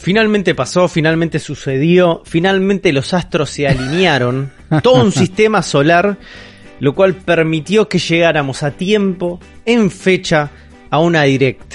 Finalmente 0.00 0.54
pasó, 0.54 0.88
finalmente 0.88 1.38
sucedió, 1.38 2.22
finalmente 2.24 2.92
los 2.92 3.12
astros 3.14 3.50
se 3.50 3.68
alinearon, 3.68 4.50
todo 4.82 5.02
un 5.04 5.12
sistema 5.12 5.62
solar, 5.62 6.16
lo 6.80 6.94
cual 6.94 7.14
permitió 7.14 7.88
que 7.88 7.98
llegáramos 7.98 8.62
a 8.62 8.70
tiempo, 8.70 9.38
en 9.66 9.90
fecha, 9.90 10.50
a 10.90 10.98
una 11.00 11.22
direct. 11.24 11.74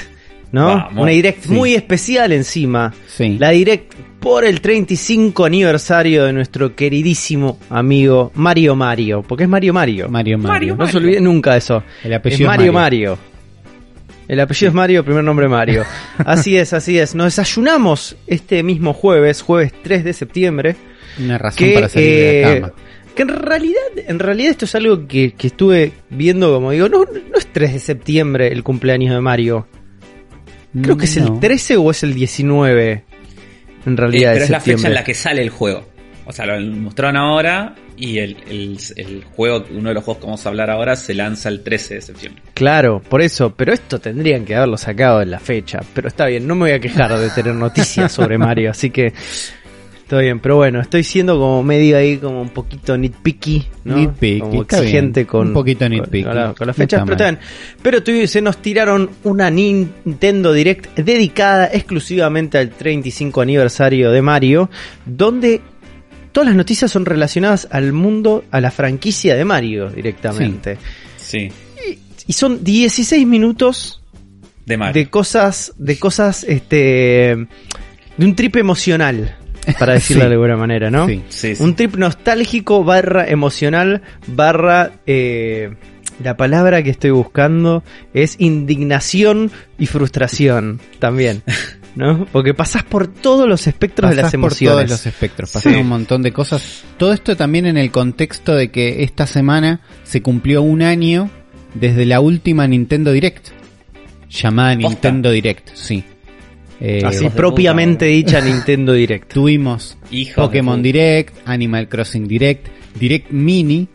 ¿No? 0.52 0.68
Vamos. 0.68 1.04
Una 1.04 1.12
direct 1.12 1.44
Sí. 1.44 1.52
muy 1.52 1.74
especial 1.74 2.32
encima. 2.32 2.94
Sí. 3.08 3.38
La 3.38 3.50
direct 3.50 3.94
por 4.22 4.46
el 4.46 4.62
35 4.62 5.44
aniversario 5.46 6.24
de 6.24 6.34
nuestro 6.34 6.76
queridísimo 6.76 7.60
amigo 7.70 8.32
Mario 8.36 8.74
Mario. 8.76 9.22
Porque 9.22 9.44
es 9.44 9.50
Mario 9.50 9.74
Mario. 9.74 10.08
Mario 10.10 10.38
Mario. 10.38 10.76
No 10.78 10.88
se 10.88 10.98
olviden 10.98 11.26
nunca 11.26 11.52
de 11.54 11.58
eso. 11.58 11.84
El 12.04 12.14
Es 12.14 12.18
apellido 12.20 12.42
es 12.44 12.48
Mario 12.58 12.74
Mario. 12.74 13.10
Mario. 13.12 13.35
El 14.28 14.40
apellido 14.40 14.70
es 14.70 14.74
Mario, 14.74 15.04
primer 15.06 15.24
nombre 15.24 15.48
Mario. 15.48 15.84
Así 16.18 16.58
es, 16.58 16.74
así 16.74 16.98
es. 16.98 17.14
Nos 17.16 17.26
desayunamos 17.28 18.16
este 18.28 18.64
mismo 18.64 18.94
jueves, 18.94 19.42
jueves 19.42 19.72
3 19.84 20.04
de 20.04 20.14
septiembre. 20.14 20.76
Una 21.20 21.38
razón 21.38 21.58
Que, 21.68 21.74
para 21.76 21.90
salir 21.90 22.10
de 22.10 22.42
la 22.42 22.52
eh, 22.52 22.62
cama. 22.62 22.74
que 23.16 23.22
en 23.22 23.28
realidad, 23.30 23.82
en 24.08 24.20
realidad 24.20 24.52
esto 24.52 24.66
es 24.66 24.76
algo 24.76 25.08
que, 25.08 25.34
que 25.34 25.48
estuve 25.48 25.94
viendo 26.10 26.52
como 26.54 26.72
digo, 26.72 26.90
no, 26.90 27.06
no 27.06 27.38
es 27.38 27.48
3 27.54 27.74
de 27.74 27.80
septiembre 27.80 28.48
el 28.52 28.64
cumpleaños 28.64 29.14
de 29.14 29.22
Mario. 29.22 29.68
Creo 30.82 30.98
que 30.98 31.06
es 31.06 31.16
No. 31.18 31.36
el 31.36 31.40
13 31.40 31.78
o 31.78 31.92
es 31.92 32.04
el 32.04 32.14
19. 32.14 33.04
En 33.86 33.94
Eh, 33.94 33.96
realidad 33.96 34.32
pero 34.34 34.40
de 34.40 34.44
es 34.46 34.50
la 34.50 34.60
fecha 34.60 34.88
en 34.88 34.94
la 34.96 35.04
que 35.04 35.14
sale 35.14 35.42
el 35.42 35.50
juego. 35.50 35.86
O 36.26 36.34
sea, 36.34 36.46
lo 36.48 36.60
mostraron 36.76 37.16
ahora 37.18 37.76
y 37.98 38.18
el, 38.20 38.38
el, 38.50 38.78
el 38.98 39.24
juego, 39.24 39.66
uno 39.72 39.90
de 39.90 39.96
los 39.96 40.04
juegos 40.04 40.20
que 40.22 40.26
vamos 40.26 40.46
a 40.46 40.50
hablar 40.50 40.70
ahora, 40.70 40.96
se 40.96 41.14
lanza 41.14 41.50
el 41.50 41.62
13 41.64 41.96
de 41.96 42.02
septiembre. 42.02 42.42
Claro, 42.54 43.02
por 43.08 43.22
eso, 43.22 43.54
pero 43.56 43.74
esto 43.74 44.00
tendrían 44.00 44.44
que 44.46 44.56
haberlo 44.56 44.78
sacado 44.78 45.22
en 45.22 45.32
la 45.32 45.40
fecha. 45.40 45.80
Pero 45.94 46.08
está 46.08 46.26
bien, 46.26 46.46
no 46.48 46.56
me 46.56 46.62
voy 46.62 46.72
a 46.72 46.80
quejar 46.80 47.18
de 47.18 47.30
tener 47.30 47.56
noticias 47.56 48.12
sobre 48.12 48.38
Mario, 48.38 48.72
así 48.72 48.90
que 48.90 49.14
está 50.04 50.20
bien. 50.20 50.40
Pero 50.40 50.58
bueno, 50.58 50.82
estoy 50.82 51.04
siendo 51.04 51.38
como 51.40 51.64
medio 51.64 51.98
ahí, 51.98 52.18
como 52.18 52.42
un 52.42 52.50
poquito 52.50 52.98
nitpicky, 52.98 53.66
¿no? 53.86 53.96
Nitpicky, 53.96 54.40
como 54.40 54.62
está 54.62 54.78
exigente 54.80 55.22
bien. 55.22 55.28
con, 55.28 55.48
Un 55.48 55.54
poquito 55.54 55.90
nitpicky. 55.90 56.24
con, 56.24 56.36
la- 56.36 56.54
con 56.54 56.68
las 56.68 56.76
fechas, 56.76 57.04
pero 57.06 57.18
bien. 57.18 57.40
Pero 57.82 58.04
tuvi- 58.04 58.28
se 58.28 58.42
nos 58.42 58.58
tiraron 58.62 59.10
una 59.24 59.50
Nintendo 59.50 60.54
Direct 60.54 60.98
dedicada 61.00 61.70
exclusivamente 61.74 62.58
al 62.58 62.70
35 62.70 63.42
aniversario 63.42 64.12
de 64.12 64.22
Mario, 64.22 64.70
donde 65.06 65.62
todas 66.36 66.48
las 66.48 66.56
noticias 66.58 66.92
son 66.92 67.06
relacionadas 67.06 67.66
al 67.72 67.94
mundo, 67.94 68.44
a 68.52 68.60
la 68.60 68.70
franquicia 68.70 69.36
de 69.38 69.46
Mario 69.46 69.90
directamente. 69.90 70.78
Sí, 71.16 71.50
Y 72.28 72.34
son 72.34 72.62
16 72.62 73.26
minutos 73.26 74.04
de 74.66 74.76
Mario. 74.76 74.94
de 75.02 75.10
cosas, 75.10 75.72
de 75.78 75.98
cosas, 75.98 76.44
este, 76.44 76.76
de 78.18 78.26
un 78.26 78.36
trip 78.36 78.58
emocional, 78.58 79.38
para 79.80 79.94
decirlo 80.00 80.24
Sí. 80.24 80.28
de 80.28 80.34
alguna 80.34 80.58
manera, 80.58 80.92
¿no? 80.92 81.08
Sí. 81.08 81.24
Sí, 81.30 81.56
sí. 81.56 81.64
Un 81.64 81.74
trip 81.78 81.96
nostálgico 81.96 82.84
barra 82.84 83.26
emocional 83.30 84.02
barra, 84.28 84.92
eh, 85.08 85.74
la 86.22 86.36
palabra 86.36 86.84
que 86.84 86.90
estoy 86.90 87.12
buscando 87.12 87.82
es 88.14 88.36
indignación 88.40 89.52
y 89.80 89.86
frustración 89.86 90.82
también, 91.00 91.44
¿no? 91.96 92.26
Porque 92.32 92.54
pasás 92.54 92.84
por 92.84 93.08
todos 93.08 93.48
los 93.48 93.68
espectros 93.68 94.10
de 94.12 94.18
las 94.18 94.32
por 94.32 94.36
emociones. 94.40 94.76
todos 94.88 94.90
los 94.90 95.06
espectros, 95.06 95.52
pasan 95.52 95.74
Sí. 95.74 95.80
un 95.80 95.88
montón 95.88 96.22
de 96.22 96.32
cosas. 96.32 96.84
Todo 96.98 97.14
esto 97.14 97.36
también 97.36 97.66
en 97.66 97.78
el 97.78 97.92
contexto 97.92 98.54
de 98.56 98.70
que 98.72 99.04
esta 99.04 99.26
semana 99.28 99.82
se 100.04 100.22
cumplió 100.22 100.62
un 100.62 100.82
año 100.82 101.30
desde 101.74 102.06
la 102.06 102.20
última 102.20 102.68
Nintendo 102.68 103.12
Direct. 103.12 103.50
Llamada 104.30 104.74
¿Posta? 104.76 104.90
Nintendo 104.90 105.32
Direct, 105.32 105.70
sí. 105.74 106.04
Eh, 106.82 107.02
Así 107.06 107.30
propiamente 107.30 108.06
dicha 108.06 108.42
Nintendo 108.42 108.92
Direct. 108.94 109.32
tuvimos 109.32 109.98
Pokémon. 110.36 110.82
Direct, 110.84 111.36
Animal 111.46 111.88
Crossing 111.88 112.28
Direct, 112.28 112.68
Direct 113.00 113.32
Mini, 113.32 113.88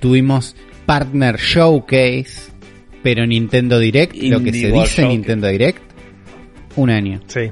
tuvimos 0.00 0.56
Partner 0.86 1.36
Showcase, 1.36 2.50
pero 3.02 3.26
Nintendo 3.26 3.78
Direct, 3.78 4.16
lo 4.16 4.42
que 4.42 4.52
se 4.52 4.70
World 4.72 4.82
dice 4.82 5.02
Showcase. 5.02 5.08
Nintendo 5.08 5.46
Direct, 5.48 5.82
un 6.78 6.90
año. 6.90 7.20
Sí. 7.26 7.50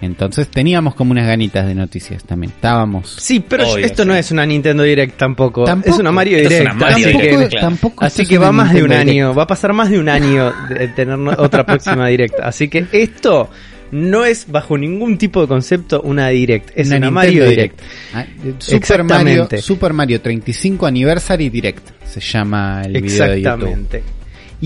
Entonces 0.00 0.48
teníamos 0.48 0.94
como 0.94 1.12
unas 1.12 1.26
ganitas 1.26 1.66
de 1.66 1.74
noticias 1.74 2.24
también. 2.24 2.52
Estábamos. 2.54 3.16
Sí, 3.18 3.42
pero 3.46 3.70
Obvio, 3.70 3.84
esto 3.84 4.02
sí. 4.02 4.08
no 4.08 4.14
es 4.14 4.30
una 4.30 4.44
Nintendo 4.44 4.82
Direct 4.82 5.16
tampoco. 5.16 5.64
Tampoco. 5.64 5.94
Es 5.94 6.00
una 6.00 6.12
Mario 6.12 6.38
Direct. 6.38 6.62
una 6.62 6.74
Mario 6.74 7.06
así 7.06 7.16
Direct, 7.16 7.38
que, 7.40 7.48
claro. 7.48 7.66
tampoco 7.68 8.04
así 8.04 8.26
que 8.26 8.34
es 8.34 8.40
va 8.40 8.50
una 8.50 8.64
más 8.64 8.74
de 8.74 8.82
un 8.82 8.92
año. 8.92 9.34
Va 9.34 9.44
a 9.44 9.46
pasar 9.46 9.72
más 9.72 9.90
de 9.90 9.98
un 9.98 10.08
año 10.08 10.52
de 10.68 10.88
tener 10.88 11.18
otra 11.38 11.64
próxima 11.64 12.08
Direct. 12.08 12.40
Así 12.40 12.68
que 12.68 12.86
esto 12.92 13.48
no 13.92 14.24
es 14.24 14.50
bajo 14.50 14.76
ningún 14.76 15.16
tipo 15.16 15.40
de 15.40 15.46
concepto 15.46 16.02
una 16.02 16.28
Direct. 16.28 16.70
Es 16.74 16.90
una, 16.90 17.10
Mario 17.10 17.48
Direct. 17.48 17.80
Ah, 18.12 18.26
Super 18.58 18.76
Exactamente. 18.76 19.40
Mario, 19.40 19.62
Super 19.62 19.92
Mario 19.92 20.20
35 20.20 20.86
Anniversary 20.86 21.48
Direct 21.48 21.90
se 22.04 22.20
llama 22.20 22.82
el 22.84 23.00
video 23.00 23.28
de 23.28 23.40
YouTube. 23.40 23.68
Exactamente. 23.68 24.02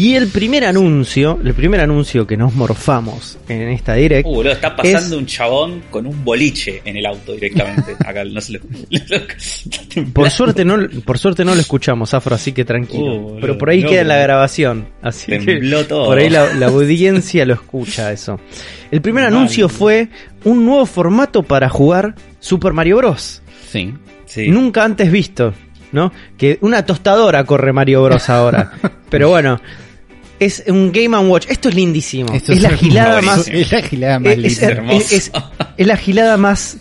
Y 0.00 0.14
el 0.14 0.28
primer 0.28 0.64
anuncio, 0.64 1.40
el 1.44 1.54
primer 1.54 1.80
anuncio 1.80 2.24
que 2.24 2.36
nos 2.36 2.54
morfamos 2.54 3.36
en 3.48 3.68
esta 3.70 3.94
Direct. 3.94 4.28
Uh, 4.28 4.32
boludo, 4.32 4.52
está 4.52 4.76
pasando 4.76 5.16
Es- 5.16 5.20
un 5.22 5.26
chabón 5.26 5.82
con 5.90 6.06
un 6.06 6.24
boliche 6.24 6.82
en 6.84 6.96
el 6.98 7.04
auto 7.04 7.32
directamente. 7.32 7.96
Acá 8.06 8.24
no 8.24 8.40
se 8.40 8.52
lo. 8.52 8.60
Por 10.12 10.30
suerte 10.30 10.64
no, 10.64 10.76
por 11.04 11.18
suerte 11.18 11.44
no 11.44 11.52
lo 11.54 11.60
escuchamos, 11.60 12.14
Afro, 12.14 12.36
así 12.36 12.52
que 12.52 12.64
tranquilo. 12.64 13.16
Uh, 13.16 13.38
Pero 13.40 13.58
por 13.58 13.70
ahí 13.70 13.82
no, 13.82 13.88
queda 13.88 14.04
la 14.04 14.18
grabación. 14.18 14.86
Así 15.02 15.32
Tembló 15.32 15.78
que 15.80 15.84
todo. 15.86 16.06
por 16.06 16.18
ahí 16.18 16.30
la, 16.30 16.54
la 16.54 16.66
audiencia 16.66 17.44
lo 17.44 17.54
escucha 17.54 18.12
eso. 18.12 18.38
El 18.92 19.00
primer 19.00 19.24
Mal. 19.24 19.34
anuncio 19.34 19.68
fue 19.68 20.08
un 20.44 20.64
nuevo 20.64 20.86
formato 20.86 21.42
para 21.42 21.68
jugar 21.68 22.14
Super 22.38 22.72
Mario 22.72 22.98
Bros. 22.98 23.42
Sí. 23.68 23.92
Sí. 24.26 24.48
Nunca 24.48 24.84
antes 24.84 25.10
visto, 25.10 25.52
¿no? 25.90 26.12
Que 26.36 26.58
una 26.60 26.84
tostadora 26.86 27.42
corre 27.44 27.72
Mario 27.72 28.04
Bros 28.04 28.28
ahora. 28.30 28.72
Pero 29.10 29.30
bueno, 29.30 29.60
es 30.40 30.64
un 30.68 30.92
Game 30.92 31.16
Watch. 31.18 31.46
Esto 31.48 31.68
es 31.68 31.74
lindísimo. 31.74 32.32
Esto 32.32 32.52
es 32.52 32.62
la 32.62 32.70
gilada 32.70 33.20
más 33.22 33.48
Es 33.48 33.72
la 33.72 33.82
gilada 33.82 34.18
más 34.18 34.32
es, 34.34 34.44
es- 34.44 34.62
es- 34.62 35.12
es- 35.12 35.32
es 35.76 35.86
la 35.86 35.96
gilada 35.96 36.36
más. 36.36 36.78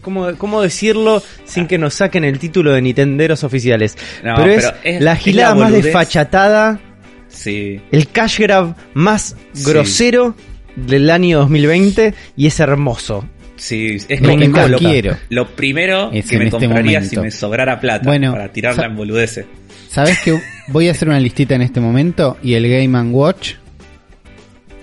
¿Cómo, 0.00 0.34
cómo 0.38 0.62
decirlo 0.62 1.22
sin 1.44 1.66
que 1.66 1.76
nos 1.76 1.94
saquen 1.94 2.24
el 2.24 2.38
título 2.38 2.72
de 2.72 2.80
Nintenderos 2.80 3.44
oficiales? 3.44 3.96
No, 4.24 4.34
pero, 4.36 4.52
es, 4.52 4.64
pero 4.64 4.76
es- 4.96 5.02
la 5.02 5.12
es 5.12 5.18
gilada 5.18 5.54
la 5.54 5.60
más 5.60 5.72
desfachatada, 5.72 6.80
Sí. 7.28 7.80
el 7.92 8.08
cash 8.08 8.38
grab 8.40 8.74
más 8.94 9.36
Sí. 9.52 9.64
grosero 9.70 10.34
del 10.74 11.10
año 11.10 11.40
2020 11.40 12.14
y 12.36 12.46
es 12.46 12.58
hermoso. 12.60 13.26
Sí, 13.56 13.98
es 14.08 14.22
Lo 14.22 14.28
como 14.28 14.38
que 14.40 14.48
más 14.48 14.70
lo, 14.70 14.78
quiero 14.78 15.16
lo 15.28 15.46
primero 15.54 16.10
es 16.12 16.24
que 16.26 16.38
me 16.38 16.44
este 16.46 16.56
compraría 16.58 17.00
momento. 17.00 17.16
si 17.16 17.20
me 17.20 17.30
sobrara 17.30 17.78
plata 17.78 18.04
Bueno, 18.06 18.32
para 18.32 18.50
tirarla 18.50 18.86
en 18.86 18.96
boludeces. 18.96 19.44
¿Sabes 19.90 20.18
que 20.20 20.40
Voy 20.72 20.88
a 20.88 20.92
hacer 20.92 21.08
una 21.08 21.18
listita 21.18 21.54
en 21.54 21.62
este 21.62 21.80
momento 21.80 22.36
y 22.42 22.54
el 22.54 22.68
Game 22.68 23.10
Watch 23.10 23.54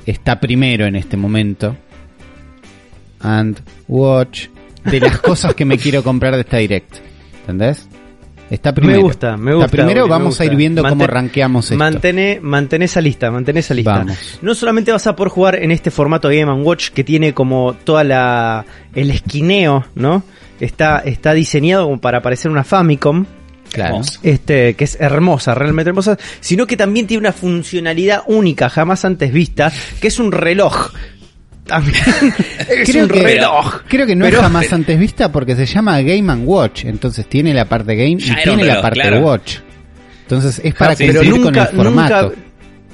está 0.06 0.40
primero 0.40 0.86
en 0.86 0.96
este 0.96 1.16
momento. 1.18 1.76
And 3.20 3.58
Watch 3.88 4.48
de 4.84 5.00
las 5.00 5.18
cosas 5.22 5.54
que 5.56 5.66
me 5.66 5.78
quiero 5.78 6.04
comprar 6.04 6.36
de 6.36 6.42
esta 6.42 6.58
Direct. 6.58 6.98
¿Entendés? 7.42 7.88
Está 8.50 8.74
primero. 8.74 8.98
Me 9.00 9.04
gusta, 9.04 9.36
me 9.38 9.54
gusta. 9.54 9.66
Está 9.66 9.78
primero, 9.78 10.04
Uri, 10.04 10.10
vamos 10.10 10.40
a 10.40 10.46
ir 10.46 10.56
viendo 10.56 10.82
cómo 10.82 10.96
Mantén- 11.06 11.08
rankeamos 11.08 11.66
esto. 11.66 11.78
Mantené, 11.78 12.40
mantén 12.42 12.82
esa 12.82 13.02
lista, 13.02 13.30
mantén 13.30 13.58
esa 13.58 13.74
lista. 13.74 14.00
Vamos. 14.00 14.40
No 14.42 14.56
solamente 14.56 14.92
vas 14.92 15.06
a 15.08 15.16
poder 15.16 15.30
jugar 15.32 15.56
en 15.56 15.72
este 15.72 15.92
formato 15.92 16.30
Game 16.30 16.52
Watch 16.64 16.90
que 16.92 17.04
tiene 17.04 17.34
como 17.34 17.74
toda 17.74 18.04
la 18.06 18.66
el 18.94 19.10
esquineo, 19.12 19.86
¿no? 19.96 20.24
Está, 20.62 21.00
está 21.00 21.34
diseñado 21.34 21.86
como 21.86 22.00
para 22.00 22.22
parecer 22.22 22.50
una 22.50 22.64
Famicom, 22.64 23.26
Claro. 23.72 24.02
Este, 24.24 24.74
que 24.76 24.84
es 24.86 24.98
hermosa, 25.00 25.54
realmente 25.54 25.90
hermosa, 25.90 26.18
sino 26.40 26.66
que 26.66 26.78
también 26.78 27.06
tiene 27.08 27.20
una 27.22 27.34
funcionalidad 27.34 28.24
única, 28.28 28.70
jamás 28.70 29.06
antes 29.06 29.32
vista, 29.32 29.72
que 30.02 30.08
es 30.08 30.20
un 30.20 30.32
reloj. 30.32 30.92
También 31.66 31.96
es 32.70 32.90
Creo 32.90 33.04
un 33.04 33.10
que, 33.10 33.22
reloj. 33.24 33.82
creo 33.90 34.08
que 34.08 34.16
no 34.16 34.26
Pero- 34.26 34.38
es 34.38 34.44
jamás 34.44 34.72
antes 34.74 34.98
vista 34.98 35.32
porque 35.32 35.56
se 35.56 35.66
llama 35.66 36.00
Game 36.02 36.32
and 36.32 36.44
Watch. 36.48 36.86
Entonces 36.86 37.28
tiene 37.28 37.54
la 37.54 37.66
parte 37.66 37.96
Game 37.96 38.12
y 38.24 38.44
tiene 38.44 38.64
la 38.64 38.82
parte 38.82 39.02
claro. 39.02 39.20
Watch. 39.20 39.58
Entonces 40.24 40.62
es 40.64 40.74
para 40.74 40.96
Sí, 40.96 41.06
pero 41.08 41.20
cumplir 41.22 41.40
nunca, 41.46 41.68
con 41.68 41.78
el 41.80 41.84
formato. 41.84 42.22
nunca, 42.30 42.36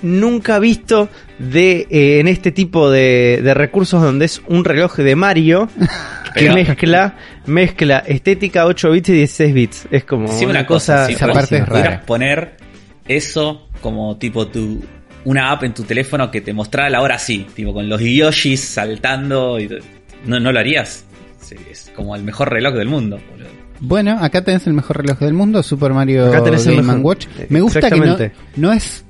nunca 0.01 0.59
visto 0.59 1.09
de 1.39 1.87
eh, 1.89 2.19
en 2.19 2.27
este 2.27 2.51
tipo 2.51 2.89
de, 2.89 3.41
de 3.43 3.53
recursos 3.53 4.01
donde 4.01 4.25
es 4.25 4.41
un 4.47 4.65
reloj 4.65 4.95
de 4.97 5.15
Mario 5.15 5.69
que 6.33 6.49
mezcla 6.49 7.15
mezcla 7.45 7.99
estética 8.05 8.65
8 8.65 8.91
bits 8.91 9.09
y 9.09 9.13
16 9.13 9.53
bits. 9.53 9.87
Es 9.91 10.03
como 10.05 10.27
Sí, 10.27 10.45
una, 10.45 10.65
cosa. 10.65 11.05
si 11.07 11.13
esa 11.13 11.27
parte 11.27 11.57
es 11.59 11.65
pudieras 11.65 11.91
rara. 11.91 12.05
poner 12.05 12.57
eso 13.07 13.67
como 13.81 14.17
tipo 14.17 14.47
tu 14.47 14.83
una 15.25 15.51
app 15.51 15.63
en 15.63 15.73
tu 15.73 15.83
teléfono 15.83 16.29
que 16.29 16.41
te 16.41 16.51
mostrara 16.53 16.89
la 16.89 17.01
hora 17.01 17.15
así, 17.15 17.45
tipo 17.55 17.73
con 17.73 17.87
los 17.87 18.01
Yoshis 18.01 18.59
saltando 18.61 19.59
y 19.59 19.69
no, 20.25 20.39
no 20.39 20.51
lo 20.51 20.59
harías. 20.59 21.05
Es 21.69 21.91
como 21.95 22.15
el 22.15 22.23
mejor 22.23 22.51
reloj 22.51 22.73
del 22.75 22.87
mundo. 22.87 23.19
boludo. 23.31 23.47
Bueno, 23.79 24.17
acá 24.21 24.41
tenés 24.43 24.65
el 24.65 24.73
mejor 24.73 24.97
reloj 24.97 25.19
del 25.19 25.33
mundo, 25.33 25.61
Super 25.61 25.91
Mario 25.93 26.27
Acá 26.27 26.43
tenés 26.43 26.65
el 26.67 26.77
Game 26.77 27.01
Watch. 27.01 27.27
Me 27.49 27.59
gusta 27.61 27.89
que 27.89 27.99
no, 27.99 28.17
no 28.55 28.71
es 28.73 29.05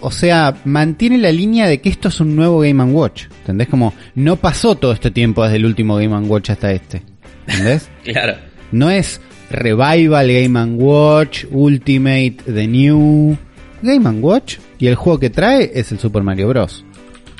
o 0.00 0.10
sea, 0.10 0.56
mantiene 0.64 1.18
la 1.18 1.32
línea 1.32 1.66
de 1.66 1.80
que 1.80 1.88
esto 1.88 2.08
es 2.08 2.20
un 2.20 2.36
nuevo 2.36 2.60
Game 2.60 2.82
Watch. 2.84 3.24
¿Entendés? 3.40 3.68
Como 3.68 3.94
no 4.14 4.36
pasó 4.36 4.74
todo 4.74 4.92
este 4.92 5.10
tiempo 5.10 5.42
desde 5.44 5.56
el 5.56 5.66
último 5.66 5.96
Game 5.96 6.16
Watch 6.20 6.50
hasta 6.50 6.72
este. 6.72 7.02
¿Entendés? 7.46 7.88
Claro. 8.04 8.36
No 8.72 8.90
es 8.90 9.20
Revival, 9.50 10.28
Game 10.28 10.64
Watch, 10.74 11.44
Ultimate, 11.50 12.36
The 12.46 12.66
New. 12.66 13.36
Game 13.82 14.08
Watch 14.20 14.58
y 14.78 14.86
el 14.86 14.94
juego 14.96 15.18
que 15.18 15.30
trae 15.30 15.70
es 15.74 15.92
el 15.92 15.98
Super 15.98 16.22
Mario 16.22 16.48
Bros. 16.48 16.84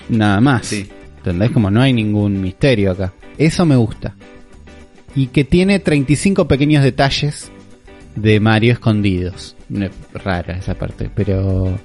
Nada 0.09 0.41
más. 0.41 0.67
Sí. 0.67 0.89
¿Entendés? 1.19 1.51
Como 1.51 1.71
no 1.71 1.83
hay 1.83 1.93
ningún 1.93 2.41
misterio 2.41 2.93
acá. 2.93 3.13
Eso 3.37 3.67
me 3.67 3.77
gusta. 3.77 4.15
Y 5.15 5.29
que 5.29 5.45
tiene 5.45 5.79
35 5.79 6.47
pequeños 6.47 6.85
detalles 6.85 7.51
de 8.15 8.39
Mario 8.39 8.73
escondidos. 8.73 9.57
Rara 10.13 10.57
esa 10.59 10.75
parte, 10.75 11.11
pero... 11.15 11.79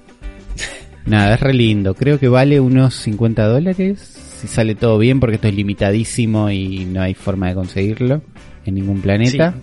Nada, 1.06 1.34
es 1.36 1.40
re 1.40 1.54
lindo. 1.54 1.94
Creo 1.96 2.20
que 2.20 2.28
vale 2.28 2.60
unos 2.60 2.94
50 2.96 3.46
dólares. 3.48 4.00
Si 4.40 4.48
sale 4.48 4.76
todo 4.76 4.98
bien, 4.98 5.20
porque 5.20 5.36
esto 5.36 5.48
es 5.48 5.56
limitadísimo 5.56 6.50
y 6.50 6.86
no 6.86 7.02
hay 7.02 7.14
forma 7.14 7.48
de 7.50 7.56
conseguirlo 7.56 8.22
en 8.66 8.76
ningún 8.76 9.02
planeta. 9.02 9.54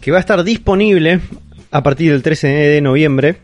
Que 0.00 0.10
va 0.10 0.18
a 0.18 0.20
estar 0.20 0.42
disponible 0.44 1.20
a 1.70 1.82
partir 1.82 2.12
del 2.12 2.22
13 2.22 2.46
de 2.48 2.80
noviembre. 2.80 3.36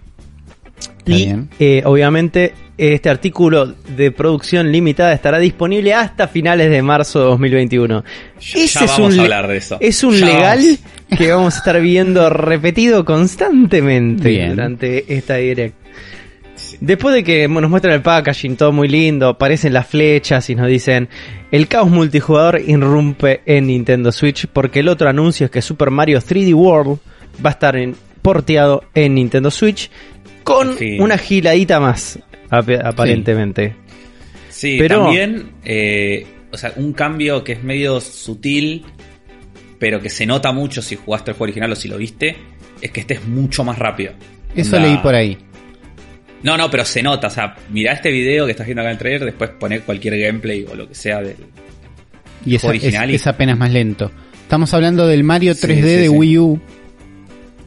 Está 0.98 1.12
y 1.12 1.24
bien. 1.24 1.48
eh, 1.58 1.82
obviamente 1.84 2.52
este 2.76 3.10
artículo 3.10 3.74
de 3.96 4.10
producción 4.10 4.70
limitada 4.72 5.12
estará 5.12 5.38
disponible 5.38 5.92
hasta 5.92 6.28
finales 6.28 6.70
de 6.70 6.80
marzo 6.82 7.18
de 7.20 7.24
2021. 7.26 8.04
Ya- 8.40 8.64
ya 8.66 8.86
vamos 8.86 9.12
a 9.12 9.16
le- 9.16 9.22
hablar 9.22 9.48
de 9.48 9.56
eso. 9.58 9.76
Es 9.80 10.02
un 10.04 10.14
Ya 10.14 10.26
legal 10.26 10.58
vamos. 10.60 11.18
que 11.18 11.30
vamos 11.30 11.54
a 11.54 11.58
estar 11.58 11.80
viendo 11.80 12.30
repetido 12.30 13.04
constantemente 13.04 14.28
Bien. 14.30 14.50
durante 14.50 15.14
esta 15.14 15.36
direct. 15.36 15.74
Después 16.80 17.14
de 17.14 17.22
que 17.22 17.46
nos 17.46 17.68
muestran 17.70 17.92
el 17.94 18.00
packaging, 18.02 18.56
todo 18.56 18.72
muy 18.72 18.88
lindo, 18.88 19.28
aparecen 19.28 19.72
las 19.74 19.86
flechas 19.86 20.48
y 20.48 20.54
nos 20.54 20.66
dicen 20.66 21.08
el 21.52 21.68
caos 21.68 21.90
multijugador 21.90 22.60
irrumpe 22.66 23.42
en 23.44 23.66
Nintendo 23.66 24.10
Switch 24.12 24.46
porque 24.46 24.80
el 24.80 24.88
otro 24.88 25.08
anuncio 25.08 25.44
es 25.44 25.50
que 25.50 25.60
Super 25.60 25.90
Mario 25.90 26.20
3D 26.20 26.54
World 26.54 26.98
va 27.44 27.50
a 27.50 27.52
estar 27.52 27.76
en- 27.76 27.94
porteado 28.22 28.84
en 28.94 29.14
Nintendo 29.14 29.50
Switch 29.50 29.90
con 30.42 30.74
una 30.98 31.18
giladita 31.18 31.80
más, 31.80 32.18
ap- 32.48 32.68
aparentemente. 32.84 33.76
Sí, 34.48 34.76
Pero- 34.78 35.04
también, 35.04 35.50
eh, 35.64 36.26
o 36.50 36.56
sea, 36.56 36.72
un 36.76 36.92
cambio 36.94 37.44
que 37.44 37.52
es 37.52 37.62
medio 37.62 38.00
sutil, 38.00 38.84
pero 39.78 40.00
que 40.00 40.08
se 40.08 40.24
nota 40.26 40.50
mucho 40.52 40.80
si 40.82 40.96
jugaste 40.96 41.30
el 41.30 41.36
juego 41.36 41.44
original 41.44 41.72
o 41.72 41.76
si 41.76 41.88
lo 41.88 41.96
viste, 41.98 42.36
es 42.80 42.90
que 42.90 43.00
este 43.00 43.14
es 43.14 43.26
mucho 43.26 43.64
más 43.64 43.78
rápido. 43.78 44.12
Eso 44.54 44.76
Onda- 44.76 44.88
leí 44.88 44.96
por 44.98 45.14
ahí. 45.14 45.38
No, 46.42 46.56
no, 46.56 46.70
pero 46.70 46.84
se 46.84 47.02
nota, 47.02 47.26
o 47.26 47.30
sea, 47.30 47.54
mirá 47.70 47.92
este 47.92 48.10
video 48.10 48.46
que 48.46 48.52
estás 48.52 48.66
viendo 48.66 48.80
acá 48.82 48.90
en 48.90 48.92
el 48.94 48.98
trailer, 48.98 49.24
después 49.26 49.50
poner 49.58 49.82
cualquier 49.82 50.18
gameplay 50.18 50.64
o 50.70 50.74
lo 50.74 50.88
que 50.88 50.94
sea 50.94 51.20
del... 51.20 51.36
Y 52.46 52.54
es, 52.54 52.64
original 52.64 53.04
es- 53.08 53.12
y- 53.12 53.16
es 53.16 53.26
apenas 53.26 53.58
más 53.58 53.70
lento. 53.70 54.10
Estamos 54.42 54.72
hablando 54.74 55.06
del 55.06 55.22
Mario 55.22 55.54
Sí, 55.54 55.66
3D 55.66 55.74
sí, 55.76 55.80
de 55.82 56.02
sí. 56.04 56.08
Wii 56.08 56.38
U. 56.38 56.60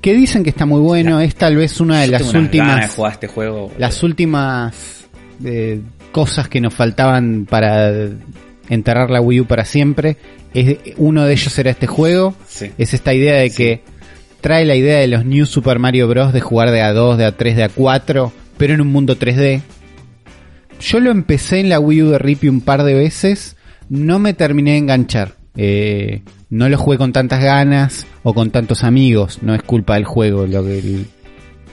Que 0.01 0.13
dicen 0.15 0.43
que 0.43 0.49
está 0.49 0.65
muy 0.65 0.81
bueno. 0.81 1.21
Es 1.21 1.35
tal 1.35 1.55
vez 1.55 1.79
una 1.79 2.01
de 2.01 2.07
las 2.07 2.21
ganas 2.23 2.33
de 2.33 2.39
últimas. 2.39 2.95
jugar 2.95 3.11
este 3.13 3.27
juego. 3.27 3.71
Las 3.77 4.03
últimas 4.03 5.07
eh, 5.45 5.79
cosas 6.11 6.49
que 6.49 6.59
nos 6.59 6.73
faltaban 6.73 7.45
para 7.49 7.89
enterrar 8.69 9.09
la 9.11 9.21
Wii 9.21 9.41
U 9.41 9.45
para 9.45 9.63
siempre. 9.63 10.17
Es, 10.53 10.77
uno 10.97 11.23
de 11.25 11.33
ellos 11.33 11.57
era 11.57 11.71
este 11.71 11.87
juego. 11.87 12.35
Sí. 12.47 12.71
Es 12.77 12.93
esta 12.93 13.13
idea 13.13 13.35
de 13.35 13.51
que 13.51 13.81
trae 14.41 14.65
la 14.65 14.75
idea 14.75 14.97
de 14.99 15.07
los 15.07 15.23
New 15.23 15.45
Super 15.45 15.79
Mario 15.79 16.07
Bros. 16.09 16.33
de 16.33 16.41
jugar 16.41 16.71
de 16.71 16.81
A2, 16.81 17.15
de 17.15 17.27
A3, 17.27 17.53
de 17.55 17.69
A4, 17.69 18.31
pero 18.63 18.75
en 18.75 18.79
un 18.81 18.93
mundo 18.93 19.17
3D. 19.19 19.59
Yo 20.79 21.01
lo 21.01 21.11
empecé 21.11 21.59
en 21.59 21.67
la 21.67 21.81
Wii 21.81 22.03
U 22.03 22.09
de 22.11 22.17
Rippy 22.17 22.47
un 22.47 22.61
par 22.61 22.83
de 22.85 22.93
veces, 22.93 23.57
no 23.89 24.19
me 24.19 24.33
terminé 24.33 24.71
de 24.71 24.77
enganchar. 24.77 25.35
Eh, 25.57 26.21
no 26.49 26.69
lo 26.69 26.77
jugué 26.77 26.97
con 26.97 27.11
tantas 27.11 27.43
ganas 27.43 28.07
o 28.23 28.33
con 28.33 28.51
tantos 28.51 28.85
amigos, 28.85 29.39
no 29.41 29.53
es 29.53 29.61
culpa 29.63 29.95
del 29.95 30.05
juego, 30.05 30.47
lo 30.47 30.63
que 30.63 30.79
el- 30.79 31.07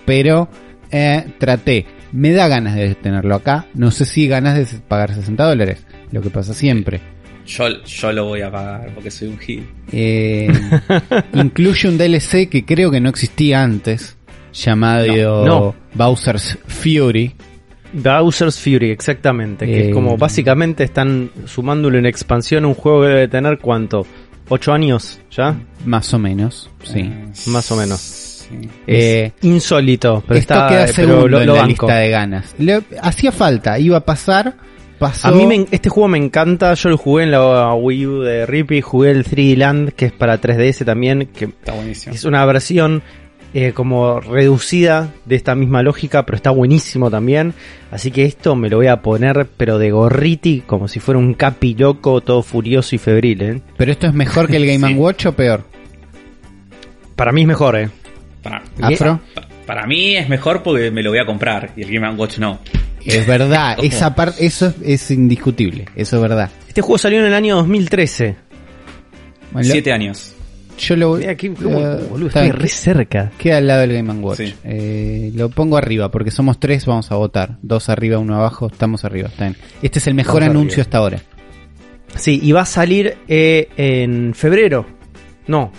pero 0.05 0.49
eh, 0.91 1.27
traté. 1.39 1.87
Me 2.11 2.33
da 2.33 2.49
ganas 2.49 2.75
de 2.75 2.97
tenerlo 2.97 3.37
acá, 3.37 3.67
no 3.75 3.93
sé 3.93 4.05
si 4.05 4.27
ganas 4.27 4.57
de 4.57 4.81
pagar 4.81 5.15
60 5.15 5.45
dólares, 5.45 5.87
lo 6.11 6.21
que 6.23 6.31
pasa 6.31 6.55
siempre. 6.55 7.01
Yo, 7.47 7.69
yo 7.85 8.13
lo 8.13 8.25
voy 8.25 8.41
a 8.41 8.51
pagar 8.51 8.91
porque 8.97 9.13
soy 9.13 9.29
un 9.29 9.39
hit. 9.39 9.63
Eh, 9.93 10.49
incluye 11.35 11.89
un 11.89 11.99
DLC 11.99 12.49
que 12.49 12.65
creo 12.65 12.91
que 12.91 13.01
no 13.01 13.09
existía 13.11 13.63
antes, 13.63 14.17
llamado 14.53 15.07
No, 15.07 15.45
no. 15.45 15.75
Bowser's 15.95 16.59
Fury. 16.67 17.35
Bowser's 17.93 18.59
Fury, 18.61 18.91
exactamente. 18.91 19.67
Que 19.67 19.81
Eh, 19.81 19.89
es 19.89 19.95
como 19.95 20.17
básicamente 20.17 20.85
están 20.85 21.31
sumándole 21.47 21.99
en 21.99 22.07
expansión 22.07 22.65
un 22.65 22.75
juego 22.75 23.03
que 23.03 23.09
debe 23.09 23.29
tener 23.29 23.59
cuánto? 23.59 24.07
¿Ocho 24.49 24.73
años 24.73 25.21
ya? 25.31 25.57
Más 25.85 26.13
o 26.15 26.19
menos, 26.19 26.71
sí. 26.83 27.01
Eh, 27.01 27.25
Más 27.49 27.71
o 27.71 27.77
menos. 27.77 28.01
sí. 28.01 28.69
Eh, 28.87 29.31
insólito, 29.43 30.23
pero 30.27 30.39
Esto 30.41 30.55
está, 30.55 30.69
queda 30.69 30.83
pero 30.87 30.93
segundo 30.95 31.29
lo, 31.29 31.41
en 31.41 31.55
la 31.55 31.67
lista 31.67 31.97
de 31.97 32.11
ganas. 32.11 32.55
Le- 32.59 32.83
hacía 33.01 33.31
falta, 33.31 33.79
iba 33.79 33.99
a 33.99 34.05
pasar, 34.05 34.55
pasó. 34.99 35.29
A 35.29 35.31
mí 35.31 35.47
me- 35.47 35.67
este 35.71 35.89
juego 35.89 36.09
me 36.09 36.19
encanta, 36.19 36.75
yo 36.75 36.89
lo 36.91 36.97
jugué 36.97 37.25
en 37.25 37.31
la 37.31 37.75
Wii 37.75 38.07
U 38.07 38.21
de 38.23 38.47
Rippy, 38.47 38.81
jugué 38.81 39.13
el 39.13 39.25
3D 39.25 39.57
Land, 39.57 39.91
que 39.93 40.07
es 40.07 40.13
para 40.13 40.41
3DS 40.41 40.85
también, 40.85 41.29
que 41.33 41.45
Está 41.45 41.73
buenísimo. 41.73 42.13
es 42.15 42.25
una 42.25 42.45
versión 42.45 43.03
eh, 43.53 43.73
como 43.73 44.21
reducida 44.21 45.13
de 45.25 45.37
esta 45.37 45.55
misma 45.55 45.83
lógica, 45.83 46.25
pero 46.25 46.37
está 46.37 46.51
buenísimo 46.51 47.11
también. 47.11 47.53
Así 47.91 48.11
que 48.11 48.25
esto 48.25 48.55
me 48.55 48.69
lo 48.69 48.77
voy 48.77 48.87
a 48.87 49.03
poner, 49.03 49.49
pero 49.57 49.79
de 49.79 49.91
gorriti, 49.91 50.63
como 50.67 50.87
si 50.89 51.01
fuera 51.01 51.19
un 51.19 51.35
capi 51.35 51.75
loco, 51.75 52.21
todo 52.21 52.43
furioso 52.43 52.95
y 52.95 52.99
febril. 52.99 53.43
¿eh? 53.43 53.61
Pero 53.77 53.91
esto 53.93 54.07
es 54.07 54.15
mejor 54.15 54.47
que 54.49 54.57
el 54.57 54.67
Game 54.67 54.89
Sí. 54.89 54.95
Watch 54.95 55.27
o 55.27 55.33
peor. 55.33 55.65
Para 57.17 57.33
mí 57.33 57.43
es 57.43 57.47
mejor, 57.49 57.77
¿eh? 57.77 57.91
Para, 58.43 58.63
Afro. 58.81 59.21
para 59.67 59.87
mí 59.87 60.17
es 60.17 60.29
mejor 60.29 60.63
porque 60.63 60.91
me 60.91 61.03
lo 61.03 61.11
voy 61.11 61.19
a 61.19 61.27
comprar 61.27 61.73
y 61.77 61.83
el 61.83 61.91
Game 61.93 62.09
Watch 62.15 62.39
no. 62.39 62.61
Es 63.05 63.27
verdad, 63.27 63.77
esa 63.83 64.15
parte, 64.15 64.47
eso 64.47 64.67
es, 64.69 64.75
es 64.83 65.11
indiscutible, 65.11 65.87
eso 65.97 66.17
es 66.17 66.23
verdad. 66.23 66.51
Este 66.69 66.81
juego 66.81 66.97
salió 66.99 67.19
en 67.21 67.27
el 67.27 67.35
año 67.35 67.57
2013. 67.57 68.37
Bueno, 69.53 69.67
lo- 69.69 69.73
Siete 69.73 69.93
años. 69.93 70.35
Yo 70.81 70.97
lo 70.97 71.17
qué- 71.19 71.55
cómo- 71.55 71.79
eh, 71.79 72.07
boludo, 72.11 72.29
está 72.29 72.45
estoy 72.45 72.61
re 72.61 72.69
cerca. 72.69 73.31
Queda 73.39 73.59
al 73.59 73.67
lado 73.67 73.81
del 73.83 73.93
Game 73.95 74.13
Watch. 74.15 74.39
Sí. 74.39 74.55
Eh, 74.65 75.31
lo 75.35 75.49
pongo 75.49 75.77
arriba, 75.77 76.11
porque 76.11 76.31
somos 76.31 76.59
tres, 76.59 76.87
vamos 76.87 77.11
a 77.13 77.17
votar. 77.17 77.59
Dos 77.63 77.89
arriba, 77.89 78.19
uno 78.19 78.35
abajo, 78.37 78.69
estamos 78.73 79.05
arriba. 79.05 79.29
Está 79.29 79.45
bien. 79.45 79.57
Este 79.83 79.99
es 79.99 80.07
el 80.07 80.15
mejor 80.15 80.43
Estamos 80.43 80.57
anuncio 80.61 80.75
arriba. 80.75 80.83
hasta 80.83 80.99
ahora. 80.99 81.21
Sí, 82.17 82.41
y 82.43 82.53
va 82.53 82.63
a 82.63 82.67
salir 82.67 83.17
eh, 83.29 83.69
en 83.77 84.35
febrero. 84.35 84.85
No. 85.47 85.71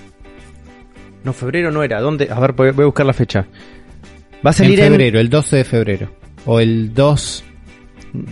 No, 1.24 1.34
febrero 1.34 1.72
no 1.72 1.84
era. 1.84 2.00
¿Dónde? 2.00 2.30
A 2.32 2.40
ver, 2.40 2.54
voy 2.54 2.72
voy 2.72 2.84
a 2.84 2.86
buscar 2.86 3.06
la 3.06 3.14
fecha. 3.14 3.46
Va 4.46 4.50
a 4.50 4.54
salir 4.54 4.80
en... 4.80 4.88
febrero, 4.92 5.20
el 5.20 5.30
12 5.30 5.58
de 5.58 5.64
febrero. 5.64 6.10
O 6.46 6.60
el 6.60 6.94
2 6.94 7.44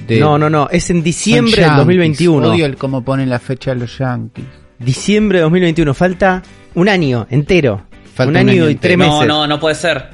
de... 0.08 0.20
No, 0.20 0.38
no, 0.40 0.50
no. 0.50 0.68
Es 0.72 0.90
en 0.90 1.04
diciembre 1.04 1.52
del 1.52 1.62
yankees. 1.66 1.78
2021. 1.78 2.48
Odio 2.52 2.66
el 2.66 2.78
cómo 2.78 3.04
ponen 3.04 3.30
la 3.30 3.38
fecha 3.40 3.76
los 3.76 3.98
Yankees. 4.00 4.46
Diciembre 4.80 5.40
de 5.40 5.44
2021. 5.44 5.94
Falta 5.94 6.42
un 6.76 6.90
año 6.90 7.28
entero. 7.30 7.86
Falta 8.14 8.24
un 8.24 8.30
un 8.30 8.50
año, 8.50 8.70
y 8.70 8.72
entero. 8.74 8.80
tres 8.82 8.98
No, 8.98 9.04
meses. 9.14 9.28
no, 9.28 9.48
no 9.48 9.60
puede 9.60 9.76
ser. 9.76 10.06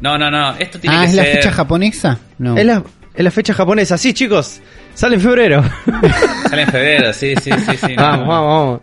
No, 0.00 0.18
no, 0.18 0.30
no. 0.30 0.54
Esto 0.56 0.78
tiene 0.78 0.96
Ah, 0.96 1.00
que 1.00 1.06
¿es 1.06 1.12
ser. 1.14 1.26
la 1.26 1.32
fecha 1.34 1.52
japonesa? 1.52 2.18
No. 2.38 2.56
Es 2.56 2.64
la, 2.66 2.82
es 3.14 3.24
la 3.24 3.30
fecha 3.30 3.54
japonesa. 3.54 3.96
Sí, 3.98 4.12
chicos. 4.12 4.60
Sale 4.94 5.16
en 5.16 5.20
febrero. 5.20 5.62
Sale 6.50 6.62
en 6.62 6.68
febrero, 6.68 7.12
sí, 7.12 7.34
sí, 7.42 7.50
sí. 7.52 7.76
sí 7.86 7.96
no, 7.96 8.02
vamos, 8.02 8.26
no. 8.26 8.32
vamos, 8.32 8.46
vamos. 8.46 8.80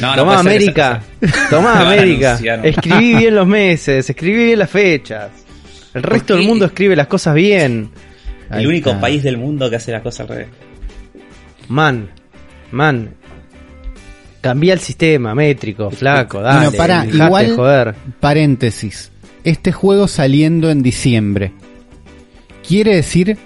No, 0.00 0.10
no 0.10 0.16
Tomá 0.16 0.38
América. 0.40 1.02
Tomá 1.50 1.80
América. 1.82 2.30
anunciar. 2.30 2.66
Escribí 2.66 3.14
bien 3.14 3.34
los 3.34 3.46
meses. 3.46 4.08
Escribí 4.08 4.44
bien 4.46 4.58
las 4.58 4.70
fechas. 4.70 5.30
El 5.94 6.02
resto 6.02 6.34
del 6.34 6.46
mundo 6.46 6.64
escribe 6.66 6.96
las 6.96 7.06
cosas 7.06 7.34
bien. 7.34 7.90
Ahí 8.48 8.62
El 8.62 8.68
único 8.68 8.90
está. 8.90 9.00
país 9.00 9.22
del 9.22 9.36
mundo 9.38 9.68
que 9.68 9.76
hace 9.76 9.92
las 9.92 10.02
cosas 10.02 10.20
al 10.20 10.28
revés. 10.28 10.48
Man, 11.68 12.08
man. 12.70 13.10
Cambia 14.48 14.72
el 14.74 14.80
sistema 14.80 15.34
métrico, 15.34 15.90
flaco, 15.90 16.40
dale. 16.40 16.68
Bueno, 16.68 16.82
dejate 16.82 17.16
igual- 17.16 17.46
de 17.48 17.52
joder. 17.54 17.94
Paréntesis. 18.20 19.10
Este 19.44 19.72
juego 19.72 20.08
saliendo 20.08 20.70
en 20.70 20.82
diciembre. 20.82 21.52
Quiere 22.66 22.96
decir 22.96 23.36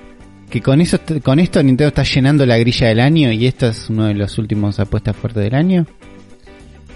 que 0.48 0.60
con 0.62 0.80
eso 0.80 0.98
con 1.22 1.38
esto 1.38 1.62
Nintendo 1.62 1.88
está 1.88 2.02
llenando 2.02 2.44
la 2.46 2.56
grilla 2.58 2.88
del 2.88 3.00
año 3.00 3.30
y 3.32 3.46
esta 3.46 3.68
es 3.68 3.88
uno 3.90 4.06
de 4.06 4.14
los 4.14 4.38
últimos 4.38 4.80
apuestas 4.80 5.14
fuertes 5.16 5.44
del 5.44 5.54
año. 5.54 5.86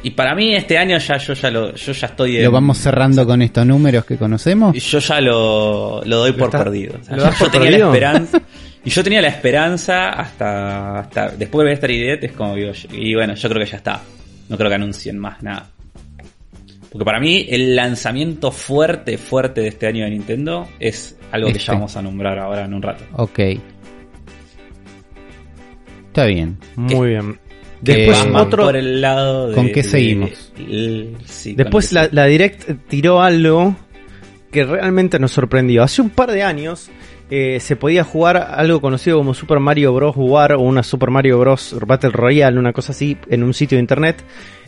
Y 0.03 0.11
para 0.11 0.35
mí 0.35 0.55
este 0.55 0.77
año 0.77 0.99
ya 0.99 1.17
yo 1.19 1.33
ya 1.35 1.51
lo, 1.51 1.75
yo 1.75 1.93
ya 1.93 2.07
estoy 2.09 2.37
en- 2.37 2.45
Lo 2.45 2.51
vamos 2.51 2.77
cerrando 2.79 3.27
con 3.27 3.41
estos 3.43 3.65
números 3.67 4.05
que 4.05 4.17
conocemos. 4.17 4.77
y 4.77 4.81
yo 4.81 4.99
ya 4.99 5.21
lo, 5.21 6.03
lo 6.05 6.17
doy 6.19 6.33
por 6.33 6.49
está- 6.49 6.65
perdido. 6.65 6.97
O 7.01 7.05
sea, 7.05 7.17
lo 7.17 7.25
yo, 7.25 7.31
por 7.39 7.39
yo 7.39 7.51
tenía 7.51 7.69
perdido? 7.71 7.89
la 7.89 7.95
esperanza. 7.95 8.43
Y 8.85 8.91
yo 8.91 9.03
tenía 9.03 9.23
la 9.23 9.29
esperanza 9.29 10.11
hasta, 10.11 10.99
hasta 11.01 11.29
después 11.31 11.65
de 11.65 11.71
ver 11.71 11.73
esta 11.75 11.91
idea, 11.91 12.15
es 12.21 12.33
como 12.33 12.55
digo, 12.55 12.73
y 12.93 13.15
bueno, 13.15 13.35
yo 13.35 13.49
creo 13.49 13.65
que 13.65 13.71
ya 13.71 13.77
está. 13.79 14.03
No 14.49 14.57
creo 14.59 14.69
que 14.69 14.75
anuncien 14.75 15.19
más 15.19 15.43
nada. 15.43 15.71
Porque 16.93 17.05
para 17.05 17.19
mí 17.19 17.47
el 17.49 17.75
lanzamiento 17.75 18.53
fuerte, 18.53 19.17
fuerte 19.19 19.63
de 19.63 19.69
este 19.69 19.87
año 19.87 20.05
de 20.05 20.11
Nintendo 20.11 20.69
es 20.79 21.17
algo 21.33 21.47
que 21.49 21.55
Este. 21.55 21.65
ya 21.67 21.73
vamos 21.73 21.97
a 21.97 22.03
nombrar 22.03 22.39
ahora 22.39 22.67
en 22.67 22.75
un 22.75 22.83
rato. 22.83 23.05
Ok. 23.15 23.41
Está 26.09 26.27
bien. 26.27 26.57
Muy 26.77 27.09
bien. 27.11 27.39
Después 27.81 28.27
otro, 28.35 28.65
por 28.65 28.77
el 28.77 29.01
lado 29.01 29.49
de- 29.49 29.55
¿Con 29.57 29.67
qué 29.69 29.83
de- 29.83 29.89
seguimos? 29.89 30.53
el- 30.57 31.17
sí, 31.25 31.55
después 31.55 31.93
la 31.93 32.25
Direct 32.27 32.87
tiró 32.89 33.21
algo 33.21 33.77
que 34.53 34.65
realmente 34.65 35.19
nos 35.19 35.33
sorprendió. 35.33 35.83
Hace 35.83 36.01
un 36.01 36.11
par 36.11 36.31
de 36.31 36.43
años 36.45 36.91
eh, 37.31 37.59
se 37.61 37.77
podía 37.77 38.05
jugar 38.05 38.37
algo 38.37 38.81
conocido 38.81 39.19
como 39.19 39.35
Super 39.35 39.59
Mario 39.61 39.93
Bros. 39.95 40.15
War 40.17 40.53
o 40.55 40.61
una 40.61 40.83
Super 40.83 41.11
Mario 41.11 41.39
Bros. 41.39 41.75
Battle 41.87 42.11
Royale, 42.11 42.59
una 42.59 42.73
cosa 42.73 42.93
así, 42.93 43.17
en 43.29 43.43
un 43.43 43.55
sitio 43.55 43.77
de 43.77 43.81
internet. 43.81 44.23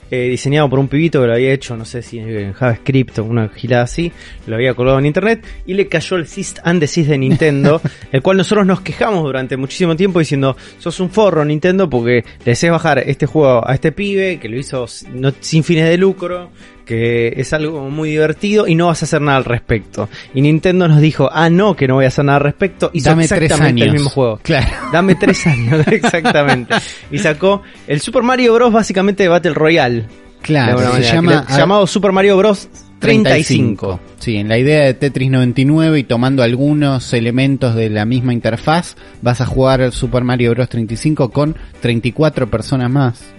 eh, 0.09 0.29
diseñado 0.29 0.71
por 0.71 0.79
un 0.79 0.87
pibito 0.87 1.21
que 1.21 1.27
lo 1.27 1.33
había 1.33 1.53
hecho, 1.53 1.77
no 1.77 1.85
sé 1.85 2.01
si 2.01 2.21
en 2.21 2.53
JavaScript 2.53 3.19
o 3.19 3.25
una 3.25 3.49
gilada 3.49 3.83
así, 3.83 4.13
lo 4.47 4.55
había 4.55 4.73
colgado 4.73 5.01
en 5.01 5.07
internet 5.07 5.45
y 5.67 5.75
le 5.75 5.89
cayó 5.89 6.17
el 6.17 6.29
Sist 6.29 6.61
and 6.63 6.79
Desist 6.81 7.09
de 7.11 7.19
Nintendo, 7.19 7.81
el 8.13 8.23
cual 8.23 8.37
nosotros 8.37 8.65
nos 8.65 8.83
quejamos 8.83 9.25
durante 9.25 9.57
muchísimo 9.57 9.97
tiempo 9.97 10.21
diciendo, 10.21 10.57
sos 10.79 11.01
un 11.01 11.11
forro 11.11 11.45
Nintendo 11.45 11.91
porque 11.91 12.25
le 12.45 12.53
haces 12.53 12.71
bajar 12.71 13.01
este 13.01 13.27
juego 13.27 13.69
a 13.69 13.75
este 13.75 13.91
pibe 13.91 14.39
que 14.39 14.49
lo 14.49 14.57
hizo 14.57 14.87
no- 15.13 15.33
sin 15.41 15.65
fines 15.65 15.89
de 15.89 15.99
lucro, 15.99 16.51
que 16.87 17.35
es 17.37 17.53
algo 17.53 17.91
muy 17.91 18.11
divertido 18.11 18.67
y 18.67 18.75
no 18.77 18.87
vas 18.87 19.03
a 19.03 19.05
hacer 19.05 19.21
nada 19.21 19.37
al 19.37 19.45
respecto. 19.45 20.09
Y 20.33 20.41
Nintendo 20.41 20.89
nos 20.89 21.01
dijo, 21.01 21.29
ah 21.31 21.51
no, 21.51 21.77
que 21.77 21.87
no 21.87 21.95
voy 21.95 22.07
a 22.07 22.09
hacer 22.09 22.25
nada 22.25 22.39
al 22.39 22.45
respecto, 22.45 22.91
hizo 22.95 23.11
Dame 23.11 23.29
tres 23.29 23.53
años. 23.53 23.87
el 23.87 23.93
mismo 23.93 24.09
juego. 24.09 24.41
Claro. 24.43 24.69
Dame 24.93 25.15
tres 25.21 25.47
años, 25.47 25.87
exactamente. 25.91 26.75
Y 27.11 27.19
sacó 27.19 27.63
el 27.87 28.01
Super 28.01 28.23
Mario 28.23 28.55
Bros. 28.55 28.73
básicamente 28.73 29.25
de 29.25 29.29
Battle 29.29 29.55
Royale. 29.55 30.07
Claro, 30.41 30.79
se 30.79 30.87
manera, 30.87 31.13
llama 31.13 31.47
llamado 31.49 31.87
Super 31.87 32.13
Mario 32.13 32.37
Bros. 32.37 32.69
35. 33.01 34.01
Sí, 34.19 34.37
en 34.37 34.49
la 34.49 34.59
idea 34.59 34.85
de 34.85 34.95
Tetris 34.95 35.31
99 35.31 35.99
y 35.99 36.05
tomando 36.05 36.43
algunos 36.43 37.13
elementos 37.13 37.75
de 37.75 37.91
la 37.91 38.07
misma 38.07 38.33
interfaz, 38.33 38.97
vas 39.21 39.41
a 39.41 39.47
jugar 39.47 39.93
Super 39.93 40.25
Mario 40.25 40.53
Bros. 40.53 40.69
35 40.69 41.31
con 41.31 41.57
34 41.81 42.49
personas 42.49 42.91
más. 42.91 43.36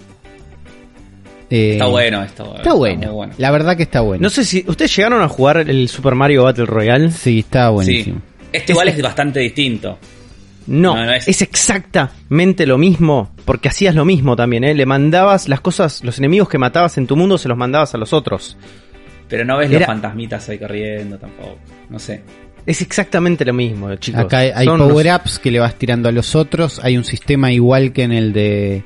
Eh, 1.49 1.73
Está 1.73 1.85
bueno 1.87 2.23
esto. 2.23 2.55
Está 2.57 2.73
bueno. 2.73 3.13
muy 3.13 3.27
La 3.37 3.51
verdad 3.51 3.77
que 3.77 3.83
está 3.83 4.01
bueno. 4.01 4.21
No 4.23 4.29
sé 4.29 4.43
si 4.43 4.65
ustedes 4.67 4.95
llegaron 4.95 5.21
a 5.21 5.29
jugar 5.29 5.57
el 5.69 5.87
Super 5.87 6.13
Mario 6.15 6.43
Battle 6.43 6.65
Royale. 6.65 7.11
Sí, 7.11 7.39
está 7.39 7.69
buenísimo. 7.69 8.17
Sí. 8.17 8.47
Este 8.53 8.71
igual 8.73 8.87
es 8.89 9.01
bastante 9.01 9.39
distinto. 9.39 9.97
No, 10.67 10.95
No, 10.95 11.05
no 11.05 11.13
es- 11.13 11.27
es... 11.27 11.41
exactamente 11.41 12.65
lo 12.65 12.77
mismo, 12.77 13.31
porque 13.45 13.69
hacías 13.69 13.95
lo 13.95 14.03
mismo 14.03 14.35
también, 14.35 14.63
¿eh? 14.65 14.73
Le 14.75 14.85
mandabas 14.85 15.47
las 15.47 15.61
cosas, 15.61 16.03
los 16.03 16.17
enemigos 16.17 16.49
que 16.49 16.57
matabas 16.57 16.97
en 16.97 17.07
tu 17.07 17.15
mundo 17.15 17.37
se 17.37 17.47
los 17.47 17.57
mandabas 17.57 17.93
a 17.95 17.97
los 17.97 18.11
otros. 18.11 18.57
Pero 19.29 19.45
no 19.45 19.57
ves 19.57 19.69
Era- 19.69 19.79
los 19.79 19.87
fantasmitas 19.87 20.47
ahí 20.49 20.57
corriendo 20.59 21.17
tampoco. 21.17 21.57
No 21.89 21.99
sé. 21.99 22.21
Es 22.65 22.81
exactamente 22.81 23.45
lo 23.45 23.53
mismo, 23.53 23.95
chicos. 23.95 24.21
Acá 24.21 24.39
hay, 24.39 24.51
hay 24.53 24.65
Son 24.65 24.81
unos- 24.81 24.91
power-ups 24.91 25.39
que 25.39 25.51
le 25.51 25.59
vas 25.59 25.75
tirando 25.75 26.09
a 26.09 26.11
los 26.11 26.35
otros. 26.35 26.81
Hay 26.83 26.97
un 26.97 27.05
sistema 27.05 27.49
igual 27.53 27.93
que 27.93 28.03
en 28.03 28.11
el 28.11 28.33
de 28.33 28.83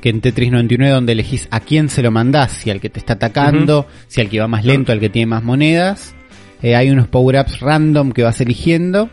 que 0.00 0.08
en 0.08 0.20
Tetris 0.20 0.50
99 0.50 0.94
donde 0.94 1.12
elegís 1.12 1.48
a 1.50 1.60
quién 1.60 1.88
se 1.88 2.02
lo 2.02 2.10
mandás, 2.10 2.52
si 2.52 2.70
al 2.70 2.80
que 2.80 2.90
te 2.90 2.98
está 2.98 3.14
atacando, 3.14 3.86
si 4.08 4.20
al 4.20 4.28
que 4.28 4.40
va 4.40 4.48
más 4.48 4.64
lento, 4.64 4.92
al 4.92 5.00
que 5.00 5.08
tiene 5.08 5.26
más 5.26 5.42
monedas. 5.42 6.14
Eh, 6.62 6.76
hay 6.76 6.90
unos 6.90 7.08
power-ups 7.08 7.60
random 7.60 8.12
que 8.12 8.22
vas 8.22 8.40
eligiendo. 8.40 9.10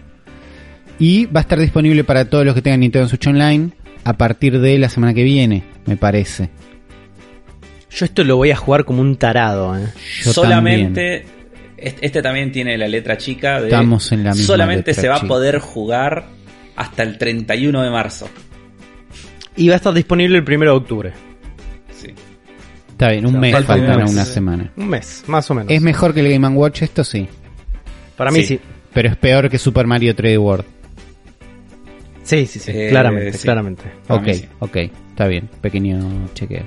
Y 1.00 1.28
va 1.28 1.42
a 1.42 1.44
estar 1.44 1.60
disponible 1.60 2.04
para 2.04 2.26
todos 2.26 2.44
los 2.46 2.56
que 2.56 2.62
tengan 2.62 2.80
Nintendo 2.80 3.08
Switch 3.08 3.28
Online 3.28 3.70
a 4.04 4.14
partir 4.18 4.60
de 4.60 4.78
la 4.80 4.90
semana 4.90 5.14
que 5.14 5.24
viene, 5.24 5.64
me 5.86 5.96
parece. 5.96 6.50
Yo 7.92 8.06
esto 8.06 8.24
lo 8.24 8.38
voy 8.38 8.52
a 8.52 8.56
jugar 8.56 8.84
como 8.84 9.02
un 9.02 9.16
tarado, 9.16 9.78
¿eh? 9.78 9.88
Yo 10.24 10.34
solamente. 10.34 11.26
Este, 11.78 12.06
este 12.06 12.22
también 12.22 12.52
tiene 12.52 12.78
la 12.78 12.88
letra 12.88 13.18
chica 13.18 13.60
de. 13.62 13.68
Estamos 13.68 14.12
en 14.12 14.24
la 14.24 14.32
misma 14.32 14.46
Solamente 14.46 14.92
letra 14.92 15.02
se 15.02 15.08
va 15.08 15.16
chica. 15.16 15.26
a 15.26 15.28
poder 15.28 15.60
jugar 15.60 16.26
hasta 16.76 17.04
el 17.04 17.18
31 17.18 17.84
de 17.84 17.90
marzo. 17.90 18.30
Y 19.58 19.68
va 19.68 19.74
a 19.74 19.78
estar 19.78 19.94
disponible 19.94 20.38
el 20.38 20.44
primero 20.44 20.72
de 20.72 20.78
octubre. 20.78 21.14
Sí. 21.92 22.14
Está 22.90 23.12
bien, 23.12 23.26
un 23.26 23.30
O 23.30 23.32
sea, 23.34 23.40
mes 23.42 23.54
falta 23.54 23.74
un 23.76 23.80
faltan 23.82 24.04
mes. 24.04 24.12
una 24.14 24.26
semana. 24.26 24.72
Un 24.78 24.88
mes, 24.88 25.24
más 25.28 25.50
o 25.52 25.54
menos. 25.56 25.72
¿Es 25.72 25.82
mejor 25.82 26.14
que 26.14 26.20
el 26.22 26.32
Game 26.32 26.48
Watch 26.56 26.84
esto? 26.84 27.04
Sí. 27.04 27.28
Para 28.16 28.32
mí 28.32 28.42
Sí. 28.42 28.46
sí. 28.48 28.60
Pero 28.94 29.10
es 29.10 29.18
peor 29.18 29.50
que 29.50 29.58
Super 29.60 29.86
Mario 29.86 30.16
3D 30.16 30.38
World. 30.40 30.66
Sí, 32.24 32.46
sí, 32.46 32.60
sí. 32.60 32.72
Eh, 32.74 32.88
claramente, 32.90 33.34
sí. 33.38 33.44
claramente. 33.44 33.84
Para 34.08 34.22
Ok, 34.22 34.28
sí. 34.34 34.46
ok, 34.60 34.76
está 35.10 35.28
bien, 35.28 35.50
pequeño 35.62 36.30
chequeo. 36.34 36.64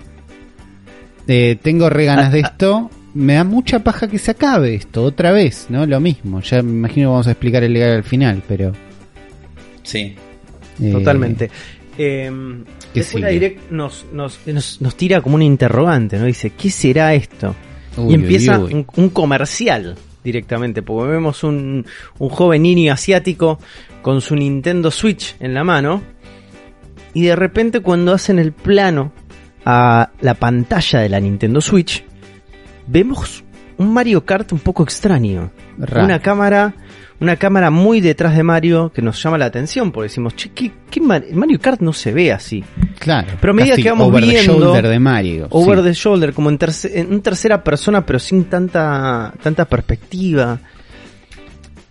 Eh, 1.29 1.59
tengo 1.61 1.91
re 1.91 2.05
ganas 2.07 2.33
de 2.33 2.41
esto. 2.41 2.91
Me 3.13 3.35
da 3.35 3.43
mucha 3.45 3.81
paja 3.81 4.07
que 4.09 4.19
se 4.19 4.31
acabe 4.31 4.75
esto, 4.77 5.03
otra 5.03 5.33
vez, 5.33 5.67
¿no? 5.69 5.85
Lo 5.85 5.99
mismo. 6.01 6.41
Ya 6.43 6.63
me 6.63 6.71
imagino 6.71 7.09
que 7.09 7.11
vamos 7.11 7.27
a 7.27 7.33
explicar 7.33 7.65
el 7.65 7.73
legal 7.73 7.91
al 7.97 8.05
final, 8.05 8.43
pero. 8.47 8.73
Sí. 9.83 10.15
eh, 10.81 10.91
Totalmente. 10.93 11.51
¿Qué 12.93 13.01
después 13.01 13.23
la 13.23 13.29
sigue? 13.29 13.41
Direct 13.41 13.71
nos, 13.71 14.07
nos, 14.13 14.39
nos, 14.47 14.81
nos 14.81 14.97
tira 14.97 15.21
como 15.21 15.37
un 15.37 15.43
interrogante, 15.43 16.19
¿no? 16.19 16.27
Dice, 16.27 16.51
¿qué 16.51 16.71
será 16.71 17.15
esto? 17.15 17.55
uy, 17.97 18.13
y 18.13 18.15
empieza 18.15 18.59
uy, 18.59 18.67
uy. 18.67 18.75
Un, 18.75 19.05
un 19.05 19.11
comercial 19.11 19.97
directamente, 20.23 20.83
porque 20.83 21.13
vemos 21.13 21.43
un, 21.45 21.87
un 22.19 22.29
joven 22.29 22.63
niño 22.63 22.93
asiático 22.93 23.59
con 24.03 24.21
su 24.21 24.37
Nintendo 24.37 24.91
Switch 24.91 25.37
en 25.41 25.55
la 25.55 25.65
mano, 25.65 26.03
y 27.15 27.23
de 27.23 27.37
repente 27.37 27.81
cuando 27.81 28.13
hacen 28.13 28.39
el 28.39 28.53
plano 28.53 29.13
a 29.65 30.11
la 30.21 30.35
pantalla 30.35 31.01
de 31.01 31.09
la 31.09 31.21
Nintendo 31.21 31.61
Switch, 31.61 32.05
vemos 32.87 33.45
un 33.81 33.93
Mario 33.95 34.25
Kart 34.25 34.53
un 34.53 34.59
poco 34.61 34.83
extraño. 34.83 35.51
Raro. 35.79 36.05
Una 36.05 36.21
cámara, 36.21 36.75
una 37.19 37.37
cámara 37.37 37.71
muy 37.71 38.01
detrás 38.01 38.37
de 38.37 38.43
Mario 38.43 38.93
que 38.95 39.01
nos 39.03 39.23
llama 39.23 39.39
la 39.39 39.47
atención, 39.47 39.91
porque 39.91 40.09
decimos, 40.09 40.37
che, 40.37 40.51
¿qué, 40.51 40.71
qué 40.91 41.01
Mar- 41.01 41.25
Mario 41.33 41.59
Kart 41.59 41.81
no 41.81 41.93
se 41.93 42.13
ve 42.13 42.33
así. 42.33 42.63
Claro. 42.99 43.29
pero 43.41 43.53
a 43.53 43.57
medida 43.57 43.77
que 43.77 43.89
vamos 43.91 44.09
over 44.09 44.23
the 44.23 44.31
viendo- 44.31 44.59
shoulder 44.59 44.87
de 44.89 44.99
Mario. 44.99 45.47
Over 45.51 45.79
sí. 45.79 45.85
the 45.85 45.93
shoulder, 45.95 46.33
como 46.35 46.51
en, 46.51 46.59
terce- 46.59 46.91
en 46.95 47.21
tercera 47.23 47.65
persona, 47.65 48.05
pero 48.05 48.19
sin 48.19 48.45
tanta, 48.45 49.33
tanta 49.43 49.65
perspectiva. 49.65 50.59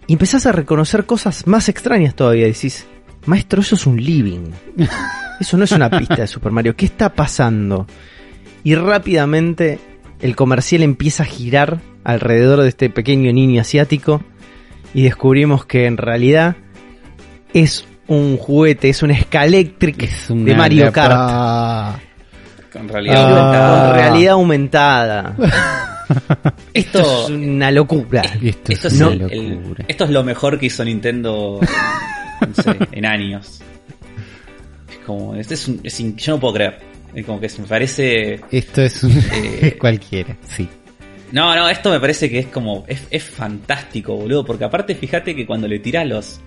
Y 0.07 0.13
empezás 0.13 0.45
a 0.45 0.51
reconocer 0.51 1.05
cosas 1.05 1.45
más 1.47 1.69
extrañas 1.69 2.15
todavía. 2.15 2.45
Decís, 2.45 2.85
maestro, 3.25 3.61
eso 3.61 3.75
es 3.75 3.85
un 3.87 3.97
living. 4.03 4.51
Eso 5.39 5.55
no 5.57 5.63
es 5.63 5.71
una 5.71 5.89
pista 5.89 6.17
de 6.17 6.27
Super 6.27 6.51
Mario. 6.51 6.75
¿Qué 6.75 6.85
está 6.85 7.13
pasando? 7.13 7.87
Y 8.65 8.75
rápidamente 8.75 9.79
el 10.21 10.35
comercial 10.35 10.83
empieza 10.83 11.23
a 11.23 11.25
girar 11.25 11.79
alrededor 12.03 12.61
de 12.61 12.69
este 12.69 12.89
pequeño 12.89 13.31
niño 13.31 13.61
asiático. 13.61 14.21
Y 14.93 15.03
descubrimos 15.03 15.65
que 15.65 15.85
en 15.85 15.97
realidad 15.97 16.55
es 17.53 17.85
un 18.07 18.37
juguete, 18.37 18.89
es 18.89 19.03
un 19.03 19.13
Scalectric 19.15 20.01
Es 20.03 20.29
una 20.31 20.45
de 20.45 20.55
Mario 20.55 20.91
Kart. 20.91 21.99
Con 22.73 22.87
realidad 22.87 23.15
Ah. 23.17 23.27
aumentada. 23.29 23.85
Con 23.87 23.95
realidad 23.99 24.33
aumentada. 24.33 25.35
Esto, 26.73 26.99
Esto 26.99 27.23
es 27.25 27.29
una 27.29 27.69
locura. 27.71 28.21
Esto, 28.41 28.71
esto 28.71 28.87
es 28.87 28.93
es 28.95 29.01
una 29.01 29.11
el- 29.13 29.31
el- 29.31 29.49
locura. 29.55 29.85
esto 29.87 30.03
es 30.05 30.09
lo 30.09 30.23
mejor 30.23 30.57
que 30.59 30.65
hizo 30.65 30.83
Nintendo 30.83 31.59
no 31.61 32.63
sé, 32.63 32.75
en 32.91 33.05
años. 33.05 33.61
Es 34.91 34.97
como, 35.05 35.35
este 35.35 35.53
es, 35.53 35.67
un- 35.67 35.79
es 35.83 35.99
in- 35.99 36.15
yo 36.17 36.33
no 36.33 36.39
puedo 36.39 36.55
creer. 36.55 36.79
Como 37.25 37.39
que 37.39 37.49
se 37.49 37.61
me 37.61 37.67
parece. 37.67 38.39
Esto 38.51 38.81
es 38.81 39.03
un... 39.03 39.11
Eh, 39.33 39.75
cualquiera, 39.79 40.37
sí. 40.47 40.67
No, 41.31 41.55
no, 41.55 41.69
esto 41.69 41.91
me 41.91 41.99
parece 41.99 42.29
que 42.29 42.39
es 42.39 42.47
como. 42.47 42.85
Es, 42.87 43.03
es 43.11 43.23
fantástico, 43.23 44.15
boludo. 44.15 44.43
Porque 44.45 44.63
aparte, 44.63 44.95
fíjate 44.95 45.35
que 45.35 45.45
cuando 45.45 45.67
le 45.67 45.79
tirás 45.79 46.07
los. 46.07 46.41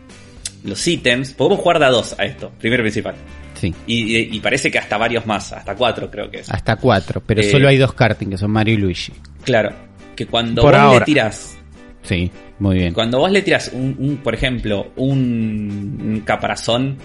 Los 0.64 0.87
ítems, 0.87 1.33
podemos 1.33 1.59
jugar 1.59 1.81
de 1.81 1.87
a 1.87 1.90
dos 1.90 2.14
a 2.19 2.25
esto, 2.25 2.52
primero 2.61 2.83
y 2.83 2.85
principal. 2.85 3.14
Sí. 3.54 3.75
Y, 3.87 4.16
y- 4.16 4.28
y 4.37 4.40
parece 4.40 4.71
que 4.71 4.78
hasta 4.78 4.97
varios 4.97 5.26
más, 5.26 5.52
hasta 5.52 5.75
cuatro 5.75 6.09
creo 6.09 6.31
que 6.31 6.38
es. 6.40 6.50
Hasta 6.50 6.76
cuatro, 6.76 7.21
pero 7.26 7.40
Eh, 7.40 7.50
solo 7.50 7.66
hay 7.69 7.78
dos 7.78 7.92
karting 7.95 8.28
que 8.31 8.38
son 8.38 8.52
Mario 8.52 8.75
y 8.75 8.76
Luigi. 8.76 9.12
Claro, 9.45 9.71
que 10.14 10.26
cuando 10.26 10.62
Por 10.62 10.73
vos 10.73 10.81
ahora. 10.81 10.99
le 11.00 11.04
tirás 11.04 11.57
Sí, 12.02 12.31
muy 12.61 12.76
bien. 12.76 12.95
Cuando 12.95 13.19
vos 13.19 13.31
le 13.33 13.42
tiras, 13.42 13.71
un, 13.73 13.97
un, 13.99 14.16
por 14.19 14.35
ejemplo, 14.35 14.92
un, 14.97 15.99
un 16.00 16.21
caparazón 16.25 16.97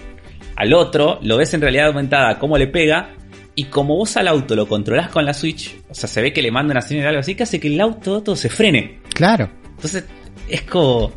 al 0.56 0.72
otro, 0.74 1.18
lo 1.22 1.36
ves 1.36 1.52
en 1.54 1.60
realidad 1.60 1.88
aumentada 1.88 2.38
cómo 2.38 2.58
le 2.58 2.66
pega. 2.68 3.10
Y 3.58 3.64
como 3.64 3.96
vos 3.96 4.16
al 4.16 4.28
auto 4.28 4.54
lo 4.54 4.68
controlás 4.68 5.08
con 5.08 5.24
la 5.24 5.34
Switch, 5.34 5.74
o 5.90 5.94
sea, 5.94 6.08
se 6.08 6.22
ve 6.22 6.32
que 6.32 6.42
le 6.42 6.52
manda 6.52 6.70
una 6.70 6.80
señal 6.80 7.06
o 7.06 7.08
algo 7.08 7.20
así, 7.20 7.34
que 7.34 7.42
hace 7.42 7.58
que 7.58 7.66
el 7.66 7.80
auto, 7.80 8.14
auto 8.14 8.36
se 8.36 8.48
frene. 8.48 9.00
Claro. 9.12 9.50
Entonces, 9.74 10.04
es 10.48 10.62
como. 10.62 11.10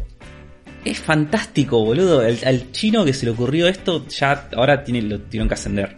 Es 0.84 0.98
fantástico, 1.00 1.84
boludo. 1.86 2.24
El- 2.24 2.40
al 2.44 2.72
chino 2.72 3.06
que 3.06 3.14
se 3.14 3.26
le 3.28 3.34
ocurrió 3.34 3.68
esto, 3.68 4.08
ya 4.08 4.48
ahora 4.56 4.84
tiene, 4.84 5.04
lo 5.04 5.20
tuvieron 5.20 5.48
que 5.48 5.54
ascender. 5.54 5.96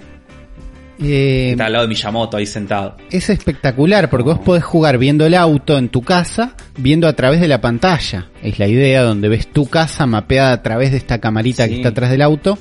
Eh, 1.02 1.52
Está 1.52 1.66
al 1.68 1.74
lado 1.74 1.86
de 1.86 1.90
Miyamoto 1.90 2.38
ahí 2.38 2.46
sentado. 2.46 2.98
es 3.10 3.30
espectacular 3.30 4.10
porque 4.10 4.26
vos 4.30 4.40
podés 4.40 4.64
jugar 4.64 4.98
viendo 4.98 5.26
el 5.26 5.34
auto 5.34 5.78
en 5.78 5.90
tu 5.90 6.02
casa, 6.02 6.56
viendo 6.78 7.08
a 7.08 7.14
través 7.14 7.40
de 7.42 7.48
la 7.48 7.62
pantalla. 7.62 8.30
Es 8.44 8.60
la 8.60 8.68
idea 8.68 9.02
donde 9.02 9.28
ves 9.30 9.48
tu 9.48 9.68
casa 9.68 10.06
mapeada 10.06 10.52
a 10.52 10.62
través 10.62 10.92
de 10.92 10.98
esta 10.98 11.20
camarita 11.20 11.68
que 11.68 11.78
está 11.78 11.90
atrás 11.90 12.12
del 12.12 12.22
auto. 12.22 12.60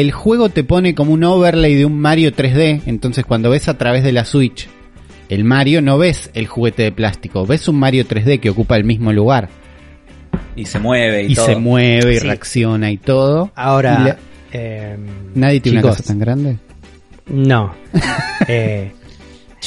El 0.00 0.12
juego 0.12 0.48
te 0.50 0.62
pone 0.64 0.94
como 0.94 1.12
un 1.12 1.24
overlay 1.24 1.74
de 1.74 1.84
un 1.86 1.98
Mario 1.98 2.32
3D, 2.32 2.82
entonces 2.86 3.24
cuando 3.24 3.50
ves 3.50 3.68
a 3.68 3.78
través 3.78 4.04
de 4.04 4.12
la 4.12 4.24
Switch 4.24 4.68
el 5.28 5.42
Mario 5.44 5.80
no 5.82 5.96
ves 5.98 6.30
el 6.34 6.46
juguete 6.46 6.82
de 6.84 6.92
plástico, 6.92 7.46
ves 7.46 7.66
un 7.68 7.78
Mario 7.78 8.04
3D 8.06 8.38
que 8.38 8.50
ocupa 8.50 8.76
el 8.76 8.84
mismo 8.84 9.12
lugar 9.12 9.48
Y 10.54 10.66
se 10.66 10.78
mueve 10.78 11.24
y, 11.24 11.32
y, 11.32 11.34
todo. 11.34 11.46
se 11.46 11.56
mueve 11.56 12.14
y 12.14 12.18
Sí. 12.18 12.26
reacciona 12.26 12.90
y 12.90 12.96
todo. 12.98 13.50
Ahora, 13.56 13.98
Y 14.00 14.04
la- 14.04 14.18
eh, 14.52 14.96
nadie 15.34 15.60
tiene 15.60 15.80
una 15.80 15.88
casa 15.90 16.02
tan 16.04 16.18
grande. 16.18 16.58
No. 17.28 17.74
Eh, 18.48 18.92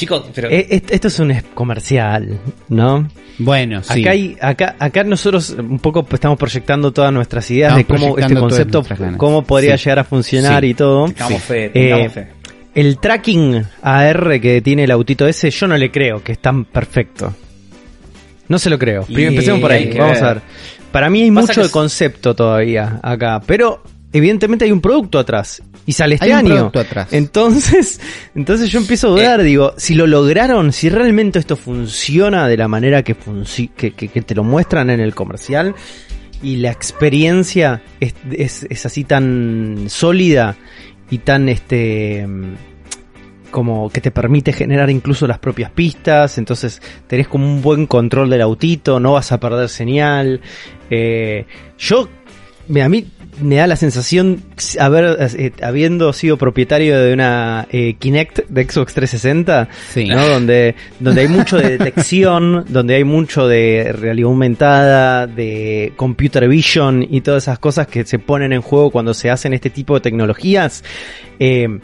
Chicos, 0.00 0.24
pero 0.34 0.48
eh, 0.50 0.66
est- 0.70 0.90
esto 0.90 1.08
es 1.08 1.18
un 1.18 1.32
comercial, 1.54 2.38
¿no? 2.68 3.06
Bueno, 3.38 3.82
sí. 3.82 4.00
Acá, 4.02 4.10
hay, 4.12 4.36
acá, 4.40 4.76
acá 4.78 5.04
nosotros 5.04 5.50
un 5.58 5.78
poco 5.78 6.06
estamos 6.12 6.38
proyectando 6.38 6.92
todas 6.92 7.12
nuestras 7.12 7.50
ideas 7.50 7.78
Estamos 7.78 8.00
de 8.00 8.06
cómo 8.06 8.18
este 8.18 8.34
concepto, 8.34 8.82
cómo 9.16 9.42
podría 9.44 9.76
Sí. 9.76 9.84
llegar 9.84 9.98
a 10.00 10.04
funcionar 10.04 10.62
Sí. 10.62 10.70
y 10.70 10.74
todo. 10.74 11.06
tengamos 11.06 11.42
fe, 11.42 11.70
Eh, 11.74 12.08
fe. 12.08 12.28
El 12.74 12.98
tracking 12.98 13.62
AR 13.82 14.40
que 14.40 14.60
tiene 14.62 14.84
el 14.84 14.90
autito 14.90 15.26
ese, 15.26 15.50
yo 15.50 15.66
no 15.66 15.76
le 15.76 15.90
creo 15.90 16.22
que 16.22 16.32
es 16.32 16.38
tan 16.38 16.64
perfecto. 16.64 17.34
No 18.48 18.58
se 18.58 18.70
lo 18.70 18.78
creo. 18.78 19.04
Empecemos 19.08 19.60
por 19.60 19.70
ahí. 19.72 19.92
Vamos 19.96 20.14
ver. 20.20 20.24
a 20.24 20.32
ver. 20.34 20.42
Para 20.92 21.08
mí 21.10 21.22
hay 21.22 21.30
Pasa 21.30 21.46
mucho 21.48 21.62
de 21.62 21.70
concepto 21.70 22.34
todavía 22.34 22.98
acá, 23.02 23.40
pero 23.46 23.82
evidentemente 24.12 24.64
hay 24.64 24.72
un 24.72 24.80
producto 24.80 25.18
atrás 25.18 25.62
y 25.86 25.92
sale 25.92 26.14
este 26.16 26.26
Hay 26.26 26.32
un 26.32 26.38
año. 26.38 26.48
producto 26.56 26.80
atrás. 26.80 27.08
Entonces, 27.12 28.00
entonces 28.34 28.70
yo 28.70 28.80
empiezo 28.80 29.08
a 29.08 29.10
Eh. 29.18 29.22
dudar, 29.22 29.42
digo, 29.42 29.74
si 29.76 29.94
lo 29.94 30.06
lograron, 30.06 30.72
si 30.72 30.88
realmente 30.88 31.38
esto 31.38 31.56
funciona 31.56 32.48
de 32.48 32.56
la 32.56 32.68
manera 32.68 33.02
que, 33.02 33.14
que, 33.76 33.92
que- 33.92 34.08
que 34.08 34.22
te 34.22 34.34
lo 34.34 34.44
muestran 34.44 34.90
en 34.90 35.00
el 35.00 35.14
comercial 35.14 35.74
y 36.42 36.56
la 36.56 36.70
experiencia 36.70 37.82
es, 38.00 38.14
es- 38.32 38.66
es 38.68 38.86
así 38.86 39.04
tan 39.04 39.84
sólida 39.88 40.56
y 41.10 41.18
tan 41.18 41.48
este 41.48 42.26
mm, 42.26 42.54
como 43.50 43.90
que 43.90 44.00
te 44.00 44.12
permite 44.12 44.52
generar 44.52 44.90
incluso 44.90 45.26
las 45.26 45.40
propias 45.40 45.72
pistas, 45.72 46.38
entonces 46.38 46.80
tenés 47.08 47.26
como 47.26 47.46
un 47.46 47.60
buen 47.60 47.86
control 47.86 48.30
del 48.30 48.42
autito, 48.42 49.00
no 49.00 49.14
vas 49.14 49.32
a 49.32 49.40
perder 49.40 49.68
señal. 49.68 50.40
Eh, 50.88 51.46
yo, 51.76 52.08
me- 52.68 52.82
a 52.82 52.88
mí 52.88 53.04
me 53.40 53.56
da 53.56 53.66
la 53.66 53.76
sensación, 53.76 54.42
haber, 54.78 55.16
eh, 55.38 55.52
habiendo 55.62 56.12
sido 56.12 56.36
propietario 56.36 56.98
de 57.00 57.12
una 57.12 57.66
eh, 57.70 57.94
Kinect 57.98 58.48
de 58.48 58.64
Xbox 58.64 58.94
360, 58.94 59.68
Sí. 59.92 60.06
¿no? 60.06 60.26
donde, 60.26 60.74
donde 60.98 61.22
hay 61.22 61.28
mucho 61.28 61.56
de 61.56 61.78
detección, 61.78 62.64
donde 62.68 62.96
hay 62.96 63.04
mucho 63.04 63.46
de 63.46 63.92
realidad 63.98 64.28
aumentada, 64.28 65.26
de 65.26 65.92
computer 65.96 66.48
vision 66.48 67.06
y 67.08 67.20
todas 67.20 67.44
esas 67.44 67.58
cosas 67.58 67.86
que 67.86 68.04
se 68.04 68.18
ponen 68.18 68.52
en 68.52 68.60
juego 68.62 68.90
cuando 68.90 69.14
se 69.14 69.30
hacen 69.30 69.54
este 69.54 69.70
tipo 69.70 69.94
de 69.94 70.00
tecnologías. 70.00 70.84
Eh, 71.38 71.80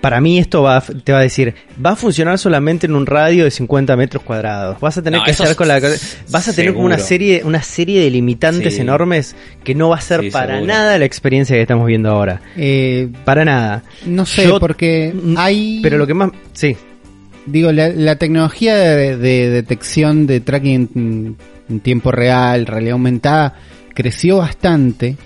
para 0.00 0.20
mí 0.20 0.38
esto 0.38 0.62
va, 0.62 0.76
a- 0.78 0.80
te 0.82 1.12
va 1.12 1.18
a 1.18 1.22
decir, 1.22 1.54
va 1.84 1.90
a 1.90 1.96
funcionar 1.96 2.38
solamente 2.38 2.86
en 2.86 2.94
un 2.94 3.04
radio 3.06 3.44
de 3.44 3.50
50 3.50 3.96
metros 3.96 4.22
cuadrados. 4.22 4.78
Vas 4.80 4.96
a 4.98 5.02
tener 5.02 5.18
No, 5.20 5.24
que 5.24 5.32
hacer 5.32 5.56
con 5.56 5.66
la, 5.68 5.80
vas 6.30 6.48
a 6.48 6.52
tener 6.52 6.72
como 6.74 6.86
una 6.86 6.98
serie, 6.98 7.42
una 7.44 7.62
serie 7.62 8.00
de 8.02 8.10
limitantes 8.10 8.74
Sí. 8.76 8.80
enormes 8.80 9.34
que 9.64 9.74
no 9.74 9.88
va 9.88 9.96
a 9.96 10.00
ser 10.00 10.20
Sí, 10.22 10.30
para 10.30 10.54
seguro. 10.54 10.66
nada 10.72 10.98
la 10.98 11.04
experiencia 11.04 11.56
que 11.56 11.62
estamos 11.62 11.86
viendo 11.86 12.10
ahora. 12.10 12.40
Eh, 12.56 13.08
Para 13.24 13.44
nada. 13.44 13.82
no 14.06 14.24
sé, 14.26 14.44
Yo- 14.44 14.60
porque 14.60 15.12
hay... 15.36 15.80
Pero 15.82 15.98
lo 15.98 16.06
que 16.06 16.14
más, 16.14 16.30
sí, 16.52 16.76
Digo, 17.46 17.72
la, 17.72 17.88
la 17.88 18.16
tecnología 18.16 18.76
de, 18.76 19.16
de 19.16 19.48
detección 19.48 20.26
de 20.26 20.40
tracking 20.40 20.90
en, 20.94 21.36
en 21.70 21.80
tiempo 21.80 22.12
real, 22.12 22.66
realidad 22.66 22.92
aumentada, 22.92 23.54
creció 23.94 24.36
bastante. 24.36 25.16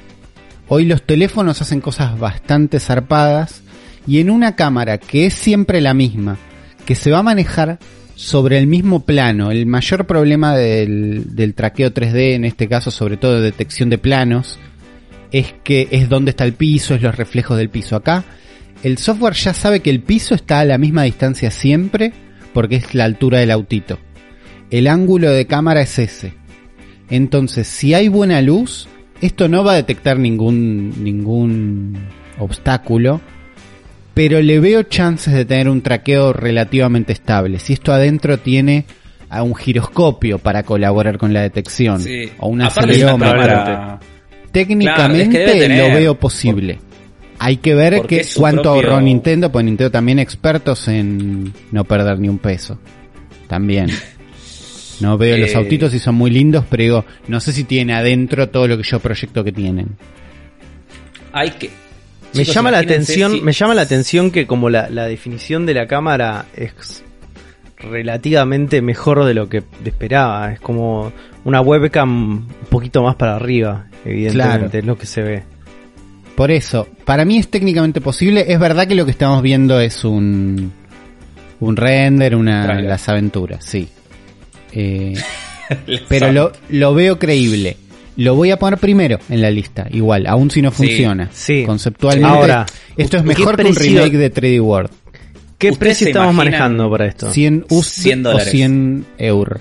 Hoy 0.69 0.85
los 0.87 1.03
teléfonos 1.03 1.61
hacen 1.61 1.81
cosas 1.81 2.17
bastante 2.21 2.79
zarpadas 2.79 3.63
y 4.07 4.21
en 4.21 4.31
una 4.31 4.57
cámara 4.57 4.99
que 4.99 5.27
es 5.27 5.35
siempre 5.35 5.81
la 5.81 5.95
misma, 5.95 6.39
que 6.85 6.95
se 6.95 7.11
va 7.11 7.19
a 7.19 7.23
manejar 7.23 7.79
sobre 8.15 8.59
el 8.59 8.67
mismo 8.67 9.05
plano. 9.05 9.51
El 9.51 9.67
mayor 9.67 10.07
problema 10.07 10.57
del, 10.57 11.55
traqueo 11.57 11.93
3D, 11.93 12.35
en 12.35 12.45
este 12.45 12.69
caso 12.69 12.91
sobre 12.91 13.17
todo 13.17 13.37
de 13.37 13.43
detección 13.43 13.91
de 13.91 13.99
planos, 13.99 14.59
es 15.31 15.55
que 15.65 15.89
es 15.91 16.09
donde 16.09 16.31
está 16.31 16.45
el 16.45 16.53
piso, 16.53 16.95
es 16.95 17.03
los 17.03 17.17
reflejos 17.17 17.57
del 17.57 17.71
piso. 17.71 17.97
Acá 17.97 18.25
el 18.83 18.99
software 18.99 19.35
ya 19.35 19.55
sabe 19.55 19.81
que 19.81 19.91
el 19.91 20.03
piso 20.03 20.35
está 20.35 20.61
a 20.61 20.65
la 20.65 20.79
misma 20.79 21.05
distancia 21.05 21.51
siempre 21.51 22.13
porque 22.53 22.77
es 22.77 22.95
la 22.95 23.05
altura 23.05 23.39
del 23.39 23.51
autito. 23.51 23.99
El 24.71 24.87
ángulo 24.87 25.31
de 25.31 25.47
cámara 25.47 25.83
es 25.83 25.99
ese. 25.99 26.35
Entonces, 27.09 27.67
si 27.67 27.95
hay 27.95 28.09
buena 28.09 28.41
luz, 28.41 28.89
esto 29.21 29.49
no 29.49 29.65
va 29.65 29.73
a 29.73 29.77
detectar 29.77 30.19
ningún 30.19 31.03
ningún 31.03 31.99
obstáculo, 32.39 33.21
pero 34.15 34.41
le 34.41 34.61
veo 34.61 34.83
chances 34.83 35.33
de 35.35 35.45
tener 35.45 35.69
un 35.69 35.81
traqueo 35.83 36.33
relativamente 36.33 37.13
estable. 37.13 37.59
Si 37.59 37.73
esto 37.73 37.93
adentro 37.93 38.39
tiene 38.39 38.85
a 39.31 39.43
un 39.43 39.55
giroscopio 39.55 40.39
para 40.39 40.63
colaborar 40.63 41.17
con 41.19 41.33
la 41.33 41.41
detección 41.43 42.01
Sí. 42.01 42.29
o 42.39 42.49
un 42.49 42.61
acelerómetro, 42.63 43.99
técnicamente 44.51 45.29
Claro, 45.31 45.51
es 45.51 45.55
que 45.55 45.61
debe 45.69 45.77
lo 45.89 45.95
veo 45.95 46.15
posible. 46.19 46.79
Hay 47.39 47.57
que 47.57 47.75
ver 47.75 48.03
que 48.03 48.25
cuánto 48.37 48.63
propio- 48.63 48.91
ahorró 48.91 49.01
Nintendo, 49.01 49.51
pues 49.51 49.65
Nintendo 49.65 49.91
también 49.91 50.19
expertos 50.19 50.87
en 50.89 51.53
no 51.73 51.85
perder 51.85 52.19
ni 52.19 52.29
un 52.29 52.39
peso. 52.39 52.79
También. 53.49 53.89
No 55.01 55.19
veo 55.19 55.37
los 55.39 55.51
Eh. 55.55 55.57
autitos 55.57 55.93
y 55.95 55.99
son 55.99 56.15
muy 56.15 56.31
lindos, 56.31 56.65
pero 56.71 56.83
digo, 56.83 57.05
no 57.27 57.41
sé 57.41 57.53
si 57.53 57.65
tiene 57.65 57.95
adentro 57.95 58.49
todo 58.51 58.69
lo 58.69 58.77
que 58.77 58.85
yo 58.85 59.01
proyecto 59.01 59.43
que 59.43 59.51
tienen. 59.53 59.97
Hay 61.33 61.51
que. 61.53 61.71
Me 62.35 62.41
Chicos, 62.43 62.55
llama 62.55 62.71
la 62.71 62.79
atención, 62.79 63.33
si- 63.33 63.41
me 63.43 63.53
llama 63.53 63.75
la 63.75 63.83
atención 63.83 64.31
que 64.31 64.47
como 64.47 64.71
la, 64.71 64.89
la 64.89 65.07
definición 65.07 65.67
de 65.67 65.75
la 65.75 65.87
cámara 65.87 66.47
es 66.57 67.03
relativamente 67.79 68.81
mejor 68.83 69.25
de 69.25 69.35
lo 69.35 69.49
que 69.49 69.63
esperaba. 69.85 70.53
Es 70.53 70.61
como 70.61 71.13
una 71.45 71.61
webcam 71.61 72.31
un 72.49 72.49
poquito 72.71 73.03
más 73.03 73.17
para 73.17 73.37
arriba, 73.37 73.87
evidentemente, 74.05 74.59
Claro. 74.59 74.79
es 74.79 74.85
lo 74.85 74.97
que 74.99 75.07
se 75.07 75.23
ve. 75.23 75.43
Por 76.37 76.51
eso, 76.51 76.89
para 77.05 77.25
mí 77.25 77.37
es 77.39 77.49
técnicamente 77.51 78.01
posible. 78.01 78.47
Es 78.49 78.59
verdad 78.59 78.87
que 78.87 78.95
lo 78.95 79.05
que 79.05 79.11
estamos 79.11 79.43
viendo 79.43 79.79
es 79.81 80.05
un, 80.05 80.73
un 81.61 81.77
render, 81.77 82.35
una, 82.35 82.65
Trailer. 82.65 82.85
las 82.89 83.09
aventuras, 83.09 83.65
sí. 83.65 83.89
Eh, 84.73 85.13
pero 86.09 86.33
lo, 86.33 86.53
lo 86.71 86.95
veo 86.95 87.19
creíble. 87.19 87.77
Lo 88.17 88.35
voy 88.35 88.51
a 88.51 88.59
poner 88.59 88.79
primero 88.79 89.19
en 89.31 89.41
la 89.41 89.51
lista, 89.51 89.87
igual, 89.91 90.27
aún 90.27 90.51
si 90.51 90.61
no 90.63 90.71
funciona. 90.71 91.29
sí. 91.33 91.65
Conceptualmente, 91.65 92.29
Ahora, 92.29 92.67
esto 92.97 93.17
es 93.17 93.23
¿qué 93.23 93.29
mejor 93.29 93.57
que 93.57 93.69
un 93.69 93.75
remake 93.75 94.13
de 94.19 94.31
3D 94.33 94.61
World. 94.61 94.91
¿Qué 95.59 95.71
¿Ustedes 95.71 95.79
precio 95.79 96.07
estamos 96.09 96.35
manejando 96.35 96.91
para 96.91 97.07
esto? 97.07 97.31
100 97.31 97.67
USD 97.71 98.03
100 98.03 98.21
o 98.27 98.31
dólares. 98.31 98.51
100 98.51 99.07
euros. 99.19 99.61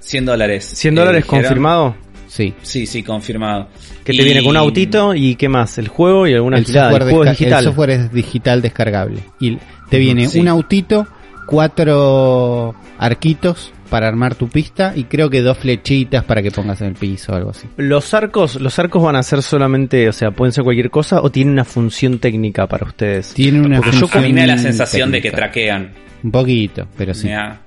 100 0.00 0.24
dólares. 0.26 0.64
100 0.64 0.94
Eh, 0.94 1.00
dólares 1.00 1.24
dijeron- 1.24 1.42
confirmado. 1.44 1.96
Sí. 2.28 2.54
Sí, 2.62 2.86
sí, 2.86 3.02
confirmado. 3.02 3.68
Que 4.04 4.12
te 4.12 4.22
Y- 4.22 4.24
viene 4.24 4.40
con 4.42 4.50
un 4.50 4.56
autito 4.56 5.14
y 5.14 5.36
qué 5.36 5.48
más, 5.48 5.78
el 5.78 5.88
juego 5.88 6.26
y 6.26 6.32
alguna 6.34 6.58
El 6.58 6.66
software, 6.66 7.02
El 7.02 7.10
juego 7.10 7.24
digital. 7.30 7.58
el 7.60 7.64
software 7.66 7.90
es 7.90 8.12
digital 8.12 8.62
descargable. 8.62 9.20
Y 9.38 9.58
te 9.90 9.98
viene 9.98 10.28
Sí. 10.28 10.40
un 10.40 10.48
autito, 10.48 11.06
cuatro 11.46 12.74
arquitos 12.98 13.72
para 13.92 14.08
armar 14.08 14.34
tu 14.34 14.48
pista 14.48 14.94
y 14.96 15.04
creo 15.04 15.28
que 15.28 15.42
dos 15.42 15.58
flechitas 15.58 16.24
para 16.24 16.42
que 16.42 16.50
pongas 16.50 16.80
en 16.80 16.88
el 16.88 16.94
piso 16.94 17.32
o 17.32 17.36
algo 17.36 17.50
así. 17.50 17.68
Los 17.76 18.14
arcos, 18.14 18.58
los 18.58 18.78
arcos 18.78 19.02
van 19.02 19.16
a 19.16 19.22
ser 19.22 19.42
solamente, 19.42 20.08
o 20.08 20.12
sea, 20.14 20.30
pueden 20.30 20.50
ser 20.52 20.64
cualquier 20.64 20.88
cosa 20.90 21.20
o 21.20 21.30
tienen 21.30 21.52
una 21.52 21.66
función 21.66 22.18
técnica 22.18 22.66
para 22.66 22.86
ustedes. 22.86 23.34
Tiene 23.34 23.60
una 23.60 23.76
Porque 23.82 23.90
yo- 23.92 24.06
A 24.06 24.08
función 24.08 24.34
me 24.34 24.40
da 24.40 24.46
la 24.46 24.58
sensación 24.58 25.10
de 25.10 25.20
que 25.20 25.30
traquean. 25.30 25.92
Un 26.24 26.30
poquito, 26.30 26.88
pero 26.96 27.12
sí. 27.12 27.28
Da- 27.28 27.60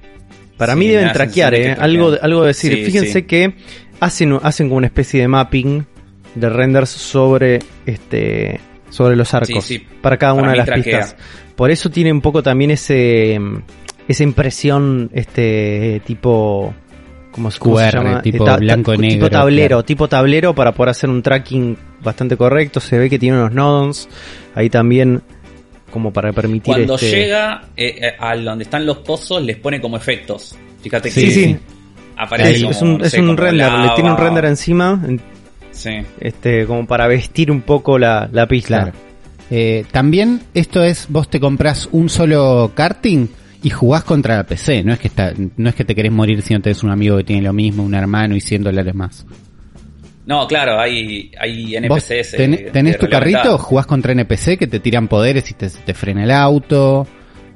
Para 0.57 0.73
sí, 0.73 0.79
mí 0.79 0.87
deben 0.87 1.11
traquear, 1.13 1.53
¿eh? 1.53 1.75
Algo, 1.79 2.13
algo 2.19 2.41
de 2.41 2.47
decir. 2.47 2.73
Sí, 2.73 2.85
Fíjense 2.85 3.11
sí. 3.19 3.23
que 3.23 3.53
hacen, 3.99 4.39
hacen 4.41 4.67
como 4.67 4.77
una 4.77 4.87
especie 4.87 5.21
de 5.21 5.27
mapping 5.27 5.85
de 6.33 6.49
renders 6.49 6.89
sobre 6.89 7.59
este 7.85 8.59
sobre 8.89 9.15
los 9.15 9.33
arcos 9.33 9.63
Sí, 9.65 9.77
sí. 9.79 9.87
para 10.01 10.17
cada 10.17 10.33
Para 10.33 10.41
una 10.43 10.51
de 10.53 10.57
las 10.57 10.65
traquea. 10.65 10.99
pistas. 11.01 11.15
Por 11.55 11.69
eso 11.69 11.89
tiene 11.91 12.11
un 12.11 12.21
poco 12.21 12.41
también 12.41 12.71
ese 12.71 13.39
esa 14.07 14.23
impresión 14.23 15.09
este 15.13 16.01
tipo 16.05 16.73
¿cómo, 17.31 17.51
se- 17.51 17.59
cómo 17.59 17.77
se 17.79 17.85
QR, 17.89 17.93
llama? 18.03 18.21
tipo 18.21 18.43
Eh, 18.43 18.45
ta- 18.45 18.51
ta- 18.53 18.57
blanco 18.57 18.93
y 18.93 18.97
tipo 18.97 19.07
negro, 19.09 19.29
tablero, 19.29 19.67
claro. 19.67 19.83
tipo 19.85 20.07
tablero 20.07 20.53
para 20.55 20.71
poder 20.73 20.89
hacer 20.91 21.09
un 21.09 21.21
tracking 21.21 21.77
bastante 22.03 22.37
correcto. 22.37 22.79
Se 22.79 22.97
ve 22.97 23.09
que 23.09 23.17
tiene 23.19 23.37
unos 23.37 23.51
nodos 23.51 24.07
ahí 24.53 24.69
también 24.69 25.21
como 25.91 26.11
para 26.11 26.31
permitir 26.33 26.73
Cuando 26.73 26.95
este- 26.95 27.09
llega 27.11 27.63
eh, 27.77 27.95
eh, 28.01 28.13
a 28.19 28.35
donde 28.35 28.63
están 28.65 28.85
los 28.85 28.97
pozos, 28.99 29.41
les 29.43 29.57
pone 29.57 29.79
como 29.81 29.97
efectos. 29.97 30.55
Fíjate 30.81 31.09
Sí, 31.09 31.25
que 31.25 31.31
sí. 31.31 31.57
aparece 32.17 32.51
Es, 32.51 32.59
como, 32.61 32.71
es 32.71 32.81
un, 32.81 32.97
no 32.99 33.03
es 33.05 33.11
sé, 33.11 33.19
un 33.21 33.25
como 33.27 33.37
render, 33.37 33.71
le 33.71 33.89
tiene 33.95 34.09
un 34.09 34.15
lava. 34.15 34.23
render 34.25 34.45
encima, 34.45 35.01
en- 35.07 35.21
Sí. 35.71 35.91
este, 36.19 36.65
como 36.65 36.85
para 36.85 37.07
vestir 37.07 37.49
un 37.51 37.61
poco 37.61 37.97
la, 37.97 38.29
la 38.31 38.47
pista. 38.47 38.83
Claro. 38.83 38.97
Eh, 39.51 39.85
también 39.91 40.41
esto 40.53 40.83
es, 40.83 41.07
vos 41.09 41.29
te 41.29 41.39
compras 41.39 41.87
un 41.91 42.07
solo 42.09 42.71
karting 42.75 43.27
y 43.65 43.69
jugás 43.71 44.03
contra 44.03 44.37
la 44.37 44.43
PC. 44.45 44.83
No 44.83 44.93
es 44.93 44.99
que 44.99 45.07
está, 45.07 45.33
no 45.57 45.69
es 45.69 45.75
que 45.75 45.83
te 45.83 45.95
querés 45.95 46.11
morir 46.11 46.41
si 46.41 46.53
no 46.53 46.61
tenés 46.61 46.83
un 46.83 46.91
amigo 46.91 47.17
que 47.17 47.23
tiene 47.23 47.41
lo 47.41 47.51
mismo, 47.53 47.83
un 47.83 47.95
hermano 47.95 48.35
y 48.35 48.39
100 48.41 48.63
dólares 48.63 48.93
más. 48.95 49.25
No, 50.25 50.47
claro, 50.47 50.79
hay, 50.79 51.31
hay 51.39 51.75
NPCs. 51.75 52.31
ten- 52.37 52.53
eh, 52.55 52.69
tenés 52.71 52.93
de 52.93 52.99
tu 52.99 53.05
carrito, 53.09 53.57
jugás 53.59 53.85
contra 53.85 54.11
NPC 54.11 54.57
que 54.57 54.67
te 54.67 54.79
tiran 54.79 55.07
poderes 55.07 55.49
y 55.51 55.53
te, 55.53 55.69
te 55.69 55.93
frena 55.93 56.23
el 56.23 56.31
auto. 56.31 57.07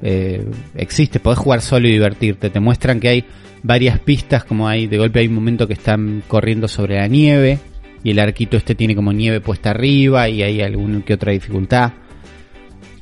eh, 0.02 0.44
existe, 0.76 1.20
podés 1.20 1.38
jugar 1.38 1.60
solo 1.60 1.86
y 1.88 1.92
divertirte. 1.92 2.48
Te 2.50 2.58
muestran 2.60 3.00
que 3.00 3.08
hay 3.08 3.24
varias 3.62 3.98
pistas, 4.00 4.44
como 4.44 4.66
hay, 4.68 4.86
de 4.86 4.98
golpe 4.98 5.20
hay 5.20 5.26
un 5.28 5.34
momento 5.34 5.66
que 5.66 5.74
están 5.74 6.22
corriendo 6.26 6.68
sobre 6.68 6.96
la 6.96 7.06
nieve 7.06 7.58
y 8.02 8.10
el 8.12 8.18
arquito 8.18 8.56
este 8.56 8.74
tiene 8.74 8.94
como 8.96 9.12
nieve 9.12 9.40
puesta 9.40 9.70
arriba 9.70 10.28
y 10.28 10.42
hay 10.42 10.60
alguna 10.62 11.02
que 11.04 11.14
otra 11.14 11.32
dificultad. 11.32 11.92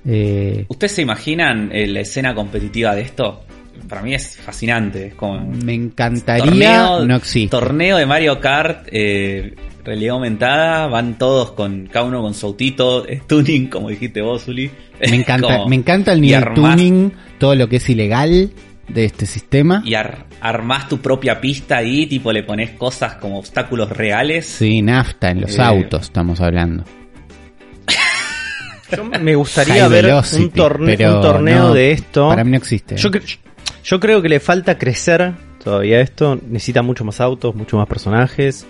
Eh, 0.07 0.65
¿Ustedes 0.69 0.93
se 0.93 1.03
imaginan 1.03 1.71
eh, 1.73 1.87
la 1.87 2.01
escena 2.01 2.35
competitiva 2.35 2.95
de 2.95 3.03
esto? 3.03 3.45
Para 3.89 4.03
mí 4.03 4.15
es 4.15 4.37
fascinante. 4.37 5.09
Es 5.09 5.15
como 5.15 5.41
me 5.41 5.75
encantaría, 5.75 6.45
torneo, 6.45 7.05
no 7.07 7.17
existe. 7.17 7.51
torneo 7.51 7.97
de 7.97 8.07
Mario 8.07 8.41
Kart, 8.41 8.89
eh, 8.91 9.55
realidad 9.85 10.15
aumentada, 10.17 10.87
van 10.89 11.17
todos 11.17 11.53
con 11.53 11.87
cada 11.87 12.05
uno 12.07 12.21
con 12.21 12.35
su 12.35 12.47
autito, 12.47 13.07
tuning, 13.27 13.69
como 13.69 13.89
dijiste 13.89 14.21
vos, 14.21 14.47
Uli. 14.49 14.71
Me 15.01 15.07
encanta, 15.17 15.47
Como- 15.59 15.69
me 15.69 15.77
encanta 15.77 16.13
el 16.13 16.21
nivel 16.21 16.43
armás- 16.43 16.55
tuning, 16.55 17.13
todo 17.39 17.55
lo 17.55 17.69
que 17.69 17.77
es 17.77 17.89
ilegal 17.89 18.51
de 18.89 19.05
este 19.05 19.27
sistema. 19.27 19.83
Y 19.85 19.95
ar- 19.95 20.27
armás 20.41 20.89
tu 20.89 20.99
propia 20.99 21.41
pista 21.41 21.77
ahí, 21.77 22.07
tipo 22.07 22.33
le 22.33 22.43
pones 22.43 22.71
cosas 22.71 23.15
como 23.15 23.39
obstáculos 23.39 23.91
reales. 23.91 24.47
Sí, 24.47 24.83
nafta 24.83 25.31
en 25.31 25.43
los 25.43 25.57
Eh. 25.59 25.63
autos 25.63 26.03
estamos 26.03 26.41
hablando. 26.41 26.85
Yo 28.97 29.05
me 29.05 29.35
gustaría 29.35 29.83
High 29.83 29.89
ver 29.91 30.05
velocity, 30.07 30.43
un, 30.45 30.53
torne- 30.53 31.15
un 31.15 31.21
torneo 31.23 31.59
no, 31.69 31.75
de 31.75 31.93
esto. 31.93 32.29
Para 32.29 32.45
mí 32.45 32.51
no 32.53 32.57
existe. 32.57 32.97
Yo, 32.97 33.11
cre- 33.11 33.39
yo 33.85 34.01
creo 34.01 34.23
que 34.23 34.29
le 34.29 34.41
falta 34.41 34.79
crecer 34.79 35.33
todavía 35.63 36.01
esto. 36.01 36.39
Necesita 36.49 36.83
mucho 36.83 37.05
más 37.05 37.21
autos, 37.21 37.55
mucho 37.55 37.77
más 37.77 37.87
personajes. 37.87 38.67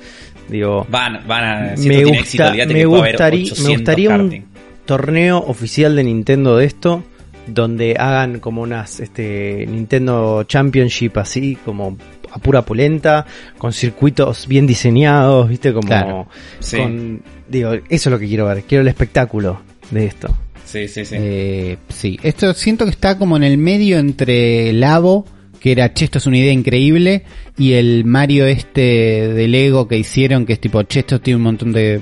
Digo, 0.49 0.87
Van, 0.91 1.21
van 1.27 1.45
a. 1.45 1.77
Si 1.77 1.89
me, 1.89 2.03
gusta- 2.05 2.19
éxito, 2.19 2.45
me 2.51 2.67
que 2.75 2.85
gustaría, 2.87 3.43
800 3.43 3.65
me 3.65 3.75
gustaría 3.77 4.11
un 4.17 4.45
torneo 4.87 5.39
oficial 5.39 5.95
de 5.97 6.05
Nintendo 6.05 6.57
de 6.57 6.65
esto. 6.67 7.05
Donde 7.47 7.97
hagan 7.99 8.41
como 8.41 8.61
unas 8.61 9.01
este, 9.01 9.65
Nintendo 9.67 10.43
Championship 10.45 11.17
así, 11.17 11.57
como 11.65 11.97
a 12.31 12.39
pura 12.41 12.61
polenta, 12.61 13.25
con 13.57 13.73
circuitos 13.73 14.47
bien 14.47 14.67
diseñados, 14.67 15.49
viste, 15.49 15.73
como 15.73 15.89
Claro. 15.89 16.29
Sí. 16.59 16.77
con 16.77 17.23
digo, 17.49 17.73
eso 17.73 17.83
es 17.89 18.07
lo 18.07 18.19
que 18.19 18.27
quiero 18.29 18.45
ver, 18.45 18.65
quiero 18.65 18.83
el 18.83 18.89
espectáculo 18.89 19.63
de 19.91 20.07
esto. 20.07 20.37
Sí, 20.65 20.87
sí, 20.89 21.05
sí. 21.05 21.15
Eh, 21.19 21.77
sí, 21.89 22.19
esto 22.23 22.53
siento 22.55 22.85
que 22.85 22.91
está 22.91 23.17
como 23.19 23.37
en 23.37 23.43
el 23.45 23.57
medio 23.59 23.99
entre 23.99 24.73
Labo, 24.75 25.25
que 25.61 25.73
era, 25.73 25.93
che, 25.95 26.05
esto 26.05 26.19
es 26.19 26.27
una 26.27 26.37
idea 26.39 26.53
increíble, 26.53 27.25
y 27.57 27.73
el 27.73 28.05
Mario 28.05 28.47
este 28.47 28.81
de 28.83 29.49
Lego 29.49 29.89
que 29.89 29.97
hicieron, 29.99 30.45
que 30.47 30.53
es 30.53 30.61
tipo, 30.61 30.83
che, 30.83 31.01
esto 31.01 31.21
tiene 31.21 31.37
un 31.39 31.43
montón 31.45 31.73
de 31.73 32.01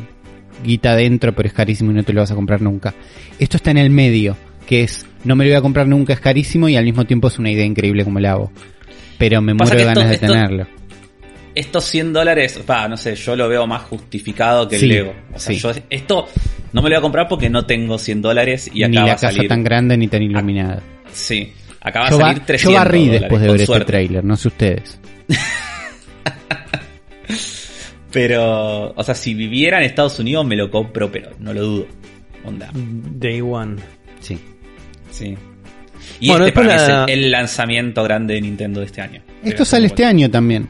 guita 0.65 0.97
dentro, 0.97 1.35
pero 1.35 1.47
es 1.49 1.53
carísimo 1.55 1.91
y 1.93 1.95
no 1.95 2.03
te 2.03 2.13
lo 2.13 2.21
vas 2.23 2.31
a 2.31 2.35
comprar 2.35 2.61
nunca. 2.61 2.95
Esto 3.39 3.57
está 3.59 3.71
en 3.71 3.79
el 3.79 3.91
medio, 3.91 4.37
que 4.67 4.83
es, 4.83 5.07
no 5.25 5.37
me 5.37 5.45
lo 5.45 5.51
voy 5.51 5.57
a 5.59 5.63
comprar 5.63 5.87
nunca, 5.87 6.13
es 6.13 6.21
carísimo, 6.21 6.69
y 6.69 6.77
al 6.77 6.85
mismo 6.85 7.05
tiempo 7.05 7.29
es 7.29 7.39
una 7.39 7.51
idea 7.51 7.65
increíble 7.65 8.05
como 8.05 8.19
Labo. 8.19 8.51
Pero 9.19 9.41
me 9.41 9.55
Pasa 9.55 9.75
muero 9.75 9.89
de 9.89 9.95
ganas 9.95 10.11
esto- 10.13 10.27
de 10.27 10.33
esto- 10.33 10.41
tenerlo. 10.49 10.67
Estos 11.57 11.85
100 11.87 12.13
dólares, 12.13 12.61
va, 12.71 12.87
no 12.87 12.97
sé, 12.97 13.17
yo 13.17 13.35
lo 13.35 13.49
veo 13.49 13.67
más 13.67 13.83
justificado 13.83 14.69
que 14.69 14.79
Sí, 14.79 14.85
el 14.85 14.91
Lego. 14.91 15.15
O 15.35 15.39
sea, 15.39 15.55
sí. 15.55 15.61
yo 15.61 15.73
esto 15.91 16.29
no 16.73 16.83
me 16.83 16.91
lo 16.91 16.95
voy 16.97 16.99
a 16.99 17.01
comprar 17.01 17.27
porque 17.29 17.49
no 17.51 17.65
tengo 17.67 17.99
100 17.99 18.21
dólares 18.23 18.71
y 18.73 18.81
Ni 18.81 18.85
acá 18.85 19.01
va 19.01 19.07
la 19.07 19.13
a 19.13 19.15
casa 19.17 19.33
salir. 19.33 19.49
tan 19.49 19.65
grande 19.65 19.97
ni 19.97 20.07
tan 20.07 20.23
iluminada. 20.23 20.83
Sí, 21.13 21.53
acá 21.81 22.01
va 22.01 22.11
Yo, 22.11 22.17
a 22.17 22.19
ba- 22.19 22.25
salir 22.27 22.39
yo 22.41 22.47
300 22.47 22.75
barrí 22.85 22.99
dólares, 23.07 23.21
después 23.23 23.41
de 23.41 23.47
ver 23.49 23.57
este 23.57 23.67
suerte. 23.67 23.87
tráiler, 23.87 24.23
no 24.25 24.37
sé 24.37 24.49
ustedes. 24.49 25.01
Pero, 28.13 28.93
o 28.95 29.03
sea, 29.03 29.15
si 29.15 29.35
viviera 29.35 29.79
en 29.79 29.85
Estados 29.85 30.19
Unidos 30.19 30.47
me 30.47 30.57
lo 30.57 30.71
compro, 30.71 31.11
pero 31.11 31.31
no 31.39 31.53
lo 31.53 31.63
dudo. 31.63 31.87
Onda, 32.45 32.71
Day 32.73 33.41
One. 33.41 33.77
Sí. 34.21 34.39
sí. 35.11 35.37
Y 36.21 36.29
Bueno, 36.29 36.47
este 36.47 36.55
para 36.55 36.67
mí 36.69 36.75
es 36.75 36.89
el, 37.17 37.25
el 37.25 37.31
lanzamiento 37.31 38.03
grande 38.05 38.35
de 38.35 38.41
Nintendo 38.41 38.81
de 38.81 38.87
este 38.87 39.01
año. 39.03 39.23
Esto 39.45 39.65
sale 39.65 39.87
este 39.87 40.05
año 40.05 40.31
también. 40.31 40.69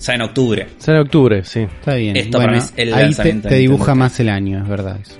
Sale 0.00 0.16
en 0.16 0.22
octubre. 0.22 0.66
Será 0.78 0.98
en 0.98 1.04
octubre, 1.04 1.44
sí. 1.44 1.60
Está 1.60 1.94
bien. 1.94 2.16
Esto 2.16 2.38
bueno, 2.38 2.52
para 2.54 2.58
mí 2.62 2.66
es 2.66 2.72
el 2.76 2.94
ahí 2.94 3.14
te, 3.42 3.54
dibuja 3.56 3.94
más 3.94 4.18
el 4.18 4.30
año, 4.30 4.62
es 4.62 4.68
verdad 4.68 4.98
eso. 5.00 5.14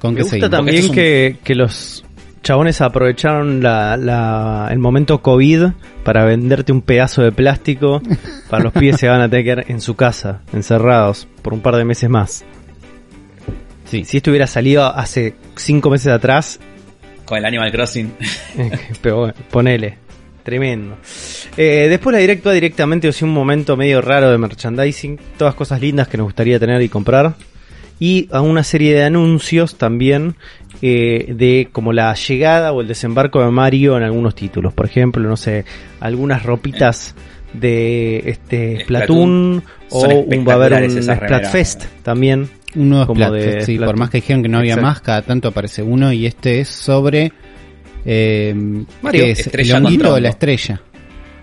¿Con 0.00 0.14
Me 0.14 0.20
gusta 0.22 0.30
seguimos? 0.36 0.50
también 0.50 0.90
que, 0.92 1.36
que 1.44 1.54
los 1.54 2.04
chabones 2.42 2.80
aprovecharon 2.80 3.62
la, 3.62 3.96
la- 3.96 4.68
el 4.70 4.78
momento 4.78 5.20
COVID 5.20 5.66
para 6.04 6.24
venderte 6.24 6.72
un 6.72 6.80
pedazo 6.82 7.22
de 7.22 7.30
plástico 7.32 8.00
para 8.50 8.64
los 8.64 8.72
pibes 8.72 8.96
se 8.98 9.08
van 9.08 9.20
a 9.20 9.28
tener 9.28 9.44
que 9.44 9.50
quedar 9.50 9.70
en 9.70 9.80
su 9.82 9.94
casa, 9.94 10.40
encerrados, 10.52 11.28
por 11.42 11.52
un 11.52 11.60
par 11.60 11.76
de 11.76 11.84
meses 11.84 12.08
más. 12.08 12.44
Sí. 13.84 14.04
Si 14.04 14.16
esto 14.18 14.30
hubiera 14.30 14.46
salido 14.46 14.84
hace 14.86 15.34
cinco 15.56 15.90
meses 15.90 16.08
atrás, 16.12 16.58
Con 17.26 17.36
el 17.38 17.44
Animal 17.44 17.70
Crossing. 17.72 18.14
pero 19.02 19.18
bueno, 19.18 19.34
ponele. 19.50 19.98
Tremendo. 20.42 20.96
Eh, 21.56 21.86
después 21.88 22.14
la 22.14 22.20
directo 22.20 22.50
directamente, 22.50 23.08
o 23.08 23.12
sea, 23.12 23.26
un 23.28 23.34
momento 23.34 23.76
medio 23.76 24.00
raro 24.00 24.30
de 24.30 24.38
merchandising. 24.38 25.18
Todas 25.36 25.54
cosas 25.54 25.80
lindas 25.80 26.08
que 26.08 26.16
nos 26.16 26.24
gustaría 26.24 26.58
tener 26.58 26.80
y 26.80 26.88
comprar. 26.88 27.34
Y 28.00 28.28
a 28.30 28.40
una 28.40 28.62
serie 28.62 28.94
de 28.94 29.02
anuncios 29.02 29.76
también 29.76 30.36
eh, 30.80 31.34
de 31.36 31.68
como 31.72 31.92
la 31.92 32.14
llegada 32.14 32.72
o 32.72 32.80
el 32.80 32.88
desembarco 32.88 33.42
de 33.42 33.50
Mario 33.50 33.96
en 33.96 34.04
algunos 34.04 34.34
títulos. 34.34 34.72
Por 34.72 34.86
ejemplo, 34.86 35.28
no 35.28 35.36
sé, 35.36 35.64
algunas 36.00 36.44
ropitas 36.44 37.14
de 37.52 38.22
este 38.26 38.80
Splatoon. 38.80 39.62
Splatoon 39.90 40.12
o 40.12 40.18
un, 40.20 40.48
va 40.48 40.52
a 40.52 40.56
haber 40.56 40.72
un. 40.84 41.02
Splatfest 41.02 41.84
también. 42.02 42.48
Un 42.76 42.90
nuevo 42.90 43.08
como 43.08 43.24
Splatfest, 43.24 43.58
de 43.58 43.60
sí, 43.62 43.72
por 43.72 43.86
Splatoon. 43.86 43.98
más 43.98 44.10
que 44.10 44.18
dijeron 44.18 44.42
que 44.42 44.48
no 44.48 44.58
había 44.58 44.74
Exacto. 44.74 44.88
más, 44.88 45.00
cada 45.00 45.22
tanto 45.22 45.48
aparece 45.48 45.82
uno 45.82 46.12
y 46.12 46.26
este 46.26 46.60
es 46.60 46.68
sobre 46.68 47.32
eh, 48.10 48.54
Mario, 49.02 49.24
¿qué 49.24 49.30
es? 49.32 49.40
estrella 49.40 49.76
el 49.76 50.22
la 50.22 50.28
estrella. 50.30 50.80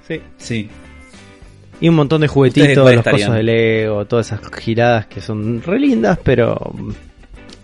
Sí. 0.08 0.20
Sí. 0.38 0.70
Y 1.82 1.90
un 1.90 1.96
montón 1.96 2.22
de 2.22 2.28
juguetitos, 2.28 2.70
las 2.86 2.96
estarían? 2.96 3.28
cosas 3.28 3.36
de 3.36 3.44
Lego, 3.44 4.06
todas 4.06 4.28
esas 4.28 4.40
giradas 4.60 5.06
que 5.08 5.20
son 5.22 5.62
re 5.62 5.78
lindas, 5.80 6.18
pero 6.24 6.58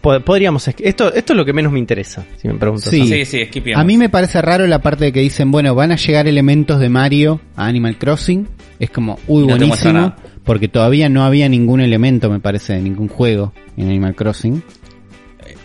po- 0.02 0.20
podríamos... 0.20 0.68
es- 0.68 0.76
Esto, 0.80 1.14
esto 1.14 1.34
es 1.34 1.38
lo 1.38 1.46
que 1.46 1.54
menos 1.54 1.72
me 1.72 1.80
interesa, 1.80 2.26
si 2.38 2.48
me 2.48 2.56
preguntas. 2.56 2.90
Sí. 2.92 3.00
a 3.02 3.04
mí. 3.06 3.26
Sí, 3.26 3.26
sí. 3.26 3.72
A 3.74 3.84
mí 3.84 3.98
me 3.98 4.10
parece 4.10 4.42
raro 4.42 4.68
la 4.68 4.80
parte 4.82 5.06
de 5.06 5.12
que 5.14 5.22
dicen, 5.22 5.50
bueno, 5.50 5.74
van 5.76 5.92
a 5.92 5.96
llegar 5.96 6.28
elementos 6.28 6.80
de 6.80 6.90
Mario 6.90 7.40
a 7.56 7.66
Animal 7.68 7.98
Crossing. 7.98 8.48
Es 8.80 8.90
como, 8.90 9.18
uy, 9.28 9.48
no 9.48 9.56
buenísimo. 9.58 10.14
Porque 10.44 10.68
todavía 10.68 11.08
no 11.08 11.24
había 11.24 11.48
ningún 11.48 11.82
elemento, 11.82 12.30
me 12.30 12.40
parece, 12.40 12.74
de 12.74 12.82
ningún 12.82 13.08
juego 13.08 13.54
en 13.78 13.88
Animal 13.88 14.16
Crossing. 14.16 14.62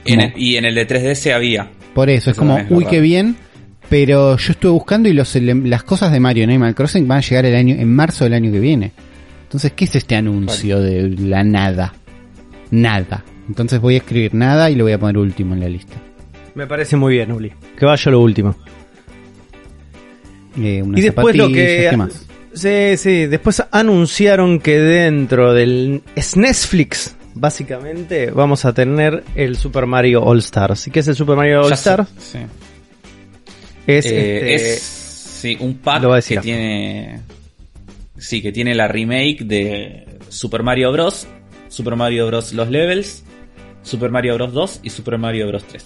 En 0.05 0.15
como- 0.21 0.27
el- 0.35 0.41
y 0.41 0.57
en 0.57 0.65
el 0.67 0.75
de 0.75 0.87
3DS 0.87 1.33
había. 1.35 1.71
Por 1.97 2.11
eso, 2.11 2.31
es 2.31 2.37
Eso 2.37 2.41
como, 2.41 2.59
es 2.59 2.71
uy, 2.71 2.85
qué 2.85 3.01
bien. 3.01 3.37
Pero 3.89 4.37
yo 4.37 4.53
estuve 4.53 4.71
buscando 4.73 5.09
y 5.09 5.15
los, 5.15 5.35
las 5.35 5.83
cosas 5.83 6.13
de 6.13 6.21
Mario 6.21 6.45
en 6.45 6.51
Animal 6.51 6.75
Crossing 6.75 7.09
van 7.09 7.19
a 7.19 7.21
llegar 7.23 7.47
el 7.47 7.55
año, 7.55 7.75
en 7.75 7.91
marzo 7.91 8.25
del 8.25 8.35
año 8.35 8.53
que 8.53 8.61
viene. 8.61 8.93
Entonces, 9.45 9.73
¿qué 9.73 9.87
es 9.87 9.95
este 9.97 10.15
anuncio 10.15 10.79
de 10.79 11.09
la 11.09 11.43
nada? 11.43 11.95
Nada. 12.71 13.25
Entonces 13.49 13.81
voy 13.81 13.95
a 13.95 13.99
escribir 13.99 14.35
nada 14.35 14.71
y 14.71 14.75
lo 14.75 14.85
voy 14.85 14.93
a 14.93 14.99
poner 14.99 15.17
último 15.17 15.55
en 15.55 15.61
la 15.61 15.71
lista. 15.71 15.97
Me 16.55 16.67
parece 16.67 16.97
muy 16.97 17.15
bien, 17.15 17.33
Uli. 17.33 17.51
Que 17.79 17.87
vaya 17.87 18.11
lo 18.13 18.21
último. 18.21 18.55
Eh, 20.61 20.85
Y 20.95 21.01
después 21.01 21.35
lo 21.35 21.49
que... 21.49 21.89
¿qué 21.91 21.97
más? 21.97 22.27
Sí, 22.53 22.99
sí. 22.99 23.25
Después 23.25 23.63
anunciaron 23.71 24.59
que 24.61 24.79
dentro 24.79 25.55
del 25.55 26.03
Netflix, 26.35 27.16
básicamente, 27.37 28.31
vamos 28.31 28.65
a 28.65 28.73
tener 28.73 29.23
el 29.35 29.57
Super 29.57 29.87
Mario 29.87 30.23
All 30.25 30.39
Stars. 30.39 30.87
¿Y 30.89 30.91
qué 30.91 31.01
es 31.01 31.09
el 31.09 31.15
Super 31.15 31.37
Mario 31.37 31.63
All 31.63 31.73
Stars? 31.73 32.09
sí. 32.19 32.39
Es, 33.87 34.05
Eh, 34.07 34.55
este, 34.55 34.55
es 34.75 34.83
sí, 34.83 35.57
un 35.61 35.75
pack 35.79 36.03
lo 36.03 36.09
va 36.09 36.15
a 36.15 36.17
decir 36.17 36.37
que 36.37 36.39
acá. 36.39 36.45
tiene. 36.45 37.21
Sí, 38.19 38.43
que 38.43 38.51
tiene 38.51 38.75
la 38.75 38.89
remake 38.89 39.45
de 39.45 40.19
Super 40.29 40.63
Mario 40.65 40.91
Bros. 40.93 41.27
Super 41.69 41.95
Mario 41.95 42.27
Bros. 42.27 42.53
Los 42.53 42.69
Levels, 42.71 43.23
Super 43.83 44.11
Mario 44.11 44.35
Bros. 44.35 44.53
2 44.53 44.81
y 44.83 44.91
Super 44.91 45.19
Mario 45.19 45.47
Bros. 45.49 45.65
3. 45.65 45.85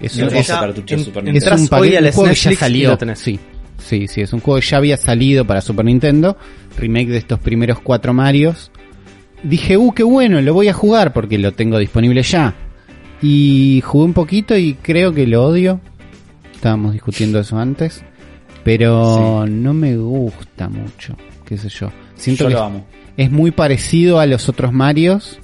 Es, 0.00 0.16
un 0.16 0.28
cartucho 0.28 0.94
en- 0.96 1.04
Super 1.04 1.26
en- 1.26 1.32
Nintendo. 1.34 1.54
es 1.56 1.70
un, 1.70 1.78
hoy 1.78 1.96
al 1.96 2.10
juego 2.12 2.30
que 2.30 2.34
ya 2.36 2.52
salió. 2.56 2.98
Sí, 3.14 3.38
sí, 3.78 4.08
sí, 4.08 4.20
es 4.22 4.32
un 4.32 4.40
juego 4.40 4.60
que 4.60 4.66
ya 4.66 4.76
había 4.78 4.96
salido 4.96 5.46
para 5.46 5.60
Super 5.60 5.84
Nintendo. 5.84 6.36
Remake 6.76 7.08
de 7.10 7.18
estos 7.18 7.38
primeros 7.38 7.80
cuatro 7.80 8.12
Marios. 8.12 8.70
Dije, 9.44 9.76
uh, 9.76 9.92
qué 9.92 10.02
bueno, 10.02 10.40
lo 10.40 10.54
voy 10.54 10.68
a 10.68 10.72
jugar 10.72 11.12
porque 11.12 11.38
lo 11.38 11.52
tengo 11.52 11.78
disponible 11.78 12.22
ya. 12.22 12.54
Y 13.22 13.82
jugué 13.84 14.04
un 14.06 14.12
poquito 14.12 14.56
y 14.56 14.74
creo 14.74 15.12
que 15.12 15.26
lo 15.26 15.44
odio. 15.44 15.80
Estábamos 16.54 16.92
discutiendo 16.94 17.38
eso 17.40 17.58
antes. 17.58 18.02
Pero 18.64 19.46
no 19.46 19.74
me 19.74 19.96
gusta 19.96 20.68
mucho, 20.70 21.14
qué 21.44 21.58
sé 21.58 21.68
yo. 21.68 21.90
Siento 22.14 22.44
Yo 22.44 22.48
que 22.48 22.54
lo 22.54 22.62
amo. 22.62 22.86
es 23.18 23.30
muy 23.30 23.50
parecido 23.50 24.18
a 24.20 24.26
los 24.26 24.48
otros 24.48 24.72
Marios. 24.72 25.38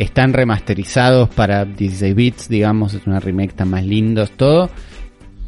Están 0.00 0.32
remasterizados 0.32 1.28
para 1.30 1.64
16 1.64 2.14
bits, 2.14 2.48
digamos, 2.48 2.92
es 2.94 3.06
una 3.06 3.20
remake, 3.20 3.50
están 3.50 3.70
más 3.70 3.84
lindos, 3.84 4.32
todo. 4.32 4.68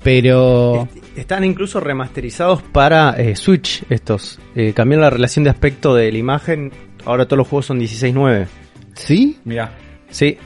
Pero 0.02 0.84
Est- 0.94 1.18
Están 1.18 1.44
incluso 1.44 1.80
remasterizados 1.80 2.62
para 2.62 3.10
eh, 3.20 3.34
Switch 3.34 3.82
estos. 3.90 4.38
Eh, 4.54 4.72
cambiaron 4.74 5.02
la 5.02 5.10
relación 5.10 5.44
de 5.44 5.50
aspecto 5.50 5.94
de 5.94 6.12
la 6.12 6.18
imagen. 6.18 6.70
Ahora 7.04 7.24
todos 7.26 7.38
los 7.38 7.48
juegos 7.48 7.66
son 7.66 7.80
16.9. 7.80 8.46
sí, 8.94 9.38
Mira, 9.44 9.72
Sí, 10.10 10.38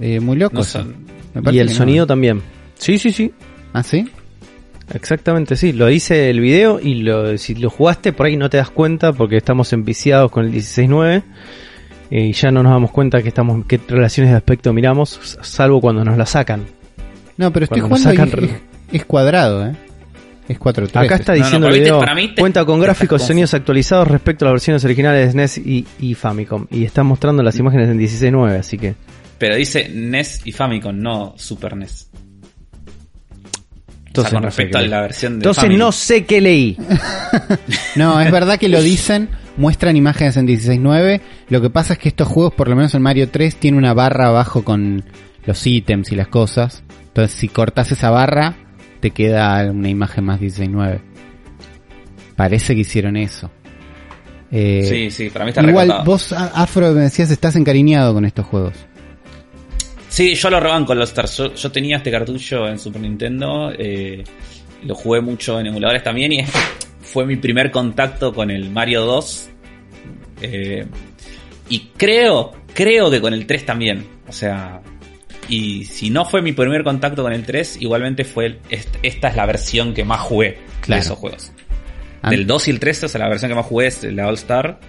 eh, 0.00 0.20
muy 0.20 0.36
loco. 0.36 0.62
no 1.34 1.42
Me 1.42 1.52
Y 1.52 1.58
el 1.58 1.68
no, 1.68 1.72
sonido 1.72 2.06
también. 2.06 2.42
Sí, 2.74 2.98
sí, 2.98 3.10
sí. 3.10 3.32
¿Ah, 3.72 3.82
sí? 3.82 4.08
Exactamente, 4.92 5.56
sí. 5.56 5.72
Lo 5.72 5.86
dice 5.86 6.28
el 6.28 6.40
video 6.40 6.78
y 6.80 6.96
lo, 6.96 7.38
si 7.38 7.54
lo 7.54 7.70
jugaste 7.70 8.12
por 8.12 8.26
ahí 8.26 8.36
no 8.36 8.50
te 8.50 8.58
das 8.58 8.70
cuenta 8.70 9.12
porque 9.12 9.36
estamos 9.38 9.72
enviciados 9.72 10.30
con 10.30 10.44
el 10.44 10.52
16.9 10.52 11.22
eh, 12.10 12.20
y 12.26 12.32
ya 12.32 12.50
no 12.50 12.62
nos 12.62 12.72
damos 12.72 12.90
cuenta 12.90 13.22
que 13.22 13.28
estamos 13.28 13.64
qué 13.66 13.80
relaciones 13.88 14.32
de 14.32 14.36
aspecto 14.36 14.72
miramos, 14.72 15.38
salvo 15.40 15.80
cuando 15.80 16.04
nos 16.04 16.18
la 16.18 16.26
sacan. 16.26 16.66
No, 17.38 17.50
pero 17.52 17.64
estoy 17.64 17.80
Cuando 17.80 17.96
jugando 17.96 18.22
y 18.24 18.48
sacan 18.48 18.60
es 18.92 19.04
cuadrado, 19.06 19.66
¿eh? 19.66 19.74
Es 20.48 20.58
4.3. 20.58 21.04
Acá 21.04 21.14
está 21.16 21.32
No, 21.32 21.38
no, 21.38 21.44
diciendo 21.44 21.68
el 21.68 21.80
video, 21.80 21.98
para 22.00 22.14
mí 22.14 22.28
te- 22.34 22.40
cuenta 22.40 22.64
con 22.64 22.80
gráficos 22.80 23.22
y 23.22 23.26
sonidos 23.26 23.54
actualizados 23.54 24.08
respecto 24.08 24.44
a 24.44 24.48
las 24.48 24.54
versiones 24.54 24.84
originales 24.84 25.26
de 25.26 25.32
SNES 25.32 25.58
y, 25.58 25.86
y 26.00 26.14
Famicom. 26.14 26.66
Y 26.70 26.84
está 26.84 27.02
mostrando 27.02 27.42
las 27.42 27.56
imágenes 27.58 27.88
en 27.88 27.98
16.9, 27.98 28.58
así 28.58 28.76
que... 28.78 28.94
Pero 29.38 29.56
dice 29.56 29.88
NES 29.88 30.40
y 30.44 30.52
Famicom, 30.52 30.96
no 30.98 31.34
Super 31.36 31.76
NES. 31.76 32.08
o 32.12 32.16
Entonces 34.08 34.30
sea, 34.30 34.38
con 34.40 34.44
no 34.44 34.50
sé 34.50 34.56
respecto 34.62 34.78
qué 34.78 34.84
a 34.84 34.88
la 34.88 34.96
leí. 34.98 35.02
versión 35.02 35.32
de 35.32 35.36
Entonces 35.36 35.62
Family. 35.62 35.78
no 35.78 35.92
sé 35.92 36.24
qué 36.24 36.40
leí. 36.40 36.76
No, 37.96 38.20
es 38.20 38.30
verdad 38.30 38.58
que 38.58 38.68
lo 38.68 38.82
dicen, 38.82 39.28
muestran 39.56 39.96
imágenes 39.96 40.36
en 40.36 40.46
16.9. 40.46 41.20
Lo 41.48 41.60
que 41.60 41.70
pasa 41.70 41.92
es 41.94 41.98
que 41.98 42.08
estos 42.08 42.28
juegos, 42.28 42.52
por 42.54 42.68
lo 42.68 42.76
menos 42.76 42.94
en 42.94 43.02
Mario 43.02 43.28
3, 43.30 43.56
tiene 43.56 43.78
una 43.78 43.94
barra 43.94 44.26
abajo 44.28 44.64
con 44.64 45.04
los 45.46 45.66
ítems 45.66 46.10
y 46.12 46.16
las 46.16 46.28
cosas. 46.28 46.82
Entonces, 47.08 47.36
si 47.38 47.48
cortas 47.48 47.90
esa 47.92 48.10
barra, 48.10 48.54
te 49.02 49.10
queda 49.10 49.68
una 49.68 49.88
imagen 49.88 50.24
más 50.24 50.40
16.9. 50.40 51.00
Parece 52.36 52.74
que 52.76 52.82
hicieron 52.82 53.16
eso. 53.16 53.50
Eh, 54.52 54.86
Sí, 54.88 55.10
sí, 55.10 55.28
para 55.28 55.44
mí 55.44 55.48
está 55.48 55.62
Igual, 55.62 56.02
vos, 56.04 56.32
Afro, 56.32 56.92
me 56.92 57.00
decías, 57.02 57.30
estás 57.32 57.56
encariñado 57.56 58.14
con 58.14 58.24
estos 58.24 58.46
juegos. 58.46 58.74
Sí, 60.08 60.34
yo 60.34 60.50
lo 60.50 60.60
roban 60.60 60.84
con 60.84 60.98
los 61.00 61.08
Stars. 61.08 61.36
Yo, 61.36 61.54
yo 61.54 61.72
tenía 61.72 61.96
este 61.96 62.12
cartucho 62.12 62.68
en 62.68 62.78
Super 62.78 63.02
Nintendo. 63.02 63.72
eh, 63.76 64.22
lo 64.84 64.94
jugué 64.94 65.20
mucho 65.20 65.58
en 65.58 65.66
emuladores 65.66 66.04
también. 66.04 66.32
Y 66.32 66.44
fue 67.00 67.26
mi 67.26 67.36
primer 67.36 67.72
contacto 67.72 68.32
con 68.32 68.50
el 68.52 68.70
Mario 68.70 69.02
2. 69.04 69.48
eh, 70.42 70.86
y 71.70 71.80
creo, 71.96 72.52
creo 72.72 73.10
que 73.10 73.20
con 73.20 73.34
el 73.34 73.46
3 73.46 73.66
también. 73.66 74.06
O 74.28 74.32
sea. 74.32 74.80
Y 75.54 75.84
si 75.84 76.08
no 76.08 76.24
fue 76.24 76.40
mi 76.40 76.52
primer 76.52 76.82
contacto 76.82 77.22
con 77.22 77.32
el 77.32 77.44
3, 77.44 77.76
igualmente 77.80 78.24
fue. 78.24 78.58
esta 79.02 79.28
es 79.28 79.36
la 79.36 79.44
versión 79.44 79.92
que 79.92 80.02
más 80.04 80.20
jugué 80.20 80.56
Claro. 80.80 81.00
de 81.00 81.04
esos 81.06 81.18
juegos. 81.18 81.52
An- 82.22 82.30
Del 82.30 82.46
2 82.46 82.68
y 82.68 82.70
el 82.70 82.80
3, 82.80 83.04
o 83.04 83.08
sea, 83.08 83.20
la 83.20 83.28
versión 83.28 83.50
que 83.50 83.54
más 83.56 83.66
jugué 83.66 83.88
es 83.88 84.02
la 84.04 84.28
All 84.28 84.34
Star. 84.34 84.80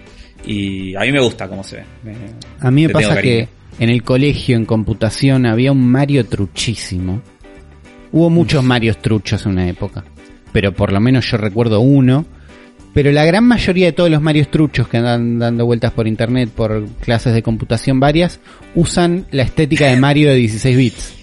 Y 0.46 0.94
a 0.94 1.00
mí 1.00 1.12
me 1.12 1.20
gusta 1.20 1.48
cómo 1.48 1.62
se 1.64 1.76
ve. 1.76 1.84
Me- 2.02 2.14
A 2.60 2.70
mí 2.70 2.86
me 2.86 2.92
pasa 2.94 3.20
que 3.20 3.48
en 3.78 3.90
el 3.90 4.02
colegio, 4.02 4.56
en 4.56 4.64
computación, 4.64 5.44
había 5.46 5.70
un 5.72 5.86
Mario 5.86 6.24
truchísimo. 6.26 7.20
Hubo 8.12 8.30
muchos 8.30 8.62
Marios 8.64 9.02
truchos 9.02 9.44
en 9.44 9.52
una 9.52 9.68
época. 9.68 10.02
Pero 10.52 10.72
por 10.72 10.92
lo 10.92 11.00
menos 11.00 11.28
yo 11.30 11.36
recuerdo 11.36 11.80
uno. 11.80 12.24
Pero 12.94 13.10
la 13.10 13.24
gran 13.24 13.44
mayoría 13.44 13.86
de 13.86 13.92
todos 13.92 14.08
los 14.08 14.22
Marios 14.22 14.50
truchos 14.50 14.86
que 14.86 14.98
andan 14.98 15.40
dando 15.40 15.66
vueltas 15.66 15.92
por 15.92 16.06
internet, 16.06 16.48
por 16.48 16.86
clases 17.00 17.34
de 17.34 17.42
computación 17.42 17.98
varias, 17.98 18.38
usan 18.76 19.26
la 19.32 19.42
estética 19.42 19.86
de 19.86 19.96
Mario 19.96 20.30
de 20.30 20.36
16 20.36 20.76
bits. 20.76 21.14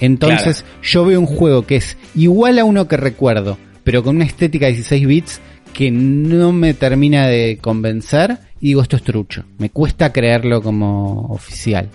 Entonces 0.00 0.64
yo 0.82 1.04
veo 1.04 1.20
un 1.20 1.26
juego 1.26 1.66
que 1.66 1.76
es 1.76 1.98
igual 2.14 2.58
a 2.58 2.64
uno 2.64 2.88
que 2.88 2.96
recuerdo, 2.96 3.58
pero 3.84 4.02
con 4.02 4.16
una 4.16 4.24
estética 4.24 4.66
de 4.66 4.72
16 4.72 5.06
bits 5.06 5.40
que 5.74 5.90
no 5.90 6.52
me 6.52 6.72
termina 6.72 7.26
de 7.26 7.58
convencer 7.60 8.38
y 8.58 8.68
digo 8.68 8.80
esto 8.80 8.96
es 8.96 9.02
trucho. 9.02 9.44
Me 9.58 9.68
cuesta 9.68 10.12
creerlo 10.12 10.62
como 10.62 11.26
oficial. 11.26 11.90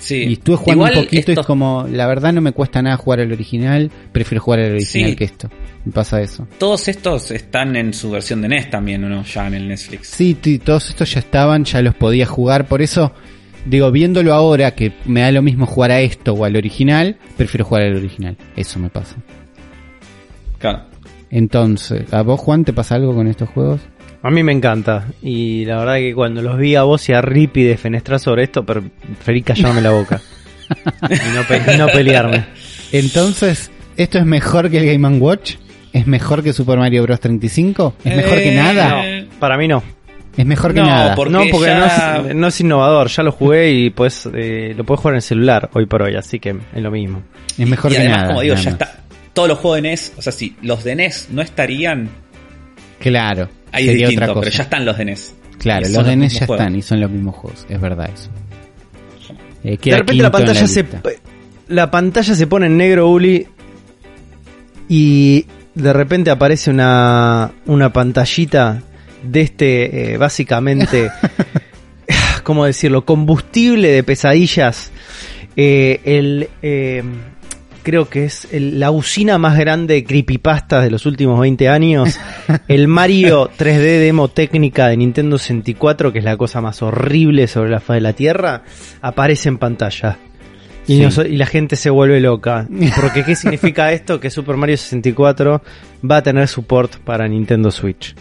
Sí. 0.00 0.24
Y 0.28 0.32
estuve 0.34 0.56
jugando 0.56 0.84
Igual 0.86 0.98
un 0.98 1.04
poquito 1.04 1.16
y 1.16 1.18
estos- 1.32 1.38
es 1.42 1.46
como, 1.46 1.86
la 1.90 2.06
verdad 2.06 2.32
no 2.32 2.40
me 2.40 2.52
cuesta 2.52 2.80
nada 2.82 2.96
jugar 2.96 3.20
el 3.20 3.32
original, 3.32 3.90
prefiero 4.12 4.42
jugar 4.42 4.60
el 4.60 4.72
original 4.74 5.10
Sí. 5.10 5.16
que 5.16 5.24
esto. 5.24 5.50
Me 5.84 5.92
pasa 5.92 6.20
eso. 6.20 6.46
Todos 6.58 6.86
estos 6.88 7.30
están 7.30 7.74
en 7.76 7.92
su 7.94 8.10
versión 8.10 8.42
de 8.42 8.48
NES 8.48 8.70
también, 8.70 9.02
¿o 9.04 9.08
no? 9.08 9.24
Ya 9.24 9.46
en 9.46 9.54
el 9.54 9.68
Netflix. 9.68 10.08
Sí, 10.08 10.34
todos 10.64 10.90
estos 10.90 11.12
ya 11.12 11.20
estaban, 11.20 11.64
ya 11.64 11.82
los 11.82 11.94
podía 11.94 12.26
jugar, 12.26 12.66
por 12.68 12.82
eso 12.82 13.12
digo, 13.66 13.90
viéndolo 13.90 14.32
ahora 14.34 14.70
que 14.74 14.92
me 15.04 15.20
da 15.20 15.32
lo 15.32 15.42
mismo 15.42 15.66
jugar 15.66 15.90
a 15.90 16.00
esto 16.00 16.32
o 16.32 16.44
al 16.44 16.56
original, 16.56 17.16
prefiero 17.36 17.64
jugar 17.64 17.82
al 17.84 17.96
original. 17.96 18.36
Eso 18.56 18.78
me 18.78 18.88
pasa. 18.88 19.16
Claro. 20.58 20.82
Entonces, 21.30 22.12
¿a 22.12 22.22
vos 22.22 22.40
Juan 22.40 22.64
te 22.64 22.72
pasa 22.72 22.94
algo 22.94 23.14
con 23.14 23.26
estos 23.28 23.48
juegos? 23.50 23.80
A 24.22 24.30
mí 24.30 24.42
me 24.42 24.52
encanta. 24.52 25.06
Y 25.22 25.64
la 25.64 25.78
verdad 25.78 25.96
que 25.96 26.14
cuando 26.14 26.42
los 26.42 26.58
vi 26.58 26.74
a 26.74 26.82
vos 26.82 27.08
y 27.08 27.12
a 27.12 27.20
Rippy 27.22 27.62
defenestrar 27.64 28.18
sobre 28.20 28.44
esto, 28.44 28.64
preferí 28.64 29.42
callarme 29.42 29.80
la 29.80 29.90
boca. 29.90 30.20
y, 30.68 31.34
no 31.36 31.42
pe- 31.48 31.62
y 31.74 31.78
no 31.78 31.86
pelearme. 31.86 32.44
Entonces, 32.92 33.70
¿esto 33.96 34.18
es 34.18 34.24
mejor 34.26 34.70
que 34.70 34.78
el 34.78 34.86
Game 35.00 35.18
Watch? 35.18 35.54
¿Es 35.92 36.06
mejor 36.06 36.42
que 36.42 36.52
Super 36.52 36.78
Mario 36.78 37.02
Bros. 37.04 37.20
35? 37.20 37.94
¿Es 38.04 38.16
mejor 38.16 38.34
que 38.38 38.52
Eh, 38.52 38.56
nada? 38.56 39.02
Para 39.38 39.56
mí 39.56 39.68
no. 39.68 39.82
Es 40.36 40.46
mejor 40.46 40.72
que 40.74 40.80
No, 40.80 40.86
nada. 40.86 41.14
por- 41.14 41.30
no, 41.30 41.42
Porque 41.50 41.66
ya- 41.68 42.18
no, 42.22 42.28
es, 42.28 42.34
no 42.34 42.46
es 42.48 42.60
innovador. 42.60 43.08
Ya 43.08 43.22
lo 43.22 43.32
jugué 43.32 43.70
y 43.72 43.90
pues 43.90 44.28
eh, 44.34 44.74
lo 44.76 44.84
puedes 44.84 45.00
jugar 45.00 45.14
en 45.14 45.16
el 45.16 45.22
celular 45.22 45.70
hoy 45.72 45.86
por 45.86 46.02
hoy, 46.02 46.14
así 46.16 46.38
que 46.38 46.50
es 46.74 46.82
lo 46.82 46.90
mismo. 46.90 47.22
Es 47.56 47.66
mejor 47.68 47.90
y 47.92 47.94
que 47.94 48.00
además, 48.00 48.16
nada. 48.18 48.28
como 48.28 48.40
digo, 48.42 48.54
nada 48.54 48.64
ya 48.64 48.70
está. 48.70 48.94
Todos 49.32 49.48
los 49.48 49.58
juegos 49.58 49.76
de 49.82 49.82
NES, 49.90 50.12
o 50.16 50.22
sea, 50.22 50.32
si 50.32 50.56
los 50.62 50.84
de 50.84 50.94
NES 50.96 51.28
no 51.30 51.42
estarían, 51.42 52.08
Claro. 52.98 53.48
ahí 53.72 53.84
es 53.84 53.90
sería 53.90 54.06
distinto, 54.08 54.24
otra 54.24 54.34
cosa. 54.34 54.44
pero 54.44 54.56
ya 54.56 54.62
están 54.64 54.84
los 54.84 54.98
de 54.98 55.04
NES. 55.04 55.34
Claro, 55.58 55.88
los 55.88 56.06
NES 56.06 56.16
mismos 56.16 56.32
ya 56.32 56.46
juegos. 56.46 56.60
están 56.60 56.76
y 56.76 56.82
son 56.82 57.00
los 57.00 57.10
mismos 57.10 57.34
juegos. 57.36 57.66
Es 57.68 57.80
verdad 57.80 58.10
eso. 58.14 58.30
Eh, 59.64 59.78
De 59.82 59.96
repente 59.96 60.22
la 60.22 60.30
pantalla 60.30 60.66
se 60.66 60.84
la 61.68 61.90
pantalla 61.90 62.34
se 62.34 62.46
pone 62.46 62.66
en 62.66 62.76
negro 62.76 63.08
Uli 63.08 63.46
y 64.88 65.44
de 65.74 65.92
repente 65.92 66.30
aparece 66.30 66.70
una 66.70 67.52
una 67.66 67.92
pantallita 67.92 68.82
de 69.22 69.40
este 69.40 70.12
eh, 70.12 70.16
básicamente 70.16 71.10
cómo 72.42 72.64
decirlo 72.64 73.04
combustible 73.04 73.88
de 73.90 74.02
pesadillas 74.02 74.90
Eh, 75.60 76.00
el 76.04 76.48
eh, 76.62 77.02
creo 77.82 78.08
que 78.08 78.24
es 78.24 78.48
el- 78.52 78.78
la 78.80 78.90
usina 78.90 79.38
más 79.38 79.56
grande 79.58 79.94
de 79.94 80.04
creepypastas 80.04 80.84
de 80.84 80.90
los 80.90 81.06
últimos 81.06 81.40
20 81.40 81.68
años 81.68 82.18
el 82.68 82.88
Mario 82.88 83.50
3D 83.56 83.98
demo 84.00 84.28
técnica 84.28 84.88
de 84.88 84.96
Nintendo 84.96 85.38
64 85.38 86.12
que 86.12 86.18
es 86.18 86.24
la 86.24 86.36
cosa 86.36 86.60
más 86.60 86.82
horrible 86.82 87.46
sobre 87.46 87.70
la 87.70 87.80
faz 87.80 87.96
de 87.96 88.00
la 88.02 88.12
tierra 88.12 88.62
aparece 89.02 89.48
en 89.48 89.58
pantalla 89.58 90.18
y, 90.86 90.96
Sí. 90.96 91.00
nos- 91.02 91.18
y 91.18 91.36
la 91.36 91.44
gente 91.44 91.76
se 91.76 91.90
vuelve 91.90 92.18
loca. 92.18 92.66
Porque 93.00 93.22
¿qué 93.22 93.36
significa 93.36 93.92
esto? 93.92 94.18
Que 94.20 94.30
Super 94.30 94.56
Mario 94.56 94.78
64 94.78 95.60
va 96.10 96.16
a 96.16 96.22
tener 96.22 96.48
support 96.48 96.96
para 97.04 97.28
Nintendo 97.28 97.70
Switch. 97.70 98.14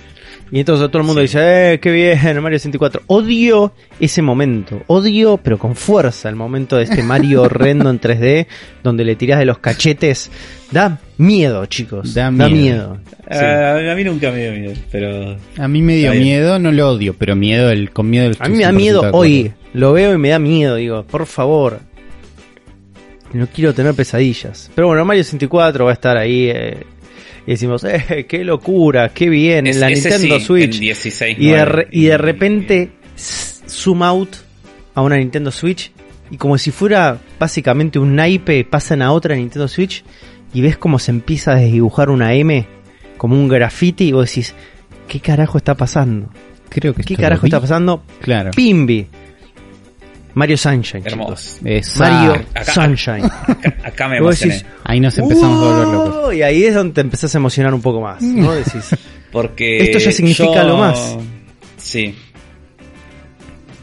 Y 0.49 0.59
entonces 0.59 0.87
todo 0.89 1.01
el 1.01 1.05
mundo 1.05 1.21
dice, 1.21 1.73
eh, 1.73 1.79
qué 1.79 1.91
bien, 1.91 2.41
Mario 2.41 2.57
64. 2.57 3.01
Odio 3.07 3.73
ese 3.99 4.21
momento. 4.21 4.81
Odio, 4.87 5.37
pero 5.37 5.57
con 5.57 5.75
fuerza, 5.75 6.29
el 6.29 6.35
momento 6.37 6.77
de 6.77 6.83
este 6.83 7.03
Mario 7.03 7.41
horrendo 7.43 7.89
en 7.89 7.99
3D, 7.99 8.47
donde 8.81 9.03
le 9.03 9.15
tirás 9.17 9.39
de 9.39 9.45
los 9.45 9.57
cachetes. 9.57 10.31
Da 10.71 10.99
miedo, 11.17 11.65
chicos. 11.65 12.13
Da 12.13 12.31
Da 12.31 12.31
miedo. 12.31 12.49
miedo. 12.49 12.97
Sí. 13.29 13.37
Ah, 13.39 13.91
a 13.91 13.95
mí 13.95 14.03
nunca 14.05 14.31
me 14.31 14.41
dio 14.43 14.51
miedo, 14.53 14.73
pero. 14.89 15.35
A 15.57 15.67
mí 15.67 15.81
me 15.81 15.95
dio 15.95 16.13
miedo, 16.13 16.59
no 16.59 16.71
lo 16.71 16.91
odio, 16.91 17.13
pero 17.17 17.35
miedo, 17.35 17.69
el, 17.69 17.91
con 17.91 18.09
miedo 18.09 18.31
A 18.39 18.47
mí 18.47 18.57
me 18.57 18.63
da 18.63 18.71
miedo 18.71 19.01
hoy. 19.11 19.51
Lo 19.73 19.91
veo 19.91 20.13
y 20.13 20.17
me 20.17 20.29
da 20.29 20.39
miedo. 20.39 20.75
Digo, 20.75 21.03
por 21.03 21.25
favor. 21.25 21.79
No 23.33 23.45
quiero 23.53 23.73
tener 23.73 23.93
pesadillas. 23.93 24.71
Pero 24.73 24.87
bueno, 24.87 25.03
Mario 25.03 25.23
64 25.25 25.83
va 25.83 25.91
a 25.91 25.93
estar 25.93 26.17
ahí. 26.17 26.49
eh, 26.49 26.77
y 27.47 27.51
decimos, 27.51 27.83
eh, 27.85 28.25
qué 28.29 28.43
locura, 28.43 29.09
qué 29.09 29.29
bien. 29.29 29.65
Es- 29.67 29.77
en 29.77 29.81
la 29.81 29.87
Nintendo 29.89 30.39
sí, 30.39 30.45
Switch. 30.45 30.75
en 30.75 30.81
16, 30.81 31.37
y, 31.39 31.45
de 31.45 31.51
9, 31.51 31.65
re- 31.65 31.87
y 31.91 32.03
de 32.05 32.17
repente 32.17 32.89
zoom 33.17 34.03
out 34.03 34.29
a 34.93 35.01
una 35.01 35.17
Nintendo 35.17 35.49
Switch. 35.51 35.91
Y 36.29 36.37
como 36.37 36.57
si 36.57 36.71
fuera 36.71 37.17
básicamente 37.39 37.99
un 37.99 38.15
naipe, 38.15 38.65
pasan 38.65 39.01
a 39.01 39.11
otra 39.13 39.35
Nintendo 39.35 39.67
Switch. 39.67 40.03
Y 40.53 40.61
ves 40.61 40.77
cómo 40.77 40.99
se 40.99 41.11
empieza 41.11 41.51
a 41.53 41.55
desdibujar 41.55 42.09
una 42.09 42.33
M. 42.33 42.65
Como 43.17 43.35
un 43.35 43.47
graffiti. 43.47 44.09
Y 44.09 44.11
vos 44.11 44.29
decís, 44.29 44.53
¿qué 45.07 45.19
carajo 45.19 45.57
está 45.57 45.75
pasando? 45.75 46.29
Creo 46.69 46.93
que 46.93 47.03
¿Qué 47.03 47.15
carajo 47.15 47.45
está 47.45 47.61
pasando? 47.61 48.03
Claro. 48.21 48.51
Pimbi. 48.55 49.07
Mario 50.37 50.57
Sunshine. 50.57 51.03
Hermoso. 51.05 51.59
Mario 51.97 52.45
Acá- 52.53 52.73
Sunshine. 52.73 53.25
Acá, 53.25 53.75
acá 53.83 54.07
me 54.07 54.17
emocioné. 54.19 54.53
decís, 54.53 54.69
Ahí 54.83 54.99
nos 54.99 55.17
empezamos 55.17 55.61
a 55.63 55.65
volver 55.65 55.87
locos. 55.87 56.33
Y 56.35 56.41
ahí 56.43 56.63
es 56.63 56.75
donde 56.75 56.93
te 56.93 57.01
empezás 57.01 57.33
a 57.33 57.37
emocionar 57.39 57.73
un 57.73 57.81
poco 57.81 58.01
más. 58.01 58.21
¿no? 58.21 58.53
Decís, 58.53 58.95
Porque. 59.31 59.77
Esto 59.79 59.99
ya 59.99 60.11
significa 60.11 60.53
yo- 60.53 60.59
algo 60.61 60.77
más. 60.77 61.17
Sí. 61.77 62.15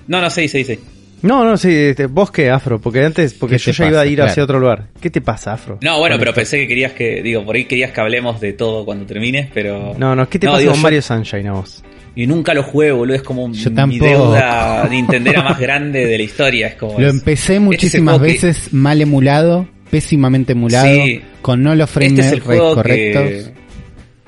No, 0.07 0.21
no, 0.21 0.31
sí, 0.31 0.49
sí, 0.49 0.65
sí. 0.65 0.79
no, 1.23 1.45
no, 1.45 1.57
sí, 1.57 1.71
este, 1.75 2.07
vos 2.07 2.31
qué, 2.31 2.51
Afro, 2.51 2.79
porque 2.81 3.03
antes, 3.05 3.33
porque 3.35 3.57
¿Qué 3.57 3.73
yo 3.73 3.73
ya 3.73 3.87
iba 3.91 4.01
a 4.01 4.07
ir 4.07 4.17
Claro. 4.17 4.31
hacia 4.31 4.45
otro 4.45 4.59
lugar. 4.61 4.89
¿Qué 5.01 5.11
te 5.11 5.21
pasa, 5.23 5.55
Afro? 5.55 5.79
No, 5.83 5.99
bueno, 5.99 6.17
pero 6.19 6.31
esto? 6.31 6.41
pensé 6.41 6.59
que 6.59 6.69
querías 6.69 6.93
que. 6.93 7.23
Digo, 7.23 7.45
por 7.45 7.57
ahí 7.57 7.65
querías 7.67 7.91
que 7.93 8.01
hablemos 8.01 8.41
de 8.41 8.53
todo 8.53 8.85
cuando 8.85 9.07
termines, 9.07 9.49
pero. 9.55 9.95
No, 9.99 10.15
no, 10.15 10.29
¿qué 10.29 10.39
te 10.39 10.47
No, 10.47 10.53
pasa 10.53 10.61
digo, 10.61 10.73
con 10.73 10.79
yo- 10.79 10.83
Mario 10.83 11.03
Sunshine 11.03 11.47
a 11.49 11.53
vos? 11.53 11.84
Y 12.17 12.27
nunca 12.27 12.55
lo 12.55 12.63
jugué, 12.63 12.93
boludo. 12.93 13.17
Es 13.17 13.23
como 13.23 13.51
Yo 13.53 13.71
mi 13.71 13.77
tampoco. 13.77 14.05
deuda 14.05 14.87
nintendera 14.89 15.43
más 15.43 15.59
grande 15.59 16.07
de 16.07 16.17
la 16.17 16.23
historia. 16.23 16.69
Es 16.69 16.75
como. 16.77 16.99
Lo 17.01 17.09
es- 17.09 17.15
empecé 17.15 17.59
muchísimas 17.61 18.21
veces 18.21 18.73
mal 18.73 19.01
emulado 19.03 19.69
pésimamente 19.91 20.53
emulado, 20.53 20.87
Sí. 20.87 21.21
con 21.41 21.63
no 21.63 21.75
los 21.77 21.89
frames 21.89 22.13
Este 22.19 22.27
es 22.27 22.33
el 22.33 22.41
juego 22.41 22.75
correctos. 22.75 23.23
que, 23.23 23.53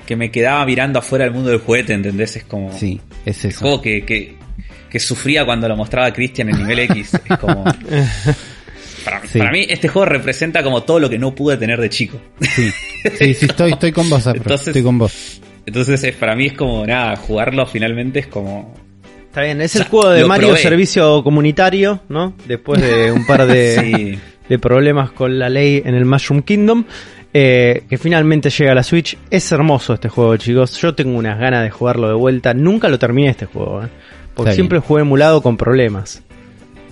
que 0.05 0.15
me 0.15 0.31
quedaba 0.31 0.65
mirando 0.65 0.99
afuera 0.99 1.25
del 1.25 1.33
mundo 1.33 1.49
del 1.49 1.59
juguete, 1.59 1.91
¿entendés? 1.93 2.37
Es 2.37 2.45
como... 2.45 2.71
Sí, 2.77 3.01
es 3.25 3.43
El 3.43 3.51
eso. 3.51 3.59
juego 3.61 3.81
que, 3.81 4.05
que, 4.05 4.35
que 4.89 4.99
sufría 4.99 5.43
cuando 5.45 5.67
lo 5.67 5.75
mostraba 5.75 6.13
Christian 6.13 6.49
en 6.49 6.59
nivel 6.59 6.79
X. 6.79 7.11
Es 7.29 7.37
como. 7.37 7.65
Para, 9.05 9.25
Sí. 9.25 9.39
para 9.39 9.51
mí, 9.51 9.65
este 9.69 9.87
juego 9.87 10.05
representa 10.05 10.61
como 10.63 10.83
todo 10.83 10.99
lo 10.99 11.09
que 11.09 11.17
no 11.17 11.33
pude 11.33 11.55
tener 11.57 11.79
de 11.79 11.89
chico. 11.89 12.19
Sí, 12.41 12.69
sí, 13.17 13.33
sí, 13.33 13.45
estoy, 13.45 13.71
estoy 13.71 13.91
con 13.93 14.09
vos, 14.09 14.25
Afro, 14.27 14.41
Entonces- 14.41 14.67
estoy 14.67 14.83
con 14.83 14.97
vos. 14.97 15.41
Entonces, 15.67 16.03
es, 16.03 16.15
para 16.15 16.35
mí 16.35 16.47
es 16.47 16.53
como 16.53 16.83
nada, 16.87 17.15
jugarlo 17.17 17.65
finalmente 17.67 18.19
es 18.19 18.27
como. 18.27 18.73
Está 19.27 19.41
bien, 19.43 19.61
es 19.61 19.75
el 19.75 19.83
juego 19.83 20.09
de 20.09 20.25
Mario 20.25 20.47
probé. 20.47 20.61
Servicio 20.63 21.23
Comunitario, 21.23 21.99
¿no? 22.09 22.33
Después 22.47 22.81
de 22.81 23.11
un 23.11 23.27
par 23.27 23.45
de, 23.45 23.75
Sí. 23.95 24.19
de 24.49 24.57
problemas 24.59 25.11
con 25.11 25.37
la 25.37 25.47
ley 25.49 25.83
en 25.85 25.93
el 25.93 26.05
Mushroom 26.05 26.41
Kingdom. 26.41 26.85
eh, 27.33 27.83
que 27.87 27.97
finalmente 27.99 28.49
llega 28.49 28.71
a 28.71 28.75
la 28.75 28.81
Switch. 28.81 29.15
Es 29.29 29.51
hermoso 29.51 29.93
este 29.93 30.09
juego, 30.09 30.35
chicos. 30.37 30.81
Yo 30.81 30.95
tengo 30.95 31.15
unas 31.19 31.37
ganas 31.37 31.61
de 31.63 31.69
jugarlo 31.69 32.07
de 32.07 32.15
vuelta. 32.15 32.53
Nunca 32.55 32.87
lo 32.89 32.97
terminé 32.97 33.29
este 33.29 33.45
juego, 33.45 33.83
¿eh? 33.83 33.89
Porque 34.33 34.49
Está 34.51 34.55
siempre 34.55 34.79
jugué 34.79 35.01
emulado 35.01 35.43
con 35.43 35.55
problemas. 35.57 36.23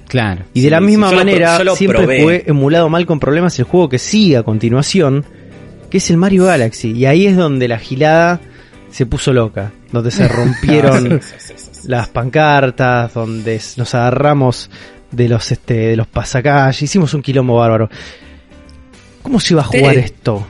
Claro. 0.08 0.44
Y 0.54 0.60
de 0.62 0.66
Sí, 0.68 0.70
la 0.70 0.80
sí, 0.80 0.84
misma 0.86 1.08
pro- 1.10 1.18
manera, 1.18 1.58
yo 1.58 1.64
lo 1.64 1.76
siempre 1.76 2.00
probé. 2.00 2.22
jugué 2.22 2.44
emulado 2.46 2.90
mal 2.90 3.06
con 3.08 3.20
problemas 3.20 3.58
el 3.58 3.66
juego 3.66 3.90
que 3.90 3.98
sigue 3.98 4.38
a 4.38 4.44
continuación, 4.44 5.26
que 5.90 5.98
es 5.98 6.10
el 6.12 6.18
Mario 6.18 6.46
Galaxy. 6.46 6.92
Y 6.92 7.06
ahí 7.08 7.26
es 7.26 7.36
donde 7.38 7.68
la 7.68 7.80
gilada 7.80 8.40
se 8.96 9.06
puso 9.06 9.34
loca. 9.34 9.74
Donde 9.92 10.10
se 10.10 10.26
rompieron 10.30 11.20
las 11.84 12.08
pancartas, 12.08 13.14
donde 13.14 13.60
nos 13.76 13.94
agarramos 13.94 14.70
de 15.12 15.28
los 15.28 15.52
este 15.52 15.74
de 15.74 15.98
los 15.98 16.08
pasacalles, 16.08 16.82
hicimos 16.82 17.14
un 17.14 17.22
quilombo 17.22 17.58
bárbaro. 17.58 17.90
¿Cómo 19.22 19.42
se 19.42 19.54
iba 19.54 19.64
a 19.64 19.66
jugar 19.66 19.98
esto? 19.98 20.48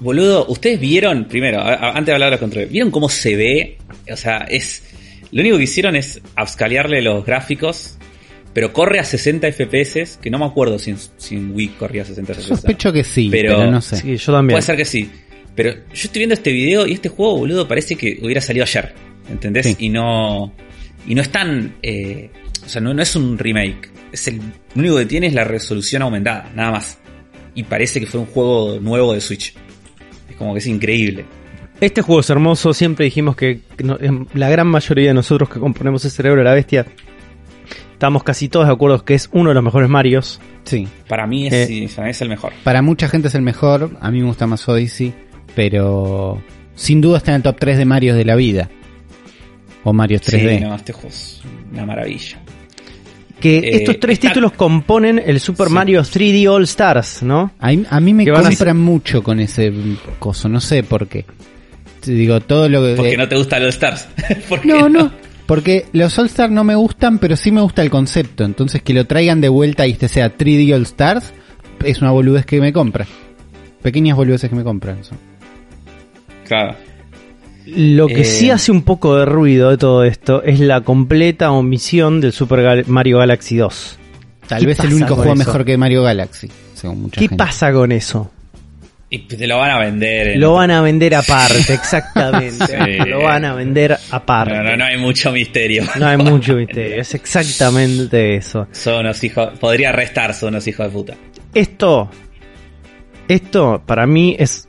Boludo, 0.00 0.46
ustedes 0.46 0.80
vieron, 0.80 1.26
primero, 1.26 1.60
antes 1.60 2.06
de 2.06 2.12
hablar 2.12 2.28
de 2.28 2.30
los 2.32 2.40
controles, 2.40 2.70
¿vieron 2.70 2.90
cómo 2.90 3.10
se 3.10 3.36
ve? 3.36 3.78
O 4.10 4.16
sea, 4.16 4.46
es. 4.48 4.84
Lo 5.30 5.42
único 5.42 5.58
que 5.58 5.64
hicieron 5.64 5.94
es 5.94 6.22
upscalearle 6.40 7.02
los 7.02 7.22
gráficos, 7.26 7.98
pero 8.54 8.72
corre 8.72 8.98
a 8.98 9.04
60 9.04 9.46
FPS, 9.52 10.16
que 10.22 10.30
no 10.30 10.38
me 10.38 10.46
acuerdo 10.46 10.78
si 10.78 10.92
en, 10.92 10.96
si 11.18 11.34
en 11.34 11.54
Wii 11.54 11.68
corría 11.78 12.00
a 12.00 12.06
60 12.06 12.32
FPS. 12.32 12.46
Sospecho 12.46 12.90
que 12.94 13.04
sí, 13.04 13.28
Pero- 13.30 13.58
pero, 13.58 13.70
no 13.70 13.82
sé. 13.82 13.96
Sí, 13.96 14.16
yo 14.16 14.32
también. 14.32 14.54
Puede 14.54 14.62
ser 14.62 14.76
que 14.76 14.86
sí. 14.86 15.10
Pero 15.58 15.72
yo 15.72 15.80
estoy 15.92 16.20
viendo 16.20 16.34
este 16.34 16.52
video 16.52 16.86
y 16.86 16.92
este 16.92 17.08
juego, 17.08 17.38
boludo, 17.38 17.66
parece 17.66 17.96
que 17.96 18.20
hubiera 18.22 18.40
salido 18.40 18.62
ayer. 18.62 18.94
¿Entendés? 19.28 19.66
Sí. 19.66 19.76
Y 19.80 19.88
no. 19.88 20.52
Y 21.04 21.16
no 21.16 21.20
es 21.22 21.30
tan. 21.30 21.74
eh, 21.82 22.30
o 22.64 22.68
sea, 22.68 22.80
no, 22.80 22.94
no 22.94 23.02
es 23.02 23.16
un 23.16 23.36
remake. 23.36 23.90
Es 24.12 24.28
el, 24.28 24.36
lo 24.36 24.42
único 24.76 24.96
que 24.98 25.06
tiene 25.06 25.26
es 25.26 25.34
la 25.34 25.42
resolución 25.42 26.02
aumentada, 26.02 26.48
nada 26.54 26.70
más. 26.70 26.98
Y 27.56 27.64
parece 27.64 27.98
que 27.98 28.06
fue 28.06 28.20
un 28.20 28.26
juego 28.26 28.78
nuevo 28.80 29.12
de 29.14 29.20
Switch. 29.20 29.52
Es 30.30 30.36
como 30.36 30.52
que 30.52 30.60
es 30.60 30.66
increíble. 30.68 31.24
Este 31.80 32.02
juego 32.02 32.20
es 32.20 32.30
hermoso, 32.30 32.72
siempre 32.72 33.06
dijimos 33.06 33.34
que 33.34 33.60
no- 33.82 33.98
em, 34.00 34.26
la 34.34 34.48
gran 34.50 34.68
mayoría 34.68 35.08
de 35.08 35.14
nosotros 35.14 35.48
que 35.50 35.58
componemos 35.58 36.04
el 36.04 36.12
cerebro 36.12 36.38
de 36.38 36.44
la 36.44 36.54
bestia 36.54 36.86
estamos 37.92 38.22
casi 38.22 38.48
todos 38.48 38.66
de 38.68 38.72
acuerdo 38.72 39.04
que 39.04 39.14
es 39.14 39.28
uno 39.32 39.48
de 39.48 39.54
los 39.56 39.64
mejores 39.64 39.88
Marios. 39.88 40.40
Sí. 40.64 40.86
Para 41.08 41.26
mí 41.26 41.48
es, 41.48 41.52
Eh. 41.52 41.66
sí, 41.66 41.88
es 42.06 42.20
el 42.22 42.28
mejor. 42.28 42.52
Para 42.62 42.80
mucha 42.80 43.08
gente 43.08 43.26
es 43.26 43.34
el 43.34 43.42
mejor, 43.42 43.96
a 44.00 44.10
mí 44.12 44.20
me 44.20 44.26
gusta 44.26 44.46
más 44.46 44.68
Odyssey, 44.68 45.12
pero 45.58 46.40
sin 46.76 47.00
duda 47.00 47.16
está 47.18 47.32
en 47.32 47.38
el 47.38 47.42
top 47.42 47.56
3 47.58 47.78
de 47.78 47.84
Marios 47.84 48.16
de 48.16 48.24
la 48.24 48.36
vida. 48.36 48.70
O 49.82 49.92
Mario 49.92 50.20
3D. 50.20 50.58
Sí, 50.58 50.64
no, 50.64 50.72
este 50.76 50.92
juego 50.92 51.08
es 51.08 51.40
una 51.72 51.84
maravilla. 51.84 52.38
Que 53.40 53.58
Eh, 53.58 53.70
estos 53.78 53.98
tres 53.98 54.18
está- 54.18 54.28
títulos 54.28 54.52
componen 54.52 55.20
el 55.24 55.40
Super 55.40 55.66
Sí. 55.66 55.74
Mario 55.74 56.02
3D 56.04 56.46
All 56.48 56.62
Stars, 56.62 57.24
¿no? 57.24 57.50
A, 57.58 57.70
a 57.90 57.98
mí 58.00 58.14
me 58.14 58.22
a 58.30 58.40
compran 58.40 58.78
mucho 58.78 59.24
con 59.24 59.40
ese 59.40 59.72
coso, 60.20 60.48
no 60.48 60.60
sé 60.60 60.84
por 60.84 61.08
qué. 61.08 61.24
Te 62.02 62.12
digo, 62.12 62.38
todo 62.40 62.68
lo 62.68 62.80
que... 62.80 62.94
Porque 62.94 63.14
eh, 63.14 63.16
no 63.16 63.26
te 63.28 63.36
gusta 63.36 63.58
los 63.58 63.70
Stars. 63.74 64.06
¿Por 64.48 64.60
qué 64.60 64.68
no, 64.68 64.88
no, 64.88 65.10
porque 65.46 65.86
los 65.92 66.16
All 66.20 66.26
Stars 66.26 66.52
no 66.52 66.62
me 66.62 66.76
gustan, 66.76 67.18
pero 67.18 67.34
sí 67.34 67.50
me 67.50 67.62
gusta 67.62 67.82
el 67.82 67.90
concepto. 67.90 68.44
Entonces 68.44 68.80
que 68.82 68.94
lo 68.94 69.06
traigan 69.06 69.40
de 69.40 69.48
vuelta 69.48 69.88
y 69.88 69.90
este 69.90 70.06
sea 70.06 70.36
3D 70.36 70.72
All 70.72 70.82
Stars 70.82 71.32
es 71.84 72.00
una 72.00 72.12
boludez 72.12 72.46
que 72.46 72.60
me 72.60 72.72
compra. 72.72 73.06
Pequeñas 73.82 74.16
boludeces 74.16 74.48
que 74.50 74.54
me 74.56 74.62
compran. 74.62 75.02
son. 75.02 75.18
Claro. 76.48 76.74
Lo 77.66 78.06
que 78.06 78.22
Eh. 78.22 78.24
sí 78.24 78.50
hace 78.50 78.72
un 78.72 78.82
poco 78.82 79.16
de 79.18 79.26
ruido 79.26 79.70
de 79.70 79.76
todo 79.76 80.02
esto 80.04 80.42
es 80.42 80.58
la 80.58 80.80
completa 80.80 81.50
omisión 81.52 82.20
del 82.20 82.32
Super 82.32 82.62
Gal- 82.62 82.84
Mario 82.86 83.18
Galaxy 83.18 83.56
2. 83.58 83.98
Tal 84.48 84.60
¿Qué 84.60 84.66
vez 84.66 84.80
el 84.80 84.94
único 84.94 85.14
juego 85.14 85.34
eso? 85.34 85.38
mejor 85.38 85.64
que 85.66 85.76
Mario 85.76 86.02
Galaxy, 86.02 86.48
según 86.74 87.02
mucha 87.02 87.20
¿Qué 87.20 87.28
gente. 87.28 87.36
pasa 87.36 87.70
con 87.72 87.92
eso? 87.92 88.30
Y 89.10 89.20
te 89.20 89.46
lo 89.46 89.58
van 89.58 89.70
a 89.70 89.78
vender. 89.78 90.28
en 90.28 90.40
Lo 90.40 90.54
van 90.54 90.70
a 90.70 90.80
vender 90.80 91.14
aparte, 91.14 91.74
exactamente. 91.74 92.66
Sí. 92.66 92.98
Lo 93.06 93.22
van 93.22 93.44
a 93.44 93.54
vender 93.54 93.98
aparte. 94.10 94.54
No, 94.54 94.62
no, 94.62 94.76
no 94.76 94.84
hay 94.84 94.96
mucho 94.98 95.30
misterio. 95.32 95.84
No 95.98 96.06
hay 96.06 96.16
mucho 96.18 96.54
misterio, 96.54 97.00
es 97.02 97.14
exactamente 97.14 98.36
eso. 98.36 98.66
Son 98.72 99.00
unos 99.00 99.22
hijos. 99.24 99.58
Podría 99.58 99.92
restar, 99.92 100.32
son 100.32 100.50
unos 100.50 100.66
hijos 100.66 100.86
de 100.86 100.92
puta. 100.92 101.14
Esto, 101.54 102.08
esto 103.28 103.82
para 103.84 104.06
mí 104.06 104.36
es 104.38 104.67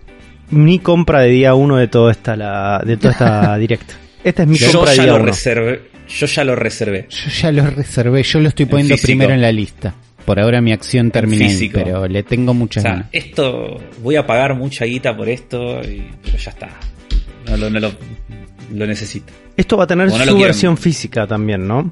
mi 0.52 0.80
compra 0.80 1.22
de 1.22 1.30
día 1.30 1.54
uno 1.56 1.78
de 1.78 1.88
toda 1.88 2.12
esta 2.12 2.36
la, 2.36 2.82
de 2.86 2.98
toda 2.98 3.12
esta 3.12 3.58
directa. 3.60 3.94
Esta 4.24 4.44
es 4.44 4.50
mi 4.50 4.58
Yo 4.58 4.72
compra 4.72 4.92
de 4.92 4.98
ya 4.98 5.04
día 5.04 5.12
lo 5.14 5.18
uno. 5.20 5.26
reservé. 5.28 5.82
Yo 6.08 6.26
ya 6.26 6.44
lo 6.44 6.56
reservé. 6.56 7.08
Yo 7.10 7.30
ya 7.30 7.52
lo 7.52 7.70
reservé, 7.70 8.24
yo 8.24 8.40
lo 8.40 8.50
estoy 8.50 8.64
En 8.64 8.70
poniendo 8.70 8.96
primero 9.02 9.34
en 9.34 9.42
la 9.42 9.52
lista. 9.52 9.94
Por 10.26 10.40
ahora 10.40 10.60
mi 10.62 10.72
acción 10.72 11.12
termina 11.12 11.46
ahí, 11.46 11.70
pero 11.74 12.08
le 12.08 12.24
tengo 12.24 12.52
O 12.52 12.54
muchas 12.54 12.84
sea, 12.84 12.92
ganas. 12.94 13.08
esto. 13.12 13.80
Voy 14.04 14.16
a 14.16 14.26
pagar 14.28 14.56
mucha 14.56 14.86
guita 14.86 15.16
por 15.16 15.30
esto. 15.30 15.82
Y, 15.82 16.08
pero 16.24 16.38
ya 16.38 16.52
está. 16.52 16.70
No, 17.48 17.58
lo- 17.58 17.70
no 17.70 17.80
lo, 17.80 17.92
lo 18.74 18.86
necesito. 18.88 19.32
Esto 19.56 19.78
va 19.78 19.86
a 19.86 19.88
tener 19.88 20.12
su 20.12 20.38
versión 20.38 20.78
física 20.78 21.26
también, 21.26 21.68
¿no? 21.68 21.92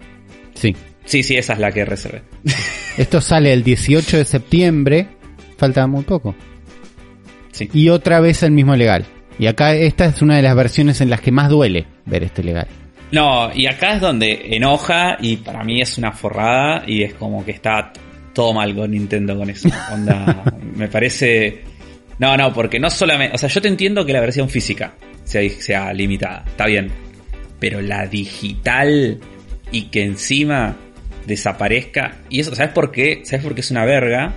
Sí. 0.53 0.75
Sí, 1.05 1.23
sí, 1.23 1.37
esa 1.37 1.53
es 1.53 1.59
la 1.59 1.71
que 1.71 1.85
reservé. 1.85 2.21
Esto 2.97 3.21
sale 3.21 3.53
el 3.53 3.63
18 3.63 4.17
de 4.17 4.25
septiembre, 4.25 5.07
falta 5.57 5.87
muy 5.87 6.03
poco. 6.03 6.35
Sí. 7.57 7.69
Y 7.73 7.89
otra 7.89 8.19
vez 8.19 8.43
el 8.43 8.51
mismo 8.51 8.75
legal. 8.75 9.05
Y 9.39 9.47
acá 9.47 9.73
esta 9.73 10.05
es 10.05 10.21
una 10.21 10.35
de 10.35 10.41
las 10.41 10.55
versiones 10.55 11.01
en 11.01 11.09
las 11.09 11.21
que 11.21 11.31
más 11.31 11.49
duele 11.49 11.85
ver 12.05 12.23
este 12.23 12.43
legal. 12.43 12.67
No, 13.11 13.53
y 13.53 13.67
acá 13.67 13.95
es 13.95 14.01
donde 14.01 14.55
enoja 14.55 15.17
y 15.19 15.37
para 15.37 15.63
mí 15.63 15.81
es 15.81 15.97
una 15.97 16.11
forrada 16.11 16.83
y 16.85 17.03
es 17.03 17.13
como 17.13 17.45
que 17.45 17.51
está 17.51 17.93
todo 18.33 18.53
mal 18.53 18.75
con 18.75 18.91
Nintendo 18.91 19.37
con 19.37 19.49
eso. 19.49 19.69
Onda, 19.91 20.43
me 20.75 20.87
parece... 20.87 21.63
No, 22.19 22.35
no, 22.35 22.51
porque 22.51 22.79
no 22.79 22.89
solamente... 22.89 23.35
O 23.35 23.37
sea, 23.37 23.47
yo 23.49 23.61
te 23.61 23.67
entiendo 23.67 24.05
que 24.05 24.13
la 24.13 24.21
versión 24.21 24.49
física 24.49 24.93
sea, 25.23 25.47
sea 25.49 25.93
limitada, 25.93 26.43
está 26.47 26.65
bien. 26.65 26.91
Pero 27.59 27.81
la 27.81 28.07
digital 28.07 29.19
y 29.71 29.83
que 29.83 30.03
encima 30.03 30.75
desaparezca... 31.25 32.17
Y 32.29 32.39
eso, 32.39 32.53
¿sabes 32.55 32.73
por 32.73 32.91
qué? 32.91 33.21
¿Sabes 33.23 33.43
por 33.43 33.55
qué 33.55 33.61
es 33.61 33.71
una 33.71 33.85
verga? 33.85 34.33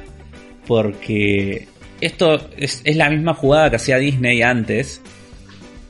Porque 0.66 1.66
esto 2.00 2.50
es, 2.56 2.82
es 2.84 2.96
la 2.96 3.10
misma 3.10 3.34
jugada 3.34 3.70
que 3.70 3.76
hacía 3.76 3.98
Disney 3.98 4.42
antes 4.42 5.00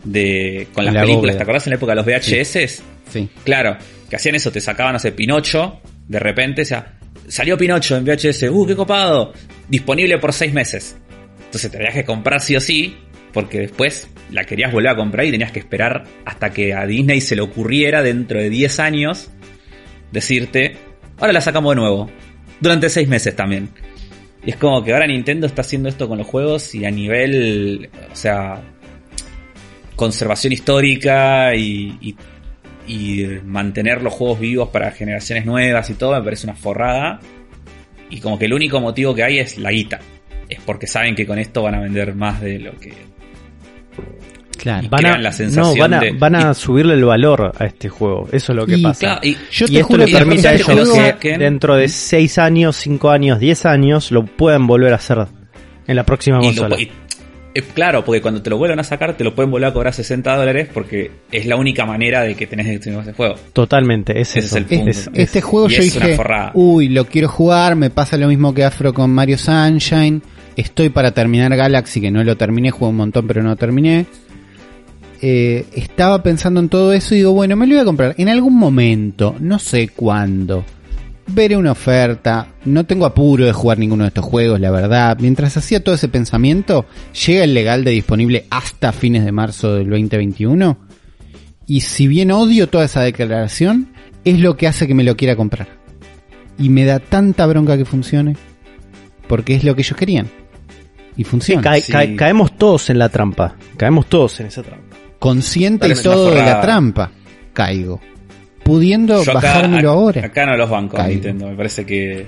de 0.04 0.68
con 0.72 0.84
las 0.84 0.94
La 0.94 1.00
películas. 1.02 1.22
bóveda. 1.22 1.36
¿Te 1.36 1.42
acordás 1.42 1.66
en 1.66 1.70
la 1.70 1.76
época 1.76 1.92
de 1.92 1.96
los 1.96 2.06
VHS? 2.06 2.82
Sí. 3.10 3.28
Claro, 3.44 3.76
que 4.08 4.16
hacían 4.16 4.34
eso, 4.34 4.50
te 4.50 4.60
sacaban, 4.60 4.92
no 4.94 4.98
sé, 4.98 5.12
Pinocho, 5.12 5.80
de 6.08 6.18
repente, 6.18 6.62
o 6.62 6.64
sea, 6.64 6.98
salió 7.28 7.56
Pinocho 7.58 7.96
en 7.96 8.04
VHS, 8.04 8.44
¡uh, 8.50 8.66
qué 8.66 8.76
copado! 8.76 9.32
Disponible 9.68 10.18
por 10.18 10.32
seis 10.32 10.52
meses. 10.52 10.96
Entonces 11.44 11.70
te 11.70 11.76
tenías 11.78 11.94
que 11.94 12.04
comprar 12.04 12.40
sí 12.40 12.56
o 12.56 12.60
sí, 12.60 12.96
porque 13.32 13.58
después 13.60 14.08
la 14.30 14.44
querías 14.44 14.72
volver 14.72 14.90
a 14.90 14.96
comprar 14.96 15.26
y 15.26 15.30
tenías 15.30 15.52
que 15.52 15.58
esperar 15.58 16.04
hasta 16.24 16.50
que 16.50 16.72
a 16.74 16.86
Disney 16.86 17.20
se 17.20 17.34
le 17.36 17.42
ocurriera 17.42 18.02
dentro 18.02 18.40
de 18.40 18.48
10 18.50 18.80
años 18.80 19.30
decirte, 20.12 20.76
ahora 21.18 21.32
la 21.32 21.40
sacamos 21.40 21.74
de 21.74 21.80
nuevo. 21.80 22.10
Durante 22.60 22.88
seis 22.90 23.08
meses 23.08 23.34
también. 23.34 23.70
Y 24.44 24.50
es 24.50 24.56
como 24.56 24.82
que 24.82 24.92
ahora 24.92 25.06
Nintendo 25.06 25.46
está 25.46 25.60
haciendo 25.60 25.88
esto 25.88 26.08
con 26.08 26.18
los 26.18 26.26
juegos 26.26 26.74
y 26.74 26.84
a 26.86 26.90
nivel, 26.90 27.90
o 28.10 28.16
sea, 28.16 28.62
conservación 29.96 30.52
histórica 30.52 31.54
y, 31.54 31.98
y- 32.00 32.16
mantener 33.44 34.02
los 34.02 34.12
juegos 34.12 34.40
vivos 34.40 34.70
para 34.70 34.90
generaciones 34.90 35.46
nuevas 35.46 35.88
y 35.90 35.94
todo, 35.94 36.12
me 36.18 36.22
parece 36.24 36.46
una 36.46 36.56
forrada. 36.56 37.20
Y 38.08 38.18
como 38.18 38.36
que 38.38 38.46
el 38.46 38.52
único 38.54 38.80
motivo 38.80 39.14
que 39.14 39.22
hay 39.22 39.38
es 39.38 39.58
la 39.58 39.70
guita. 39.70 40.00
Es 40.48 40.58
porque 40.66 40.88
saben 40.88 41.14
que 41.14 41.24
con 41.24 41.38
esto 41.38 41.62
van 41.62 41.76
a 41.76 41.80
vender 41.80 42.16
más 42.16 42.40
de 42.40 42.58
lo 42.58 42.72
que... 42.78 42.92
Claro. 44.60 44.84
Y 44.84 44.88
Van 44.88 45.06
a, 45.06 45.18
la 45.18 45.32
sensación 45.32 45.74
no, 45.74 45.80
van 45.80 45.94
a, 45.94 46.00
de- 46.00 46.12
van 46.12 46.34
a 46.34 46.52
subirle 46.54 46.94
el 46.94 47.04
valor 47.04 47.52
a 47.58 47.64
este 47.64 47.88
juego. 47.88 48.28
Eso 48.30 48.52
es 48.52 48.56
lo 48.56 48.66
que 48.66 48.76
Y, 48.76 48.82
pasa. 48.82 49.00
Claro, 49.00 49.20
y- 49.22 49.36
Yo 49.50 49.64
y 49.66 49.68
te 49.68 49.74
esto 49.76 49.86
juro 49.86 49.98
le 50.04 50.06
que 50.06 50.18
permite 50.18 50.48
a 50.48 50.54
ellos 50.54 50.68
que 51.18 51.38
dentro 51.38 51.76
de 51.76 51.88
6 51.88 52.38
años, 52.38 52.76
5 52.76 53.10
años, 53.10 53.38
10 53.40 53.64
años 53.66 54.10
lo 54.12 54.24
puedan 54.26 54.66
volver 54.66 54.92
a 54.92 54.96
hacer 54.96 55.26
en 55.86 55.96
la 55.96 56.04
próxima 56.04 56.38
y, 56.42 56.46
consola. 56.46 56.76
lo- 56.76 57.62
claro, 57.74 58.04
porque 58.04 58.20
cuando 58.22 58.42
te 58.42 58.50
lo 58.50 58.58
vuelvan 58.58 58.78
a 58.80 58.84
sacar, 58.84 59.16
te 59.16 59.24
lo 59.24 59.34
pueden 59.34 59.50
volver 59.50 59.68
a 59.68 59.72
cobrar 59.72 59.92
60 59.92 60.36
dólares 60.36 60.68
porque 60.72 61.10
es 61.32 61.46
la 61.46 61.56
única 61.56 61.84
manera 61.86 62.22
de 62.22 62.34
que 62.34 62.46
tenés 62.46 62.66
de 62.66 62.78
tener 62.78 63.00
ese 63.00 63.12
juego. 63.12 63.34
Totalmente, 63.52 64.20
es 64.20 64.30
Ese 64.36 64.38
eso. 64.40 64.48
es 64.48 64.54
el 64.56 64.64
punto. 64.66 64.90
Es- 64.90 65.10
Este 65.14 65.40
juego 65.40 65.68
yo 65.68 65.82
dije, 65.82 66.16
uy, 66.54 66.88
lo 66.90 67.06
quiero 67.06 67.28
jugar, 67.28 67.74
me 67.76 67.90
pasa 67.90 68.16
lo 68.18 68.28
mismo 68.28 68.54
que 68.54 68.62
Afro 68.64 68.92
con 68.94 69.10
Mario 69.10 69.36
Sunshine, 69.38 70.22
estoy 70.56 70.90
para 70.90 71.12
terminar 71.12 71.56
Galaxy, 71.56 72.00
que 72.00 72.10
no 72.10 72.22
lo 72.22 72.36
terminé, 72.36 72.70
jugué 72.70 72.90
un 72.90 72.96
montón 72.96 73.26
pero 73.26 73.42
no 73.42 73.48
lo 73.50 73.56
terminé. 73.56 74.06
Eh, 75.22 75.66
estaba 75.74 76.22
pensando 76.22 76.60
en 76.60 76.68
todo 76.68 76.92
eso 76.92 77.14
y 77.14 77.18
digo, 77.18 77.32
bueno, 77.32 77.54
me 77.56 77.66
lo 77.66 77.74
voy 77.74 77.82
a 77.82 77.84
comprar 77.84 78.14
en 78.16 78.28
algún 78.28 78.56
momento, 78.56 79.36
no 79.40 79.58
sé 79.58 79.88
cuándo. 79.88 80.64
Veré 81.26 81.56
una 81.56 81.72
oferta, 81.72 82.48
no 82.64 82.84
tengo 82.86 83.06
apuro 83.06 83.44
de 83.44 83.52
jugar 83.52 83.78
ninguno 83.78 84.04
de 84.04 84.08
estos 84.08 84.24
juegos, 84.24 84.58
la 84.58 84.70
verdad. 84.70 85.18
Mientras 85.20 85.56
hacía 85.56 85.84
todo 85.84 85.94
ese 85.94 86.08
pensamiento, 86.08 86.86
llega 87.26 87.44
el 87.44 87.54
legal 87.54 87.84
de 87.84 87.92
disponible 87.92 88.46
hasta 88.50 88.92
fines 88.92 89.24
de 89.24 89.30
marzo 89.30 89.74
del 89.74 89.90
2021. 89.90 90.78
Y 91.66 91.82
si 91.82 92.08
bien 92.08 92.32
odio 92.32 92.68
toda 92.68 92.86
esa 92.86 93.02
declaración, 93.02 93.92
es 94.24 94.40
lo 94.40 94.56
que 94.56 94.66
hace 94.66 94.88
que 94.88 94.94
me 94.94 95.04
lo 95.04 95.16
quiera 95.16 95.36
comprar. 95.36 95.68
Y 96.58 96.68
me 96.70 96.84
da 96.84 96.98
tanta 96.98 97.46
bronca 97.46 97.76
que 97.76 97.84
funcione. 97.84 98.36
Porque 99.28 99.54
es 99.54 99.62
lo 99.62 99.76
que 99.76 99.82
ellos 99.82 99.96
querían. 99.96 100.26
Y 101.16 101.22
Sí, 101.22 101.30
funciona. 101.30 101.62
cae- 101.62 101.80
Sí. 101.82 101.92
cae- 101.92 102.16
caemos 102.16 102.56
todos 102.58 102.90
en 102.90 102.98
la 102.98 103.08
trampa. 103.08 103.54
Caemos 103.76 104.06
todos 104.06 104.40
en 104.40 104.46
esa 104.46 104.62
trampa. 104.64 104.89
Consciente 105.20 105.86
y 105.88 105.94
todo 105.94 106.34
de 106.34 106.42
la 106.42 106.60
trampa. 106.60 107.12
Caigo. 107.52 108.00
Pudiendo 108.64 109.20
acá- 109.22 109.34
bajármelo 109.34 109.90
ahora. 109.90 110.24
Acá 110.26 110.46
no 110.46 110.56
los 110.56 110.68
bancos, 110.68 110.98
Caigo. 110.98 111.12
Nintendo. 111.14 111.46
Me 111.50 111.54
parece 111.56 111.86
que. 111.86 112.26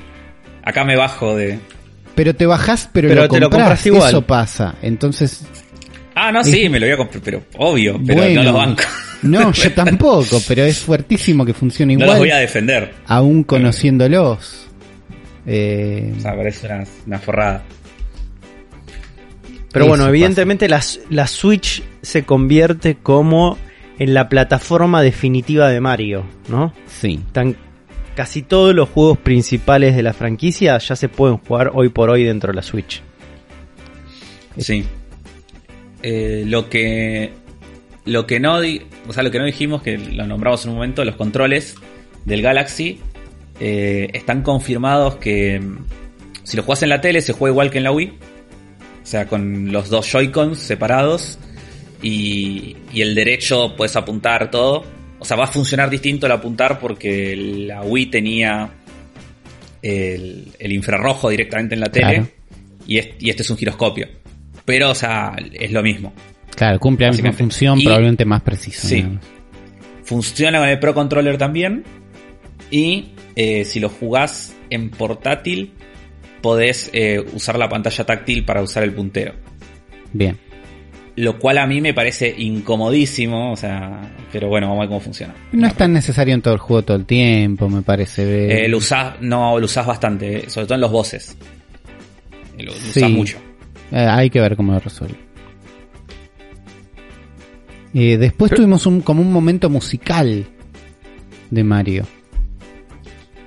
Acá 0.62 0.84
me 0.84 0.94
bajo 0.96 1.34
de. 1.36 1.58
Pero 2.14 2.36
te 2.36 2.46
bajás, 2.46 2.88
pero, 2.92 3.08
Pero 3.08 3.22
lo, 3.22 3.28
te 3.28 3.40
lo 3.40 3.50
compras 3.50 3.84
igual. 3.86 4.08
Eso 4.10 4.22
pasa. 4.22 4.76
Entonces, 4.82 5.44
Ah, 6.14 6.30
no, 6.30 6.44
sí, 6.44 6.68
me 6.68 6.78
lo 6.78 6.84
voy 6.86 6.92
a 6.92 6.96
comprar, 6.98 7.22
pero 7.24 7.42
obvio, 7.56 7.98
pero 8.06 8.20
bueno. 8.20 8.42
no 8.44 8.52
los 8.52 8.54
banco. 8.60 8.82
No, 9.22 9.52
yo 9.52 9.72
tampoco, 9.74 10.40
pero 10.48 10.64
es 10.64 10.80
fuertísimo 10.80 11.46
que 11.46 11.54
funcione 11.54 11.94
No 11.94 12.00
igual. 12.00 12.08
los 12.10 12.18
voy 12.18 12.30
a 12.32 12.36
defender. 12.38 12.92
Aún 13.06 13.44
conociéndolos. 13.44 14.66
Eh, 15.46 16.12
O 16.18 16.20
sea, 16.20 16.34
parece 16.36 16.66
una, 16.66 16.84
una 17.06 17.18
forrada. 17.20 17.62
Pero 19.72 19.84
Eso 19.84 19.88
bueno, 19.90 20.08
evidentemente 20.08 20.68
la, 20.68 20.82
la 21.10 21.26
Switch 21.26 21.82
se 22.02 22.24
convierte 22.24 22.96
como 22.96 23.56
en 23.98 24.14
la 24.14 24.28
plataforma 24.28 25.00
definitiva 25.02 25.68
de 25.70 25.80
Mario, 25.80 26.24
¿no? 26.48 26.72
sí. 26.86 27.20
Están 27.26 27.56
casi 28.16 28.42
todos 28.42 28.74
los 28.74 28.88
juegos 28.90 29.16
principales 29.18 29.96
de 29.96 30.02
la 30.02 30.12
franquicia 30.12 30.76
ya 30.78 30.96
se 30.96 31.08
pueden 31.08 31.38
jugar 31.38 31.70
hoy 31.74 31.88
por 31.88 32.10
hoy 32.10 32.24
dentro 32.24 32.52
de 32.52 32.56
la 32.56 32.62
Switch. 32.62 33.02
Sí. 34.58 34.84
Eh, 36.02 36.44
lo 36.46 36.68
que. 36.68 37.32
Lo 38.04 38.26
que 38.26 38.40
no 38.40 38.60
di- 38.60 38.82
o 39.06 39.12
sea, 39.12 39.22
lo 39.22 39.30
que 39.30 39.38
no 39.38 39.44
dijimos, 39.44 39.80
que 39.82 39.96
lo 39.96 40.26
nombramos 40.26 40.64
en 40.64 40.70
un 40.70 40.76
momento, 40.76 41.04
los 41.04 41.14
controles 41.14 41.76
del 42.24 42.42
Galaxy 42.42 42.98
eh, 43.60 44.08
están 44.12 44.42
confirmados 44.42 45.16
que 45.16 45.60
mm, 45.60 45.78
si 46.42 46.56
lo 46.56 46.64
juegas 46.64 46.82
en 46.82 46.88
la 46.88 47.00
tele 47.00 47.20
se 47.20 47.32
juega 47.32 47.52
igual 47.52 47.70
que 47.70 47.78
en 47.78 47.84
la 47.84 47.92
Wii. 47.92 48.08
O 49.02 49.06
sea, 49.06 49.26
con 49.28 49.70
los 49.72 49.88
dos 49.88 50.06
Joy-Cons 50.12 50.58
separados 50.58 51.38
y, 52.02 52.76
y 52.92 53.00
el 53.00 53.14
derecho 53.14 53.74
puedes 53.76 53.94
apuntar 53.96 54.50
todo. 54.50 54.84
O 55.18 55.24
sea, 55.24 55.36
va 55.36 55.44
a 55.44 55.48
funcionar 55.48 55.88
distinto 55.88 56.26
el 56.26 56.32
apuntar 56.32 56.78
porque 56.80 57.36
la 57.36 57.82
Wii 57.82 58.06
tenía 58.06 58.70
el, 59.82 60.48
el 60.58 60.72
infrarrojo 60.72 61.30
directamente 61.30 61.74
en 61.74 61.80
la 61.80 61.86
tele 61.90 62.06
Claro. 62.14 62.28
y, 62.86 62.98
es- 62.98 63.08
y 63.20 63.30
este 63.30 63.42
es 63.42 63.50
un 63.50 63.56
giroscopio. 63.56 64.08
Pero, 64.64 64.90
o 64.90 64.94
sea, 64.94 65.34
es 65.52 65.70
lo 65.72 65.82
mismo. 65.82 66.12
Claro, 66.56 66.78
cumple 66.78 67.06
la 67.06 67.12
misma 67.12 67.32
función, 67.32 67.80
Y- 67.80 67.84
probablemente 67.84 68.24
más 68.24 68.42
precisa. 68.42 68.86
Sí. 68.86 69.04
Funciona 70.04 70.58
con 70.58 70.68
el 70.68 70.78
Pro 70.78 70.94
Controller 70.94 71.38
también. 71.38 71.84
Y 72.70 73.10
eh, 73.36 73.64
si 73.64 73.80
lo 73.80 73.88
jugás 73.88 74.54
en 74.70 74.90
portátil, 74.90 75.72
podés 76.40 76.90
eh, 76.92 77.24
usar 77.34 77.58
la 77.58 77.68
pantalla 77.68 78.04
táctil 78.04 78.44
para 78.44 78.62
usar 78.62 78.82
el 78.82 78.92
puntero. 78.92 79.34
Bien. 80.12 80.38
Lo 81.16 81.38
cual 81.38 81.58
a 81.58 81.66
mí 81.66 81.80
me 81.82 81.92
parece 81.92 82.34
incomodísimo, 82.38 83.52
o 83.52 83.56
sea, 83.56 84.00
pero 84.32 84.48
bueno, 84.48 84.68
vamos 84.68 84.78
a 84.78 84.82
ver 84.84 84.88
cómo 84.88 85.00
funciona. 85.00 85.34
No 85.52 85.66
es 85.66 85.74
tan 85.74 85.92
necesario 85.92 86.32
en 86.34 86.40
todo 86.40 86.54
el 86.54 86.60
juego 86.60 86.82
todo 86.82 86.96
el 86.96 87.04
tiempo, 87.04 87.68
me 87.68 87.82
parece. 87.82 88.64
Eh, 88.64 88.68
lo 88.68 88.78
usás, 88.78 89.20
no, 89.20 89.58
lo 89.58 89.66
usás 89.66 89.86
bastante, 89.86 90.38
eh, 90.46 90.50
sobre 90.50 90.66
todo 90.66 90.76
en 90.76 90.80
los 90.80 90.90
bosses. 90.90 91.36
Eh, 92.56 92.62
Lo, 92.62 92.72
lo 92.72 92.78
Sí. 92.78 93.00
usás 93.00 93.10
mucho. 93.10 93.38
Eh, 93.90 93.98
hay 94.08 94.30
que 94.30 94.40
ver 94.40 94.56
cómo 94.56 94.72
lo 94.72 94.80
resuelve. 94.80 95.16
Eh, 97.94 98.16
después 98.16 98.50
tuvimos 98.52 98.86
un, 98.86 99.02
como 99.02 99.20
un 99.20 99.30
momento 99.32 99.68
musical 99.68 100.46
de 101.50 101.64
Mario. 101.64 102.06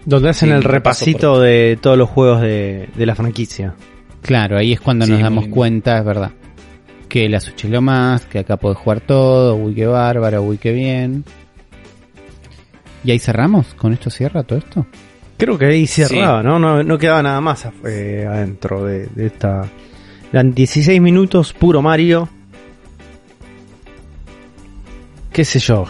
Donde 0.05 0.30
hacen 0.30 0.49
Sí, 0.49 0.55
el 0.55 0.63
repasito 0.63 1.39
de 1.39 1.80
todos 1.82 1.97
los 1.97 2.09
juegos 2.09 2.41
de, 2.41 2.89
de 2.95 3.05
la 3.07 3.16
franquicia. 3.16 3.74
Claro, 4.22 4.57
ahí 4.59 4.74
es 4.74 4.80
cuando 4.80 5.05
Sí, 5.07 5.11
nos 5.13 5.22
damos 5.22 5.47
cuenta, 5.47 5.97
es 5.97 6.05
verdad. 6.05 6.32
Que 7.16 7.30
la 7.30 7.39
lo 7.70 7.82
más, 7.82 8.26
que 8.26 8.39
acá 8.39 8.57
podés 8.57 8.78
jugar 8.78 8.99
todo, 8.99 9.55
uy 9.55 9.74
qué 9.74 9.86
bárbaro, 9.86 10.41
uy 10.41 10.57
qué 10.57 10.74
bien. 10.74 11.24
Y 13.05 13.11
ahí 13.11 13.20
cerramos, 13.20 13.74
con 13.76 13.93
esto 13.93 14.09
cierra 14.09 14.43
todo 14.43 14.59
esto. 14.59 14.86
Creo 15.38 15.57
que 15.57 15.66
ahí 15.68 15.88
cerraba, 15.88 16.41
Sí. 16.41 16.45
¿no? 16.45 16.59
¿no? 16.59 16.84
No 16.84 16.97
quedaba 16.97 17.24
nada 17.24 17.39
más 17.39 17.70
eh, 17.86 18.26
adentro 18.30 18.84
de, 18.84 19.07
de 19.16 19.28
esta... 19.28 19.61
Eran 20.34 20.53
16 20.53 20.99
minutos, 20.99 21.53
puro 21.53 21.82
Mario. 21.82 22.28
Qué 25.32 25.45
sé 25.45 25.59
yo. 25.59 25.86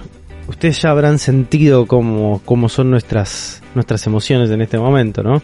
Ustedes 0.47 0.79
ya 0.79 0.91
habrán 0.91 1.17
sentido 1.17 1.87
cómo, 1.87 2.43
cómo 2.45 2.69
son 2.69 2.91
nuestras, 2.91 3.63
nuestras 3.73 4.05
emociones 4.05 4.51
en 4.51 4.61
este 4.61 4.77
momento, 4.77 5.23
¿no? 5.23 5.41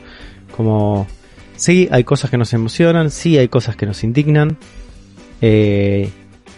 Como... 0.56 1.08
Sí, 1.56 1.90
hay 1.92 2.04
cosas 2.04 2.30
que 2.30 2.38
nos 2.38 2.54
emocionan, 2.54 3.10
sí, 3.10 3.40
hay 3.40 3.48
cosas 3.48 3.76
que 3.76 3.88
nos 3.88 4.04
indignan. 4.04 4.60
Eh, 5.42 6.10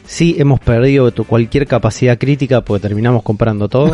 sí, 0.06 0.36
hemos 0.38 0.60
perdido 0.60 1.12
cualquier 1.26 1.68
capacidad 1.68 2.18
crítica 2.18 2.62
porque 2.62 2.82
terminamos 2.82 3.24
comprando 3.24 3.70
todo. 3.70 3.94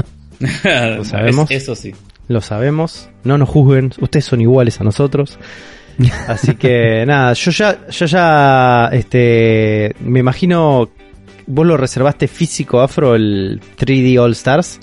Lo 0.64 1.04
sabemos. 1.04 1.50
eso 1.50 1.74
sí. 1.74 1.92
Lo 2.28 2.40
sabemos, 2.40 3.10
no 3.22 3.36
nos 3.36 3.48
juzguen, 3.48 3.92
ustedes 4.00 4.24
son 4.24 4.40
iguales 4.40 4.80
a 4.80 4.84
nosotros. 4.84 5.38
Así 6.28 6.54
que 6.56 7.04
nada, 7.06 7.34
yo 7.34 7.50
ya, 7.50 7.86
yo 7.88 8.06
ya, 8.06 8.88
este, 8.92 9.94
me 10.00 10.20
imagino, 10.20 10.88
vos 11.46 11.66
lo 11.66 11.76
reservaste 11.76 12.26
físico 12.26 12.80
afro 12.80 13.14
el 13.14 13.60
3D 13.78 14.18
All 14.18 14.32
Stars 14.32 14.80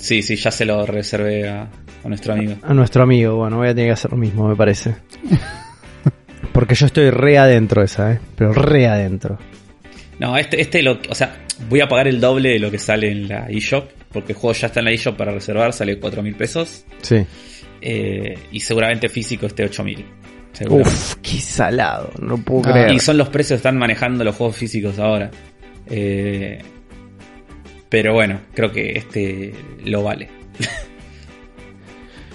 Sí, 0.00 0.22
sí, 0.22 0.36
ya 0.36 0.50
se 0.50 0.64
lo 0.64 0.86
reservé 0.86 1.46
a, 1.48 1.68
a 2.02 2.08
nuestro 2.08 2.32
amigo. 2.32 2.54
a 2.62 2.72
nuestro 2.72 3.02
amigo. 3.02 3.36
Bueno, 3.36 3.58
voy 3.58 3.68
a 3.68 3.74
tener 3.74 3.88
que 3.88 3.92
hacer 3.92 4.10
lo 4.10 4.16
mismo, 4.16 4.48
me 4.48 4.56
parece. 4.56 4.94
Porque 6.52 6.74
yo 6.74 6.86
estoy 6.86 7.10
re 7.10 7.38
adentro 7.38 7.80
de 7.80 7.86
esa, 7.86 8.12
eh, 8.12 8.20
pero 8.36 8.52
re 8.52 8.86
adentro. 8.86 9.38
No, 10.18 10.36
este, 10.36 10.60
este 10.60 10.82
lo, 10.82 10.98
o 11.08 11.14
sea, 11.14 11.44
voy 11.68 11.80
a 11.80 11.88
pagar 11.88 12.08
el 12.08 12.20
doble 12.20 12.50
de 12.50 12.58
lo 12.58 12.70
que 12.70 12.78
sale 12.78 13.10
en 13.10 13.28
la 13.28 13.46
eShop, 13.48 13.88
porque 14.12 14.32
el 14.32 14.38
juego 14.38 14.52
ya 14.54 14.66
está 14.66 14.80
en 14.80 14.86
la 14.86 14.92
eShop 14.92 15.16
para 15.16 15.32
reservar, 15.32 15.72
sale 15.72 15.98
4 15.98 16.22
mil 16.22 16.34
pesos, 16.34 16.84
Sí. 17.02 17.24
eh, 17.80 18.34
y 18.52 18.60
seguramente 18.60 19.08
físico 19.08 19.46
esté 19.46 19.64
8 19.64 19.82
mil. 19.84 20.04
Uf, 20.68 21.14
qué 21.22 21.38
salado, 21.40 22.10
no 22.20 22.36
puedo 22.36 22.68
Ah, 22.68 22.72
creer. 22.72 22.92
Y 22.92 22.98
son 22.98 23.16
los 23.16 23.28
precios 23.30 23.56
que 23.56 23.60
están 23.68 23.78
manejando 23.78 24.24
los 24.24 24.34
juegos 24.34 24.56
físicos 24.56 24.98
ahora. 24.98 25.30
Eh, 25.88 26.58
pero 27.88 28.12
bueno, 28.12 28.40
creo 28.54 28.70
que 28.70 28.92
este 28.98 29.54
lo 29.84 30.02
vale. 30.02 30.28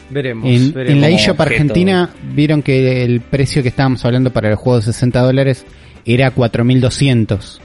Veremos, 0.09 0.47
En, 0.47 0.73
veremos. 0.73 0.95
en 0.95 1.01
la 1.01 1.09
eShop. 1.09 1.39
Argentina 1.41 2.09
vieron 2.33 2.61
que 2.61 3.03
el 3.03 3.21
precio 3.21 3.61
que 3.63 3.69
estábamos 3.69 4.03
hablando 4.05 4.31
para 4.31 4.49
el 4.49 4.55
juego 4.55 4.77
de 4.79 4.85
60 4.85 5.21
dólares 5.21 5.65
era 6.05 6.33
4.200. 6.33 7.59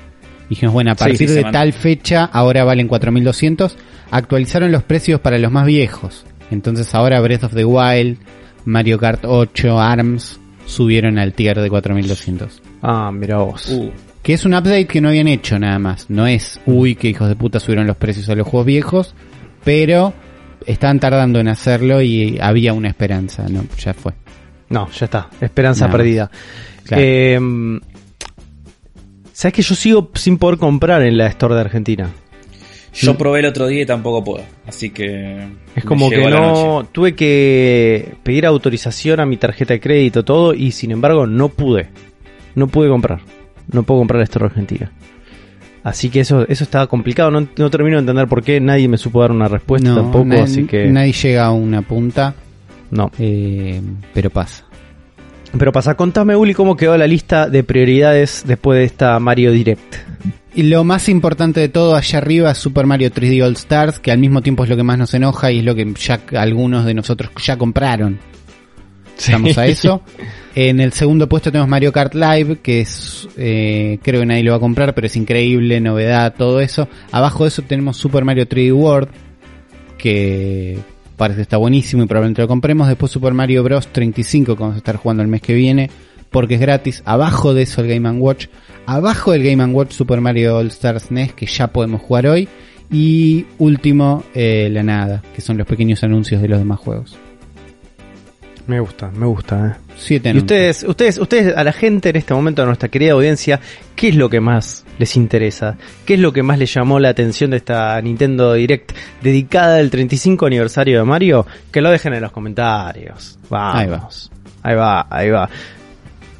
Dijimos, 0.49 0.73
bueno, 0.73 0.91
a 0.93 0.95
partir 0.95 1.29
sí, 1.29 1.35
de 1.35 1.45
tal 1.45 1.73
fecha 1.73 2.25
ahora 2.25 2.65
valen 2.65 2.89
4.200. 2.89 3.73
Actualizaron 4.11 4.73
los 4.73 4.83
precios 4.83 5.21
para 5.21 5.39
los 5.39 5.53
más 5.53 5.67
viejos. 5.67 6.25
Entonces 6.51 6.93
ahora 6.95 7.21
Breath 7.21 7.45
of 7.45 7.55
the 7.55 7.65
Wild, 7.65 8.19
Mario 8.65 8.99
Kart 8.99 9.25
8, 9.25 9.81
ARMS 9.81 10.41
subieron 10.67 11.19
al 11.19 11.33
tier 11.35 11.61
de 11.61 11.71
4.200. 11.71 12.49
Ah, 12.83 13.11
mira 13.13 13.39
vos. 13.39 13.69
Uh, 13.69 13.91
Que 14.23 14.33
es 14.33 14.45
un 14.45 14.55
update 14.55 14.87
que 14.87 15.01
no 15.01 15.09
habían 15.11 15.29
hecho 15.29 15.59
nada 15.59 15.79
más. 15.79 16.11
No 16.11 16.27
es, 16.27 16.61
uy, 16.67 16.95
que 16.97 17.09
hijos 17.09 17.29
de 17.29 17.37
puta 17.37 17.61
subieron 17.61 17.87
los 17.87 17.97
precios 17.97 18.29
a 18.29 18.35
los 18.35 18.47
juegos 18.47 18.67
viejos. 18.67 19.15
Pero 19.65 20.13
estaban 20.67 21.01
tardando 21.01 21.41
en 21.41 21.49
hacerlo 21.49 22.03
y 22.03 22.39
había 22.41 22.73
una 22.73 22.89
esperanza. 22.89 23.47
No, 23.49 23.65
ya 23.79 23.95
fue. 23.95 24.13
No, 24.69 24.91
ya 24.91 25.07
está. 25.07 25.29
Esperanza 25.41 25.91
perdida. 25.91 26.31
Claro. 26.85 27.03
Eh, 27.05 27.81
¿Sabes 29.33 29.55
que 29.55 29.63
yo 29.63 29.75
sigo 29.75 30.11
sin 30.15 30.37
poder 30.37 30.59
comprar 30.59 31.03
en 31.03 31.17
la 31.17 31.27
Store 31.29 31.55
de 31.55 31.61
Argentina? 31.63 32.11
yo 32.93 33.17
probé 33.17 33.41
el 33.41 33.47
otro 33.47 33.69
día 33.69 33.83
y 33.83 33.87
tampoco 33.87 34.23
puedo, 34.23 34.45
así 34.67 34.91
que... 34.91 35.49
Es 35.75 35.85
como 35.85 36.11
que 36.11 36.19
no. 36.19 36.87
Tuve 36.93 37.15
que 37.15 38.17
pedir 38.23 38.45
autorización 38.45 39.21
a 39.21 39.27
mi 39.27 39.37
tarjeta 39.37 39.73
de 39.73 39.81
crédito, 39.81 40.25
todo, 40.25 40.53
y 40.53 40.73
sin 40.73 40.91
embargo 40.91 41.27
no 41.27 41.49
pude. 41.49 41.89
no 42.55 42.67
pude 42.69 42.89
comprar. 42.89 43.21
No 43.73 43.83
puedo 43.85 44.01
comprar 44.01 44.19
la 44.19 44.25
Store 44.25 44.47
Argentina. 44.47 44.93
Así 45.83 46.11
que 46.11 46.21
eso, 46.21 46.47
eso 46.49 46.65
estaba 46.65 46.87
complicado. 46.87 47.31
No, 47.31 47.47
no 47.57 47.71
termino 47.71 47.97
de 47.97 48.01
entender 48.01 48.29
por 48.29 48.43
qué. 48.43 48.61
Nadie 48.61 48.87
me 48.89 48.99
supo 48.99 49.23
dar 49.23 49.33
una 49.33 49.49
respuesta 49.49 49.89
No, 49.89 49.97
tampoco. 49.97 50.43
así 50.43 50.65
que 50.65 50.87
Nadie 50.89 51.13
llega 51.13 51.47
a 51.47 51.53
una 51.53 51.83
punta, 51.83 52.35
no. 52.91 53.11
eh, 53.19 53.81
pero 54.13 54.29
pasa. 54.31 54.65
Pero 55.59 55.73
pasa, 55.73 55.95
contame, 55.97 56.37
Uli, 56.37 56.55
cómo 56.55 56.77
quedó 56.77 56.97
la 56.97 57.07
lista 57.09 57.49
de 57.49 57.65
prioridades 57.65 58.45
después 58.47 58.79
de 58.79 58.85
esta 58.85 59.19
Mario 59.19 59.51
Direct. 59.51 59.97
Y 60.55 60.65
lo 60.65 60.85
más 60.85 61.09
importante 61.09 61.61
de 61.61 61.69
todo 61.69 61.97
allá 61.97 62.19
arriba 62.19 62.51
es 62.51 62.59
Super 62.59 62.87
Mario 62.87 63.11
3D 63.11 63.43
All 63.45 63.55
Stars, 63.55 63.99
que 64.01 64.13
al 64.13 64.19
mismo 64.19 64.43
tiempo 64.43 64.63
es 64.65 64.71
lo 64.71 64.77
que 64.77 64.83
más 64.83 64.99
nos 64.99 65.15
enoja 65.15 65.51
y 65.51 65.61
es 65.61 65.65
lo 65.65 65.75
que 65.75 65.93
ya 65.95 66.21
algunos 66.37 66.85
de 66.85 66.95
nosotros 66.95 67.31
ya 67.45 67.57
compraron. 67.57 68.19
Estamos 69.19 69.57
a 69.59 69.67
eso. 69.67 70.03
En 70.63 70.79
el 70.79 70.93
segundo 70.93 71.27
puesto 71.27 71.51
tenemos 71.51 71.71
Mario 71.71 71.91
Kart 71.91 72.15
Live, 72.15 72.59
que 72.59 72.83
es, 72.83 73.27
eh, 73.39 73.99
creo 74.03 74.21
que 74.21 74.27
nadie 74.27 74.43
lo 74.43 74.51
va 74.51 74.59
a 74.59 74.61
comprar, 74.61 74.95
pero 74.95 75.07
es 75.07 75.17
increíble, 75.17 75.81
novedad, 75.81 76.35
todo 76.37 76.61
eso. 76.61 76.87
Abajo 77.13 77.45
de 77.45 77.49
eso 77.49 77.63
tenemos 77.63 77.97
Super 77.97 78.27
Mario 78.27 78.47
3D 78.47 78.71
World, 78.71 79.09
que 79.97 80.79
parece 81.17 81.39
que 81.39 81.43
está 81.45 81.57
buenísimo 81.57 82.03
y 82.03 82.07
probablemente 82.07 82.43
lo 82.43 82.49
compremos. 82.49 82.89
Después 82.89 83.11
Super 83.11 83.33
Mario 83.33 83.63
Bros. 83.65 83.89
35, 83.89 84.55
que 84.55 84.61
vamos 84.61 84.75
a 84.75 84.79
estar 84.81 84.97
jugando 84.97 85.23
el 85.23 85.31
mes 85.31 85.41
que 85.41 85.55
viene, 85.55 85.89
porque 86.29 86.57
es 86.57 86.61
gratis. 86.61 87.03
Abajo 87.07 87.55
de 87.55 87.63
eso 87.63 87.81
el 87.81 87.89
Game 87.89 88.11
Watch. 88.19 88.49
Abajo 88.85 89.33
del 89.33 89.43
Game 89.43 89.65
Watch 89.65 89.93
Super 89.93 90.21
Mario 90.21 90.59
All 90.59 90.67
Stars 90.67 91.11
NES, 91.11 91.33
que 91.33 91.47
ya 91.47 91.69
podemos 91.69 92.03
jugar 92.03 92.27
hoy. 92.27 92.51
Y 92.93 93.47
último, 93.57 94.25
eh, 94.35 94.69
la 94.71 94.83
nada, 94.83 95.23
que 95.35 95.41
son 95.41 95.57
los 95.57 95.67
pequeños 95.67 96.05
anuncios 96.05 96.43
de 96.43 96.49
los 96.49 96.59
demás 96.59 96.81
juegos. 96.81 97.17
Me 98.67 98.79
gusta, 98.81 99.11
me 99.11 99.27
gusta. 99.27 99.67
eh. 99.67 99.91
Siete 99.97 100.31
Y 100.31 100.39
ustedes, 100.39 100.85
ustedes, 100.85 101.19
ustedes, 101.19 101.57
a 101.57 101.65
la 101.65 101.73
gente 101.73 102.11
en 102.11 102.17
este 102.17 102.33
momento, 102.35 102.63
a 102.63 102.67
nuestra 102.67 102.89
querida 102.89 103.13
audiencia, 103.13 103.61
¿qué 103.97 104.09
es 104.09 104.15
lo 104.15 104.31
que 104.31 104.41
más 104.41 104.85
les 104.99 105.17
interesa? 105.17 105.77
¿Qué 106.05 106.15
es 106.15 106.21
lo 106.21 106.33
que 106.33 106.43
más 106.43 106.59
les 106.59 106.73
llamó 106.73 106.99
la 107.01 107.09
atención 107.11 107.51
de 107.51 107.57
esta 107.59 108.01
Nintendo 108.01 108.55
Direct 108.55 108.93
dedicada 109.23 109.77
al 109.77 109.91
35 109.91 110.47
aniversario 110.47 110.99
de 110.99 111.05
Mario? 111.05 111.47
Que 111.73 111.81
lo 111.81 111.91
dejen 111.91 112.15
en 112.15 112.23
los 112.23 112.33
comentarios. 112.33 113.39
Vamos. 113.49 114.31
Ahí 114.63 114.75
va, 114.77 115.07
ahí 115.11 115.31
va. 115.31 115.49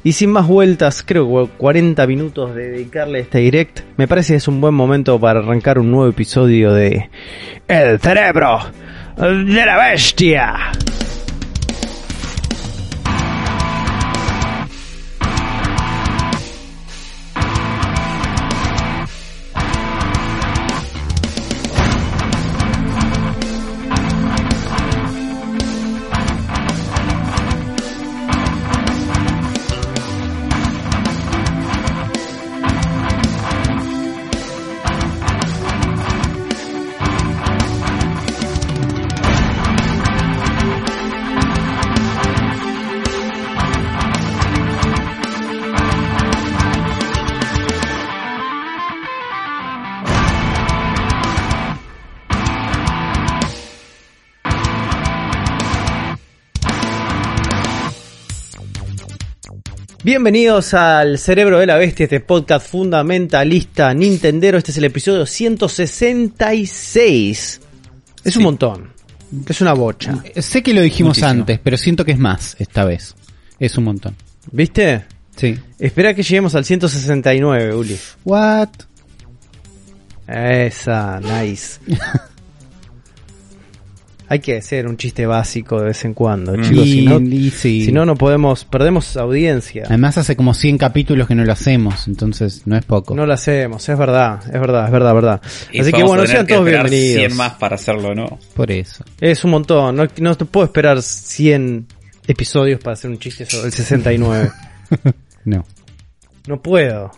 Y 0.03 0.13
sin 0.13 0.31
más 0.31 0.47
vueltas, 0.47 1.03
creo 1.05 1.45
que 1.45 1.51
40 1.57 2.07
minutos 2.07 2.55
de 2.55 2.69
dedicarle 2.71 3.19
a 3.19 3.21
esta 3.21 3.37
Direct, 3.37 3.81
me 3.97 4.07
parece 4.07 4.33
que 4.33 4.37
es 4.37 4.47
un 4.47 4.59
buen 4.59 4.73
momento 4.73 5.19
para 5.19 5.39
arrancar 5.39 5.77
un 5.77 5.91
nuevo 5.91 6.07
episodio 6.09 6.73
de 6.73 7.09
El 7.67 7.99
cerebro 7.99 8.59
de 9.17 9.65
la 9.65 9.77
bestia. 9.89 10.55
Bienvenidos 60.03 60.73
al 60.73 61.19
Cerebro 61.19 61.59
de 61.59 61.67
la 61.67 61.77
Bestia, 61.77 62.05
este 62.05 62.19
podcast 62.21 62.67
fundamentalista 62.67 63.93
Nintendero. 63.93 64.57
Este 64.57 64.71
es 64.71 64.77
el 64.77 64.85
episodio 64.85 65.27
166. 65.27 67.61
Es 68.23 68.35
un 68.35 68.43
montón. 68.43 68.89
Es 69.47 69.61
una 69.61 69.73
bocha. 69.73 70.23
Sé 70.37 70.63
que 70.63 70.73
lo 70.73 70.81
dijimos 70.81 71.09
Muchísimo. 71.17 71.29
antes, 71.29 71.59
pero 71.59 71.77
siento 71.77 72.03
que 72.03 72.13
es 72.13 72.19
más 72.19 72.55
esta 72.57 72.83
vez. 72.83 73.13
Es 73.59 73.77
un 73.77 73.83
montón. 73.83 74.15
¿Viste? 74.51 75.05
Sí. 75.35 75.55
Espera 75.77 76.15
que 76.15 76.23
lleguemos 76.23 76.55
al 76.55 76.65
169, 76.65 77.75
Uli. 77.75 77.95
What? 78.25 78.69
Esa, 80.27 81.19
nice. 81.19 81.79
Hay 84.31 84.39
que 84.39 84.55
hacer 84.55 84.87
un 84.87 84.95
chiste 84.95 85.25
básico 85.25 85.77
de 85.81 85.87
vez 85.87 86.05
en 86.05 86.13
cuando, 86.13 86.53
Mm. 86.55 86.61
chicos. 86.61 86.87
Y- 86.87 86.91
Si 86.93 87.05
no, 87.05 87.19
y 87.19 87.49
sí. 87.49 87.83
si 87.85 87.91
no, 87.91 88.05
no 88.05 88.15
podemos, 88.15 88.63
perdemos 88.63 89.17
audiencia. 89.17 89.83
Además 89.87 90.17
hace 90.17 90.37
como 90.37 90.53
100 90.53 90.77
capítulos 90.77 91.27
que 91.27 91.35
no 91.35 91.43
lo 91.43 91.51
hacemos, 91.51 92.07
entonces 92.07 92.61
no 92.65 92.77
es 92.77 92.85
poco. 92.85 93.13
No 93.13 93.25
lo 93.25 93.33
hacemos, 93.33 93.89
es 93.89 93.97
verdad, 93.97 94.39
es 94.45 94.53
verdad, 94.61 94.85
es 94.85 94.91
verdad, 94.93 95.13
verdad. 95.13 95.41
Y 95.73 95.81
Así 95.81 95.91
que 95.91 96.03
bueno, 96.03 96.25
sean 96.25 96.45
que 96.47 96.53
todos 96.53 96.65
bienvenidos. 96.65 97.17
100 97.25 97.35
más 97.35 97.55
para 97.55 97.75
hacerlo, 97.75 98.15
¿no? 98.15 98.39
Por 98.53 98.71
eso. 98.71 99.03
Es 99.19 99.43
un 99.43 99.51
montón, 99.51 99.97
no, 99.97 100.07
no 100.19 100.37
te 100.37 100.45
puedo 100.45 100.63
esperar 100.65 101.01
100 101.01 101.87
episodios 102.25 102.79
para 102.79 102.93
hacer 102.93 103.11
un 103.11 103.19
chiste 103.19 103.45
sobre 103.45 103.65
el 103.65 103.73
69. 103.73 104.49
No. 105.43 105.65
no 106.47 106.61
puedo. 106.61 107.11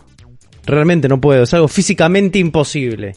Realmente 0.66 1.08
no 1.08 1.20
puedo, 1.20 1.44
es 1.44 1.54
algo 1.54 1.68
físicamente 1.68 2.38
imposible. 2.40 3.14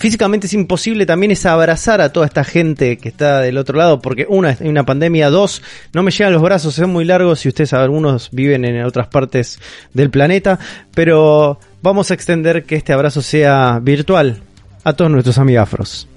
Físicamente 0.00 0.46
es 0.46 0.54
imposible 0.54 1.04
también 1.04 1.30
es 1.30 1.44
abrazar 1.44 2.00
a 2.00 2.10
toda 2.10 2.24
esta 2.24 2.42
gente 2.42 2.96
que 2.96 3.10
está 3.10 3.40
del 3.40 3.58
otro 3.58 3.76
lado, 3.76 4.00
porque 4.00 4.24
una, 4.26 4.56
hay 4.58 4.66
una 4.66 4.86
pandemia, 4.86 5.28
dos, 5.28 5.60
no 5.92 6.02
me 6.02 6.10
llegan 6.10 6.32
los 6.32 6.40
brazos, 6.40 6.74
son 6.74 6.88
muy 6.88 7.04
largos 7.04 7.44
y 7.44 7.50
ustedes 7.50 7.74
algunos 7.74 8.30
viven 8.30 8.64
en 8.64 8.82
otras 8.82 9.08
partes 9.08 9.60
del 9.92 10.08
planeta, 10.08 10.58
pero 10.94 11.60
vamos 11.82 12.10
a 12.10 12.14
extender 12.14 12.64
que 12.64 12.76
este 12.76 12.94
abrazo 12.94 13.20
sea 13.20 13.78
virtual 13.82 14.42
a 14.84 14.94
todos 14.94 15.10
nuestros 15.10 15.36
amigafros. 15.36 16.08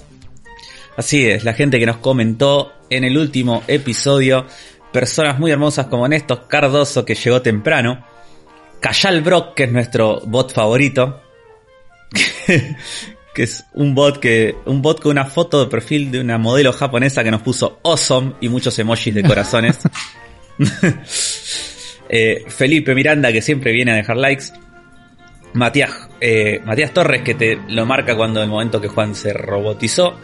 Así 0.95 1.27
es, 1.27 1.43
la 1.43 1.51
gente 1.51 1.77
que 1.77 1.85
nos 1.85 1.97
comentó 1.97 2.71
en 2.89 3.03
el 3.03 3.17
último 3.17 3.63
episodio, 3.67 4.45
personas 4.93 5.39
muy 5.39 5.51
hermosas 5.51 5.87
como 5.87 6.07
Néstor 6.07 6.47
Cardoso 6.47 7.03
que 7.03 7.15
llegó 7.15 7.41
temprano, 7.41 8.05
Kayal 8.79 9.21
Brock 9.23 9.55
que 9.55 9.65
es 9.65 9.73
nuestro 9.73 10.21
bot 10.21 10.53
favorito, 10.53 11.21
que 13.33 13.43
es 13.43 13.65
un 13.73 13.95
bot 13.95 14.19
que 14.19 14.55
un 14.65 14.81
bot 14.81 15.01
con 15.01 15.11
una 15.11 15.25
foto 15.25 15.63
de 15.63 15.69
perfil 15.69 16.11
de 16.11 16.19
una 16.19 16.37
modelo 16.37 16.71
japonesa 16.71 17.23
que 17.23 17.31
nos 17.31 17.41
puso 17.41 17.79
awesome 17.83 18.33
y 18.41 18.49
muchos 18.49 18.77
emojis 18.79 19.13
de 19.13 19.23
corazones. 19.23 19.79
Eh, 22.15 22.43
Felipe 22.47 22.93
Miranda 22.93 23.31
que 23.31 23.41
siempre 23.41 23.71
viene 23.71 23.91
a 23.91 23.95
dejar 23.95 24.17
likes. 24.17 24.45
Matías, 25.53 26.09
eh, 26.21 26.61
Matías 26.63 26.93
Torres, 26.93 27.23
que 27.23 27.33
te 27.33 27.57
lo 27.69 27.87
marca 27.87 28.15
cuando 28.15 28.43
el 28.43 28.49
momento 28.49 28.79
que 28.79 28.87
Juan 28.87 29.15
se 29.15 29.33
robotizó. 29.33 30.15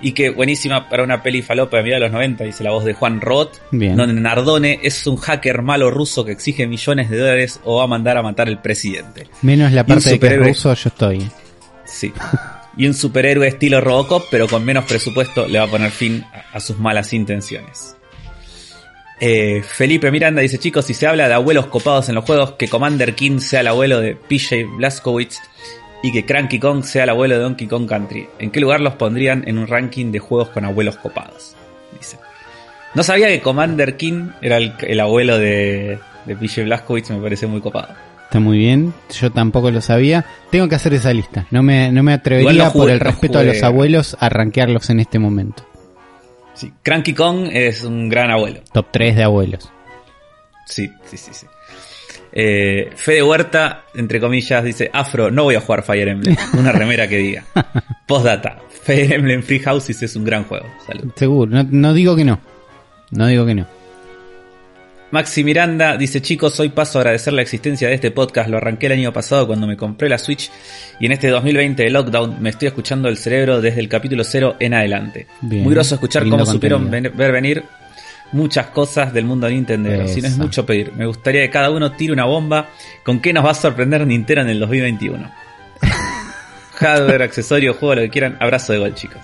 Y 0.00 0.12
que 0.12 0.30
buenísima 0.30 0.88
para 0.88 1.04
una 1.04 1.22
peli 1.22 1.42
falopa 1.42 1.76
de 1.76 1.90
de 1.90 2.00
los 2.00 2.10
90, 2.10 2.42
dice 2.42 2.64
la 2.64 2.72
voz 2.72 2.84
de 2.84 2.94
Juan 2.94 3.20
Roth. 3.20 3.58
Bien. 3.70 3.96
Donde 3.96 4.20
Nardone 4.20 4.80
es 4.82 5.06
un 5.06 5.16
hacker 5.16 5.62
malo 5.62 5.92
ruso 5.92 6.24
que 6.24 6.32
exige 6.32 6.66
millones 6.66 7.08
de 7.08 7.18
dólares 7.18 7.60
o 7.62 7.76
va 7.76 7.84
a 7.84 7.86
mandar 7.86 8.16
a 8.16 8.22
matar 8.22 8.48
al 8.48 8.60
presidente. 8.60 9.28
Menos 9.42 9.70
la 9.70 9.86
parte 9.86 10.10
de 10.10 10.18
que 10.18 10.26
es 10.26 10.38
ruso, 10.38 10.74
yo 10.74 10.88
estoy. 10.88 11.30
Sí. 11.88 12.12
Y 12.76 12.86
un 12.86 12.94
superhéroe 12.94 13.48
estilo 13.48 13.80
Robocop, 13.80 14.26
pero 14.30 14.46
con 14.46 14.64
menos 14.64 14.84
presupuesto, 14.84 15.48
le 15.48 15.58
va 15.58 15.64
a 15.64 15.68
poner 15.68 15.90
fin 15.90 16.24
a, 16.52 16.60
sus 16.60 16.78
malas 16.78 17.12
intenciones. 17.12 17.96
Eh, 19.20 19.64
Felipe 19.66 20.12
Miranda 20.12 20.42
dice, 20.42 20.58
chicos, 20.58 20.84
si 20.84 20.94
se 20.94 21.08
habla 21.08 21.26
de 21.26 21.34
abuelos 21.34 21.66
copados 21.66 22.08
en 22.08 22.14
los 22.14 22.24
juegos, 22.24 22.52
que 22.52 22.68
Commander 22.68 23.16
King 23.16 23.40
sea 23.40 23.60
el 23.60 23.66
abuelo 23.66 24.00
de 24.00 24.14
PJ 24.14 24.64
Blazkowicz 24.76 25.40
y 26.04 26.12
que 26.12 26.24
Cranky 26.24 26.60
Kong 26.60 26.84
sea 26.84 27.02
el 27.02 27.10
abuelo 27.10 27.34
de 27.34 27.40
Donkey 27.40 27.66
Kong 27.66 27.88
Country. 27.88 28.28
¿En 28.38 28.52
qué 28.52 28.60
lugar 28.60 28.80
los 28.80 28.94
pondrían 28.94 29.42
en 29.48 29.58
un 29.58 29.66
ranking 29.66 30.12
de 30.12 30.20
juegos 30.20 30.50
con 30.50 30.64
abuelos 30.64 30.96
copados? 30.98 31.56
Dice. 31.98 32.18
No 32.94 33.02
sabía 33.02 33.26
que 33.26 33.40
Commander 33.40 33.96
King 33.96 34.28
era 34.40 34.58
el, 34.58 34.74
el 34.82 35.00
abuelo 35.00 35.36
de, 35.36 35.98
de 36.26 36.36
PJ 36.36 36.62
Blazkowicz, 36.62 37.10
me 37.10 37.20
parece 37.20 37.48
muy 37.48 37.60
copado. 37.60 37.88
Está 38.28 38.40
muy 38.40 38.58
bien. 38.58 38.92
Yo 39.18 39.30
tampoco 39.32 39.70
lo 39.70 39.80
sabía. 39.80 40.24
Tengo 40.50 40.68
que 40.68 40.74
hacer 40.74 40.92
esa 40.92 41.12
lista. 41.14 41.46
No 41.50 41.62
me, 41.62 41.90
no 41.90 42.02
me 42.02 42.12
atrevería 42.12 42.52
Igual 42.52 42.66
no 42.66 42.70
jugué- 42.70 42.82
por 42.82 42.90
el 42.90 42.98
no 42.98 43.04
respeto 43.04 43.38
a 43.38 43.42
los 43.42 43.62
abuelos 43.62 44.16
a 44.20 44.28
rankearlos 44.28 44.90
en 44.90 45.00
este 45.00 45.18
momento. 45.18 45.66
Sí. 46.54 46.72
Cranky 46.82 47.14
Kong 47.14 47.48
es 47.50 47.84
un 47.84 48.08
gran 48.10 48.30
abuelo. 48.30 48.60
Top 48.72 48.88
3 48.90 49.16
de 49.16 49.22
abuelos. 49.24 49.70
Sí, 50.66 50.90
sí, 51.06 51.16
sí, 51.16 51.30
sí. 51.32 51.46
Eh, 52.32 52.90
Fede 52.96 53.22
Huerta, 53.22 53.84
entre 53.94 54.20
comillas, 54.20 54.62
dice, 54.62 54.90
Afro, 54.92 55.30
no 55.30 55.44
voy 55.44 55.54
a 55.54 55.60
jugar 55.62 55.82
Fire 55.82 56.08
Emblem. 56.08 56.36
Una 56.58 56.72
remera 56.72 57.08
que 57.08 57.16
diga. 57.16 57.44
Postdata, 58.06 58.58
Fire 58.82 59.10
Emblem 59.14 59.42
Free 59.42 59.60
Houses 59.60 60.02
es 60.02 60.14
un 60.16 60.24
gran 60.24 60.44
juego. 60.44 60.66
Salud. 60.86 61.10
Seguro. 61.16 61.50
No, 61.50 61.66
no 61.70 61.94
digo 61.94 62.14
que 62.14 62.24
no. 62.26 62.38
No 63.10 63.26
digo 63.26 63.46
que 63.46 63.54
no. 63.54 63.66
Maxi 65.10 65.42
Miranda 65.42 65.96
dice, 65.96 66.20
chicos, 66.20 66.60
hoy 66.60 66.68
paso 66.68 66.98
a 66.98 67.00
agradecer 67.00 67.32
la 67.32 67.40
existencia 67.40 67.88
de 67.88 67.94
este 67.94 68.10
podcast. 68.10 68.50
Lo 68.50 68.58
arranqué 68.58 68.86
el 68.86 68.92
año 68.92 69.12
pasado 69.12 69.46
cuando 69.46 69.66
me 69.66 69.76
compré 69.76 70.06
la 70.08 70.18
Switch 70.18 70.50
y 71.00 71.06
en 71.06 71.12
este 71.12 71.28
2020 71.28 71.82
de 71.82 71.88
lockdown 71.90 72.36
me 72.42 72.50
estoy 72.50 72.68
escuchando 72.68 73.08
el 73.08 73.16
cerebro 73.16 73.62
desde 73.62 73.80
el 73.80 73.88
capítulo 73.88 74.22
0 74.22 74.56
en 74.60 74.74
adelante. 74.74 75.26
Bien. 75.40 75.62
Muy 75.64 75.72
groso 75.72 75.94
escuchar 75.94 76.24
cómo 76.28 76.44
supieron 76.44 76.90
ven- 76.90 77.12
ver 77.16 77.32
venir 77.32 77.64
muchas 78.32 78.66
cosas 78.66 79.14
del 79.14 79.24
mundo 79.24 79.48
Nintendo. 79.48 80.06
Si 80.08 80.20
no 80.20 80.28
es 80.28 80.36
mucho 80.36 80.66
pedir. 80.66 80.92
Me 80.92 81.06
gustaría 81.06 81.40
que 81.40 81.50
cada 81.50 81.70
uno 81.70 81.92
tire 81.92 82.12
una 82.12 82.26
bomba. 82.26 82.68
¿Con 83.02 83.20
qué 83.20 83.32
nos 83.32 83.46
va 83.46 83.52
a 83.52 83.54
sorprender 83.54 84.06
Nintendo 84.06 84.42
en 84.42 84.48
el 84.50 84.60
2021? 84.60 85.30
Hardware, 86.76 87.22
accesorio, 87.22 87.72
juego, 87.72 87.94
lo 87.94 88.02
que 88.02 88.10
quieran. 88.10 88.36
Abrazo 88.40 88.74
de 88.74 88.78
gol, 88.80 88.94
chicos. 88.94 89.22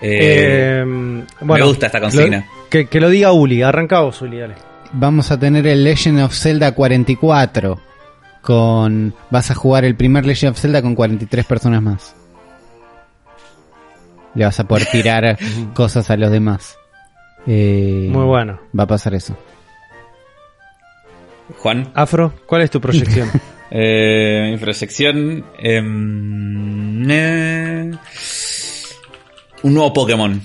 Eh, 0.00 0.80
Eh, 0.80 0.84
bueno, 1.40 1.64
me 1.64 1.68
gusta 1.70 1.86
esta 1.86 2.00
consigna. 2.00 2.38
lo- 2.38 2.68
que, 2.70 2.86
que 2.86 3.00
lo 3.00 3.08
diga 3.10 3.32
Uli. 3.32 3.62
Arranca 3.62 4.00
vos, 4.00 4.20
Uli, 4.22 4.38
dale. 4.38 4.54
Vamos 4.92 5.30
a 5.30 5.38
tener 5.38 5.66
el 5.66 5.84
Legend 5.84 6.20
of 6.22 6.34
Zelda 6.34 6.72
44. 6.72 7.80
Con. 8.42 9.14
Vas 9.30 9.50
a 9.50 9.54
jugar 9.54 9.84
el 9.84 9.94
primer 9.96 10.24
Legend 10.24 10.52
of 10.52 10.58
Zelda 10.60 10.80
con 10.82 10.94
43 10.94 11.44
personas 11.44 11.82
más. 11.82 12.14
Le 14.34 14.44
vas 14.44 14.58
a 14.60 14.64
poder 14.68 14.86
tirar 14.86 15.36
cosas 15.74 16.08
a 16.10 16.16
los 16.16 16.30
demás. 16.30 16.76
Eh, 17.46 18.08
Muy 18.10 18.24
bueno. 18.24 18.60
Va 18.78 18.84
a 18.84 18.86
pasar 18.86 19.14
eso. 19.14 19.36
Juan. 21.58 21.90
Afro, 21.94 22.32
¿cuál 22.46 22.62
es 22.62 22.70
tu 22.70 22.80
proyección? 22.80 23.28
Eh, 23.70 24.48
mi 24.52 24.56
proyección. 24.56 25.44
Eh, 29.58 29.60
un 29.64 29.74
nuevo 29.74 29.92
Pokémon. 29.92 30.40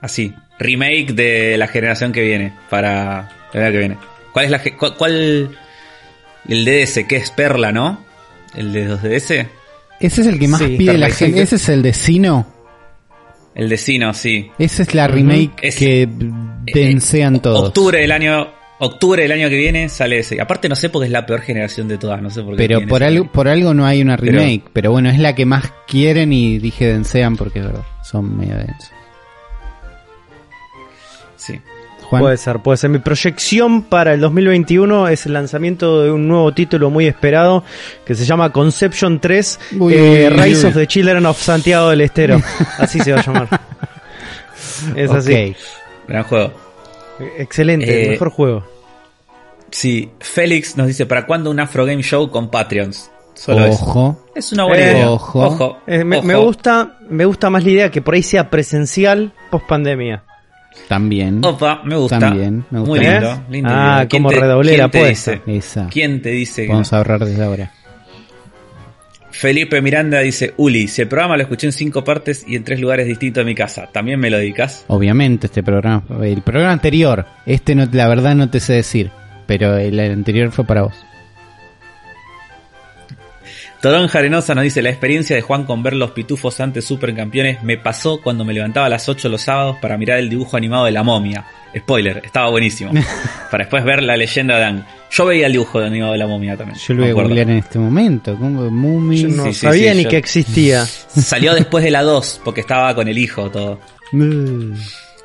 Así. 0.00 0.32
Remake 0.58 1.12
de 1.12 1.56
la 1.56 1.66
generación 1.68 2.12
que 2.12 2.22
viene. 2.22 2.52
Para 2.70 3.30
la 3.52 3.70
que 3.72 3.78
viene. 3.78 3.96
¿Cuál 4.32 4.44
es 4.46 4.50
la 4.50 4.62
cuál, 4.78 4.96
cuál- 4.96 5.58
El 6.48 6.64
DDS, 6.64 7.04
que 7.06 7.16
es 7.16 7.30
Perla, 7.30 7.70
¿no? 7.72 7.98
El 8.54 8.72
de 8.72 8.88
2DS. 8.88 9.46
Ese 10.00 10.20
es 10.20 10.26
el 10.26 10.38
que 10.38 10.48
más 10.48 10.60
Sí, 10.60 10.74
pide 10.76 10.98
la 10.98 11.10
gente. 11.10 11.40
Ese 11.42 11.56
es 11.56 11.68
el 11.68 11.82
de 11.82 11.92
Sino. 11.92 12.46
El 13.54 13.68
de 13.68 13.76
Sino, 13.76 14.12
sí. 14.14 14.50
Esa 14.58 14.82
es 14.82 14.94
la 14.94 15.06
remake 15.06 15.52
Es- 15.62 15.76
que 15.76 16.08
densean 16.74 17.40
todos. 17.40 17.68
Octubre 17.68 18.00
del 18.00 18.10
año. 18.12 18.48
Octubre 18.84 19.22
del 19.22 19.30
año 19.30 19.48
que 19.48 19.56
viene 19.56 19.88
sale 19.88 20.18
ese. 20.18 20.40
Aparte 20.40 20.68
no 20.68 20.74
sé 20.74 20.90
porque 20.90 21.06
es 21.06 21.12
la 21.12 21.24
peor 21.24 21.40
generación 21.42 21.86
de 21.86 21.98
todas, 21.98 22.20
no 22.20 22.30
sé 22.30 22.42
por 22.42 22.56
qué. 22.56 22.66
Pero 22.66 22.84
por 22.88 23.04
algo, 23.04 23.30
por 23.30 23.46
algo 23.46 23.72
no 23.74 23.86
hay 23.86 24.02
una 24.02 24.16
remake. 24.16 24.64
Pero, 24.72 24.90
bueno, 24.90 25.08
es 25.08 25.20
la 25.20 25.36
que 25.36 25.46
más 25.46 25.72
quieren 25.86 26.32
y 26.32 26.58
dije 26.58 26.88
densean 26.88 27.36
porque 27.36 27.60
es 27.60 27.66
verdad. 27.66 27.84
Son 28.02 28.36
medio 28.36 28.56
densos. 28.56 28.90
Sí. 31.36 31.60
Juan, 32.02 32.22
Puede 32.22 32.36
ser, 32.36 32.58
puede 32.58 32.76
ser. 32.76 32.90
Mi 32.90 32.98
proyección 32.98 33.82
para 33.82 34.14
el 34.14 34.20
2021 34.20 35.06
es 35.08 35.26
el 35.26 35.34
lanzamiento 35.34 36.02
de 36.02 36.10
un 36.10 36.26
nuevo 36.26 36.52
título 36.52 36.90
muy 36.90 37.06
esperado 37.06 37.62
que 38.04 38.16
se 38.16 38.24
llama 38.24 38.50
Conception 38.50 39.20
3 39.20 39.60
Uy, 39.78 39.94
eh, 39.94 40.28
uy, 40.28 40.42
Rise 40.42 40.66
uy. 40.66 40.70
of 40.70 40.74
the 40.76 40.86
Children 40.88 41.24
of 41.26 41.40
Santiago 41.40 41.90
del 41.90 42.00
Estero. 42.00 42.42
Así 42.78 42.98
se 42.98 43.12
va 43.12 43.20
a 43.20 43.24
llamar. 43.24 43.48
Es 44.96 45.10
así. 45.10 45.32
ok. 45.50 45.56
Gran 46.08 46.24
juego. 46.24 46.71
Excelente, 47.38 47.90
Eh, 47.90 48.04
el 48.04 48.10
mejor 48.10 48.30
juego. 48.30 48.64
Sí, 49.70 50.10
Félix 50.20 50.76
nos 50.76 50.86
dice, 50.86 51.06
¿para 51.06 51.26
cuándo 51.26 51.50
un 51.50 51.58
Afro 51.60 51.84
Game 51.86 52.02
Show 52.02 52.30
con 52.30 52.50
Patreons? 52.50 53.10
Solo 53.34 53.64
eso. 53.64 53.82
Ojo. 53.84 54.26
Es 54.34 54.52
una 54.52 54.64
buena 54.64 54.84
Eh, 54.86 54.92
idea. 54.92 55.10
ojo. 55.10 55.40
Ojo. 55.46 55.78
Eh, 55.86 56.04
me, 56.04 56.18
ojo. 56.18 56.26
me 56.26 56.36
gusta, 56.36 56.98
me 57.08 57.24
gusta 57.24 57.48
más 57.50 57.64
la 57.64 57.70
idea 57.70 57.90
que 57.90 58.02
por 58.02 58.14
ahí 58.14 58.22
sea 58.22 58.50
presencial 58.50 59.32
post 59.50 59.66
pandemia. 59.66 60.22
También. 60.88 61.44
Opa, 61.44 61.82
me 61.84 61.96
gusta. 61.96 62.18
También, 62.18 62.64
me 62.70 62.80
gusta. 62.80 62.90
Muy 62.94 63.00
lindo. 63.00 63.42
lindo 63.50 63.70
Ah, 63.72 63.94
idea. 63.96 64.08
¿Quién 64.08 64.22
como 64.22 64.30
redoblé 64.40 64.76
la 64.76 64.88
quién 64.88 65.02
te 65.02 65.08
dice? 65.08 65.42
Esa. 65.46 65.86
¿Quién 65.90 66.22
te 66.22 66.30
dice 66.30 66.62
que 66.66 66.68
Vamos 66.72 66.92
no? 66.92 66.96
a 66.96 66.98
ahorrar 66.98 67.24
desde 67.24 67.44
ahora. 67.44 67.72
Felipe 69.42 69.82
Miranda 69.82 70.20
dice, 70.20 70.54
Uli, 70.56 70.86
si 70.86 71.02
el 71.02 71.08
programa 71.08 71.36
lo 71.36 71.42
escuché 71.42 71.66
en 71.66 71.72
cinco 71.72 72.04
partes 72.04 72.44
y 72.46 72.54
en 72.54 72.62
tres 72.62 72.78
lugares 72.78 73.08
distintos 73.08 73.40
de 73.40 73.44
mi 73.44 73.56
casa, 73.56 73.88
¿también 73.90 74.20
me 74.20 74.30
lo 74.30 74.38
dedicas? 74.38 74.84
Obviamente 74.86 75.48
este 75.48 75.64
programa, 75.64 76.04
el 76.22 76.42
programa 76.42 76.70
anterior, 76.70 77.26
este 77.44 77.74
no, 77.74 77.88
la 77.90 78.06
verdad 78.06 78.36
no 78.36 78.50
te 78.50 78.60
sé 78.60 78.74
decir, 78.74 79.10
pero 79.48 79.76
el 79.78 79.98
anterior 79.98 80.52
fue 80.52 80.64
para 80.64 80.82
vos. 80.82 80.94
Torón 83.80 84.06
Jarenosa 84.06 84.54
nos 84.54 84.62
dice, 84.62 84.80
la 84.80 84.90
experiencia 84.90 85.34
de 85.34 85.42
Juan 85.42 85.64
con 85.64 85.82
ver 85.82 85.94
los 85.94 86.12
pitufos 86.12 86.60
antes 86.60 86.84
supercampeones 86.84 87.64
me 87.64 87.76
pasó 87.76 88.20
cuando 88.22 88.44
me 88.44 88.52
levantaba 88.52 88.86
a 88.86 88.90
las 88.90 89.08
8 89.08 89.28
los 89.28 89.42
sábados 89.42 89.78
para 89.82 89.98
mirar 89.98 90.20
el 90.20 90.28
dibujo 90.28 90.56
animado 90.56 90.84
de 90.84 90.92
la 90.92 91.02
momia. 91.02 91.46
Spoiler, 91.76 92.22
estaba 92.24 92.48
buenísimo. 92.48 92.92
para 93.50 93.64
después 93.64 93.82
ver 93.82 94.04
la 94.04 94.16
leyenda 94.16 94.56
de 94.58 94.64
Ang. 94.66 94.84
Yo 95.12 95.26
veía 95.26 95.46
el 95.46 95.52
dibujo 95.52 95.78
animado 95.78 96.12
de 96.12 96.18
la 96.18 96.26
momia 96.26 96.56
también. 96.56 96.78
Yo 96.78 96.94
lo 96.94 97.02
voy 97.02 97.10
a 97.10 97.14
googlear 97.14 97.50
en 97.50 97.58
este 97.58 97.78
momento. 97.78 98.36
¿Cómo? 98.38 98.70
Mummy. 98.70 99.22
Yo 99.22 99.28
no 99.28 99.44
sí, 99.44 99.52
sí, 99.54 99.60
sabía 99.66 99.92
sí, 99.92 99.98
ni 99.98 100.04
yo- 100.04 100.10
que 100.10 100.16
existía. 100.16 100.86
Salió 101.08 101.54
después 101.54 101.84
de 101.84 101.90
la 101.90 102.02
2, 102.02 102.40
porque 102.44 102.62
estaba 102.62 102.94
con 102.94 103.08
el 103.08 103.18
hijo 103.18 103.50
todo. 103.50 103.78
Mm. 104.12 104.72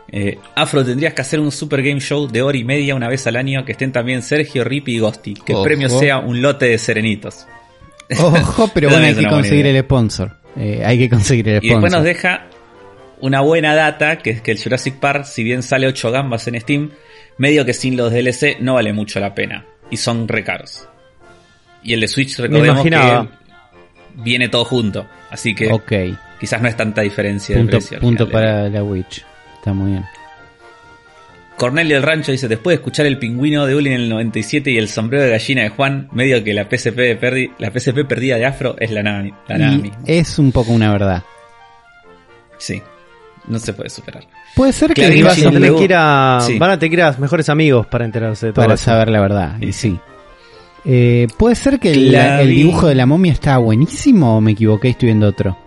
Eh, 0.10 0.38
Afro, 0.56 0.84
tendrías 0.86 1.14
que 1.14 1.22
hacer 1.22 1.40
un 1.40 1.52
super 1.52 1.82
game 1.82 2.00
show 2.00 2.28
de 2.28 2.42
hora 2.42 2.58
y 2.58 2.64
media 2.64 2.96
una 2.96 3.08
vez 3.10 3.28
al 3.28 3.36
año 3.36 3.64
que 3.66 3.74
estén 3.74 3.92
también 3.92 4.22
Sergio, 4.22 4.64
Rippy 4.64 4.96
y 4.96 5.00
Gosti. 5.00 5.34
Que 5.34 5.54
el 5.54 5.64
premio 5.64 5.90
sea 5.90 6.20
un 6.20 6.42
lote 6.42 6.66
de 6.68 6.78
serenitos. 6.78 7.46
Ojo, 8.20 8.70
pero 8.74 8.90
bueno, 8.90 9.06
hay 9.06 9.12
es 9.12 9.18
que 9.20 9.28
conseguir 9.28 9.68
el 9.68 9.82
sponsor. 9.84 10.32
Eh, 10.56 10.82
hay 10.86 10.98
que 10.98 11.10
conseguir 11.10 11.48
el 11.50 11.56
Y 11.58 11.70
después 11.70 11.80
sponsor. 11.80 11.92
nos 12.00 12.04
deja 12.04 12.48
una 13.20 13.42
buena 13.42 13.76
data, 13.76 14.18
que 14.20 14.30
es 14.32 14.42
que 14.42 14.52
el 14.52 14.62
Jurassic 14.62 14.96
Park, 14.96 15.26
si 15.26 15.44
bien 15.44 15.62
sale 15.64 15.88
8 15.88 16.12
gambas 16.12 16.48
en 16.48 16.60
Steam, 16.62 16.92
medio 17.38 17.66
que 17.66 17.74
sin 17.74 17.98
los 17.98 18.12
DLC 18.12 18.60
no 18.62 18.76
vale 18.76 18.94
mucho 18.94 19.20
la 19.20 19.34
pena. 19.36 19.66
Y 19.90 19.98
son 19.98 20.28
re 20.28 20.44
caros. 20.44 20.88
Y 21.84 21.94
el 21.94 22.02
de 22.02 22.08
Switch, 22.08 22.38
recordemos 22.40 22.84
que 22.84 23.28
viene 24.16 24.50
todo 24.50 24.66
junto. 24.66 25.08
Así 25.30 25.54
que 25.56 25.70
quizás 26.40 26.62
no 26.62 26.68
es 26.68 26.76
tanta 26.78 27.02
diferencia 27.02 27.56
punto, 27.56 27.72
de 27.78 27.78
precio. 27.78 28.00
punto 28.00 28.30
para 28.30 28.68
la 28.70 28.84
Witch. 28.84 29.24
Está 29.58 29.74
muy 29.74 29.92
bien. 29.92 30.06
Cornelio 31.58 31.96
del 31.96 32.04
Rancho 32.04 32.32
dice, 32.32 32.48
después 32.48 32.74
de 32.76 32.82
escuchar 32.82 33.08
el 33.08 33.18
pingüino 33.18 33.66
de 33.66 33.74
Uli 33.76 33.90
en 33.90 34.02
el 34.02 34.10
97 34.10 34.70
y 34.70 34.78
el 34.78 34.90
sombrero 34.90 35.24
de 35.26 35.32
gallina 35.32 35.64
de 35.64 35.70
Juan, 35.70 36.08
medio 36.12 36.44
que 36.44 36.54
la 36.54 36.66
PSP, 36.70 36.96
de 36.98 37.20
perdi- 37.20 37.52
la 37.58 37.72
PSP 37.72 38.06
perdida 38.06 38.36
de 38.38 38.46
Afro 38.46 38.76
es 38.80 38.92
la 38.92 39.02
nada, 39.02 39.24
la 39.48 39.58
nada 39.58 39.78
misma. 39.78 39.98
es 40.06 40.38
un 40.38 40.52
poco 40.52 40.72
una 40.72 40.92
verdad. 40.92 41.24
Sí, 42.60 42.82
no 43.48 43.60
se 43.60 43.74
puede 43.74 43.90
superar. 43.90 44.24
Puede 44.56 44.74
ser 44.74 44.94
que 44.94 45.16
iba 45.16 45.30
Vas 45.30 45.40
a 45.46 45.50
tener 45.52 45.74
que 45.76 45.84
ir 45.84 45.94
a, 45.96 46.40
sí. 46.42 46.58
Van 46.60 46.72
a 46.72 46.80
tener 46.80 46.90
que 46.92 46.96
ir 46.98 47.02
a 47.04 47.12
mejores 47.20 47.50
amigos 47.50 47.86
para 47.88 48.06
enterarse 48.06 48.48
de 48.48 48.54
todo 48.54 48.64
para 48.64 48.76
eso. 48.76 48.86
saber 48.86 49.10
la 49.10 49.22
verdad. 49.22 49.60
Y 49.62 49.72
sí. 49.74 49.98
Eh, 50.86 51.28
Puede 51.38 51.56
ser 51.56 51.80
que 51.80 51.92
el, 51.92 52.48
dibujo 52.50 52.88
de 52.88 52.96
la 52.96 53.06
momia 53.06 53.34
estaba 53.34 53.58
buenísimo 53.58 54.38
o 54.38 54.42
me 54.42 54.52
equivoqué 54.52 54.90
y 54.90 54.92
estoy 54.92 55.08
viendo 55.08 55.28
otro. 55.28 55.58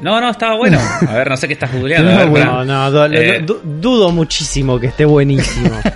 No, 0.00 0.20
no, 0.20 0.30
estaba 0.30 0.56
bueno. 0.56 0.78
A 1.08 1.14
ver, 1.14 1.28
no 1.30 1.36
sé 1.36 1.46
qué 1.46 1.54
estás 1.54 1.72
googleando. 1.72 2.10
No, 2.12 2.18
ver, 2.18 2.28
bueno. 2.28 2.50
pará. 2.52 2.64
No, 2.90 3.04
Eh. 3.06 3.42
du- 3.46 3.60
dudo 3.64 4.10
muchísimo 4.12 4.78
que 4.78 4.86
esté 4.88 5.04
buenísimo. 5.04 5.70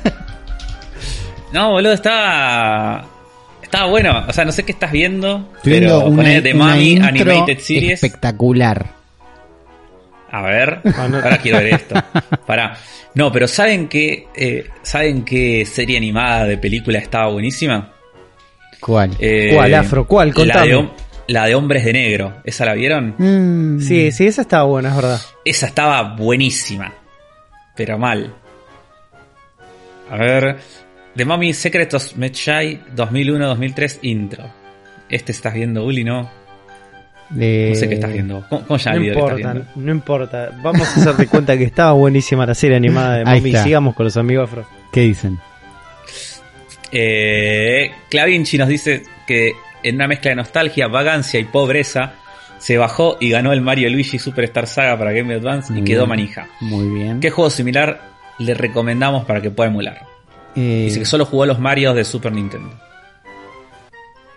No, 1.52 1.70
boludo, 1.72 1.92
estaba... 1.94 3.06
Estaba 3.60 3.86
bueno. 3.90 4.24
O 4.28 4.32
sea, 4.32 4.44
no 4.44 4.52
sé 4.52 4.62
qué 4.64 4.72
estás 4.72 4.92
viendo, 4.92 5.48
Estoy 5.56 5.72
pero 5.80 6.00
viendo 6.10 6.54
una, 6.54 6.74
Mummy 6.74 6.90
intro 6.92 7.08
Animated 7.08 7.58
Series. 7.58 7.92
espectacular. 8.02 8.86
A 10.32 10.42
ver, 10.42 10.80
Ah, 10.96 11.08
no. 11.08 11.16
ahora 11.18 11.38
quiero 11.38 11.58
ver 11.58 11.74
esto. 11.74 11.94
Pará. 12.46 12.76
No, 13.14 13.32
pero 13.32 13.48
¿saben 13.48 13.88
qué, 13.88 14.28
eh, 14.34 14.68
¿saben 14.82 15.24
qué 15.24 15.66
serie 15.66 15.96
animada 15.96 16.46
de 16.46 16.56
película 16.58 16.98
estaba 17.00 17.28
buenísima? 17.30 17.92
¿Cuál? 18.80 19.10
Eh, 19.18 19.50
¿Cuál, 19.54 19.74
Afro? 19.74 20.06
¿Cuál? 20.06 20.28
La 20.28 20.34
Contame. 20.34 20.68
de, 20.68 20.88
la 21.28 21.46
de 21.46 21.54
Hombres 21.56 21.84
de 21.84 21.92
Negro. 21.92 22.40
¿Esa 22.44 22.64
la 22.64 22.74
vieron? 22.74 23.14
Mm. 23.18 23.80
sí, 23.80 24.12
sí, 24.12 24.26
esa 24.26 24.42
estaba 24.42 24.64
buena, 24.64 24.90
es 24.90 24.96
verdad. 24.96 25.20
Esa 25.44 25.66
estaba 25.66 26.14
buenísima. 26.14 26.92
Pero 27.76 27.98
mal. 27.98 28.32
A 30.10 30.16
ver. 30.16 30.56
The 31.16 31.24
Mummy 31.24 31.52
Secret 31.52 31.92
of 31.94 32.14
Medjay 32.16 32.80
2001-2003 32.94 33.98
intro. 34.02 34.44
Este 35.08 35.32
estás 35.32 35.52
viendo, 35.54 35.84
Uli, 35.84 36.04
¿no? 36.04 36.30
Eh, 37.38 37.68
No 37.70 37.74
sé 37.76 37.88
qué 37.88 37.94
estás 37.94 38.12
viendo. 38.12 38.44
¿Cómo, 38.48 38.66
cómo 38.66 38.78
se 38.78 38.84
llama 38.86 38.96
No 38.96 39.02
que 39.02 39.08
importa, 39.08 39.34
viendo? 39.36 39.64
no 39.76 39.92
importa. 39.92 40.50
Vamos 40.62 40.88
a 40.88 41.00
hacerte 41.00 41.26
cuenta 41.26 41.56
que 41.56 41.64
estaba 41.64 41.92
buenísima 41.92 42.44
la 42.46 42.54
serie 42.54 42.76
animada 42.76 43.18
de 43.18 43.24
Mommy. 43.24 43.52
Sigamos 43.56 43.94
con 43.94 44.04
los 44.04 44.16
amigos 44.16 44.48
afro. 44.50 44.66
¿Qué 44.92 45.00
dicen? 45.02 45.38
Eh, 46.92 47.92
Clavinci 48.08 48.58
nos 48.58 48.68
dice 48.68 49.04
que 49.26 49.52
en 49.82 49.94
una 49.96 50.08
mezcla 50.08 50.30
de 50.30 50.36
nostalgia, 50.36 50.88
vagancia 50.88 51.38
y 51.38 51.44
pobreza 51.44 52.14
se 52.58 52.76
bajó 52.76 53.16
y 53.20 53.30
ganó 53.30 53.52
el 53.52 53.60
Mario 53.62 53.88
Luigi 53.90 54.18
Superstar 54.18 54.66
Saga 54.66 54.98
para 54.98 55.12
Game 55.12 55.28
Boy 55.32 55.36
Advance 55.40 55.72
y 55.72 55.76
Muy 55.76 55.84
quedó 55.84 56.00
bien. 56.00 56.08
manija. 56.08 56.48
Muy 56.60 56.88
bien. 56.88 57.20
¿Qué 57.20 57.30
juego 57.30 57.48
similar 57.48 58.00
le 58.38 58.54
recomendamos 58.54 59.24
para 59.24 59.40
que 59.40 59.50
pueda 59.50 59.70
emular? 59.70 60.02
Eh, 60.56 60.82
Dice 60.86 60.98
que 60.98 61.04
solo 61.04 61.24
jugó 61.24 61.46
los 61.46 61.58
Marios 61.60 61.94
de 61.94 62.04
Super 62.04 62.32
Nintendo. 62.32 62.70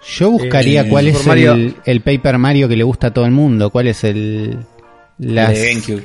Yo 0.05 0.31
buscaría 0.31 0.81
Eh, 0.81 0.89
cuál 0.89 1.07
es 1.07 1.25
el, 1.27 1.75
el 1.85 2.01
Paper 2.01 2.37
Mario 2.37 2.67
que 2.67 2.75
le 2.75 2.83
gusta 2.83 3.07
a 3.07 3.13
todo 3.13 3.25
el 3.25 3.31
mundo. 3.31 3.69
¿Cuál 3.69 3.87
es 3.87 4.03
el, 4.03 4.57
las, 5.17 5.53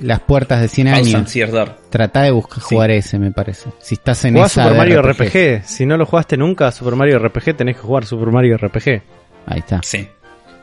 las 0.02 0.20
puertas 0.20 0.60
de 0.60 0.68
100 0.68 0.86
Thousand 0.88 1.16
años. 1.16 1.70
Tratá 1.90 2.22
de 2.22 2.30
buscar 2.30 2.60
Sí. 2.62 2.74
jugar 2.74 2.90
ese, 2.90 3.18
me 3.18 3.32
parece. 3.32 3.70
Si 3.80 3.94
estás 3.94 4.24
en 4.24 4.36
esa 4.36 4.64
Super 4.64 4.76
Mario 4.76 5.02
RPG. 5.02 5.22
RPG. 5.22 5.64
Si 5.64 5.86
no 5.86 5.96
lo 5.96 6.06
jugaste 6.06 6.36
nunca, 6.36 6.70
Super 6.72 6.94
Mario 6.94 7.18
RPG, 7.18 7.56
tenés 7.56 7.76
que 7.76 7.82
jugar 7.82 8.04
Super 8.04 8.28
Mario 8.28 8.56
RPG. 8.58 9.02
Ahí 9.46 9.58
está. 9.60 9.80
Sí. 9.82 10.06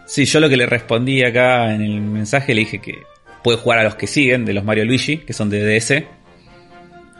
Sí, 0.05 0.25
yo 0.25 0.39
lo 0.39 0.47
que 0.47 0.57
le 0.57 0.67
respondí 0.67 1.23
acá 1.23 1.73
en 1.73 1.81
el 1.81 1.99
mensaje 2.01 2.53
le 2.53 2.61
dije 2.61 2.79
que 2.79 2.93
puede 3.43 3.57
jugar 3.57 3.79
a 3.79 3.83
los 3.83 3.95
que 3.95 4.05
siguen 4.07 4.45
de 4.45 4.53
los 4.53 4.63
Mario 4.63 4.85
Luigi, 4.85 5.17
que 5.17 5.33
son 5.33 5.49
de 5.49 5.79
DS. 5.79 6.03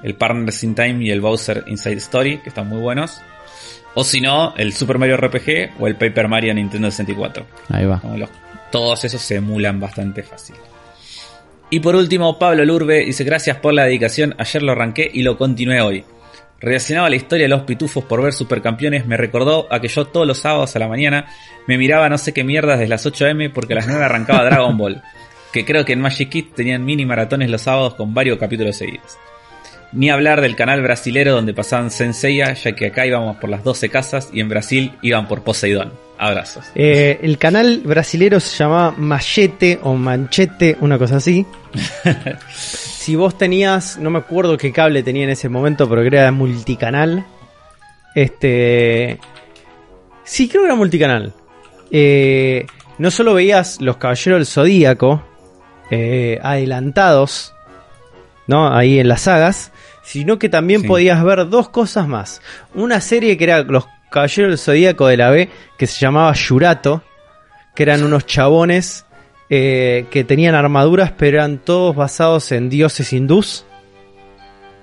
El 0.04 0.16
Partners 0.16 0.64
in 0.64 0.76
Time 0.76 1.04
y 1.04 1.10
el 1.10 1.20
Bowser 1.20 1.64
Inside 1.68 1.96
Story, 1.98 2.38
que 2.38 2.50
están 2.50 2.68
muy 2.70 2.80
buenos. 2.80 3.18
O 3.96 4.04
si 4.04 4.22
no, 4.22 4.54
el 4.58 4.74
Super 4.74 4.98
Mario 4.98 5.18
RPG 5.18 5.72
o 5.80 5.88
el 5.88 5.96
Paper 5.96 6.28
Mario 6.28 6.54
Nintendo 6.54 6.92
64. 6.92 7.46
Ahí 7.70 7.86
va. 7.86 8.02
Los- 8.18 8.30
todos 8.72 9.04
esos 9.06 9.22
se 9.22 9.36
emulan 9.36 9.80
bastante 9.80 10.22
fácil. 10.22 10.56
Y 11.70 11.80
por 11.80 11.96
último, 11.96 12.38
Pablo 12.38 12.64
Lurbe 12.66 13.06
dice 13.06 13.24
gracias 13.24 13.58
por 13.58 13.74
la 13.74 13.86
dedicación, 13.86 14.36
ayer 14.38 14.62
lo 14.62 14.74
arranqué 14.74 15.10
y 15.12 15.24
lo 15.24 15.38
continué 15.38 15.82
hoy. 15.82 16.04
Relacionado 16.60 17.08
a 17.08 17.10
la 17.10 17.16
historia 17.16 17.46
de 17.46 17.50
los 17.50 17.62
pitufos 17.64 18.04
por 18.06 18.22
ver 18.22 18.34
supercampeones, 18.34 19.06
me 19.06 19.18
recordó 19.18 19.68
a 19.72 19.80
que 19.82 19.88
yo 19.88 20.06
todos 20.06 20.26
los 20.28 20.40
sábados 20.40 20.76
a 20.76 20.80
la 20.80 20.88
mañana 20.88 21.26
me 21.68 21.78
miraba 21.78 22.08
no 22.10 22.18
sé 22.18 22.34
qué 22.34 22.44
mierdas 22.44 22.80
desde 22.80 22.90
las 22.90 23.06
8am 23.06 23.52
porque 23.54 23.74
a 23.74 23.78
las 23.78 23.88
9 23.88 24.04
arrancaba 24.04 24.44
Dragon 24.46 24.78
Ball. 24.78 25.02
Que 25.52 25.66
creo 25.66 25.86
que 25.86 25.94
en 25.94 26.02
Magic 26.02 26.30
Kid 26.30 26.46
tenían 26.56 26.84
mini 26.84 27.06
maratones 27.06 27.50
los 27.50 27.62
sábados 27.62 27.96
con 27.96 28.14
varios 28.14 28.38
capítulos 28.38 28.76
seguidos. 28.76 29.18
Ni 29.92 30.10
hablar 30.10 30.42
del 30.42 30.56
canal 30.56 30.82
brasilero 30.82 31.34
donde 31.34 31.54
pasaban 31.54 31.92
Senseiya, 31.92 32.54
ya 32.54 32.74
que 32.74 32.88
acá 32.88 33.06
íbamos 33.06 33.38
por 33.38 33.50
las 33.50 33.64
12 33.64 33.90
casas 33.90 34.30
y 34.34 34.42
en 34.42 34.50
Brasil 34.50 34.92
iban 35.02 35.28
por 35.28 35.44
Poseidón. 35.44 35.94
Abrazos. 36.18 36.66
Eh, 36.76 37.20
el 37.24 37.38
canal 37.38 37.82
brasilero 37.84 38.40
se 38.40 38.56
llamaba 38.56 38.92
Machete 38.98 39.80
o 39.84 39.96
Manchete, 39.96 40.78
una 40.80 40.98
cosa 40.98 41.18
así. 41.18 41.46
si 42.56 43.16
vos 43.16 43.38
tenías, 43.38 43.98
no 43.98 44.10
me 44.10 44.20
acuerdo 44.20 44.58
qué 44.58 44.72
cable 44.72 45.04
tenía 45.04 45.26
en 45.26 45.32
ese 45.32 45.50
momento, 45.50 45.90
pero 45.90 46.02
creo 46.02 46.12
que 46.12 46.18
era 46.18 46.32
multicanal. 46.32 47.26
Este. 48.16 49.20
Sí, 50.24 50.48
creo 50.48 50.62
que 50.64 50.68
era 50.68 50.76
multicanal. 50.76 51.34
Eh, 51.92 52.66
no 52.98 53.12
solo 53.12 53.34
veías 53.34 53.82
los 53.82 53.98
Caballeros 53.98 54.40
del 54.40 54.46
Zodíaco 54.48 55.22
eh, 55.92 56.40
adelantados, 56.42 57.54
¿no? 58.48 58.74
Ahí 58.74 59.00
en 59.00 59.08
las 59.08 59.22
sagas, 59.22 59.72
sino 60.06 60.40
que 60.40 60.48
también 60.50 60.82
Sí. 60.82 60.88
podías 60.88 61.22
ver 61.24 61.50
dos 61.50 61.68
cosas 61.70 62.08
más. 62.08 62.42
Una 62.74 63.02
serie 63.02 63.36
que 63.38 63.44
era 63.44 63.64
Los 63.64 63.86
Caballeros 64.10 64.52
del 64.52 64.58
Zodíaco 64.60 65.08
de 65.08 65.18
la 65.18 65.30
B, 65.32 65.50
que 65.78 65.88
se 65.88 66.00
llamaba 66.00 66.32
Yurato, 66.34 67.04
que 67.76 67.84
eran 67.84 68.04
unos 68.04 68.26
chabones 68.26 69.06
eh, 69.50 70.06
que 70.10 70.24
tenían 70.24 70.56
armaduras, 70.56 71.12
pero 71.18 71.38
eran 71.38 71.58
todos 71.60 71.96
basados 71.96 72.52
en 72.52 72.70
dioses 72.70 73.12
hindús. 73.14 73.66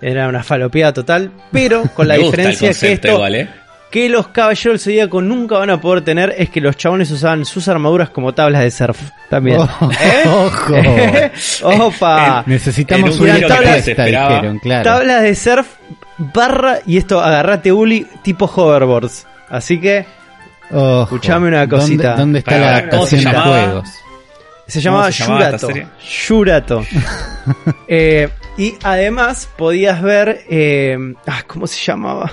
Era 0.00 0.28
una 0.28 0.42
falopeada 0.42 0.92
total, 0.92 1.30
pero 1.50 1.82
con 1.94 2.08
la 2.08 2.14
diferencia 2.16 2.68
que 2.68 2.74
concepto 2.74 3.08
esto, 3.08 3.16
igual, 3.16 3.34
¿eh? 3.36 3.48
Que 3.92 4.08
los 4.08 4.28
caballeros 4.28 4.64
del 4.72 4.80
zodíaco 4.80 5.20
nunca 5.20 5.58
van 5.58 5.68
a 5.68 5.78
poder 5.80 6.02
tener 6.02 6.34
es 6.38 6.48
que 6.48 6.62
los 6.62 6.76
chabones 6.78 7.10
usaban 7.10 7.44
sus 7.44 7.68
armaduras 7.68 8.08
como 8.08 8.32
tablas 8.32 8.62
de 8.62 8.70
surf 8.70 8.98
también. 9.28 9.58
Oh, 9.60 9.68
¿Eh? 10.00 10.22
Ojo. 10.26 11.84
Opa. 11.86 12.42
Necesitamos 12.46 13.16
En 13.16 13.22
un 13.22 13.30
una 13.30 13.46
tabla 13.46 13.76
dijeron, 13.76 14.58
claro. 14.60 14.82
Tablas 14.82 15.22
de 15.22 15.34
surf 15.34 15.66
barra 16.16 16.78
y 16.86 16.96
esto 16.96 17.20
agarrate 17.20 17.70
Uli 17.70 18.06
tipo 18.22 18.46
hoverboards. 18.46 19.26
Así 19.50 19.78
que 19.78 20.06
Ojo. 20.70 21.02
Escuchame 21.02 21.48
una 21.48 21.66
¿Dónde- 21.66 21.76
cosita. 21.76 22.16
¿Dónde, 22.16 22.38
está 22.38 22.58
la 22.58 22.88
¿cómo 22.88 23.06
se 23.06 23.18
adaptación 23.18 23.24
de 23.44 23.50
juegos? 23.66 23.88
se 24.66 24.80
llamaba 24.80 25.12
se 25.12 25.22
llamaba 25.22 25.50
Yurato. 25.50 25.68
Yurato. 26.28 26.84
Eh, 27.88 28.28
y 28.56 28.74
además 28.84 29.48
podías 29.58 30.00
ver 30.00 30.44
eh, 30.48 30.96
ah, 31.26 31.42
¿cómo 31.46 31.66
se 31.66 31.78
llamaba? 31.84 32.32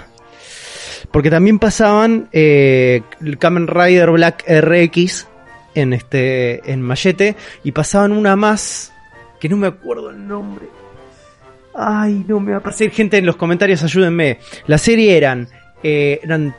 Porque 1.12 1.30
también 1.32 1.58
pasaban 1.60 2.30
eh, 2.32 3.02
el 3.22 3.38
Kamen 3.38 3.68
Rider 3.68 4.12
Black 4.12 4.44
RX 4.48 5.28
en 5.76 5.94
este 5.94 6.72
en 6.72 6.82
Machete 6.82 7.36
y 7.64 7.72
pasaban 7.72 8.12
una 8.12 8.36
más 8.36 8.94
que 9.40 9.50
no 9.50 9.58
me 9.58 9.68
acuerdo 9.68 10.10
el 10.12 10.28
nombre. 10.28 10.66
Ay, 11.76 12.26
no 12.28 12.40
me 12.40 12.52
va 12.52 12.58
a 12.58 12.60
aparecer 12.60 12.92
gente 12.92 13.18
en 13.18 13.26
los 13.26 13.36
comentarios, 13.38 13.84
ayúdenme. 13.84 14.40
La 14.68 14.78
serie 14.78 15.16
eran 15.16 15.48
eh, 15.82 16.20
eran 16.24 16.54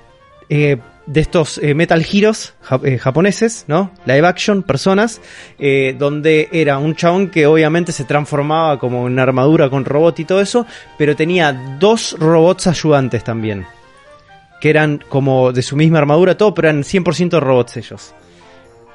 eh, 0.48 0.78
de 1.06 1.20
estos 1.20 1.58
eh, 1.58 1.74
Metal 1.74 2.04
Heroes 2.10 2.54
ja- 2.62 2.80
eh, 2.84 2.96
japoneses, 2.98 3.64
¿no? 3.68 3.90
Live 4.06 4.26
action, 4.26 4.62
personas, 4.62 5.20
eh, 5.58 5.94
donde 5.98 6.48
era 6.52 6.78
un 6.78 6.94
chabón 6.94 7.28
que 7.28 7.46
obviamente 7.46 7.92
se 7.92 8.04
transformaba 8.04 8.78
como 8.78 9.08
en 9.08 9.18
armadura 9.18 9.68
con 9.68 9.84
robot 9.84 10.20
y 10.20 10.24
todo 10.24 10.40
eso, 10.40 10.66
pero 10.96 11.16
tenía 11.16 11.52
dos 11.78 12.16
robots 12.18 12.66
ayudantes 12.68 13.24
también, 13.24 13.66
que 14.60 14.70
eran 14.70 15.02
como 15.08 15.52
de 15.52 15.62
su 15.62 15.76
misma 15.76 15.98
armadura, 15.98 16.36
todo, 16.36 16.52
pero 16.54 16.68
eran 16.68 16.82
100% 16.84 17.40
robots 17.40 17.76
ellos. 17.78 18.14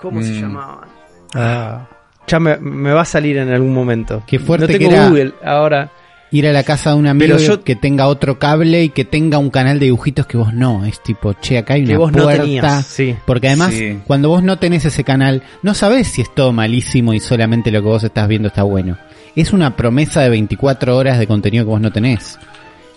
¿Cómo 0.01 0.21
se 0.21 0.31
Mm. 0.31 0.41
llamaban? 0.41 0.89
Ah, 1.33 1.87
Ya 2.27 2.39
me, 2.39 2.57
me 2.57 2.91
va 2.91 3.01
a 3.01 3.05
salir 3.05 3.37
en 3.37 3.49
algún 3.51 3.71
momento. 3.73 4.23
Qué 4.25 4.39
fuerte 4.39 4.65
no 4.73 4.77
tengo 4.79 4.89
que 4.89 4.95
era. 4.95 5.09
Google 5.09 5.33
ahora. 5.43 5.91
ir 6.31 6.47
a 6.47 6.51
la 6.51 6.63
casa 6.63 6.89
de 6.89 6.95
un 6.97 7.07
amigo 7.07 7.37
yo- 7.37 7.63
que 7.63 7.75
tenga 7.77 8.07
otro 8.07 8.39
cable 8.39 8.83
y 8.83 8.89
que 8.89 9.05
tenga 9.05 9.37
un 9.37 9.49
canal 9.51 9.79
de 9.79 9.85
dibujitos 9.85 10.25
que 10.25 10.35
vos 10.35 10.53
no. 10.53 10.83
Es 10.85 11.01
tipo, 11.01 11.33
che, 11.33 11.57
acá 11.59 11.75
hay 11.75 11.81
una 11.83 11.91
Que 11.91 11.97
vos 11.97 12.11
no 12.11 12.23
puerta. 12.23 12.41
tenías, 12.43 12.85
sí. 12.85 13.15
Porque 13.25 13.47
además, 13.47 13.73
Sí. 13.73 13.99
cuando 14.05 14.27
vos 14.29 14.43
no 14.43 14.57
tenés 14.57 14.83
ese 14.85 15.03
canal, 15.05 15.43
no 15.61 15.73
sabés 15.75 16.07
si 16.07 16.21
es 16.23 16.33
todo 16.35 16.51
malísimo 16.51 17.13
y 17.13 17.19
solamente 17.21 17.71
lo 17.71 17.79
que 17.81 17.87
vos 17.87 18.03
estás 18.03 18.27
viendo 18.27 18.47
está 18.49 18.63
bueno. 18.63 18.97
Es 19.35 19.53
una 19.53 19.77
promesa 19.77 20.21
de 20.21 20.29
24 20.29 20.97
horas 20.97 21.19
de 21.19 21.27
contenido 21.27 21.63
que 21.63 21.69
vos 21.69 21.79
no 21.81 21.91
tenés. 21.93 22.37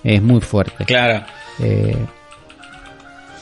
Es 0.03 0.21
muy 0.23 0.41
fuerte. 0.41 0.85
Claro. 0.87 1.25
Eh, 1.61 1.97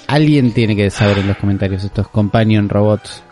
alguien 0.07 0.53
tiene 0.53 0.75
que 0.77 0.91
saber 0.91 1.19
en 1.19 1.29
los 1.29 1.37
comentarios 1.37 1.85
estos 1.85 2.09
companion 2.09 2.69
robots. 2.69 3.23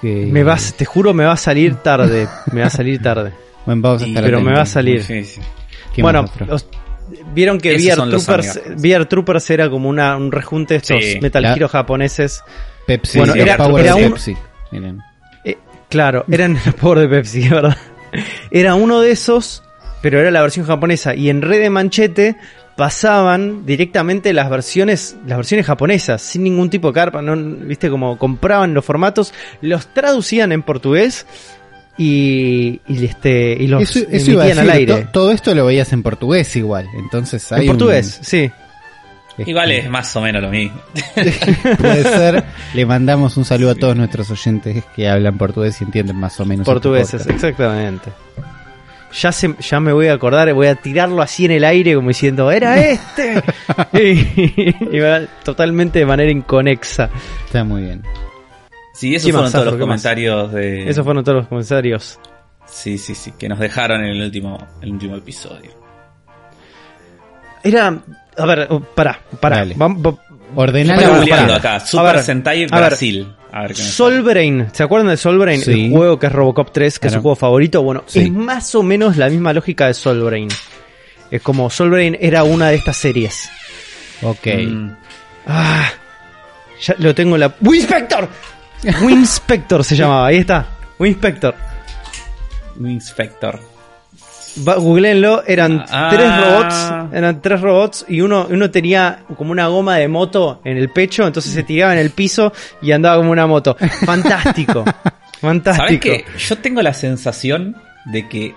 Que... 0.00 0.26
Me 0.30 0.42
vas, 0.42 0.74
te 0.74 0.84
juro, 0.84 1.14
me 1.14 1.24
va 1.24 1.32
a 1.32 1.36
salir 1.36 1.76
tarde. 1.76 2.26
Me 2.52 2.60
va 2.62 2.66
a 2.66 2.70
salir 2.70 3.00
tarde. 3.02 3.32
Bueno, 3.64 3.80
vamos 3.82 4.02
a 4.02 4.06
Y- 4.06 4.08
estar 4.10 4.24
pero 4.24 4.40
me 4.40 4.52
va 4.52 4.62
a 4.62 4.66
salir. 4.66 5.04
Sí, 5.04 5.22
sí. 5.22 5.40
¿Qué 5.94 6.02
bueno, 6.02 6.24
vieron 7.32 7.58
que 7.60 7.76
VR 7.76 7.94
Troopers, 8.10 8.56
amigos. 8.56 8.82
VR 8.82 9.06
Troopers 9.06 9.50
era 9.50 9.70
como 9.70 9.88
una, 9.88 10.16
un 10.16 10.32
rejunte 10.32 10.74
de 10.74 10.78
estos 10.78 11.04
Sí. 11.04 11.20
Metal 11.20 11.44
Hero 11.44 11.68
japoneses. 11.68 12.42
Pepsi, 12.88 13.18
bueno, 13.18 13.34
los 13.36 13.44
era- 13.44 13.56
Power 13.56 13.84
era 13.84 13.94
de 13.94 14.04
un- 14.06 14.10
Pepsi. 14.12 14.36
Miren. 14.72 14.98
Eh, 15.44 15.58
claro, 15.88 16.24
eran 16.30 16.54
los 16.66 16.74
Power 16.74 16.98
de 16.98 17.08
Pepsi, 17.08 17.42
es 17.44 17.50
verdad. 17.50 17.76
Era 18.50 18.74
uno 18.74 19.00
de 19.00 19.12
esos, 19.12 19.62
pero 20.00 20.18
era 20.18 20.32
la 20.32 20.42
versión 20.42 20.66
japonesa. 20.66 21.14
Y 21.14 21.30
en 21.30 21.40
Red 21.40 21.60
de 21.60 21.70
Manchete 21.70 22.36
pasaban 22.82 23.64
directamente 23.64 24.32
las 24.32 24.50
versiones, 24.50 25.14
las 25.24 25.38
versiones 25.38 25.66
japonesas, 25.66 26.20
sin 26.20 26.42
ningún 26.42 26.68
tipo 26.68 26.88
de 26.88 26.94
carpa, 26.94 27.22
no, 27.22 27.36
viste 27.64 27.88
como 27.88 28.18
compraban 28.18 28.74
los 28.74 28.84
formatos, 28.84 29.32
los 29.60 29.86
traducían 29.94 30.50
en 30.50 30.64
portugués 30.64 31.24
y, 31.96 32.80
y 32.88 33.04
este 33.04 33.56
y 33.60 33.68
los 33.68 33.82
Eso, 33.82 34.00
eso 34.10 34.30
iba 34.32 34.42
a 34.42 34.46
emitían 34.48 34.66
decir, 34.66 34.70
al 34.72 34.76
aire. 34.96 35.02
to- 35.04 35.08
todo 35.12 35.30
esto 35.30 35.54
lo 35.54 35.64
veías 35.66 35.92
en 35.92 36.02
portugués 36.02 36.56
igual. 36.56 36.88
Entonces 36.98 37.52
hay 37.52 37.60
En 37.60 37.66
portugués, 37.68 38.16
un- 38.18 38.24
sí. 38.24 38.50
Igual 39.46 39.70
es 39.70 39.88
más 39.88 40.14
o 40.16 40.20
menos 40.20 40.42
lo 40.42 40.50
mismo. 40.50 40.76
Puede 41.78 42.02
ser. 42.02 42.44
Le 42.74 42.84
mandamos 42.84 43.36
un 43.36 43.44
saludo 43.44 43.70
a 43.70 43.74
todos 43.76 43.94
nuestros 43.94 44.28
oyentes 44.32 44.82
que 44.96 45.08
hablan 45.08 45.38
portugués 45.38 45.80
y 45.80 45.84
entienden 45.84 46.16
más 46.16 46.40
o 46.40 46.44
menos. 46.44 46.62
este 46.66 46.72
Portugueses, 46.72 47.26
exactamente. 47.28 48.10
Ya, 49.12 49.30
se, 49.32 49.54
ya 49.60 49.80
me 49.80 49.92
voy 49.92 50.06
a 50.08 50.14
acordar, 50.14 50.52
voy 50.54 50.66
a 50.68 50.74
tirarlo 50.74 51.20
así 51.22 51.44
en 51.44 51.50
el 51.52 51.64
aire 51.64 51.94
como 51.94 52.08
diciendo, 52.08 52.50
¡era 52.50 52.80
este! 52.80 53.42
y, 53.92 54.96
y 54.96 55.00
va 55.00 55.20
totalmente 55.44 55.98
de 55.98 56.06
manera 56.06 56.30
inconexa. 56.30 57.10
Está 57.44 57.62
muy 57.64 57.82
bien. 57.82 58.02
Sí, 58.94 59.14
esos 59.14 59.26
¿Qué 59.26 59.32
fueron 59.32 59.44
más, 59.46 59.52
todos 59.52 59.66
los 59.66 59.76
comentarios 59.76 60.52
de. 60.52 60.88
Esos 60.88 61.04
fueron 61.04 61.24
todos 61.24 61.38
los 61.38 61.48
comentarios. 61.48 62.18
Sí, 62.66 62.96
sí, 62.98 63.14
sí, 63.14 63.32
que 63.32 63.48
nos 63.48 63.58
dejaron 63.58 64.00
en 64.00 64.08
el 64.16 64.22
último, 64.22 64.58
el 64.80 64.92
último 64.92 65.16
episodio. 65.16 65.70
Era. 67.62 67.98
A 68.36 68.46
ver, 68.46 68.68
pará, 68.94 69.20
pará. 69.40 69.64
Va- 69.80 70.16
Pará, 70.54 71.46
la 71.46 71.56
acá. 71.56 71.76
A 71.76 71.80
Super 71.80 72.14
ver, 72.16 72.24
Sentai 72.24 72.64
a 72.64 72.66
ver. 72.66 72.70
Brasil. 72.88 73.34
A 73.52 73.62
ver 73.62 73.74
qué 73.74 73.82
me 73.82 73.88
Soul 73.88 74.22
Brain, 74.22 74.66
¿se 74.72 74.82
acuerdan 74.82 75.08
de 75.08 75.16
Soul 75.16 75.38
Brain? 75.38 75.60
Sí. 75.60 75.86
El 75.86 75.90
juego 75.92 76.18
que 76.18 76.26
es 76.26 76.32
Robocop 76.32 76.72
3, 76.72 76.98
que 76.98 77.06
es 77.08 77.12
su 77.12 77.20
juego 77.20 77.36
favorito. 77.36 77.82
Bueno, 77.82 78.02
Sí. 78.06 78.20
es 78.20 78.30
más 78.32 78.74
o 78.74 78.82
menos 78.82 79.16
la 79.16 79.28
misma 79.28 79.52
lógica 79.52 79.86
de 79.88 79.94
Soul 79.94 80.22
Brain. 80.22 80.48
Es 81.30 81.42
como 81.42 81.68
Soul 81.70 81.90
Brain 81.90 82.16
era 82.20 82.44
una 82.44 82.68
de 82.68 82.76
estas 82.76 82.96
series. 82.96 83.50
Ok. 84.22 84.46
Mm, 84.68 84.90
Ah, 85.46 85.90
ya 86.80 86.94
lo 86.98 87.14
tengo 87.14 87.34
en 87.36 87.40
la. 87.40 87.54
¡Winspector! 87.60 88.28
Winspector 89.02 89.84
se 89.84 89.96
llamaba, 89.96 90.28
ahí 90.28 90.36
está. 90.38 90.66
Winspector. 90.98 91.54
Inspector. 92.80 93.58
Googleenlo, 94.56 95.42
eran 95.46 95.84
Ah. 95.90 96.08
tres 96.12 96.30
robots, 96.36 97.14
eran 97.16 97.40
tres 97.42 97.60
robots 97.60 98.04
y 98.08 98.20
uno, 98.20 98.46
uno 98.50 98.70
tenía 98.70 99.24
como 99.36 99.50
una 99.52 99.66
goma 99.68 99.96
de 99.96 100.08
moto 100.08 100.60
en 100.64 100.76
el 100.76 100.90
pecho, 100.90 101.26
entonces 101.26 101.52
se 101.52 101.62
tiraba 101.62 101.92
en 101.94 101.98
el 101.98 102.10
piso 102.10 102.52
y 102.80 102.92
andaba 102.92 103.16
como 103.16 103.30
una 103.30 103.46
moto. 103.46 103.76
Fantástico. 104.04 104.84
Fantástico. 105.40 105.86
¿Sabes 105.86 106.00
qué? 106.00 106.24
Yo 106.38 106.58
tengo 106.58 106.82
la 106.82 106.94
sensación 106.94 107.76
de 108.06 108.28
que 108.28 108.54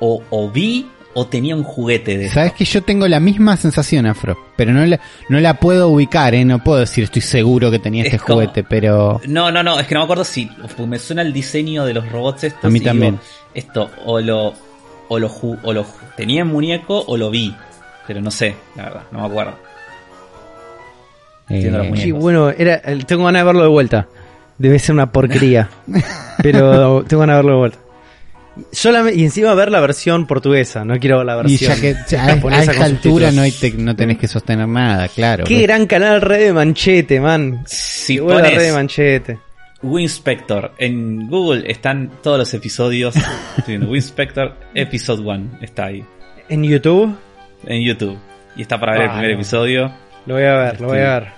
o, 0.00 0.22
o 0.30 0.50
vi 0.50 0.86
o 1.16 1.26
tenía 1.28 1.54
un 1.54 1.62
juguete 1.62 2.18
de 2.18 2.28
Sabes 2.28 2.52
que 2.54 2.64
yo 2.64 2.82
tengo 2.82 3.06
la 3.06 3.20
misma 3.20 3.56
sensación, 3.56 4.04
Afro, 4.04 4.36
pero 4.56 4.72
no 4.72 4.84
la, 4.84 4.98
no 5.28 5.38
la 5.38 5.54
puedo 5.54 5.88
ubicar, 5.88 6.34
¿eh? 6.34 6.44
No 6.44 6.62
puedo 6.62 6.80
decir 6.80 7.04
estoy 7.04 7.22
seguro 7.22 7.70
que 7.70 7.78
tenía 7.78 8.02
Es 8.02 8.12
este 8.14 8.18
como- 8.18 8.40
juguete, 8.40 8.64
pero... 8.64 9.20
No, 9.28 9.50
no, 9.52 9.62
no, 9.62 9.78
es 9.78 9.86
que 9.86 9.94
no 9.94 10.00
me 10.00 10.04
acuerdo 10.04 10.24
si 10.24 10.46
pues 10.46 10.88
me 10.88 10.98
suena 10.98 11.22
el 11.22 11.32
diseño 11.32 11.84
de 11.86 11.94
los 11.94 12.10
robots 12.10 12.44
estos. 12.44 12.64
A 12.64 12.68
mí 12.68 12.80
digo, 12.80 12.90
también. 12.90 13.18
esto 13.54 13.90
o 14.04 14.20
lo 14.20 14.52
o 15.08 15.18
lo 15.18 15.28
ju- 15.28 15.58
o 15.62 15.72
lo 15.72 15.84
ju- 15.84 16.14
tenía 16.16 16.42
en 16.42 16.48
muñeco 16.48 17.04
o 17.06 17.16
lo 17.16 17.30
vi, 17.30 17.54
pero 18.06 18.20
no 18.20 18.30
sé, 18.30 18.54
la 18.76 18.84
verdad, 18.84 19.02
no 19.10 19.20
me 19.20 19.26
acuerdo. 19.26 19.54
Eh. 21.50 21.92
Sí, 21.96 22.12
bueno, 22.12 22.50
era, 22.50 22.80
tengo 23.06 23.24
ganas 23.24 23.40
de 23.42 23.44
verlo 23.46 23.62
de 23.62 23.68
vuelta. 23.68 24.08
Debe 24.56 24.78
ser 24.78 24.94
una 24.94 25.10
porquería. 25.12 25.68
pero 26.42 27.04
tengo 27.04 27.20
ganas 27.20 27.34
de 27.34 27.38
verlo 27.38 27.52
de 27.52 27.58
vuelta. 27.58 27.78
Solamente, 28.70 29.18
y 29.18 29.24
encima 29.24 29.52
ver 29.54 29.70
la 29.70 29.80
versión 29.80 30.26
portuguesa, 30.26 30.84
no 30.84 30.96
quiero 31.00 31.16
ver 31.18 31.26
la 31.26 31.34
y 31.34 31.36
versión 31.58 31.74
ya 31.74 31.80
que 31.80 31.96
ya 32.08 32.24
a, 32.24 32.30
esta 32.34 32.72
con 32.74 32.82
altura 32.84 33.32
no, 33.32 33.42
hay 33.42 33.50
te- 33.50 33.72
no 33.72 33.96
tenés 33.96 34.16
que 34.16 34.28
sostener 34.28 34.68
nada, 34.68 35.08
claro. 35.08 35.42
Qué 35.44 35.62
gran 35.62 35.86
canal 35.86 36.20
red 36.20 36.38
de 36.46 36.52
manchete, 36.52 37.20
man. 37.20 37.64
Si 37.66 38.14
Qué 38.14 38.20
buena 38.20 38.42
red 38.42 38.50
de 38.50 38.54
pones 38.58 38.72
manchete. 38.74 39.38
Winspector 39.84 40.72
en 40.78 41.28
Google 41.28 41.70
están 41.70 42.10
todos 42.22 42.38
los 42.38 42.54
episodios. 42.54 43.14
Winspector 43.68 44.56
Episode 44.74 45.20
1 45.22 45.58
está 45.60 45.86
ahí 45.86 46.04
En 46.48 46.64
YouTube 46.64 47.16
en 47.66 47.82
YouTube 47.82 48.18
y 48.56 48.62
está 48.62 48.78
para 48.78 48.92
ver 48.92 49.02
el 49.02 49.10
primer 49.10 49.28
no. 49.30 49.34
episodio. 49.34 49.92
lo 50.26 50.34
voy 50.34 50.44
a 50.44 50.54
ver, 50.54 50.80
lo 50.80 50.88
voy 50.88 50.98
a 50.98 51.18
ver. 51.18 51.28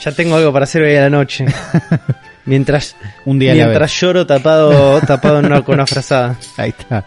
Ya 0.00 0.12
tengo 0.12 0.36
algo 0.36 0.52
para 0.52 0.64
hacer 0.64 0.82
hoy 0.82 0.94
a 0.96 1.02
la 1.02 1.10
noche. 1.10 1.46
Mientras, 2.46 2.94
Un 3.24 3.38
día 3.38 3.54
mientras 3.54 3.98
lloro 3.98 4.26
tapado, 4.26 5.00
tapado 5.00 5.38
en 5.38 5.46
una, 5.46 5.62
con 5.62 5.76
una 5.76 5.86
frazada. 5.86 6.36
Ahí 6.58 6.74
está. 6.78 7.04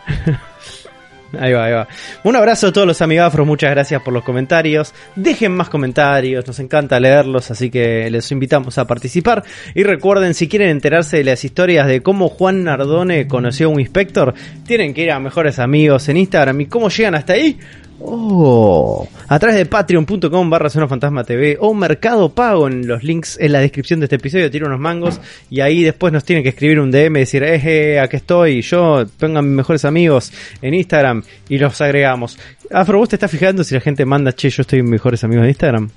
Ahí 1.38 1.53
va, 1.53 1.65
ahí 1.65 1.73
va. 1.73 1.88
Un 2.23 2.36
abrazo 2.36 2.67
a 2.67 2.73
todos 2.73 2.88
los 2.88 3.01
amigafros, 3.01 3.45
muchas 3.45 3.71
gracias 3.71 4.01
por 4.01 4.13
los 4.13 4.23
comentarios. 4.23 4.93
Dejen 5.15 5.51
más 5.51 5.69
comentarios, 5.69 6.45
nos 6.47 6.59
encanta 6.59 6.99
leerlos, 6.99 7.51
así 7.51 7.69
que 7.69 8.09
les 8.09 8.32
invitamos 8.32 8.78
a 8.78 8.86
participar. 8.86 9.43
Y 9.75 9.84
recuerden, 9.84 10.34
si 10.34 10.47
quieren 10.47 10.69
enterarse 10.69 11.17
de 11.17 11.23
las 11.23 11.43
historias 11.43 11.88
de 11.88 12.01
cómo 12.01 12.30
Juan 12.30 12.63
Nardone 12.63 13.28
conoció 13.28 13.67
a 13.67 13.69
un 13.71 13.80
inspector, 13.80 14.34
tienen 14.65 14.93
que 14.93 15.03
ir 15.03 15.11
a 15.11 15.19
Mejores 15.19 15.59
Amigos 15.59 16.07
en 16.09 16.17
Instagram. 16.17 16.61
¿Y 16.61 16.65
cómo 16.67 16.89
llegan 16.89 17.15
hasta 17.15 17.34
ahí? 17.34 17.59
Oh, 18.00 19.08
a 19.28 19.39
través 19.39 19.58
de 19.58 19.66
patreon.com 19.66 20.50
barra 20.50 20.70
Zona 20.70 20.88
Fantasma 20.88 21.24
TV 21.24 21.58
o 21.60 21.74
Mercado 21.74 22.30
Pago 22.30 22.68
en 22.68 22.88
los 22.88 23.04
links 23.04 23.38
en 23.39 23.52
la 23.52 23.60
descripción 23.60 24.00
de 24.00 24.06
este 24.06 24.18
episodio, 24.18 24.52
tiro 24.52 24.68
unos 24.68 24.80
mangos 24.80 25.20
y 25.50 25.62
ahí 25.62 25.84
después 25.84 26.14
nos 26.14 26.24
tienen 26.24 26.43
que 26.43 26.50
escribir 26.50 26.80
un 26.80 26.91
DM 26.91 27.18
y 27.18 27.20
decir, 27.22 27.41
eh, 27.41 27.60
eh, 27.64 28.00
aquí 28.00 28.18
estoy, 28.18 28.62
yo, 28.62 29.06
pongan 29.20 29.45
mis 29.45 29.56
mejores 29.58 29.84
amigos 29.84 30.32
en 30.62 30.76
Instagram 30.76 31.24
y 31.50 31.58
los 31.58 31.82
agregamos. 31.82 32.38
Afro, 32.72 33.00
¿vos 33.00 33.10
te 33.10 33.16
estás 33.16 33.32
fijando 33.32 33.64
si 33.64 33.74
la 33.74 33.82
gente 33.82 34.06
manda, 34.06 34.32
che, 34.32 34.50
yo 34.50 34.62
estoy 34.62 34.80
en 34.80 34.89
mejores 34.89 35.24
amigos 35.24 35.43
en 35.43 35.50
Instagram? 35.50 35.89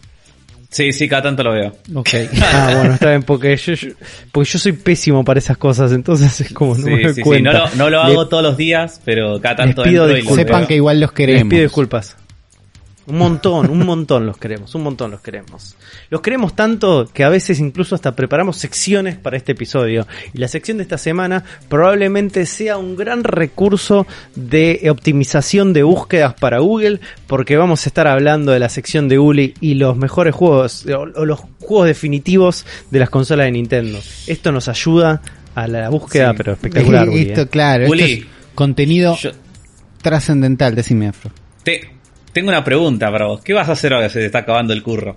Sí, 0.71 0.93
sí, 0.93 1.09
cada 1.09 1.23
tanto 1.23 1.43
lo 1.43 1.53
veo. 1.53 1.73
Ok. 1.97 2.09
Ah, 2.43 2.75
bueno, 2.77 2.95
está 2.95 3.09
bien, 3.11 3.23
porque 3.25 3.57
yo, 3.57 3.73
yo- 3.75 3.89
porque 4.31 4.51
yo 4.51 4.59
soy 4.61 4.73
pésimo 4.73 5.25
para 5.25 5.39
esas 5.41 5.57
cosas, 5.59 5.91
entonces 5.93 6.41
es 6.41 6.53
como 6.53 6.77
no 6.77 6.85
Sí, 6.85 6.91
me 6.91 7.03
doy 7.03 7.09
sí, 7.09 7.15
sí, 7.17 7.23
cuenta. 7.23 7.53
No 7.53 7.59
lo, 7.59 7.75
no 7.75 7.91
lo 7.91 8.05
Le- 8.07 8.13
hago 8.13 8.29
todos 8.29 8.43
los 8.45 8.57
días, 8.57 9.01
pero 9.05 9.41
cada 9.41 9.57
tanto 9.57 9.83
Les 9.83 9.91
pido 9.91 10.05
entro 10.05 10.07
y 10.07 10.11
lo 10.11 10.17
disculpas. 10.17 10.47
Sepan 10.47 10.61
veo. 10.61 10.69
que 10.69 10.75
igual 10.77 11.01
los 11.01 11.11
Les 11.11 11.17
queremos. 11.17 11.51
pido 11.51 11.63
disculpas. 11.65 12.17
Un 13.07 13.19
montón, 13.19 13.71
un 13.71 13.85
montón 13.85 14.25
los 14.27 14.37
queremos, 14.37 14.73
un 14.77 14.83
montón 14.85 15.11
los 15.11 15.21
queremos. 15.21 15.75
Los 16.11 16.21
queremos 16.21 16.55
tanto 16.55 17.09
que 17.13 17.25
a 17.25 17.29
veces 17.29 17.59
incluso 17.59 17.95
hasta 17.97 18.15
preparamos 18.15 18.57
secciones 18.59 19.17
para 19.17 19.37
este 19.37 19.53
episodio. 19.53 20.07
Y 20.33 20.39
la 20.39 20.47
sección 20.47 20.77
de 20.77 20.85
esta 20.85 20.99
semana 20.99 21.43
probablemente 21.69 22.47
sea 22.47 22.77
un 22.79 22.95
gran 22.97 23.25
recurso 23.25 24.07
de 24.37 24.87
optimización 24.91 25.73
de 25.73 25.83
búsquedas 25.83 26.35
para 26.35 26.61
Google, 26.61 27.01
porque 27.27 27.57
vamos 27.57 27.85
a 27.85 27.89
estar 27.89 28.07
hablando 28.07 28.53
de 28.53 28.61
la 28.61 28.69
sección 28.69 29.09
de 29.09 29.19
Uli 29.19 29.55
y 29.61 29.75
los 29.75 29.97
mejores 29.97 30.35
juegos, 30.35 30.87
o, 30.87 31.01
o 31.01 31.25
los 31.25 31.41
juegos 31.61 31.87
definitivos 31.87 32.65
de 32.91 32.99
las 33.01 33.11
consolas 33.11 33.47
de 33.47 33.53
Nintendo. 33.53 33.99
Esto 34.29 34.53
nos 34.53 34.69
ayuda 34.69 35.21
a 35.57 35.67
la 35.67 35.89
búsqueda, 35.89 36.31
Sí. 36.31 36.35
pero 36.37 36.53
espectacular. 36.53 37.09
Uli, 37.09 37.23
Esto, 37.23 37.41
¿eh? 37.41 37.49
claro, 37.49 37.83
esto 37.85 37.93
Uli, 37.93 38.13
es 38.13 38.25
contenido 38.55 39.17
Yo 39.17 39.31
trascendental, 40.03 40.75
decime 40.75 41.09
Afro. 41.09 41.31
te- 41.65 41.99
tengo 42.33 42.49
una 42.49 42.63
pregunta 42.65 43.11
para 43.11 43.27
vos. 43.27 43.41
¿Qué 43.43 43.53
vas 43.53 43.69
a 43.69 43.73
hacer 43.73 43.93
ahora 43.93 44.07
que 44.07 44.13
se 44.15 44.21
te 44.21 44.27
está 44.27 44.39
acabando 44.41 44.73
el 44.73 44.83
curro? 44.83 45.17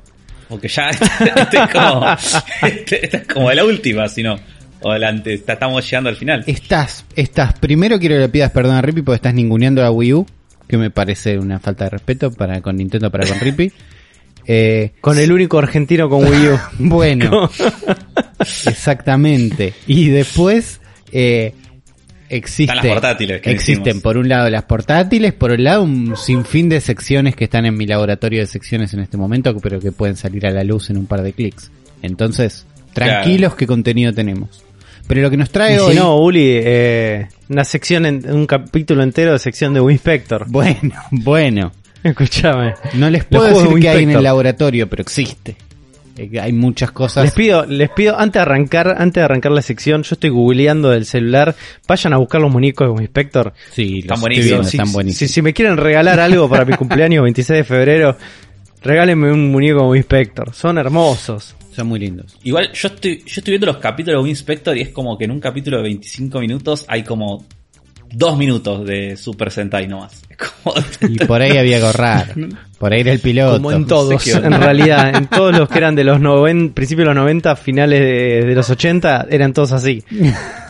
Porque 0.50 0.68
ya 0.68 0.90
este 1.36 1.58
es 1.58 1.70
como, 1.72 2.06
este- 2.62 3.06
esta 3.06 3.18
es 3.18 3.28
como 3.28 3.52
la 3.52 3.64
última, 3.66 4.08
si 4.08 4.24
no. 4.24 4.38
O 4.82 4.92
adelante, 4.92 5.34
está- 5.34 5.54
estamos 5.54 5.84
llegando 5.86 6.10
al 6.10 6.16
final. 6.18 6.44
Estás, 6.46 7.06
estás, 7.16 7.54
primero 7.54 7.98
quiero 8.00 8.16
que 8.16 8.22
le 8.22 8.30
pidas 8.30 8.52
perdón 8.52 8.76
a 8.76 8.82
Rippy 8.82 9.02
porque 9.02 9.16
estás 9.16 9.34
ninguneando 9.34 9.84
a 9.84 9.90
Wii 9.92 10.14
U, 10.14 10.26
que 10.68 10.78
me 10.78 10.90
parece 10.92 11.38
una 11.38 11.60
falta 11.60 11.86
de 11.86 11.92
respeto 11.92 12.32
para 12.32 12.62
con 12.62 12.76
Nintendo, 12.76 13.10
para 13.10 13.28
con 13.28 13.40
Rippy. 13.40 13.72
Eh, 14.46 14.92
Con 15.02 15.18
el 15.20 15.32
único 15.32 15.58
argentino 15.58 16.10
con 16.10 16.26
Wii 16.26 16.48
U. 16.50 16.60
bueno, 16.80 17.50
exactamente. 18.66 19.74
Y 19.88 20.10
después 20.10 20.82
eh, 21.12 21.54
existe, 22.36 22.74
Están 22.74 22.78
las 22.78 22.94
portátiles 22.94 23.42
que 23.42 23.52
existen 23.52 23.84
decimos. 23.84 24.04
por 24.04 24.18
un 24.18 24.30
lado 24.30 24.50
las 24.50 24.64
portátiles, 24.64 25.34
por 25.34 25.52
un 25.52 25.64
lado 25.64 25.84
un 25.84 26.16
sinfín 26.18 26.70
de 26.70 26.82
secciones 26.82 27.36
que 27.36 27.46
están 27.46 27.66
en 27.66 27.76
mi 27.76 27.86
laboratorio 27.86 28.40
de 28.42 28.48
secciones 28.48 28.94
en 28.94 29.00
este 29.00 29.18
momento, 29.18 29.56
pero 29.62 29.80
que 29.80 29.92
pueden 29.92 30.16
salir 30.16 30.46
a 30.46 30.52
la 30.52 30.64
luz 30.64 30.90
en 30.90 30.98
un 30.98 31.06
par 31.06 31.22
de 31.22 31.34
clics. 31.34 31.72
Entonces, 32.02 32.66
tranquilos 32.94 33.56
qué 33.56 33.68
contenido 33.68 34.14
tenemos. 34.14 34.64
Pero 35.08 35.22
lo 35.22 35.30
que 35.30 35.38
nos 35.38 35.50
trae 35.50 35.76
Y 35.76 35.80
hoy... 35.80 35.94
si 35.94 36.00
no, 36.00 36.18
Uli, 36.18 36.60
eh, 36.64 37.28
una 37.50 37.66
sección, 37.66 38.06
en, 38.06 38.32
un 38.32 38.46
capítulo 38.46 39.04
entero 39.04 39.34
de 39.34 39.40
sección 39.40 39.74
de 39.74 39.82
Winspector. 39.82 40.46
Bueno, 40.50 40.96
bueno. 41.12 41.72
Escúchame. 42.04 42.74
No 42.96 43.10
les 43.10 43.24
puedo 43.24 43.48
decir 43.48 43.76
de 43.76 43.80
que 43.80 43.90
hay 43.90 44.04
en 44.04 44.12
el 44.12 44.24
laboratorio, 44.24 44.90
pero 44.90 45.02
existe. 45.02 45.56
Eh, 46.18 46.40
Hay 46.40 46.52
muchas 46.54 46.92
cosas. 46.92 47.24
Les 47.24 47.34
pido, 47.34 47.66
les 47.66 47.90
pido, 47.90 48.18
antes 48.20 48.34
de 48.34 48.40
arrancar, 48.42 48.96
antes 48.98 49.16
de 49.16 49.22
arrancar 49.26 49.52
la 49.52 49.62
sección, 49.62 50.04
yo 50.04 50.14
estoy 50.14 50.30
googleando 50.30 50.90
del 50.90 51.06
celular, 51.06 51.56
vayan 51.88 52.14
a 52.14 52.18
buscar 52.18 52.40
los 52.42 52.52
muñecos 52.52 52.88
de 52.88 52.92
Winspector. 52.92 53.54
Sí, 53.72 54.00
Están 54.00 54.16
los 54.16 54.22
buenísimos, 54.22 54.70
si, 54.70 54.78
están 54.78 54.88
si- 54.88 54.94
buenísimos. 54.94 55.32
si 55.32 55.42
me 55.42 55.54
quieren 55.54 55.78
regalar 55.78 56.20
algo 56.20 56.48
para 56.50 56.66
mi 56.66 56.74
cumpleaños 56.74 57.24
26 57.24 57.58
de 57.58 57.64
febrero, 57.64 58.18
regálenme 58.84 59.32
un 59.32 59.52
muñeco 59.52 59.82
de 59.84 59.88
Winspector. 59.90 60.54
Son 60.54 60.78
hermosos. 60.78 61.56
Son 61.72 61.88
muy 61.88 62.00
lindos. 62.00 62.38
Igual 62.44 62.72
yo 62.74 62.88
estoy, 62.90 63.18
yo 63.26 63.34
estoy 63.40 63.52
viendo 63.54 63.66
los 63.66 63.78
capítulos 63.78 64.22
de 64.22 64.24
Winspector 64.26 64.78
y 64.78 64.82
es 64.82 64.90
como 64.90 65.18
que 65.18 65.26
en 65.26 65.32
un 65.32 65.40
capítulo 65.40 65.78
de 65.78 65.84
25 65.84 66.40
minutos 66.40 66.86
hay 66.88 67.04
como 67.04 67.44
dos 68.14 68.38
minutos 68.38 68.86
de 68.86 69.18
Super 69.18 69.52
Sentai 69.52 69.88
nomás. 69.88 70.22
Y 71.02 71.18
por 71.26 71.42
ahí 71.42 71.58
había 71.58 71.80
que 71.80 71.86
ahorrar. 71.86 72.34
Por 72.80 72.94
ahí 72.94 73.02
era 73.02 73.12
el 73.12 73.20
piloto. 73.20 73.58
Como 73.58 73.72
en 73.72 73.86
todos, 73.86 74.24
qué 74.24 74.34
onda. 74.34 74.48
en 74.48 74.62
realidad, 74.62 75.16
en 75.16 75.28
todos 75.28 75.56
los 75.58 75.68
que 75.68 75.78
eran 75.78 75.96
de 75.96 76.04
los 76.04 76.20
90, 76.20 76.74
principios 76.74 77.08
de 77.08 77.14
los 77.14 77.24
90, 77.24 77.56
finales 77.58 78.00
de, 78.00 78.46
de 78.46 78.56
los 78.56 78.70
80, 78.70 79.28
eran 79.30 79.54
todos 79.54 79.74
así. 79.74 80.04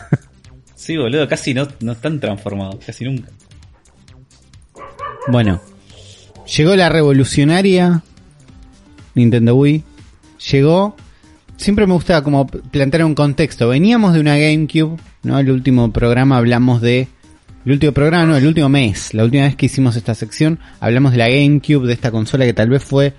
sí, 0.74 0.96
boludo, 0.96 1.28
casi 1.28 1.54
no, 1.54 1.68
no 1.80 1.92
están 1.92 2.18
transformados, 2.18 2.84
casi 2.84 3.04
nunca. 3.04 3.28
Bueno, 5.28 5.60
llegó 6.46 6.74
la 6.76 6.88
revolucionaria 6.88 8.02
Nintendo 9.14 9.54
Wii. 9.54 9.82
Llegó. 10.50 10.96
Siempre 11.56 11.86
me 11.86 11.94
gusta 11.94 12.22
como 12.22 12.46
plantear 12.46 13.04
un 13.04 13.14
contexto. 13.14 13.68
Veníamos 13.68 14.12
de 14.12 14.20
una 14.20 14.36
GameCube, 14.36 14.98
¿no? 15.22 15.38
El 15.38 15.50
último 15.50 15.92
programa 15.92 16.36
hablamos 16.36 16.80
de. 16.80 17.08
El 17.64 17.72
último 17.72 17.92
programa, 17.92 18.26
no, 18.26 18.36
el 18.36 18.46
último 18.46 18.68
mes. 18.68 19.14
La 19.14 19.24
última 19.24 19.44
vez 19.44 19.56
que 19.56 19.66
hicimos 19.66 19.96
esta 19.96 20.14
sección, 20.14 20.58
hablamos 20.80 21.12
de 21.12 21.18
la 21.18 21.28
GameCube, 21.28 21.86
de 21.86 21.94
esta 21.94 22.10
consola 22.10 22.44
que 22.44 22.52
tal 22.52 22.68
vez 22.68 22.84
fue 22.84 23.14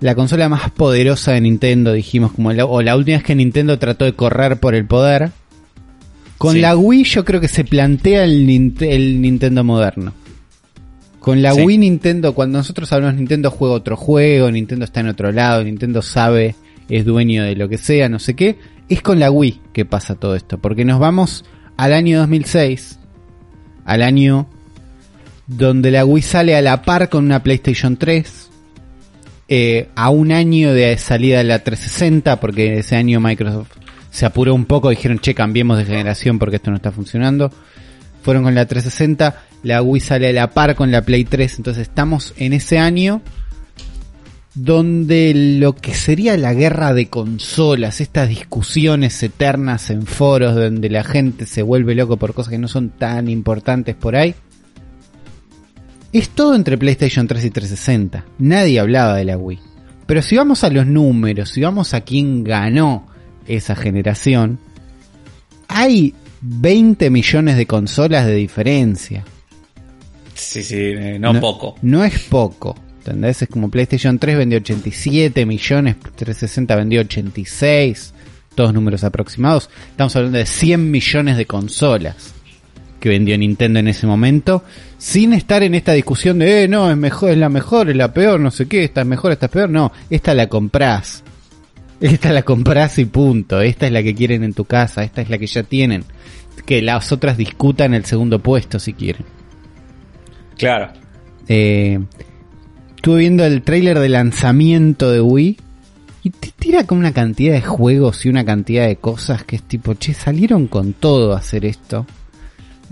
la 0.00 0.14
consola 0.14 0.48
más 0.48 0.70
poderosa 0.70 1.32
de 1.32 1.40
Nintendo, 1.42 1.92
dijimos, 1.92 2.32
como 2.32 2.52
la, 2.52 2.64
o 2.64 2.80
la 2.82 2.96
última 2.96 3.18
vez 3.18 3.24
que 3.24 3.34
Nintendo 3.34 3.78
trató 3.78 4.04
de 4.04 4.14
correr 4.14 4.58
por 4.58 4.74
el 4.74 4.86
poder. 4.86 5.30
Con 6.38 6.54
Sí. 6.54 6.60
la 6.60 6.76
Wii 6.76 7.04
yo 7.04 7.24
creo 7.24 7.40
que 7.40 7.46
se 7.48 7.64
plantea 7.64 8.24
el, 8.24 8.46
Nint- 8.48 8.82
el 8.82 9.20
Nintendo 9.20 9.62
moderno. 9.62 10.12
Con 11.20 11.40
la 11.40 11.52
Sí. 11.52 11.60
Wii 11.60 11.78
Nintendo, 11.78 12.34
cuando 12.34 12.58
nosotros 12.58 12.92
hablamos 12.92 13.14
Nintendo 13.16 13.50
juega 13.50 13.74
otro 13.74 13.96
juego, 13.96 14.50
Nintendo 14.50 14.84
está 14.84 15.00
en 15.00 15.08
otro 15.08 15.30
lado, 15.30 15.62
Nintendo 15.62 16.02
sabe, 16.02 16.56
es 16.88 17.04
dueño 17.04 17.44
de 17.44 17.54
lo 17.54 17.68
que 17.68 17.78
sea, 17.78 18.08
no 18.08 18.18
sé 18.18 18.34
qué. 18.34 18.58
Es 18.88 19.02
con 19.02 19.20
la 19.20 19.30
Wii 19.30 19.60
que 19.72 19.84
pasa 19.84 20.16
todo 20.16 20.34
esto, 20.34 20.58
porque 20.58 20.84
nos 20.84 20.98
vamos 20.98 21.44
al 21.76 21.92
año 21.92 22.18
2006, 22.18 22.98
al 23.84 24.02
año 24.02 24.48
donde 25.46 25.90
la 25.90 26.04
Wii 26.04 26.22
sale 26.22 26.56
a 26.56 26.62
la 26.62 26.82
par 26.82 27.08
con 27.08 27.24
una 27.24 27.42
PlayStation 27.42 27.96
3, 27.96 28.50
eh, 29.48 29.88
a 29.94 30.10
un 30.10 30.32
año 30.32 30.72
de 30.72 30.96
salida 30.98 31.38
de 31.38 31.44
la 31.44 31.58
360, 31.58 32.40
porque 32.40 32.78
ese 32.78 32.96
año 32.96 33.20
Microsoft 33.20 33.70
se 34.10 34.26
apuró 34.26 34.54
un 34.54 34.66
poco, 34.66 34.90
dijeron, 34.90 35.18
che, 35.18 35.34
cambiemos 35.34 35.78
de 35.78 35.84
generación 35.84 36.38
porque 36.38 36.56
esto 36.56 36.70
no 36.70 36.76
está 36.76 36.92
funcionando. 36.92 37.50
Fueron 38.22 38.44
con 38.44 38.54
la 38.54 38.66
360, 38.66 39.42
la 39.62 39.82
Wii 39.82 40.00
sale 40.00 40.28
a 40.28 40.32
la 40.32 40.50
par 40.50 40.74
con 40.74 40.90
la 40.92 41.02
Play 41.02 41.24
3, 41.24 41.56
entonces 41.58 41.88
estamos 41.88 42.34
en 42.36 42.52
ese 42.52 42.78
año 42.78 43.20
donde 44.54 45.32
lo 45.58 45.74
que 45.74 45.94
sería 45.94 46.36
la 46.36 46.52
guerra 46.52 46.92
de 46.92 47.06
consolas, 47.06 48.00
estas 48.00 48.28
discusiones 48.28 49.22
eternas 49.22 49.90
en 49.90 50.06
foros 50.06 50.54
donde 50.54 50.90
la 50.90 51.04
gente 51.04 51.46
se 51.46 51.62
vuelve 51.62 51.94
loco 51.94 52.16
por 52.18 52.34
cosas 52.34 52.50
que 52.50 52.58
no 52.58 52.68
son 52.68 52.90
tan 52.90 53.28
importantes 53.28 53.94
por 53.94 54.14
ahí, 54.14 54.34
es 56.12 56.28
todo 56.28 56.54
entre 56.54 56.76
PlayStation 56.76 57.26
3 57.26 57.44
y 57.46 57.50
360. 57.50 58.24
Nadie 58.38 58.78
hablaba 58.78 59.16
de 59.16 59.24
la 59.24 59.38
Wii. 59.38 59.58
Pero 60.06 60.20
si 60.20 60.36
vamos 60.36 60.62
a 60.64 60.68
los 60.68 60.86
números, 60.86 61.48
si 61.48 61.62
vamos 61.62 61.94
a 61.94 62.02
quién 62.02 62.44
ganó 62.44 63.06
esa 63.46 63.74
generación, 63.74 64.58
hay 65.68 66.14
20 66.42 67.08
millones 67.08 67.56
de 67.56 67.66
consolas 67.66 68.26
de 68.26 68.34
diferencia. 68.34 69.24
Sí, 70.34 70.62
sí, 70.62 70.76
eh, 70.76 71.18
no, 71.18 71.40
poco. 71.40 71.76
No 71.80 72.04
es 72.04 72.18
poco. 72.24 72.74
¿Entendés? 73.04 73.42
Es 73.42 73.48
como 73.48 73.68
PlayStation 73.68 74.16
3 74.16 74.36
vendió 74.36 74.58
87 74.58 75.44
millones, 75.44 75.96
360 75.96 76.76
vendió 76.76 77.00
86, 77.00 78.14
todos 78.54 78.72
números 78.72 79.02
aproximados. 79.02 79.68
Estamos 79.90 80.14
hablando 80.14 80.38
de 80.38 80.46
100 80.46 80.88
millones 80.88 81.36
de 81.36 81.46
consolas 81.46 82.32
que 83.00 83.08
vendió 83.08 83.36
Nintendo 83.36 83.80
en 83.80 83.88
ese 83.88 84.06
momento, 84.06 84.62
sin 84.98 85.32
estar 85.32 85.64
en 85.64 85.74
esta 85.74 85.92
discusión 85.94 86.38
de, 86.38 86.62
eh, 86.62 86.68
no, 86.68 86.88
es 86.88 86.96
mejor, 86.96 87.32
es 87.32 87.38
la 87.38 87.48
mejor, 87.48 87.90
es 87.90 87.96
la 87.96 88.14
peor, 88.14 88.38
no 88.38 88.52
sé 88.52 88.68
qué, 88.68 88.84
esta 88.84 89.00
es 89.00 89.06
mejor, 89.08 89.32
esta 89.32 89.46
es 89.46 89.52
peor. 89.52 89.68
No, 89.68 89.90
esta 90.08 90.32
la 90.34 90.46
comprás. 90.46 91.24
Esta 92.00 92.32
la 92.32 92.42
comprás 92.42 93.00
y 93.00 93.04
punto. 93.06 93.60
Esta 93.60 93.86
es 93.86 93.92
la 93.92 94.04
que 94.04 94.14
quieren 94.14 94.44
en 94.44 94.54
tu 94.54 94.64
casa, 94.64 95.02
esta 95.02 95.22
es 95.22 95.28
la 95.28 95.38
que 95.38 95.48
ya 95.48 95.64
tienen. 95.64 96.04
Que 96.64 96.82
las 96.82 97.10
otras 97.10 97.36
discutan 97.36 97.94
el 97.94 98.04
segundo 98.04 98.38
puesto 98.38 98.78
si 98.78 98.92
quieren. 98.92 99.24
Claro. 100.56 100.92
Eh, 101.48 101.98
estuve 103.02 103.18
viendo 103.18 103.44
el 103.44 103.62
tráiler 103.62 103.98
de 103.98 104.08
lanzamiento 104.08 105.10
de 105.10 105.20
Wii 105.20 105.56
y 106.22 106.30
te 106.30 106.52
tira 106.56 106.86
con 106.86 106.98
una 106.98 107.12
cantidad 107.12 107.52
de 107.52 107.60
juegos 107.60 108.24
y 108.24 108.28
una 108.28 108.44
cantidad 108.44 108.86
de 108.86 108.94
cosas 108.94 109.42
que 109.42 109.56
es 109.56 109.62
tipo, 109.64 109.94
che, 109.94 110.14
salieron 110.14 110.68
con 110.68 110.92
todo 110.92 111.32
a 111.32 111.38
hacer 111.38 111.64
esto. 111.64 112.06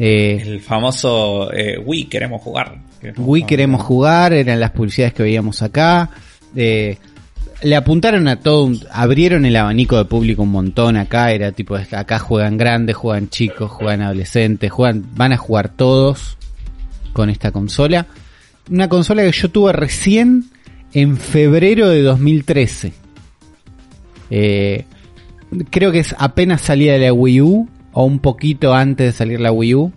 Eh, 0.00 0.42
el 0.44 0.60
famoso 0.62 1.52
eh, 1.52 1.78
Wii 1.78 2.06
queremos 2.06 2.42
jugar. 2.42 2.76
Wii 3.18 3.44
queremos 3.44 3.82
jugar, 3.82 4.32
eran 4.32 4.58
las 4.58 4.72
publicidades 4.72 5.14
que 5.14 5.22
veíamos 5.22 5.62
acá. 5.62 6.10
Eh, 6.56 6.98
le 7.62 7.76
apuntaron 7.76 8.26
a 8.26 8.40
todo, 8.40 8.68
abrieron 8.90 9.44
el 9.44 9.54
abanico 9.54 9.96
de 9.96 10.06
público 10.06 10.42
un 10.42 10.50
montón 10.50 10.96
acá, 10.96 11.30
era 11.30 11.52
tipo, 11.52 11.76
acá 11.76 12.18
juegan 12.18 12.56
grandes, 12.56 12.96
juegan 12.96 13.28
chicos, 13.28 13.70
juegan 13.70 14.02
adolescentes, 14.02 14.72
juegan, 14.72 15.04
van 15.14 15.30
a 15.30 15.36
jugar 15.36 15.68
todos 15.68 16.36
con 17.12 17.30
esta 17.30 17.52
consola. 17.52 18.08
Una 18.70 18.88
consola 18.88 19.22
que 19.22 19.32
yo 19.32 19.50
tuve 19.50 19.72
recién 19.72 20.44
en 20.92 21.16
febrero 21.16 21.88
de 21.88 22.02
2013. 22.02 22.92
Eh, 24.30 24.84
creo 25.70 25.90
que 25.90 25.98
es 25.98 26.14
apenas 26.18 26.60
salía 26.60 26.92
de 26.92 27.00
la 27.00 27.12
Wii 27.12 27.40
U 27.40 27.68
o 27.92 28.04
un 28.04 28.20
poquito 28.20 28.72
antes 28.72 29.06
de 29.06 29.12
salir 29.12 29.40
la 29.40 29.50
Wii 29.50 29.74
U. 29.74 29.92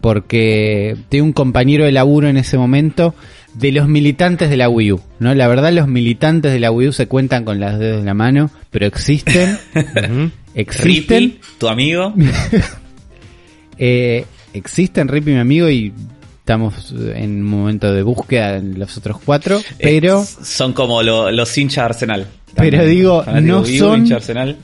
Porque 0.00 0.96
tengo 1.10 1.26
un 1.26 1.32
compañero 1.32 1.84
de 1.84 1.92
laburo 1.92 2.28
en 2.28 2.38
ese 2.38 2.56
momento 2.56 3.14
de 3.54 3.72
los 3.72 3.88
militantes 3.88 4.48
de 4.48 4.56
la 4.56 4.68
Wii 4.68 4.92
U. 4.92 5.00
¿no? 5.18 5.34
La 5.34 5.46
verdad 5.46 5.72
los 5.72 5.88
militantes 5.88 6.52
de 6.52 6.60
la 6.60 6.70
Wii 6.70 6.88
U 6.88 6.92
se 6.92 7.08
cuentan 7.08 7.44
con 7.44 7.60
las 7.60 7.78
dedos 7.78 8.00
de 8.00 8.06
la 8.06 8.14
mano, 8.14 8.50
pero 8.70 8.86
existen. 8.86 9.58
existen. 10.54 11.38
tu 11.58 11.68
amigo. 11.68 12.14
eh, 13.78 14.24
existen 14.54 15.08
Rippy 15.08 15.32
mi 15.32 15.38
amigo 15.38 15.68
y 15.68 15.92
estamos 16.46 16.92
en 16.92 17.42
un 17.42 17.42
momento 17.42 17.92
de 17.92 18.04
búsqueda 18.04 18.58
en 18.58 18.78
los 18.78 18.96
otros 18.96 19.16
cuatro, 19.18 19.60
pero... 19.82 20.24
son 20.24 20.74
como 20.74 21.02
los 21.02 21.58
hinchas 21.58 21.86
Arsenal. 21.86 22.24
pero 22.54 22.84
digo, 22.84 23.24
no 23.42 23.64
son... 23.64 24.12
Arsenal. 24.12 24.56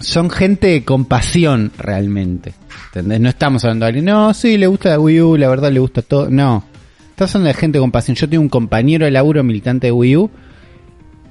Son 0.00 0.28
gente 0.28 0.84
con 0.84 1.04
pasión 1.04 1.70
realmente. 1.78 2.52
¿Entendés? 2.86 3.20
No 3.20 3.28
estamos 3.28 3.62
hablando 3.62 3.84
de 3.84 3.88
alguien, 3.90 4.06
no, 4.06 4.34
sí, 4.34 4.58
le 4.58 4.66
gusta 4.66 4.88
la 4.88 4.98
Wii 4.98 5.20
U, 5.20 5.36
la 5.36 5.48
verdad 5.48 5.70
le 5.70 5.78
gusta 5.78 6.02
todo. 6.02 6.30
No. 6.30 6.64
Estamos 7.10 7.32
hablando 7.36 7.54
de 7.54 7.60
gente 7.60 7.78
con 7.78 7.92
pasión. 7.92 8.16
Yo 8.16 8.28
tengo 8.28 8.42
un 8.42 8.48
compañero 8.48 9.04
de 9.04 9.12
laburo 9.12 9.44
militante 9.44 9.86
de 9.86 9.92
Wii 9.92 10.16
U 10.16 10.30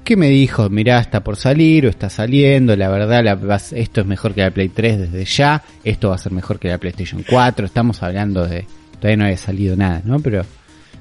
que 0.06 0.16
me 0.16 0.30
dijo, 0.30 0.70
mirá, 0.70 1.02
está 1.02 1.26
por 1.26 1.36
salir 1.36 1.88
o 1.88 1.90
está 1.90 2.10
saliendo, 2.10 2.74
la 2.78 2.88
verdad 2.88 3.62
esto 3.74 4.00
es 4.00 4.08
mejor 4.08 4.34
que 4.34 4.40
la 4.40 4.52
Play 4.52 4.70
3 4.70 5.12
desde 5.12 5.26
ya, 5.26 5.62
esto 5.84 6.08
va 6.08 6.16
a 6.16 6.18
ser 6.18 6.32
mejor 6.32 6.58
que 6.58 6.70
la 6.70 6.78
PlayStation 6.78 7.26
4, 7.30 7.66
estamos 7.66 8.02
hablando 8.02 8.48
de, 8.48 8.66
todavía 9.00 9.18
no 9.18 9.24
había 9.26 9.38
salido 9.38 9.76
nada, 9.76 10.02
¿no? 10.04 10.20
Pero 10.20 10.44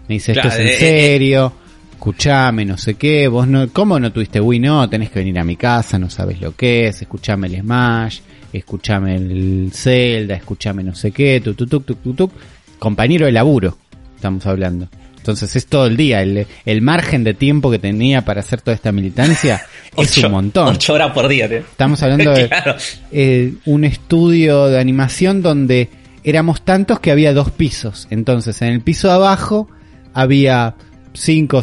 me 0.08 0.14
dice, 0.14 0.32
esto 0.32 0.48
es 0.48 0.58
en 0.58 0.66
eh, 0.66 0.74
eh, 0.74 0.78
serio, 0.78 1.52
escuchame, 1.92 2.64
no 2.64 2.76
sé 2.76 2.94
qué, 2.94 3.28
vos 3.28 3.48
no, 3.48 3.68
¿cómo 3.72 3.98
no 3.98 4.12
tuviste 4.12 4.40
Wii? 4.40 4.60
No, 4.60 4.88
tenés 4.88 5.10
que 5.10 5.20
venir 5.20 5.38
a 5.38 5.44
mi 5.44 5.56
casa, 5.56 5.98
no 5.98 6.10
sabes 6.10 6.40
lo 6.40 6.54
que 6.54 6.88
es, 6.88 7.02
escuchame 7.02 7.48
el 7.48 7.60
Smash, 7.60 8.20
escuchame 8.52 9.16
el 9.16 9.70
Zelda, 9.72 10.34
escuchame 10.36 10.82
no 10.84 10.94
sé 10.94 11.10
qué, 11.10 11.40
tu, 11.40 11.54
tu, 11.54 11.66
tu, 11.66 11.80
tu, 11.80 11.94
tu, 11.94 12.30
compañero 12.78 13.26
de 13.26 13.32
laburo, 13.32 13.76
estamos 14.14 14.46
hablando. 14.46 14.88
Entonces 15.16 15.56
es 15.56 15.66
todo 15.66 15.86
el 15.86 15.96
día. 15.96 16.22
El, 16.22 16.46
el, 16.64 16.82
margen 16.82 17.24
de 17.24 17.34
tiempo 17.34 17.68
que 17.68 17.80
tenía 17.80 18.24
para 18.24 18.38
hacer 18.38 18.60
toda 18.60 18.76
esta 18.76 18.92
militancia 18.92 19.60
es 19.96 20.16
un 20.18 20.30
montón. 20.30 20.68
Ocho 20.68 20.92
horas 20.92 21.10
por 21.10 21.26
día. 21.26 21.46
Estamos 21.46 22.00
hablando 22.04 22.30
de 22.32 22.48
eh, 23.10 23.54
un 23.64 23.84
estudio 23.84 24.66
de 24.68 24.78
animación 24.78 25.42
donde 25.42 25.88
éramos 26.26 26.62
tantos 26.62 26.98
que 26.98 27.12
había 27.12 27.32
dos 27.32 27.50
pisos. 27.52 28.08
Entonces 28.10 28.60
en 28.60 28.68
el 28.68 28.80
piso 28.80 29.08
de 29.08 29.14
abajo 29.14 29.68
había 30.12 30.74
cinco, 31.14 31.62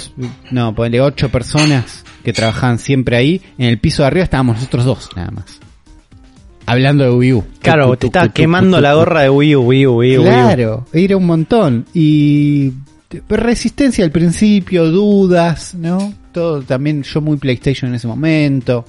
no, 0.52 0.74
ponle 0.74 1.02
ocho 1.02 1.30
personas 1.30 2.04
que 2.24 2.32
trabajaban 2.32 2.80
siempre 2.80 3.18
ahí. 3.18 3.42
En 3.58 3.68
el 3.68 3.78
piso 3.78 4.04
de 4.04 4.08
arriba 4.08 4.24
estábamos 4.24 4.56
nosotros 4.56 4.86
dos, 4.86 5.10
nada 5.16 5.32
más. 5.32 5.60
Hablando 6.66 7.04
de 7.04 7.12
Wii 7.12 7.34
U. 7.34 7.44
Claro, 7.62 7.98
te 7.98 8.08
estaba 8.08 8.30
quemando 8.30 8.80
la 8.80 8.94
gorra 8.94 9.24
de 9.24 9.30
Wii 9.30 9.56
U, 9.58 9.62
Wii 9.64 9.88
U, 9.88 9.98
Wii 9.98 10.18
U. 10.18 10.22
Claro, 10.24 10.86
era 10.94 11.18
un 11.18 11.26
montón. 11.26 11.86
Y 11.94 12.72
resistencia 13.28 14.06
al 14.06 14.12
principio, 14.12 14.90
dudas, 14.90 15.76
¿no? 15.76 16.14
Todo 16.32 16.62
también 16.62 17.04
yo 17.04 17.20
muy 17.20 17.36
PlayStation 17.36 17.90
en 17.90 17.96
ese 17.96 18.08
momento. 18.08 18.86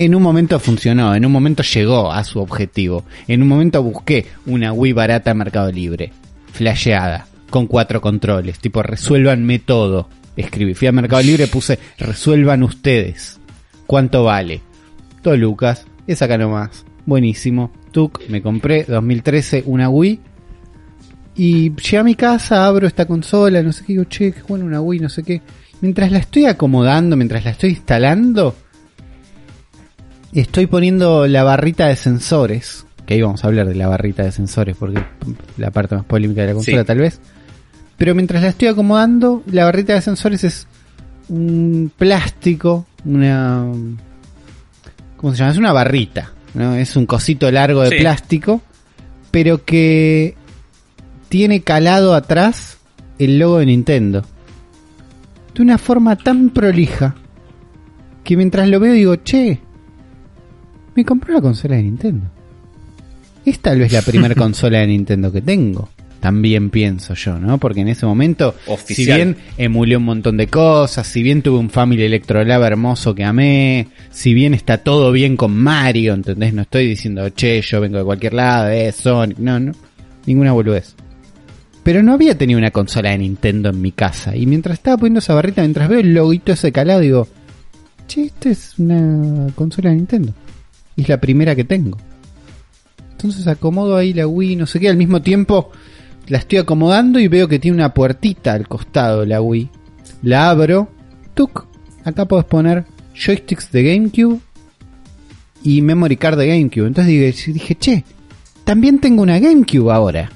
En 0.00 0.14
un 0.14 0.22
momento 0.22 0.58
funcionó, 0.58 1.14
en 1.14 1.26
un 1.26 1.32
momento 1.32 1.62
llegó 1.62 2.10
a 2.10 2.24
su 2.24 2.38
objetivo. 2.38 3.04
En 3.28 3.42
un 3.42 3.48
momento 3.48 3.82
busqué 3.82 4.24
una 4.46 4.72
Wii 4.72 4.94
barata 4.94 5.34
Mercado 5.34 5.70
Libre, 5.70 6.10
flasheada, 6.54 7.26
con 7.50 7.66
cuatro 7.66 8.00
controles, 8.00 8.60
tipo 8.60 8.82
resuélvanme 8.82 9.58
todo. 9.58 10.08
Escribí, 10.38 10.72
fui 10.72 10.88
a 10.88 10.92
Mercado 10.92 11.22
Libre, 11.22 11.48
puse 11.48 11.78
resuelvan 11.98 12.62
ustedes. 12.62 13.40
¿Cuánto 13.86 14.24
vale? 14.24 14.62
Todo 15.20 15.36
Lucas, 15.36 15.84
es 16.06 16.22
acá 16.22 16.38
nomás. 16.38 16.86
Buenísimo. 17.04 17.70
Tuk, 17.90 18.22
me 18.30 18.40
compré 18.40 18.84
2013 18.84 19.64
una 19.66 19.90
Wii 19.90 20.18
y 21.34 21.74
llegué 21.74 21.98
a 21.98 22.04
mi 22.04 22.14
casa, 22.14 22.64
abro 22.64 22.86
esta 22.86 23.04
consola, 23.04 23.62
no 23.62 23.72
sé 23.74 23.84
qué, 23.84 23.92
digo, 23.92 24.04
che, 24.04 24.32
qué 24.32 24.40
bueno 24.48 24.64
una 24.64 24.80
Wii, 24.80 25.00
no 25.00 25.10
sé 25.10 25.22
qué. 25.22 25.42
Mientras 25.82 26.10
la 26.10 26.20
estoy 26.20 26.46
acomodando, 26.46 27.16
mientras 27.16 27.44
la 27.44 27.50
estoy 27.50 27.68
instalando, 27.68 28.56
estoy 30.32 30.66
poniendo 30.66 31.26
la 31.26 31.42
barrita 31.42 31.86
de 31.86 31.96
sensores. 31.96 32.86
Que 33.06 33.14
ahí 33.14 33.22
vamos 33.22 33.42
a 33.42 33.48
hablar 33.48 33.66
de 33.66 33.74
la 33.74 33.88
barrita 33.88 34.22
de 34.22 34.32
sensores, 34.32 34.76
porque 34.76 35.02
la 35.56 35.70
parte 35.70 35.96
más 35.96 36.04
polémica 36.04 36.42
de 36.42 36.48
la 36.48 36.54
consola 36.54 36.84
tal 36.84 36.98
vez. 36.98 37.20
Pero 37.96 38.14
mientras 38.14 38.42
la 38.42 38.48
estoy 38.48 38.68
acomodando, 38.68 39.42
la 39.46 39.64
barrita 39.64 39.94
de 39.94 40.00
sensores 40.00 40.44
es 40.44 40.66
un 41.28 41.92
plástico, 41.96 42.86
una... 43.04 43.66
¿Cómo 45.16 45.32
se 45.32 45.38
llama? 45.38 45.52
Es 45.52 45.58
una 45.58 45.72
barrita, 45.72 46.32
¿no? 46.54 46.74
Es 46.74 46.96
un 46.96 47.04
cosito 47.06 47.50
largo 47.50 47.82
de 47.82 47.98
plástico, 47.98 48.62
pero 49.30 49.64
que 49.64 50.34
tiene 51.28 51.60
calado 51.60 52.14
atrás 52.14 52.78
el 53.18 53.38
logo 53.38 53.58
de 53.58 53.66
Nintendo. 53.66 54.24
De 55.54 55.62
una 55.62 55.76
forma 55.76 56.16
tan 56.16 56.50
prolija 56.50 57.16
que 58.24 58.36
mientras 58.36 58.68
lo 58.68 58.80
veo 58.80 58.94
digo, 58.94 59.16
che, 59.16 59.60
me 60.94 61.04
compré 61.04 61.34
la 61.34 61.40
consola 61.40 61.76
de 61.76 61.82
Nintendo. 61.84 62.26
Es 63.44 63.60
tal 63.60 63.78
vez 63.78 63.92
la 63.92 64.02
primera 64.02 64.34
consola 64.36 64.78
de 64.78 64.88
Nintendo 64.88 65.32
que 65.32 65.42
tengo. 65.42 65.88
También 66.20 66.68
pienso 66.68 67.14
yo, 67.14 67.38
¿no? 67.38 67.56
Porque 67.56 67.80
en 67.80 67.88
ese 67.88 68.04
momento, 68.04 68.54
si 68.84 69.06
bien 69.06 69.36
emulé 69.56 69.96
un 69.96 70.04
montón 70.04 70.36
de 70.36 70.48
cosas, 70.48 71.06
si 71.06 71.22
bien 71.22 71.40
tuve 71.40 71.58
un 71.58 71.70
Family 71.70 72.02
Electrolab 72.02 72.62
hermoso 72.62 73.14
que 73.14 73.24
amé, 73.24 73.88
si 74.10 74.34
bien 74.34 74.52
está 74.52 74.78
todo 74.78 75.12
bien 75.12 75.38
con 75.38 75.56
Mario, 75.56 76.12
¿entendés? 76.12 76.52
No 76.52 76.62
estoy 76.62 76.86
diciendo, 76.86 77.26
che, 77.30 77.62
yo 77.62 77.80
vengo 77.80 77.96
de 77.96 78.04
cualquier 78.04 78.34
lado, 78.34 78.66
de 78.68 78.92
Sonic, 78.92 79.38
no, 79.38 79.58
no, 79.58 79.72
ninguna 80.26 80.52
boludez. 80.52 80.94
Pero 81.82 82.02
no 82.02 82.12
había 82.12 82.36
tenido 82.36 82.58
una 82.58 82.70
consola 82.70 83.10
de 83.10 83.18
Nintendo 83.18 83.70
en 83.70 83.80
mi 83.80 83.92
casa. 83.92 84.36
Y 84.36 84.44
mientras 84.44 84.74
estaba 84.74 84.98
poniendo 84.98 85.20
esa 85.20 85.32
barrita, 85.32 85.62
mientras 85.62 85.88
veo 85.88 86.00
el 86.00 86.12
loguito 86.12 86.52
ese 86.52 86.70
calado, 86.70 87.00
digo, 87.00 87.28
che, 88.06 88.24
esta 88.24 88.50
es 88.50 88.78
una 88.78 89.50
consola 89.54 89.88
de 89.88 89.96
Nintendo. 89.96 90.34
Y 91.00 91.04
es 91.04 91.08
la 91.08 91.18
primera 91.18 91.56
que 91.56 91.64
tengo. 91.64 91.96
Entonces 93.12 93.46
acomodo 93.46 93.96
ahí 93.96 94.12
la 94.12 94.26
Wii, 94.26 94.56
no 94.56 94.66
sé 94.66 94.78
qué, 94.78 94.90
al 94.90 94.98
mismo 94.98 95.22
tiempo 95.22 95.70
la 96.26 96.36
estoy 96.36 96.58
acomodando 96.58 97.18
y 97.18 97.26
veo 97.26 97.48
que 97.48 97.58
tiene 97.58 97.76
una 97.76 97.94
puertita 97.94 98.52
al 98.52 98.68
costado 98.68 99.24
la 99.24 99.40
Wii. 99.40 99.70
La 100.22 100.50
abro 100.50 100.90
tuk, 101.32 101.64
acá 102.04 102.26
podés 102.26 102.44
poner 102.44 102.84
joysticks 103.14 103.72
de 103.72 103.82
GameCube 103.82 104.40
y 105.62 105.80
memory 105.80 106.18
card 106.18 106.38
de 106.38 106.48
GameCube. 106.48 106.86
Entonces 106.86 107.06
dije, 107.06 107.52
dije, 107.52 107.74
che, 107.76 108.04
también 108.64 108.98
tengo 108.98 109.22
una 109.22 109.38
GameCube 109.38 109.90
ahora, 109.90 110.30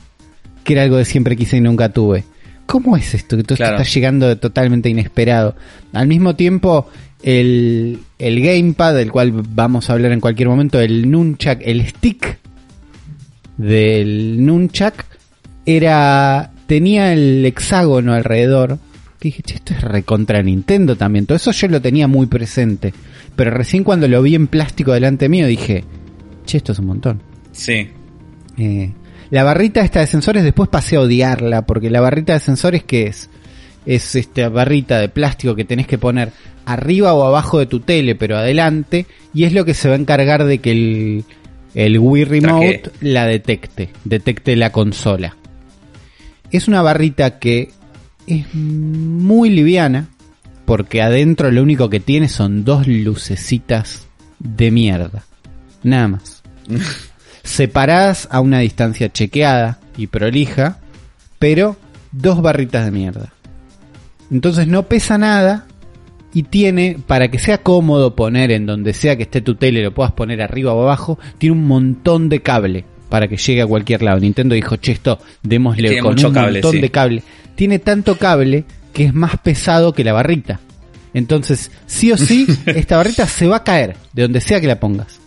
que 0.64 0.72
era 0.72 0.84
algo 0.84 0.96
de 0.96 1.04
siempre 1.04 1.36
quise 1.36 1.58
y 1.58 1.60
nunca 1.60 1.90
tuve. 1.90 2.24
¿Cómo 2.64 2.96
es 2.96 3.12
esto? 3.12 3.36
Que 3.36 3.42
todo 3.42 3.54
esto 3.54 3.64
está 3.66 3.82
llegando 3.82 4.26
de 4.26 4.36
totalmente 4.36 4.88
inesperado. 4.88 5.56
Al 5.92 6.06
mismo 6.06 6.34
tiempo, 6.34 6.88
el, 7.24 8.00
el 8.18 8.40
gamepad, 8.42 8.94
del 8.94 9.10
cual 9.10 9.32
vamos 9.32 9.88
a 9.88 9.94
hablar 9.94 10.12
en 10.12 10.20
cualquier 10.20 10.48
momento, 10.48 10.78
el 10.78 11.10
nunchuck, 11.10 11.58
el 11.62 11.86
stick 11.86 12.38
del 13.56 14.44
nunchuck, 14.44 14.94
era 15.64 16.52
tenía 16.66 17.14
el 17.14 17.44
hexágono 17.46 18.12
alrededor. 18.12 18.78
Que 19.18 19.28
dije, 19.28 19.42
che, 19.42 19.54
esto 19.54 19.72
es 19.72 19.80
recontra 19.80 20.42
Nintendo 20.42 20.96
también. 20.96 21.24
Todo 21.24 21.36
eso 21.36 21.50
yo 21.52 21.68
lo 21.68 21.80
tenía 21.80 22.06
muy 22.06 22.26
presente. 22.26 22.92
Pero 23.34 23.50
recién 23.50 23.84
cuando 23.84 24.06
lo 24.06 24.20
vi 24.20 24.34
en 24.34 24.46
plástico 24.46 24.92
delante 24.92 25.30
mío 25.30 25.46
dije, 25.46 25.82
che, 26.44 26.58
esto 26.58 26.72
es 26.72 26.78
un 26.78 26.86
montón. 26.86 27.22
Sí. 27.52 27.88
Eh, 28.58 28.92
la 29.30 29.44
barrita 29.44 29.80
esta 29.80 30.00
de 30.00 30.06
sensores 30.06 30.44
después 30.44 30.68
pasé 30.68 30.96
a 30.96 31.00
odiarla, 31.00 31.64
porque 31.64 31.88
la 31.88 32.02
barrita 32.02 32.34
de 32.34 32.40
sensores 32.40 32.84
que 32.84 33.06
es? 33.06 33.30
Es 33.86 34.14
esta 34.14 34.50
barrita 34.50 34.98
de 34.98 35.08
plástico 35.08 35.54
que 35.54 35.64
tenés 35.64 35.86
que 35.86 35.96
poner 35.96 36.32
arriba 36.66 37.14
o 37.14 37.24
abajo 37.24 37.58
de 37.58 37.66
tu 37.66 37.80
tele, 37.80 38.14
pero 38.14 38.36
adelante, 38.36 39.06
y 39.32 39.44
es 39.44 39.52
lo 39.52 39.64
que 39.64 39.74
se 39.74 39.88
va 39.88 39.94
a 39.94 39.98
encargar 39.98 40.44
de 40.44 40.58
que 40.58 40.70
el, 40.70 41.24
el 41.74 41.98
Wii 41.98 42.24
Remote 42.24 42.90
la 43.00 43.26
detecte, 43.26 43.90
detecte 44.04 44.56
la 44.56 44.70
consola. 44.70 45.36
Es 46.50 46.68
una 46.68 46.82
barrita 46.82 47.38
que 47.38 47.70
es 48.26 48.54
muy 48.54 49.50
liviana, 49.50 50.08
porque 50.64 51.02
adentro 51.02 51.50
lo 51.50 51.62
único 51.62 51.90
que 51.90 52.00
tiene 52.00 52.28
son 52.28 52.64
dos 52.64 52.86
lucecitas 52.86 54.06
de 54.38 54.70
mierda. 54.70 55.24
Nada 55.82 56.08
más 56.08 56.42
separadas 57.42 58.28
a 58.30 58.40
una 58.40 58.60
distancia 58.60 59.12
chequeada 59.12 59.78
y 59.96 60.06
prolija, 60.06 60.78
pero 61.38 61.76
dos 62.12 62.40
barritas 62.40 62.84
de 62.86 62.90
mierda. 62.90 63.32
Entonces 64.30 64.66
no 64.66 64.84
pesa 64.84 65.18
nada 65.18 65.66
y 66.34 66.42
tiene, 66.42 66.98
para 67.06 67.30
que 67.30 67.38
sea 67.38 67.58
cómodo 67.58 68.14
poner 68.14 68.50
en 68.50 68.66
donde 68.66 68.92
sea 68.92 69.16
que 69.16 69.22
esté 69.22 69.40
tu 69.40 69.54
tele, 69.54 69.82
lo 69.82 69.94
puedas 69.94 70.12
poner 70.12 70.42
arriba 70.42 70.74
o 70.74 70.82
abajo, 70.82 71.18
tiene 71.38 71.56
un 71.56 71.66
montón 71.66 72.28
de 72.28 72.42
cable 72.42 72.84
para 73.08 73.28
que 73.28 73.36
llegue 73.36 73.62
a 73.62 73.66
cualquier 73.66 74.02
lado. 74.02 74.18
Nintendo 74.18 74.54
dijo, 74.54 74.76
che, 74.76 74.92
esto 74.92 75.18
démosle 75.42 75.88
Tiene 75.88 76.02
con 76.02 76.12
mucho 76.12 76.28
un 76.28 76.34
cable, 76.34 76.52
montón 76.54 76.72
sí. 76.72 76.80
de 76.80 76.90
cable. 76.90 77.22
Tiene 77.54 77.78
tanto 77.78 78.18
cable 78.18 78.64
que 78.92 79.04
es 79.04 79.14
más 79.14 79.38
pesado 79.38 79.92
que 79.92 80.04
la 80.04 80.12
barrita. 80.12 80.60
Entonces, 81.14 81.70
sí 81.86 82.10
o 82.10 82.16
sí, 82.16 82.46
esta 82.66 82.96
barrita 82.96 83.26
se 83.26 83.46
va 83.46 83.56
a 83.56 83.64
caer 83.64 83.96
de 84.12 84.22
donde 84.22 84.40
sea 84.40 84.60
que 84.60 84.66
la 84.66 84.80
pongas 84.80 85.20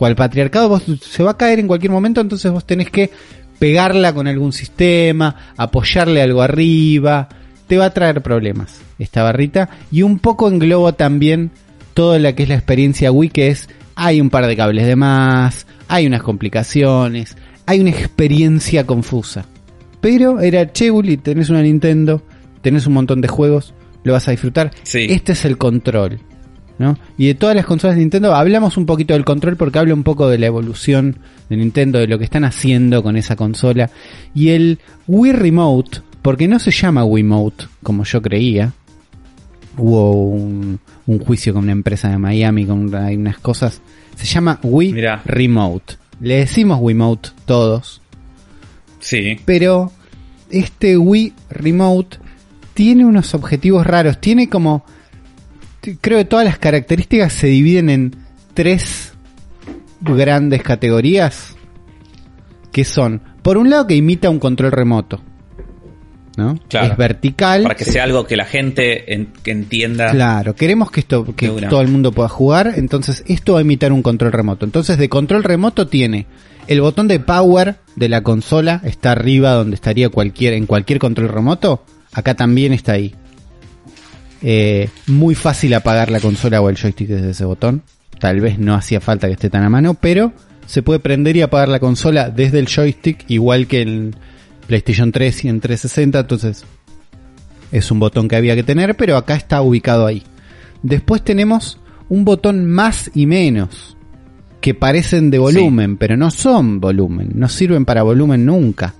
cual 0.00 0.16
patriarcado 0.16 0.70
vos 0.70 0.82
se 1.02 1.22
va 1.22 1.32
a 1.32 1.36
caer 1.36 1.58
en 1.58 1.66
cualquier 1.66 1.92
momento, 1.92 2.22
entonces 2.22 2.50
vos 2.50 2.64
tenés 2.64 2.88
que 2.88 3.10
pegarla 3.58 4.14
con 4.14 4.26
algún 4.26 4.50
sistema, 4.50 5.52
apoyarle 5.58 6.22
algo 6.22 6.40
arriba, 6.40 7.28
te 7.70 7.78
va 7.78 7.84
a 7.84 7.94
traer 7.94 8.20
problemas 8.20 8.80
esta 8.98 9.22
barrita 9.22 9.70
y 9.92 10.02
un 10.02 10.18
poco 10.18 10.48
engloba 10.48 10.94
también 10.94 11.52
toda 11.94 12.18
la 12.18 12.34
que 12.34 12.42
es 12.42 12.48
la 12.48 12.56
experiencia 12.56 13.12
Wii 13.12 13.30
que 13.30 13.46
es 13.46 13.68
hay 13.94 14.20
un 14.20 14.28
par 14.28 14.48
de 14.48 14.56
cables 14.56 14.86
de 14.86 14.96
más, 14.96 15.68
hay 15.86 16.04
unas 16.04 16.20
complicaciones, 16.20 17.36
hay 17.66 17.78
una 17.78 17.90
experiencia 17.90 18.86
confusa. 18.86 19.44
Pero 20.00 20.40
era 20.40 20.72
che, 20.72 20.90
Uli, 20.90 21.16
tenés 21.16 21.48
una 21.48 21.62
Nintendo, 21.62 22.24
tenés 22.60 22.88
un 22.88 22.94
montón 22.94 23.20
de 23.20 23.28
juegos, 23.28 23.72
lo 24.02 24.14
vas 24.14 24.26
a 24.26 24.32
disfrutar. 24.32 24.72
Sí. 24.82 25.06
Este 25.08 25.32
es 25.32 25.44
el 25.44 25.56
control. 25.56 26.18
¿no? 26.78 26.98
Y 27.16 27.28
de 27.28 27.34
todas 27.36 27.54
las 27.54 27.66
consolas 27.66 27.94
de 27.94 28.00
Nintendo 28.00 28.34
hablamos 28.34 28.78
un 28.78 28.86
poquito 28.86 29.14
del 29.14 29.24
control 29.24 29.56
porque 29.56 29.78
habla 29.78 29.94
un 29.94 30.02
poco 30.02 30.28
de 30.28 30.38
la 30.38 30.46
evolución 30.46 31.18
de 31.48 31.56
Nintendo, 31.56 32.00
de 32.00 32.08
lo 32.08 32.18
que 32.18 32.24
están 32.24 32.42
haciendo 32.42 33.04
con 33.04 33.16
esa 33.16 33.36
consola. 33.36 33.90
Y 34.34 34.48
el 34.48 34.80
Wii 35.06 35.32
Remote, 35.34 36.00
porque 36.22 36.48
no 36.48 36.58
se 36.58 36.70
llama 36.70 37.04
Wiimote 37.04 37.66
como 37.82 38.04
yo 38.04 38.20
creía. 38.22 38.72
Hubo 39.76 40.12
un, 40.30 40.80
un 41.06 41.18
juicio 41.20 41.54
con 41.54 41.62
una 41.64 41.72
empresa 41.72 42.08
de 42.08 42.18
Miami 42.18 42.66
con 42.66 42.94
hay 42.94 43.16
unas 43.16 43.38
cosas. 43.38 43.80
Se 44.16 44.26
llama 44.26 44.58
Wii 44.62 44.92
Mirá. 44.92 45.22
Remote. 45.24 45.94
Le 46.20 46.36
decimos 46.36 46.78
Wiimote 46.80 47.30
todos, 47.46 48.02
Sí. 48.98 49.38
pero 49.46 49.90
este 50.50 50.98
Wii 50.98 51.32
Remote 51.48 52.18
tiene 52.74 53.04
unos 53.06 53.34
objetivos 53.34 53.86
raros. 53.86 54.20
Tiene 54.20 54.48
como. 54.48 54.84
Creo 56.02 56.18
que 56.18 56.24
todas 56.26 56.44
las 56.44 56.58
características 56.58 57.32
se 57.32 57.46
dividen 57.46 57.88
en 57.88 58.16
tres 58.52 59.14
grandes 60.00 60.62
categorías. 60.62 61.56
Que 62.70 62.84
son, 62.84 63.22
por 63.42 63.56
un 63.56 63.70
lado, 63.70 63.86
que 63.86 63.96
imita 63.96 64.28
un 64.28 64.38
control 64.38 64.72
remoto. 64.72 65.22
¿No? 66.40 66.58
Claro. 66.68 66.92
Es 66.92 66.96
vertical. 66.96 67.62
Para 67.64 67.74
que 67.74 67.84
sea 67.84 68.04
algo 68.04 68.24
que 68.26 68.34
la 68.36 68.46
gente 68.46 69.12
en- 69.14 69.26
que 69.42 69.50
entienda. 69.50 70.10
Claro, 70.12 70.54
queremos 70.54 70.90
que 70.90 71.00
esto, 71.00 71.24
que 71.36 71.50
una. 71.50 71.68
todo 71.68 71.82
el 71.82 71.88
mundo 71.88 72.12
pueda 72.12 72.28
jugar, 72.30 72.72
entonces 72.76 73.22
esto 73.26 73.52
va 73.52 73.58
a 73.58 73.62
imitar 73.62 73.92
un 73.92 74.02
control 74.02 74.32
remoto. 74.32 74.64
Entonces 74.64 74.96
de 74.96 75.08
control 75.10 75.44
remoto 75.44 75.86
tiene 75.86 76.26
el 76.66 76.80
botón 76.80 77.08
de 77.08 77.20
power 77.20 77.76
de 77.96 78.08
la 78.08 78.22
consola, 78.22 78.80
está 78.84 79.12
arriba 79.12 79.52
donde 79.52 79.74
estaría 79.74 80.08
cualquier, 80.08 80.54
en 80.54 80.64
cualquier 80.66 80.98
control 80.98 81.28
remoto, 81.28 81.84
acá 82.12 82.34
también 82.34 82.72
está 82.72 82.92
ahí. 82.92 83.14
Eh, 84.42 84.88
muy 85.06 85.34
fácil 85.34 85.74
apagar 85.74 86.10
la 86.10 86.20
consola 86.20 86.60
o 86.62 86.70
el 86.70 86.76
joystick 86.78 87.08
desde 87.08 87.30
ese 87.30 87.44
botón. 87.44 87.82
Tal 88.18 88.40
vez 88.40 88.58
no 88.58 88.74
hacía 88.74 89.00
falta 89.00 89.26
que 89.26 89.34
esté 89.34 89.50
tan 89.50 89.62
a 89.64 89.68
mano, 89.68 89.94
pero 89.94 90.32
se 90.66 90.82
puede 90.82 91.00
prender 91.00 91.36
y 91.36 91.42
apagar 91.42 91.68
la 91.68 91.80
consola 91.80 92.30
desde 92.30 92.58
el 92.58 92.66
joystick, 92.68 93.24
igual 93.28 93.66
que 93.66 93.82
en 93.82 94.14
PlayStation 94.66 95.12
3 95.12 95.44
y 95.44 95.48
en 95.48 95.60
360, 95.60 96.20
entonces 96.20 96.64
es 97.72 97.90
un 97.90 98.00
botón 98.00 98.28
que 98.28 98.36
había 98.36 98.54
que 98.54 98.62
tener, 98.62 98.96
pero 98.96 99.16
acá 99.16 99.34
está 99.34 99.62
ubicado 99.62 100.06
ahí. 100.06 100.22
Después 100.82 101.22
tenemos 101.22 101.78
un 102.08 102.24
botón 102.24 102.66
más 102.66 103.10
y 103.14 103.26
menos, 103.26 103.96
que 104.60 104.74
parecen 104.74 105.30
de 105.30 105.38
volumen, 105.38 105.96
pero 105.96 106.16
no 106.16 106.30
son 106.30 106.80
volumen, 106.80 107.30
no 107.34 107.48
sirven 107.48 107.84
para 107.84 108.02
volumen 108.02 108.44
nunca. 108.44 108.94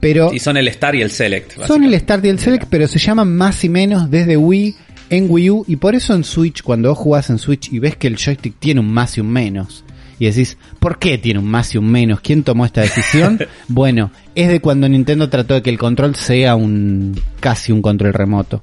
Pero 0.00 0.32
Y 0.32 0.38
son 0.38 0.56
el 0.56 0.68
Star 0.68 0.94
y 0.94 1.02
el 1.02 1.10
Select. 1.10 1.66
son 1.66 1.84
el. 1.84 1.98
Start 1.98 2.24
y 2.24 2.28
el 2.28 2.38
Select, 2.38 2.66
pero 2.68 2.86
se 2.86 2.98
llaman 2.98 3.34
más 3.34 3.64
y 3.64 3.68
menos 3.68 4.10
desde 4.10 4.36
Wii 4.36 4.76
en 5.10 5.26
Wii 5.30 5.50
U. 5.50 5.64
Y 5.66 5.76
por 5.76 5.94
eso 5.94 6.14
en 6.14 6.22
Switch, 6.22 6.62
cuando 6.62 6.90
vos 6.90 6.98
jugás 6.98 7.30
en 7.30 7.38
Switch 7.38 7.72
y 7.72 7.78
ves 7.78 7.96
que 7.96 8.06
el 8.06 8.16
joystick 8.16 8.54
tiene 8.58 8.80
un 8.80 8.92
más 8.92 9.16
y 9.16 9.20
un 9.20 9.30
menos, 9.30 9.84
y 10.18 10.26
decís, 10.26 10.56
¿por 10.78 10.98
qué 10.98 11.18
tiene 11.18 11.40
un 11.40 11.46
más 11.46 11.74
y 11.74 11.78
un 11.78 11.90
menos? 11.90 12.20
¿Quién 12.20 12.42
tomó 12.42 12.64
esta 12.64 12.80
decisión? 12.82 13.38
bueno, 13.68 14.10
es 14.34 14.48
de 14.48 14.60
cuando 14.60 14.88
Nintendo 14.88 15.28
trató 15.28 15.54
de 15.54 15.62
que 15.62 15.70
el 15.70 15.78
control 15.78 16.14
sea 16.14 16.56
un 16.56 17.18
casi 17.40 17.72
un 17.72 17.82
control 17.82 18.12
remoto. 18.14 18.62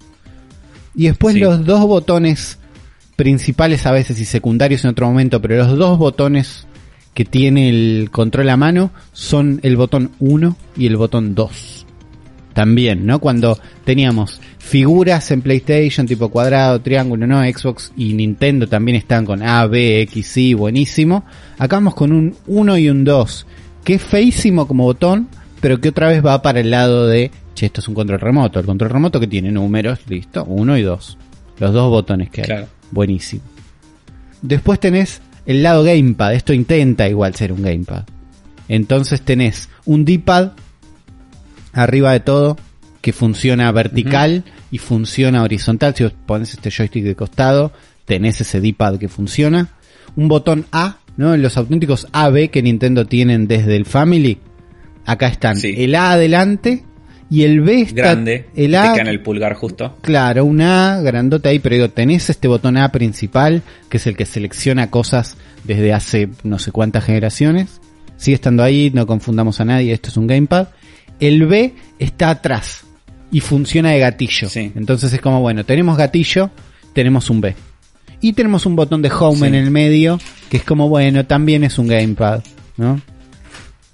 Y 0.96 1.08
después 1.08 1.36
Sí. 1.36 1.42
los 1.42 1.66
dos 1.66 1.82
botones 1.82 2.60
principales 3.16 3.86
a 3.86 3.92
veces 3.92 4.20
y 4.20 4.26
secundarios 4.26 4.84
en 4.84 4.92
otro 4.92 5.08
momento, 5.08 5.42
pero 5.42 5.58
los 5.58 5.78
dos 5.78 5.98
botones 5.98 6.66
que 7.14 7.26
tiene 7.26 7.70
el 7.70 8.10
control 8.12 8.50
a 8.50 8.58
mano 8.58 8.92
son 9.12 9.60
el 9.64 9.78
botón 9.78 10.12
1 10.20 10.56
y 10.76 10.88
el 10.88 10.98
botón 10.98 11.36
2. 11.36 11.83
También, 12.54 13.06
¿no? 13.06 13.20
Cuando 13.20 13.58
teníamos 13.84 14.40
figuras 14.60 15.32
en 15.32 15.42
PlayStation 15.42 16.06
tipo 16.06 16.30
cuadrado, 16.30 16.82
triángulo, 16.82 17.26
¿no? 17.26 17.42
Xbox 17.42 17.92
y 17.98 18.14
Nintendo 18.14 18.68
también 18.68 18.96
están 18.96 19.26
con 19.26 19.42
A, 19.42 19.66
B, 19.66 20.02
X, 20.02 20.38
Y, 20.38 20.54
buenísimo. 20.54 21.26
Acá 21.58 21.78
vamos 21.78 21.96
con 21.96 22.12
un 22.12 22.36
1 22.48 22.78
y 22.78 22.90
un 22.90 23.04
2, 23.04 23.48
que 23.84 23.96
es 23.96 24.02
feísimo 24.02 24.68
como 24.68 24.84
botón, 24.84 25.28
pero 25.62 25.82
que 25.82 25.90
otra 25.90 26.08
vez 26.08 26.24
va 26.24 26.42
para 26.42 26.60
el 26.60 26.70
lado 26.70 27.08
de, 27.08 27.32
che, 27.56 27.66
esto 27.66 27.82
es 27.82 27.88
un 27.88 27.96
control 27.96 28.20
remoto. 28.20 28.60
El 28.60 28.66
control 28.66 28.92
remoto 28.92 29.20
que 29.20 29.28
tiene 29.28 29.52
números, 29.52 30.00
listo, 30.08 30.44
1 30.46 30.78
y 30.78 30.82
2. 30.84 31.18
Los 31.60 31.74
dos 31.74 31.90
botones 31.90 32.30
que 32.30 32.42
hay. 32.42 32.48
Claro. 32.48 32.68
Buenísimo. 32.92 33.44
Después 34.42 34.80
tenés 34.80 35.22
el 35.46 35.64
lado 35.64 35.84
gamepad. 35.84 36.34
Esto 36.34 36.54
intenta 36.54 37.08
igual 37.08 37.36
ser 37.36 37.52
un 37.52 37.62
gamepad. 37.62 38.04
Entonces 38.68 39.22
tenés 39.22 39.70
un 39.86 40.06
D-pad 40.06 40.52
arriba 41.74 42.12
de 42.14 42.20
todo 42.22 42.58
que 43.02 43.12
funciona 43.12 43.70
vertical 43.72 44.44
y 44.72 44.78
funciona 44.78 45.44
horizontal. 45.44 45.94
Si 45.96 46.04
vos 46.06 46.14
pones 46.26 46.54
este 46.54 46.72
joystick 46.72 47.04
de 47.04 47.16
costado, 47.16 47.74
tenés 48.06 48.40
ese 48.40 48.62
D-pad 48.62 48.98
que 48.98 49.10
funciona. 49.10 49.70
Un 50.16 50.30
botón 50.30 50.66
A, 50.72 50.98
¿no? 51.18 51.36
Los 51.36 51.58
auténticos 51.58 52.08
AB 52.14 52.50
que 52.50 52.62
Nintendo 52.62 53.06
tienen 53.06 53.48
desde 53.48 53.76
el 53.76 53.86
Family. 53.86 54.38
Acá 55.06 55.28
están 55.28 55.58
Sí. 55.58 55.74
el 55.78 55.96
A 55.96 56.14
adelante 56.14 56.86
y 57.30 57.44
el 57.44 57.60
B 57.60 57.82
está 57.82 57.96
Grande. 58.04 58.46
el 58.56 58.74
A 58.76 58.96
en 58.96 59.08
el 59.08 59.22
pulgar 59.22 59.54
justo. 59.56 59.98
Claro, 60.02 60.46
un 60.46 60.62
A 60.62 61.02
grandote 61.02 61.50
ahí, 61.50 61.60
pero 61.60 61.76
digo, 61.76 61.90
tenés 61.90 62.30
este 62.30 62.48
botón 62.48 62.78
A 62.78 62.90
principal, 62.94 63.64
que 63.90 63.98
es 63.98 64.08
el 64.08 64.16
que 64.16 64.26
selecciona 64.26 64.90
cosas 64.90 65.36
desde 65.66 65.92
hace 65.92 66.30
no 66.44 66.58
sé 66.58 66.72
cuántas 66.72 67.04
generaciones. 67.04 67.82
Sigue 68.16 68.36
estando 68.36 68.64
ahí, 68.64 68.92
no 68.94 69.06
confundamos 69.08 69.60
a 69.60 69.66
nadie, 69.66 69.92
esto 69.92 70.08
es 70.10 70.16
un 70.16 70.28
gamepad. 70.28 70.68
El 71.28 71.46
B 71.46 71.74
está 72.00 72.30
atrás 72.30 72.84
y 73.32 73.40
funciona 73.40 73.92
de 73.92 74.00
gatillo. 74.00 74.50
Sí. 74.50 74.72
Entonces 74.76 75.12
es 75.14 75.22
como, 75.22 75.42
bueno, 75.42 75.64
tenemos 75.66 75.98
gatillo, 75.98 76.50
tenemos 76.94 77.30
un 77.30 77.42
B. 77.42 77.56
Y 78.22 78.34
tenemos 78.34 78.66
un 78.66 78.76
botón 78.76 79.02
de 79.02 79.12
home 79.12 79.40
Sí. 79.40 79.46
en 79.48 79.56
el 79.56 79.72
medio, 79.72 80.20
que 80.50 80.58
es 80.58 80.64
como, 80.64 80.88
bueno, 80.90 81.26
también 81.26 81.64
es 81.64 81.78
un 81.78 81.88
gamepad, 81.88 82.44
¿no? 82.78 83.02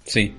Sí. 0.05 0.33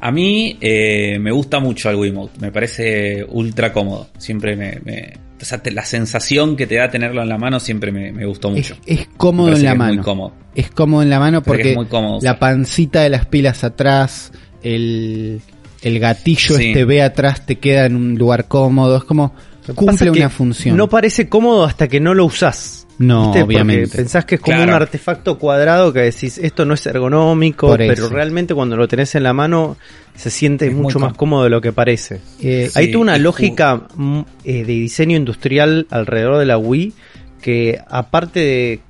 A 0.00 0.10
mí 0.10 0.56
eh, 0.60 1.18
me 1.20 1.30
gusta 1.30 1.60
mucho 1.60 1.90
el 1.90 1.96
Wiimote. 1.96 2.40
Me 2.40 2.50
parece 2.50 3.24
ultra 3.28 3.72
cómodo. 3.72 4.08
Siempre 4.18 4.56
me... 4.56 4.80
me- 4.84 5.12
o 5.40 5.44
sea, 5.44 5.62
te- 5.62 5.70
la 5.70 5.84
sensación 5.86 6.54
que 6.56 6.66
te 6.66 6.74
da 6.76 6.90
tenerlo 6.90 7.22
en 7.22 7.28
la 7.30 7.38
mano 7.38 7.60
siempre 7.60 7.90
me, 7.92 8.12
me 8.12 8.26
gustó 8.26 8.50
mucho. 8.50 8.76
Es, 8.84 9.00
es 9.00 9.08
cómodo 9.16 9.48
en 9.56 9.62
la 9.62 9.70
que 9.70 9.72
es 9.72 9.78
mano. 9.78 9.94
muy 9.94 10.02
cómodo. 10.02 10.32
Es 10.54 10.70
cómodo 10.70 11.02
en 11.02 11.08
la 11.10 11.18
mano 11.18 11.42
porque 11.42 11.70
es 11.70 11.76
muy 11.76 11.86
cómodo 11.86 12.18
la 12.22 12.38
pancita 12.38 13.00
de 13.02 13.08
las 13.08 13.24
pilas 13.26 13.64
atrás, 13.64 14.32
el, 14.62 15.40
el 15.82 15.98
gatillo 15.98 16.56
Sí. 16.56 16.68
este 16.68 16.84
B 16.84 17.02
atrás 17.02 17.44
te 17.46 17.56
queda 17.58 17.86
en 17.86 17.96
un 17.96 18.14
lugar 18.16 18.46
cómodo. 18.48 18.96
Es 18.96 19.04
como 19.04 19.34
cumple 19.74 20.10
una 20.10 20.30
función. 20.30 20.76
No 20.76 20.88
parece 20.88 21.28
cómodo 21.28 21.64
hasta 21.64 21.86
que 21.88 22.00
no 22.00 22.14
lo 22.14 22.24
usás. 22.24 22.86
No, 22.98 23.26
¿Viste? 23.28 23.40
Porque 23.40 23.54
obviamente. 23.54 23.96
Pensás 23.96 24.26
que 24.26 24.34
es 24.34 24.40
como 24.42 24.56
Claro. 24.58 24.72
un 24.72 24.82
artefacto 24.82 25.38
cuadrado 25.38 25.90
que 25.92 26.00
decís, 26.00 26.36
esto 26.36 26.66
no 26.66 26.74
es 26.74 26.84
ergonómico, 26.86 27.74
pero 27.78 28.10
realmente 28.10 28.54
cuando 28.54 28.76
lo 28.76 28.86
tenés 28.88 29.14
en 29.14 29.22
la 29.22 29.32
mano 29.32 29.78
se 30.14 30.28
siente 30.28 30.66
Es 30.66 30.74
mucho 30.74 30.98
más 30.98 31.14
cómodo. 31.14 31.44
de 31.44 31.50
lo 31.50 31.62
que 31.62 31.72
parece. 31.72 32.20
Eh, 32.42 32.70
Hay 32.74 32.86
Sí, 32.86 32.92
toda 32.92 33.02
una 33.02 33.16
lógica 33.16 33.82
mm, 33.94 34.20
eh, 34.44 34.52
de 34.64 34.72
diseño 34.72 35.16
industrial 35.16 35.86
alrededor 35.88 36.36
de 36.38 36.44
la 36.46 36.58
Wii 36.58 36.92
que 37.40 37.78
aparte 37.88 38.40
de, 38.40 38.80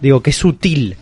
digo, 0.00 0.20
que 0.22 0.30
es 0.30 0.36
sutil, 0.36 0.96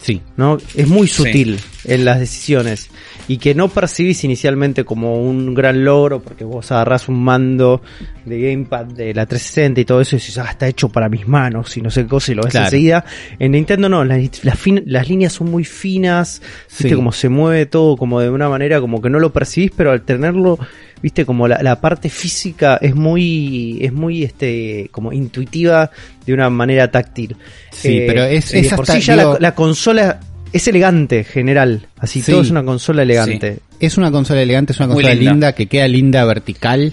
sí. 0.00 0.20
¿no? 0.36 0.58
Es 0.74 0.88
muy 0.88 1.06
Sí. 1.08 1.14
sutil 1.14 1.58
en 1.84 2.04
las 2.04 2.18
decisiones 2.20 2.90
y 3.28 3.38
que 3.38 3.54
no 3.54 3.68
percibís 3.68 4.22
inicialmente 4.24 4.84
como 4.84 5.22
un 5.22 5.54
gran 5.54 5.84
logro 5.84 6.20
porque 6.20 6.44
vos 6.44 6.70
agarrás 6.72 7.08
un 7.08 7.22
mando 7.22 7.80
de 8.24 8.40
gamepad 8.40 8.84
de 8.86 9.14
la 9.14 9.24
360 9.26 9.80
y 9.80 9.84
todo 9.84 10.00
eso 10.00 10.16
y 10.16 10.18
decís, 10.18 10.36
ah, 10.38 10.48
está 10.50 10.66
hecho 10.68 10.88
para 10.90 11.08
mis 11.08 11.26
manos 11.26 11.76
y 11.76 11.80
no 11.80 11.90
sé 11.90 12.02
qué 12.02 12.08
cosa 12.08 12.32
y 12.32 12.34
lo 12.34 12.42
ves 12.42 12.50
Claro. 12.52 12.66
enseguida. 12.66 13.04
En 13.38 13.52
Nintendo 13.52 13.88
no, 13.88 14.04
las, 14.04 14.44
las, 14.44 14.58
fin- 14.58 14.82
las 14.86 15.08
líneas 15.08 15.32
son 15.32 15.50
muy 15.50 15.64
finas, 15.64 16.42
viste 16.78 16.94
como 16.94 17.12
se 17.12 17.28
mueve 17.28 17.66
todo 17.66 17.96
como 17.96 18.20
de 18.20 18.28
una 18.30 18.48
manera 18.48 18.80
como 18.80 19.00
que 19.00 19.08
no 19.10 19.18
lo 19.18 19.32
percibís, 19.32 19.70
pero 19.76 19.90
al 19.92 20.02
tenerlo, 20.02 20.58
viste 21.02 21.24
como 21.24 21.48
la, 21.48 21.62
la 21.62 21.80
parte 21.80 22.08
física 22.08 22.78
es 22.80 22.94
muy, 22.94 23.78
es 23.82 23.92
muy 23.92 24.22
este, 24.22 24.88
como 24.90 25.12
intuitiva 25.12 25.90
de 26.26 26.32
una 26.34 26.50
manera 26.50 26.90
táctil. 26.90 27.36
Sí, 27.72 27.98
Eh, 27.98 28.04
pero 28.06 28.24
es, 28.24 28.52
es 28.54 28.68
por 28.70 28.80
hasta, 28.80 28.94
sí 28.94 29.00
ya 29.00 29.16
digo, 29.16 29.32
la, 29.34 29.38
la 29.40 29.54
consola 29.54 30.20
es 30.52 30.66
elegante, 30.68 31.24
general. 31.24 31.86
Así, 31.98 32.20
Sí. 32.22 32.32
todo 32.32 32.42
es 32.42 32.50
una 32.50 32.64
consola 32.64 33.02
elegante. 33.02 33.60
es 33.78 33.96
una 33.96 34.10
consola 34.10 34.42
elegante, 34.42 34.72
es 34.72 34.78
una 34.80 34.88
consola 34.88 35.14
linda. 35.14 35.30
linda. 35.32 35.52
que 35.54 35.66
queda 35.66 35.86
linda 35.88 36.24
vertical, 36.24 36.92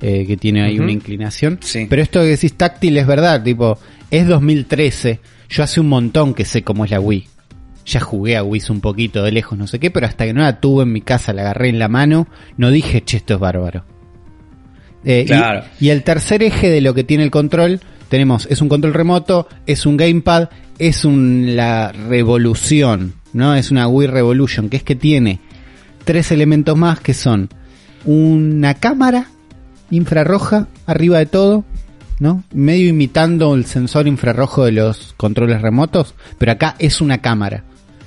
eh, 0.00 0.24
que 0.26 0.36
tiene 0.36 0.62
ahí 0.62 0.78
una 0.78 0.92
inclinación. 0.92 1.58
Sí. 1.62 1.86
Pero 1.88 2.02
esto 2.02 2.20
que 2.20 2.26
decís 2.26 2.54
táctil 2.54 2.96
es 2.96 3.06
verdad, 3.06 3.42
tipo, 3.42 3.78
es 4.10 4.26
2013. 4.26 5.20
Yo 5.50 5.62
hace 5.62 5.80
un 5.80 5.88
montón 5.88 6.34
que 6.34 6.44
sé 6.44 6.62
cómo 6.62 6.84
es 6.84 6.90
la 6.90 7.00
Wii. 7.00 7.28
Ya 7.86 8.00
jugué 8.00 8.36
a 8.36 8.42
Wii 8.42 8.62
un 8.70 8.80
poquito 8.80 9.22
de 9.22 9.32
lejos, 9.32 9.58
no 9.58 9.66
sé 9.66 9.78
qué, 9.78 9.90
pero 9.90 10.06
hasta 10.06 10.24
que 10.24 10.32
no 10.32 10.40
la 10.42 10.60
tuve 10.60 10.84
en 10.84 10.92
mi 10.92 11.00
casa, 11.02 11.32
la 11.32 11.42
agarré 11.42 11.68
en 11.68 11.78
la 11.78 11.88
mano, 11.88 12.26
no 12.56 12.70
dije, 12.70 13.02
che, 13.04 13.18
esto 13.18 13.34
es 13.34 13.40
bárbaro. 13.40 13.84
Eh, 15.04 15.22
y- 15.24 15.26
Claro. 15.26 15.64
y, 15.80 15.90
el 15.90 16.02
tercer 16.02 16.42
eje 16.42 16.70
de 16.70 16.80
lo 16.80 16.94
que 16.94 17.04
tiene 17.04 17.24
el 17.24 17.30
control, 17.30 17.80
tenemos, 18.08 18.46
es 18.50 18.62
un 18.62 18.68
control 18.70 18.94
remoto, 18.94 19.48
es 19.66 19.84
un 19.86 19.96
gamepad, 19.98 20.48
es 20.78 21.04
un, 21.04 21.56
la 21.56 21.92
revolución, 21.92 23.14
¿no? 23.32 23.54
Es 23.54 23.70
una 23.70 23.86
Wii 23.86 24.08
Revolution, 24.08 24.68
que 24.70 24.78
es 24.78 24.82
que 24.82 24.94
tiene 24.96 25.40
tres 26.04 26.32
elementos 26.32 26.76
más 26.76 27.00
que 27.00 27.12
son 27.14 27.48
una 28.06 28.74
cámara 28.74 29.26
infrarroja 29.90 30.68
arriba 30.86 31.18
de 31.18 31.26
todo, 31.26 31.64
¿no? 32.18 32.42
Medio 32.52 32.88
imitando 32.88 33.54
el 33.54 33.64
sensor 33.66 34.06
infrarrojo 34.06 34.64
de 34.64 34.72
los 34.72 35.14
controles 35.16 35.60
remotos, 35.62 36.14
pero 36.38 36.52
acá 36.52 36.76
es 36.78 37.00
una 37.00 37.18
cámara. 37.18 37.64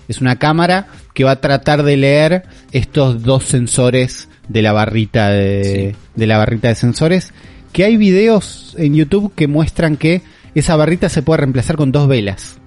Es 0.07 0.21
una 0.21 0.37
cámara 0.37 0.87
que 1.13 1.23
va 1.23 1.31
a 1.31 1.41
tratar 1.41 1.83
de 1.83 1.97
leer 1.97 2.43
estos 2.71 3.23
dos 3.23 3.43
sensores 3.43 4.29
de 4.47 4.61
la 4.61 4.71
barrita 4.71 5.29
de, 5.29 5.95
de 6.15 6.27
la 6.27 6.37
barrita 6.37 6.69
de 6.69 6.75
sensores. 6.75 7.33
Que 7.73 7.83
hay 7.85 7.97
videos 7.97 8.73
en 8.77 8.95
YouTube 8.95 9.33
que 9.35 9.47
muestran 9.47 9.97
que 9.97 10.21
esa 10.55 10.75
barrita 10.75 11.09
se 11.09 11.21
puede 11.21 11.37
reemplazar 11.41 11.75
con 11.75 11.91
dos 11.91 12.07
velas. 12.07 12.57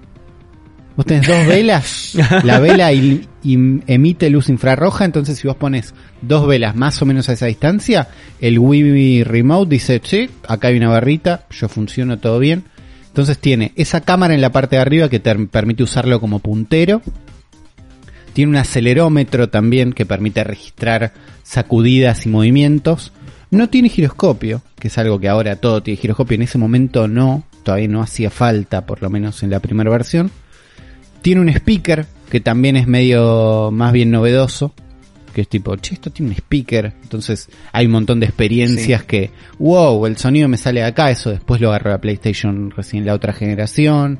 Vos 0.95 1.05
tenés 1.05 1.25
dos 1.27 1.45
velas, 1.47 2.13
la 2.43 2.59
vela 2.59 2.91
im- 2.93 3.81
emite 3.87 4.29
luz 4.29 4.49
infrarroja, 4.49 5.05
entonces 5.05 5.39
si 5.39 5.47
vos 5.47 5.55
pones 5.55 5.93
dos 6.21 6.45
velas 6.47 6.75
más 6.75 7.01
o 7.01 7.05
menos 7.05 7.29
a 7.29 7.33
esa 7.33 7.45
distancia, 7.45 8.09
el 8.41 8.59
Wii 8.59 9.23
Remote 9.23 9.69
dice, 9.69 10.01
sí, 10.03 10.29
acá 10.47 10.67
hay 10.67 10.77
una 10.77 10.89
barrita, 10.89 11.45
yo 11.49 11.69
funciono 11.69 12.19
todo 12.19 12.39
bien. 12.39 12.65
Entonces 13.07 13.39
tiene 13.39 13.73
esa 13.75 14.01
cámara 14.01 14.33
en 14.35 14.41
la 14.41 14.51
parte 14.51 14.75
de 14.77 14.81
arriba 14.81 15.09
que 15.09 15.19
te 15.19 15.33
permite 15.47 15.83
usarlo 15.83 16.21
como 16.21 16.39
puntero. 16.39 17.01
Tiene 18.33 18.51
un 18.51 18.55
acelerómetro 18.57 19.49
también 19.49 19.93
que 19.93 20.05
permite 20.05 20.43
registrar 20.43 21.13
sacudidas 21.43 22.25
y 22.25 22.29
movimientos. 22.29 23.11
No 23.49 23.69
tiene 23.69 23.89
giroscopio, 23.89 24.61
que 24.79 24.87
es 24.87 24.97
algo 24.97 25.19
que 25.19 25.27
ahora 25.27 25.57
todo 25.57 25.83
tiene 25.83 25.99
giroscopio. 25.99 26.35
En 26.35 26.43
ese 26.43 26.57
momento 26.57 27.07
no, 27.07 27.43
todavía 27.63 27.89
no 27.89 28.01
hacía 28.01 28.29
falta, 28.29 28.85
por 28.85 29.01
lo 29.01 29.09
menos 29.09 29.43
en 29.43 29.49
la 29.49 29.59
primera 29.59 29.89
versión. 29.89 30.31
Tiene 31.21 31.41
un 31.41 31.49
speaker 31.49 32.05
que 32.29 32.39
también 32.39 32.77
es 32.77 32.87
medio 32.87 33.69
más 33.71 33.91
bien 33.91 34.11
novedoso. 34.11 34.73
Que 35.33 35.41
es 35.41 35.47
tipo, 35.47 35.73
che, 35.77 35.93
esto 35.93 36.09
tiene 36.11 36.31
un 36.31 36.35
speaker. 36.37 36.93
Entonces 37.03 37.49
hay 37.71 37.85
un 37.85 37.93
montón 37.93 38.19
de 38.19 38.25
experiencias 38.25 39.01
Sí. 39.01 39.07
que, 39.07 39.31
wow, 39.59 40.05
el 40.05 40.17
sonido 40.17 40.47
me 40.49 40.57
sale 40.57 40.81
de 40.81 40.87
acá. 40.87 41.09
Eso 41.11 41.29
después 41.29 41.61
lo 41.61 41.69
agarró 41.69 41.91
la 41.91 42.01
PlayStation 42.01 42.71
recién 42.71 43.05
la 43.05 43.13
otra 43.13 43.31
generación. 43.33 44.19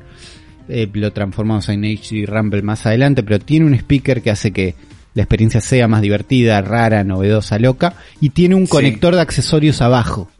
Eh, 0.68 0.88
lo 0.92 1.12
transformamos 1.12 1.68
en 1.68 1.84
HD 1.84 2.26
Rumble 2.26 2.62
más 2.62 2.86
adelante. 2.86 3.22
Pero 3.22 3.38
tiene 3.38 3.66
un 3.66 3.74
speaker 3.74 4.22
que 4.22 4.30
hace 4.30 4.52
que 4.52 4.74
la 5.14 5.22
experiencia 5.22 5.60
sea 5.60 5.88
más 5.88 6.00
divertida, 6.02 6.60
rara, 6.62 7.04
novedosa, 7.04 7.58
loca. 7.58 7.94
Y 8.20 8.30
tiene 8.30 8.54
un 8.54 8.66
Sí. 8.66 8.70
conector 8.70 9.14
de 9.14 9.20
accesorios 9.20 9.82
abajo. 9.82 10.30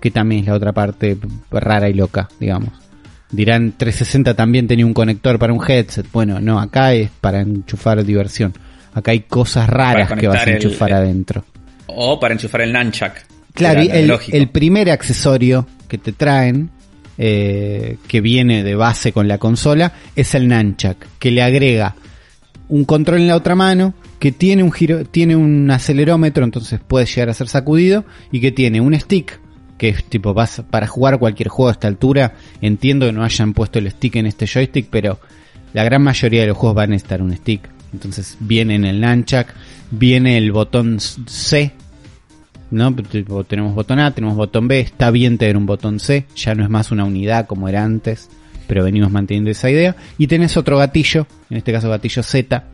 Que 0.00 0.10
también 0.10 0.42
es 0.42 0.46
la 0.48 0.54
otra 0.54 0.72
parte 0.72 1.16
rara 1.50 1.88
y 1.88 1.94
loca, 1.94 2.28
digamos. 2.38 2.70
Dirán 3.30 3.72
360 3.76 4.34
también 4.34 4.68
tenía 4.68 4.86
un 4.86 4.94
conector 4.94 5.38
para 5.38 5.52
un 5.52 5.60
headset. 5.66 6.06
Bueno, 6.12 6.40
no, 6.40 6.60
acá 6.60 6.92
es 6.94 7.10
para 7.20 7.40
enchufar 7.40 8.04
diversión. 8.04 8.54
Acá 8.94 9.10
hay 9.10 9.20
cosas 9.20 9.68
raras 9.68 10.10
que 10.12 10.28
vas 10.28 10.40
a 10.40 10.50
el- 10.50 10.56
enchufar 10.56 10.92
adentro. 10.92 11.44
O 11.86 12.18
para 12.20 12.34
enchufar 12.34 12.60
el 12.62 12.72
Nunchuck. 12.72 13.12
Claro, 13.52 13.80
el, 13.80 14.12
el 14.32 14.48
primer 14.50 14.90
accesorio 14.90 15.66
que 15.88 15.98
te 15.98 16.12
traen, 16.12 16.70
eh, 17.18 17.96
que 18.08 18.20
viene 18.20 18.62
de 18.62 18.74
base 18.74 19.12
con 19.12 19.28
la 19.28 19.38
consola, 19.38 19.92
es 20.14 20.34
el 20.34 20.48
Nunchuck, 20.48 20.96
que 21.18 21.30
le 21.30 21.42
agrega 21.42 21.94
un 22.68 22.84
control 22.84 23.20
en 23.20 23.28
la 23.28 23.36
otra 23.36 23.54
mano, 23.54 23.94
que 24.18 24.32
tiene 24.32 24.62
un 24.62 24.72
giro, 24.72 25.04
tiene 25.04 25.36
un 25.36 25.70
acelerómetro, 25.70 26.44
entonces 26.44 26.80
puede 26.86 27.06
llegar 27.06 27.28
a 27.28 27.34
ser 27.34 27.48
sacudido, 27.48 28.04
y 28.32 28.40
que 28.40 28.52
tiene 28.52 28.80
un 28.80 28.98
stick, 28.98 29.40
que 29.78 29.90
es 29.90 30.04
tipo, 30.04 30.34
para 30.70 30.86
jugar 30.86 31.18
cualquier 31.18 31.48
juego 31.48 31.68
a 31.68 31.72
esta 31.72 31.88
altura, 31.88 32.34
entiendo 32.60 33.06
que 33.06 33.12
no 33.12 33.24
hayan 33.24 33.52
puesto 33.52 33.78
el 33.78 33.90
stick 33.90 34.16
en 34.16 34.26
este 34.26 34.46
joystick, 34.46 34.88
pero 34.90 35.20
la 35.72 35.84
gran 35.84 36.02
mayoría 36.02 36.40
de 36.40 36.48
los 36.48 36.56
juegos 36.56 36.76
van 36.76 36.90
a 36.90 36.92
necesitar 36.92 37.22
un 37.22 37.36
stick. 37.36 37.68
Entonces 37.92 38.36
viene 38.40 38.74
en 38.74 38.84
el 38.84 39.00
Nunchuck, 39.00 39.48
viene 39.90 40.38
el 40.38 40.52
botón 40.52 40.98
C, 41.00 41.72
¿no? 42.70 42.94
Tenemos 43.46 43.74
botón 43.74 43.98
A, 44.00 44.12
tenemos 44.12 44.36
botón 44.36 44.68
B, 44.68 44.80
está 44.80 45.10
bien 45.10 45.38
tener 45.38 45.56
un 45.56 45.66
botón 45.66 46.00
C, 46.00 46.26
ya 46.34 46.54
no 46.54 46.62
es 46.64 46.70
más 46.70 46.90
una 46.90 47.04
unidad 47.04 47.46
como 47.46 47.68
era 47.68 47.84
antes, 47.84 48.28
pero 48.66 48.84
venimos 48.84 49.10
manteniendo 49.10 49.50
esa 49.50 49.70
idea. 49.70 49.96
Y 50.18 50.26
tenés 50.26 50.56
otro 50.56 50.78
gatillo, 50.78 51.26
en 51.50 51.58
este 51.58 51.72
caso 51.72 51.88
gatillo 51.88 52.22
Z, 52.22 52.64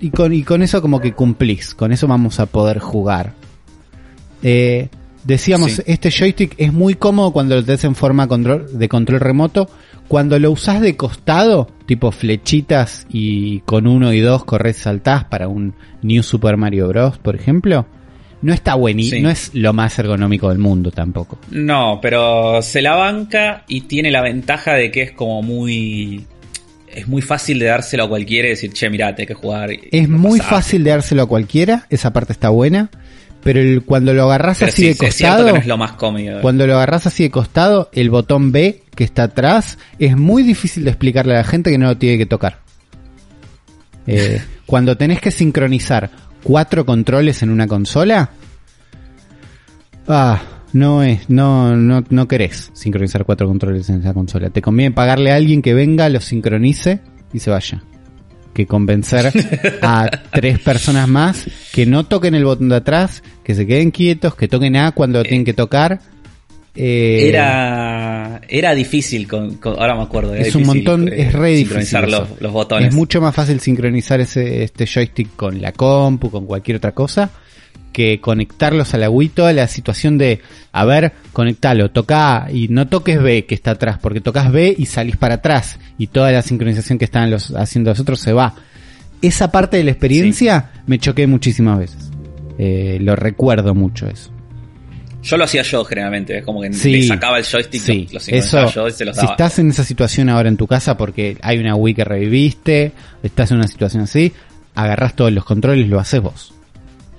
y 0.00 0.10
con, 0.10 0.32
y 0.32 0.42
con 0.42 0.62
eso 0.62 0.80
como 0.82 1.00
que 1.00 1.12
cumplís, 1.12 1.74
con 1.74 1.92
eso 1.92 2.06
vamos 2.06 2.40
a 2.40 2.46
poder 2.46 2.78
jugar. 2.78 3.32
Eh, 4.42 4.88
decíamos, 5.24 5.72
Sí. 5.72 5.82
este 5.86 6.10
joystick 6.10 6.54
es 6.58 6.72
muy 6.72 6.94
cómodo 6.94 7.32
cuando 7.32 7.56
lo 7.56 7.64
tenés 7.64 7.84
en 7.84 7.94
forma 7.94 8.26
control, 8.26 8.66
de 8.78 8.88
control 8.88 9.20
remoto. 9.20 9.68
Cuando 10.08 10.38
lo 10.38 10.50
usás 10.50 10.82
de 10.82 10.96
costado, 10.96 11.70
tipo 11.86 12.12
flechitas 12.12 13.06
y 13.08 13.60
con 13.60 13.86
uno 13.86 14.12
y 14.12 14.20
dos 14.20 14.44
corres 14.44 14.76
saltás 14.76 15.24
para 15.24 15.48
un 15.48 15.74
New 16.02 16.22
Super 16.22 16.58
Mario 16.58 16.88
Bros, 16.88 17.16
por 17.16 17.34
ejemplo, 17.34 17.86
no 18.44 18.52
está 18.52 18.74
buenísimo, 18.74 19.16
Sí. 19.16 19.22
no 19.22 19.30
es 19.30 19.50
lo 19.54 19.72
más 19.72 19.98
ergonómico 19.98 20.48
del 20.50 20.58
mundo 20.58 20.90
tampoco. 20.90 21.38
No, 21.50 21.98
pero 22.02 22.60
se 22.62 22.82
la 22.82 22.94
banca 22.94 23.64
y 23.68 23.82
tiene 23.82 24.10
la 24.10 24.20
ventaja 24.22 24.74
de 24.74 24.90
que 24.90 25.02
es 25.02 25.12
como 25.12 25.42
muy. 25.42 26.26
Es 26.94 27.08
muy 27.08 27.22
fácil 27.22 27.58
de 27.58 27.64
dárselo 27.66 28.04
a 28.04 28.08
cualquiera 28.08 28.46
y 28.46 28.50
decir, 28.50 28.72
che, 28.72 28.88
mirá, 28.88 29.14
tenés 29.16 29.28
que 29.28 29.34
jugar. 29.34 29.70
Es 29.90 30.08
muy 30.08 30.38
fácil 30.38 30.84
de 30.84 30.90
dárselo 30.90 31.22
a 31.22 31.26
cualquiera, 31.26 31.86
esa 31.90 32.12
parte 32.12 32.32
está 32.32 32.50
buena, 32.50 32.88
pero 33.42 33.60
el- 33.60 33.82
cuando 33.82 34.14
lo 34.14 34.22
agarrás 34.24 34.58
Pero 34.60 34.70
así 34.70 34.82
sí, 34.82 34.88
de 34.88 34.96
costado, 34.96 35.48
no 35.50 35.56
es 35.56 35.66
lo 35.66 35.76
más 35.76 35.92
cuando 35.94 36.66
lo 36.66 36.74
agarrás 36.74 37.06
así 37.08 37.24
de 37.24 37.30
costado, 37.30 37.90
el 37.94 38.10
botón 38.10 38.52
B 38.52 38.82
que 38.94 39.02
está 39.02 39.24
atrás 39.24 39.76
es 39.98 40.16
muy 40.16 40.42
difícil 40.44 40.84
de 40.84 40.90
explicarle 40.90 41.34
a 41.34 41.38
la 41.38 41.44
gente 41.44 41.70
que 41.72 41.78
no 41.78 41.86
lo 41.86 41.96
tiene 41.96 42.16
que 42.18 42.26
tocar. 42.26 42.58
Eh, 44.06 44.40
cuando 44.66 44.96
tenés 44.96 45.20
que 45.20 45.30
sincronizar 45.30 46.10
cuatro 46.44 46.86
controles 46.86 47.42
en 47.42 47.50
una 47.50 47.66
consola, 47.66 48.30
Ah, 50.06 50.42
no 50.72 51.02
es, 51.02 51.30
no, 51.30 51.76
no, 51.76 52.04
no 52.08 52.28
querés 52.28 52.70
sincronizar 52.74 53.24
cuatro 53.24 53.46
controles 53.46 53.88
en 53.88 54.00
esa 54.00 54.12
consola. 54.12 54.50
Te 54.50 54.60
conviene 54.60 54.94
pagarle 54.94 55.32
a 55.32 55.36
alguien 55.36 55.62
que 55.62 55.72
venga, 55.72 56.08
los 56.08 56.24
sincronice 56.24 57.00
y 57.32 57.38
se 57.38 57.50
vaya. 57.50 57.82
Que 58.52 58.66
convencer 58.66 59.32
a 59.82 60.10
tres 60.30 60.58
personas 60.60 61.08
más 61.08 61.46
que 61.72 61.86
no 61.86 62.04
toquen 62.04 62.34
el 62.34 62.44
botón 62.44 62.68
de 62.68 62.76
atrás, 62.76 63.22
que 63.42 63.54
se 63.54 63.66
queden 63.66 63.90
quietos, 63.90 64.34
que 64.36 64.46
toquen 64.46 64.76
A 64.76 64.92
cuando 64.92 65.18
lo 65.18 65.24
tienen 65.24 65.44
que 65.44 65.54
tocar. 65.54 66.00
Eh, 66.76 67.28
Era, 67.28 68.40
era 68.48 68.74
difícil, 68.74 69.28
con, 69.28 69.54
con- 69.58 69.78
ahora 69.78 69.94
me 69.94 70.02
acuerdo. 70.02 70.34
era 70.34 70.44
es 70.46 70.54
un 70.56 70.64
montón, 70.66 71.08
eh, 71.08 71.22
es 71.22 71.32
re 71.32 71.50
difícil. 71.52 72.00
los, 72.10 72.40
los 72.40 72.52
botones. 72.52 72.88
Es 72.88 72.94
mucho 72.94 73.20
más 73.20 73.34
fácil 73.34 73.60
sincronizar 73.60 74.20
ese, 74.20 74.64
este 74.64 74.86
joystick 74.86 75.36
con 75.36 75.60
la 75.62 75.70
compu, 75.72 76.30
con 76.30 76.46
cualquier 76.46 76.78
otra 76.78 76.90
cosa, 76.92 77.30
que 77.92 78.20
conectarlos 78.20 78.92
a 78.92 78.98
la 78.98 79.08
Wii. 79.08 79.28
Toda 79.28 79.52
la 79.52 79.68
situación 79.68 80.18
de, 80.18 80.40
a 80.72 80.84
ver, 80.84 81.12
conectalo, 81.32 81.92
toca 81.92 82.44
A 82.44 82.50
y 82.50 82.66
no 82.66 82.88
toques 82.88 83.22
B 83.22 83.46
que 83.46 83.54
está 83.54 83.72
atrás, 83.72 83.98
porque 84.02 84.20
tocas 84.20 84.50
B 84.50 84.74
y 84.76 84.86
salís 84.86 85.16
para 85.16 85.34
atrás 85.36 85.78
y 85.96 86.08
toda 86.08 86.32
la 86.32 86.42
sincronización 86.42 86.98
que 86.98 87.04
están 87.04 87.30
los, 87.30 87.52
haciendo 87.52 87.90
los 87.90 88.00
otros 88.00 88.18
se 88.18 88.32
va. 88.32 88.52
Esa 89.22 89.52
parte 89.52 89.76
de 89.76 89.84
la 89.84 89.92
experiencia 89.92 90.72
me 90.88 90.98
choqué 90.98 91.28
muchísimas 91.28 91.78
veces. 91.78 92.10
Eh, 92.58 92.98
lo 93.00 93.14
recuerdo 93.14 93.74
mucho 93.76 94.08
eso. 94.08 94.30
Yo 95.24 95.36
lo 95.36 95.44
hacía 95.44 95.62
yo 95.62 95.84
generalmente, 95.84 96.38
es 96.38 96.44
como 96.44 96.60
que 96.62 96.72
Sí, 96.72 96.92
le 96.92 97.02
sacaba 97.08 97.38
el 97.38 97.44
joystick, 97.44 97.80
Sí, 97.80 98.06
lo, 98.08 98.14
lo 98.14 98.20
sincronizaba 98.20 98.66
eso, 98.68 98.74
yo 98.82 98.88
y 98.88 98.92
se 98.92 99.04
los 99.04 99.16
si 99.16 99.22
daba. 99.22 99.32
estás 99.32 99.58
en 99.58 99.70
esa 99.70 99.82
situación 99.84 100.28
ahora 100.28 100.48
en 100.48 100.56
tu 100.56 100.66
casa 100.66 100.96
porque 100.96 101.36
hay 101.42 101.58
una 101.58 101.74
Wii 101.74 101.94
que 101.94 102.04
reviviste, 102.04 102.92
estás 103.22 103.50
en 103.50 103.56
una 103.58 103.66
situación 103.68 104.02
así, 104.02 104.32
agarrás 104.74 105.16
todos 105.16 105.32
los 105.32 105.44
controles 105.44 105.86
y 105.86 105.88
lo 105.88 105.98
haces 105.98 106.20
vos. 106.20 106.52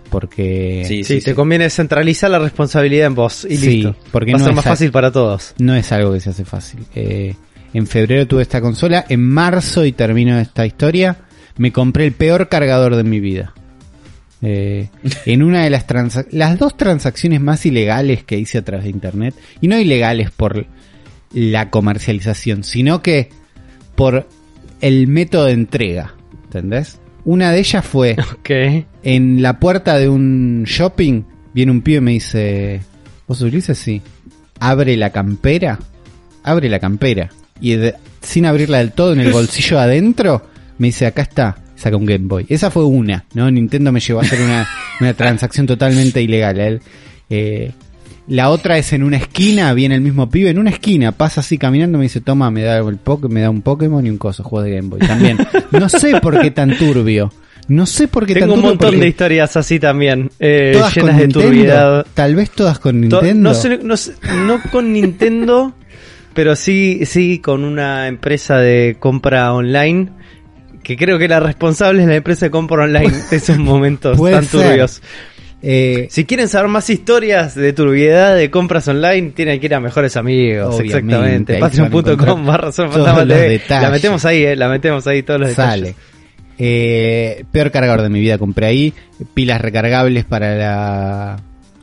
Porque 0.09 0.83
Sí, 0.87 1.03
Sí, 1.03 1.15
sí, 1.19 1.25
te 1.25 1.31
sí. 1.31 1.35
conviene 1.35 1.69
centralizar 1.69 2.29
la 2.29 2.39
responsabilidad 2.39 3.07
en 3.07 3.15
vos 3.15 3.45
y 3.49 3.57
Sí, 3.57 3.67
listo. 3.77 3.95
porque 4.11 4.31
Va 4.31 4.37
a 4.37 4.39
no 4.39 4.45
ser 4.45 4.51
es 4.51 4.55
más 4.55 4.65
fácil 4.65 4.91
para 4.91 5.11
todos. 5.11 5.53
no 5.57 5.75
es 5.75 5.91
algo 5.91 6.13
que 6.13 6.19
se 6.19 6.29
hace 6.29 6.45
fácil. 6.45 6.85
Eh, 6.95 7.35
en 7.73 7.87
febrero 7.87 8.25
tuve 8.27 8.43
esta 8.43 8.61
consola, 8.61 9.05
en 9.09 9.21
marzo 9.21 9.83
y 9.83 9.91
termino 9.91 10.37
esta 10.39 10.65
historia, 10.65 11.17
me 11.57 11.71
compré 11.73 12.05
el 12.05 12.13
peor 12.13 12.47
cargador 12.47 12.95
de 12.95 13.03
mi 13.03 13.19
vida. 13.19 13.53
Eh, 14.41 14.89
en 15.25 15.41
una 15.43 15.63
de 15.63 15.69
las 15.69 15.87
transa- 15.87 16.27
las 16.31 16.59
dos 16.59 16.77
transacciones 16.77 17.41
más 17.41 17.65
ilegales 17.65 18.23
que 18.23 18.37
hice 18.37 18.57
a 18.57 18.63
través 18.63 18.83
de 18.85 18.91
internet, 18.91 19.33
y 19.61 19.67
no 19.67 19.79
ilegales 19.79 20.29
por 20.31 20.65
la 21.33 21.69
comercialización, 21.69 22.63
sino 22.63 23.01
que 23.01 23.29
por 23.95 24.27
el 24.81 25.07
método 25.07 25.45
de 25.45 25.53
entrega, 25.53 26.13
¿entendés? 26.45 26.99
Una 27.23 27.51
de 27.51 27.59
ellas 27.59 27.83
fue 27.85 28.15
en 29.03 29.41
la 29.41 29.59
puerta 29.59 29.97
de 29.97 30.09
un 30.09 30.63
shopping, 30.65 31.23
viene 31.53 31.71
un 31.71 31.81
pibe 31.81 31.97
y 31.97 32.01
me 32.01 32.11
dice, 32.11 32.81
¿vos 33.27 33.41
Ulises? 33.41 33.77
Sí. 33.77 34.01
Abre 34.59 34.95
la 34.97 35.09
campera, 35.11 35.79
abre 36.43 36.69
la 36.69 36.79
campera, 36.79 37.29
y 37.59 37.75
de- 37.75 37.95
sin 38.21 38.45
abrirla 38.45 38.77
del 38.79 38.91
todo 38.91 39.13
en 39.13 39.21
el 39.21 39.31
bolsillo 39.33 39.79
adentro, 39.79 40.45
me 40.77 40.87
dice, 40.87 41.05
acá 41.07 41.23
está, 41.23 41.55
saca 41.75 41.97
un 41.97 42.05
Game 42.05 42.25
Boy. 42.27 42.45
Esa 42.49 42.71
fue 42.71 42.83
una, 42.85 43.25
¿no? 43.33 43.49
Nintendo 43.51 43.91
me 43.91 43.99
llevó 43.99 44.19
a 44.19 44.23
hacer 44.23 44.41
una, 44.41 44.67
una 45.01 45.13
transacción 45.13 45.65
totalmente 45.67 46.21
ilegal. 46.21 46.81
Eh, 47.29 47.71
la 48.27 48.49
otra 48.49 48.77
es 48.77 48.91
en 48.93 49.03
una 49.03 49.17
esquina, 49.17 49.71
viene 49.73 49.95
el 49.95 50.01
mismo 50.01 50.29
pibe, 50.29 50.49
en 50.49 50.57
una 50.57 50.71
esquina, 50.71 51.11
pasa 51.11 51.41
así 51.41 51.57
caminando, 51.59 51.97
me 51.99 52.05
dice, 52.05 52.21
toma, 52.21 52.49
me 52.49 52.63
da, 52.63 52.77
el 52.77 52.97
me 53.29 53.41
da 53.41 53.49
un 53.51 53.61
Pokémon 53.61 54.05
y 54.05 54.09
un 54.09 54.17
coso, 54.17 54.43
juego 54.43 54.63
de 54.63 54.75
Game 54.77 54.89
Boy. 54.89 54.99
También, 54.99 55.37
no 55.71 55.89
sé 55.89 56.19
por 56.21 56.39
qué 56.39 56.49
tan 56.51 56.75
turbio. 56.77 57.31
No 57.67 57.87
sé 57.87 58.07
por 58.07 58.27
qué 58.27 58.35
Tengo 58.35 58.53
tan 58.53 58.59
un 58.59 58.61
montón 58.69 58.99
de 58.99 59.07
historias 59.07 59.57
así 59.57 59.79
también, 59.79 60.29
eh, 60.39 60.71
todas 60.73 60.93
con 60.93 61.03
llenas 61.03 61.17
de 61.17 61.23
Nintendo. 61.27 61.47
turbiedad. 61.47 62.05
Tal 62.13 62.35
vez 62.35 62.51
todas 62.51 62.77
con 62.79 63.09
To- 63.09 63.21
Nintendo. 63.21 63.49
No, 63.49 63.55
sé- 63.55 63.79
no 63.81 63.97
sé- 63.97 64.13
no 64.45 64.61
con 64.71 64.93
Nintendo, 64.93 65.73
pero 66.35 66.55
sí, 66.55 67.01
sí 67.05 67.39
con 67.39 67.63
una 67.63 68.07
empresa 68.07 68.57
de 68.57 68.97
compra 68.99 69.51
online. 69.53 70.09
Que 70.85 70.95
creo 70.95 71.17
que 71.17 71.27
la 71.27 71.39
responsable 71.39 72.03
es 72.03 72.07
la 72.07 72.15
empresa 72.15 72.45
de 72.45 72.51
compra 72.51 72.83
online 72.83 73.11
de 73.29 73.35
esos 73.37 73.57
momentos 73.57 74.21
tan 74.21 74.45
turbios. 74.45 75.01
Eh, 75.61 76.05
Si 76.11 76.25
quieren 76.25 76.47
saber 76.47 76.67
más 76.69 76.87
historias 76.91 77.55
de 77.55 77.73
turbiedad 77.73 78.35
de 78.35 78.51
compras 78.51 78.87
online, 78.87 79.31
tienen 79.31 79.59
que 79.59 79.65
ir 79.65 79.73
a 79.73 79.79
Mejores 79.79 80.15
Amigos. 80.15 80.79
Exactamente. 80.79 81.57
Patreon.com 81.57 82.45
barra. 82.45 82.69
La 83.67 83.89
metemos 83.89 84.23
ahí, 84.25 84.43
eh, 84.43 84.55
la 84.55 84.69
metemos 84.69 85.07
ahí 85.07 85.23
todos 85.23 85.39
los 85.39 85.53
sale. 85.53 85.87
detalles. 85.87 85.95
Eh, 86.59 87.43
peor 87.51 87.71
cargador 87.71 88.01
de 88.03 88.09
mi 88.09 88.19
vida 88.19 88.37
compré 88.37 88.67
ahí. 88.67 88.93
Pilas 89.33 89.59
recargables 89.59 90.23
para 90.23 90.55
la. 90.55 91.37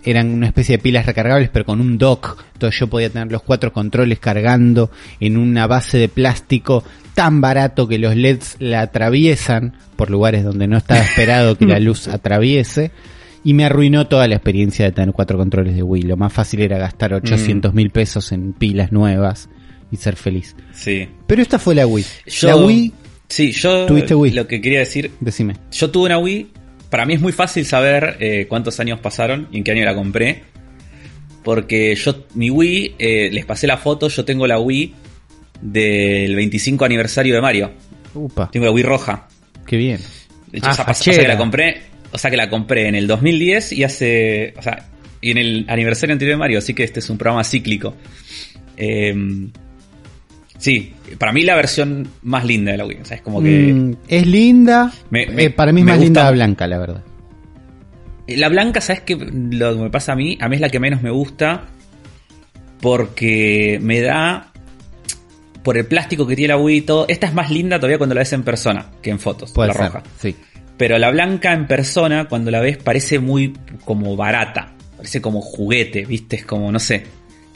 Eran 0.04 0.30
una 0.30 0.46
especie 0.46 0.76
de 0.76 0.82
pilas 0.82 1.06
recargables, 1.06 1.48
pero 1.50 1.64
con 1.64 1.80
un 1.80 1.98
dock. 1.98 2.42
Entonces 2.54 2.78
yo 2.80 2.88
podía 2.88 3.10
tener 3.10 3.30
los 3.30 3.42
cuatro 3.42 3.72
controles 3.72 4.18
cargando 4.18 4.90
en 5.20 5.36
una 5.36 5.66
base 5.66 5.98
de 5.98 6.08
plástico 6.08 6.82
tan 7.14 7.40
barato 7.40 7.86
que 7.86 7.98
los 7.98 8.16
LEDs 8.16 8.56
la 8.58 8.80
atraviesan 8.80 9.74
por 9.96 10.10
lugares 10.10 10.44
donde 10.44 10.66
no 10.66 10.76
estaba 10.78 11.00
esperado 11.00 11.56
que 11.56 11.66
la 11.66 11.78
luz 11.80 12.08
atraviese. 12.08 12.90
Y 13.44 13.54
me 13.54 13.64
arruinó 13.64 14.06
toda 14.06 14.28
la 14.28 14.36
experiencia 14.36 14.84
de 14.84 14.92
tener 14.92 15.12
cuatro 15.12 15.36
controles 15.36 15.74
de 15.74 15.82
Wii. 15.82 16.02
Lo 16.02 16.16
más 16.16 16.32
fácil 16.32 16.60
era 16.60 16.78
gastar 16.78 17.12
800 17.12 17.74
mil 17.74 17.90
pesos 17.90 18.30
en 18.30 18.52
pilas 18.52 18.92
nuevas 18.92 19.48
y 19.90 19.96
ser 19.96 20.14
feliz. 20.16 20.54
Sí. 20.72 21.08
Pero 21.26 21.42
esta 21.42 21.58
fue 21.58 21.74
la 21.74 21.86
Wii. 21.86 22.04
Yo, 22.26 22.48
La 22.48 22.56
Wii, 22.56 22.92
Sí, 23.28 23.50
yo 23.52 23.86
¿Tuviste 23.86 24.14
Wii? 24.14 24.32
lo 24.32 24.46
que 24.46 24.60
quería 24.60 24.78
decir, 24.80 25.10
decime. 25.20 25.54
yo 25.72 25.90
tuve 25.90 26.06
una 26.06 26.18
Wii, 26.18 26.48
para 26.92 27.06
mí 27.06 27.14
es 27.14 27.22
muy 27.22 27.32
fácil 27.32 27.64
saber 27.64 28.18
eh, 28.20 28.44
cuántos 28.50 28.78
años 28.78 29.00
pasaron 29.00 29.48
y 29.50 29.56
en 29.56 29.64
qué 29.64 29.70
año 29.70 29.82
la 29.86 29.94
compré. 29.94 30.42
Porque 31.42 31.94
yo, 31.94 32.26
mi 32.34 32.50
Wii, 32.50 32.96
eh, 32.98 33.30
les 33.32 33.46
pasé 33.46 33.66
la 33.66 33.78
foto, 33.78 34.08
yo 34.08 34.26
tengo 34.26 34.46
la 34.46 34.60
Wii 34.60 34.94
del 35.62 36.36
25 36.36 36.84
aniversario 36.84 37.34
de 37.34 37.40
Mario. 37.40 37.72
Upa, 38.12 38.50
Tengo 38.50 38.66
la 38.66 38.72
Wii 38.72 38.84
roja. 38.84 39.26
qué 39.66 39.78
bien. 39.78 40.00
De 40.50 40.58
hecho, 40.58 40.68
Ah, 40.68 40.86
o 40.90 40.92
sea 40.94 41.16
que 41.18 41.26
la 41.26 41.38
compré, 41.38 41.80
o 42.12 42.18
sea 42.18 42.30
que 42.30 42.36
la 42.36 42.50
compré 42.50 42.88
en 42.88 42.94
el 42.94 43.06
2010 43.06 43.72
y 43.72 43.84
hace, 43.84 44.52
o 44.58 44.60
sea, 44.62 44.90
y 45.22 45.30
en 45.30 45.38
el 45.38 45.64
aniversario 45.68 46.12
anterior 46.12 46.34
de 46.36 46.40
Mario, 46.40 46.58
así 46.58 46.74
que 46.74 46.84
este 46.84 47.00
es 47.00 47.08
un 47.08 47.16
programa 47.16 47.42
cíclico. 47.42 47.96
Eh, 48.76 49.14
sí, 50.62 50.94
para 51.18 51.32
mí 51.32 51.42
la 51.42 51.56
versión 51.56 52.06
más 52.22 52.44
linda 52.44 52.70
de 52.72 52.78
la 52.78 52.86
Wii, 52.86 52.98
o 53.02 53.04
sea, 53.04 53.16
es 53.16 53.22
como 53.22 53.42
que 53.42 53.72
Mm, 53.72 53.96
es 54.08 54.26
linda. 54.26 54.92
Me- 55.10 55.26
me- 55.26 55.44
eh, 55.44 55.50
para 55.50 55.72
mí 55.72 55.80
es 55.80 55.86
más 55.86 55.96
gusta- 55.96 56.04
linda 56.04 56.24
la 56.24 56.30
blanca, 56.30 56.66
la 56.68 56.78
verdad. 56.78 57.02
la 58.28 58.48
blanca, 58.48 58.80
¿sabes 58.80 59.02
qué? 59.02 59.16
Lo 59.16 59.74
que 59.76 59.82
me 59.82 59.90
pasa 59.90 60.12
a 60.12 60.16
mí, 60.16 60.38
a 60.40 60.48
mí 60.48 60.54
es 60.54 60.60
la 60.62 60.68
que 60.70 60.78
menos 60.80 61.02
me 61.02 61.10
gusta 61.10 61.64
porque 62.80 63.78
me 63.82 64.00
da 64.00 64.52
por 65.62 65.76
el 65.78 65.86
plástico 65.86 66.26
que 66.26 66.34
tiene 66.34 66.54
la 66.54 66.58
Wii 66.58 66.76
y 66.78 66.80
todo. 66.82 67.06
Esta 67.08 67.26
es 67.26 67.34
más 67.34 67.50
linda 67.50 67.78
todavía 67.78 67.98
cuando 67.98 68.14
la 68.14 68.20
ves 68.20 68.32
en 68.32 68.42
persona 68.42 68.86
que 69.00 69.10
en 69.10 69.18
fotos, 69.20 69.52
Puede 69.52 69.68
la 69.68 69.74
ser. 69.74 69.82
roja. 69.86 70.02
Sí. 70.18 70.34
Pero 70.76 70.98
la 70.98 71.10
blanca 71.10 71.52
en 71.52 71.66
persona, 71.66 72.26
cuando 72.28 72.50
la 72.50 72.60
ves, 72.60 72.78
parece 72.78 73.18
muy 73.18 73.52
como 73.84 74.16
barata. 74.16 74.72
Parece 74.96 75.20
como 75.20 75.40
juguete, 75.40 76.04
¿viste? 76.04 76.36
Es 76.36 76.44
como, 76.44 76.72
no 76.72 76.78
sé. 76.80 77.04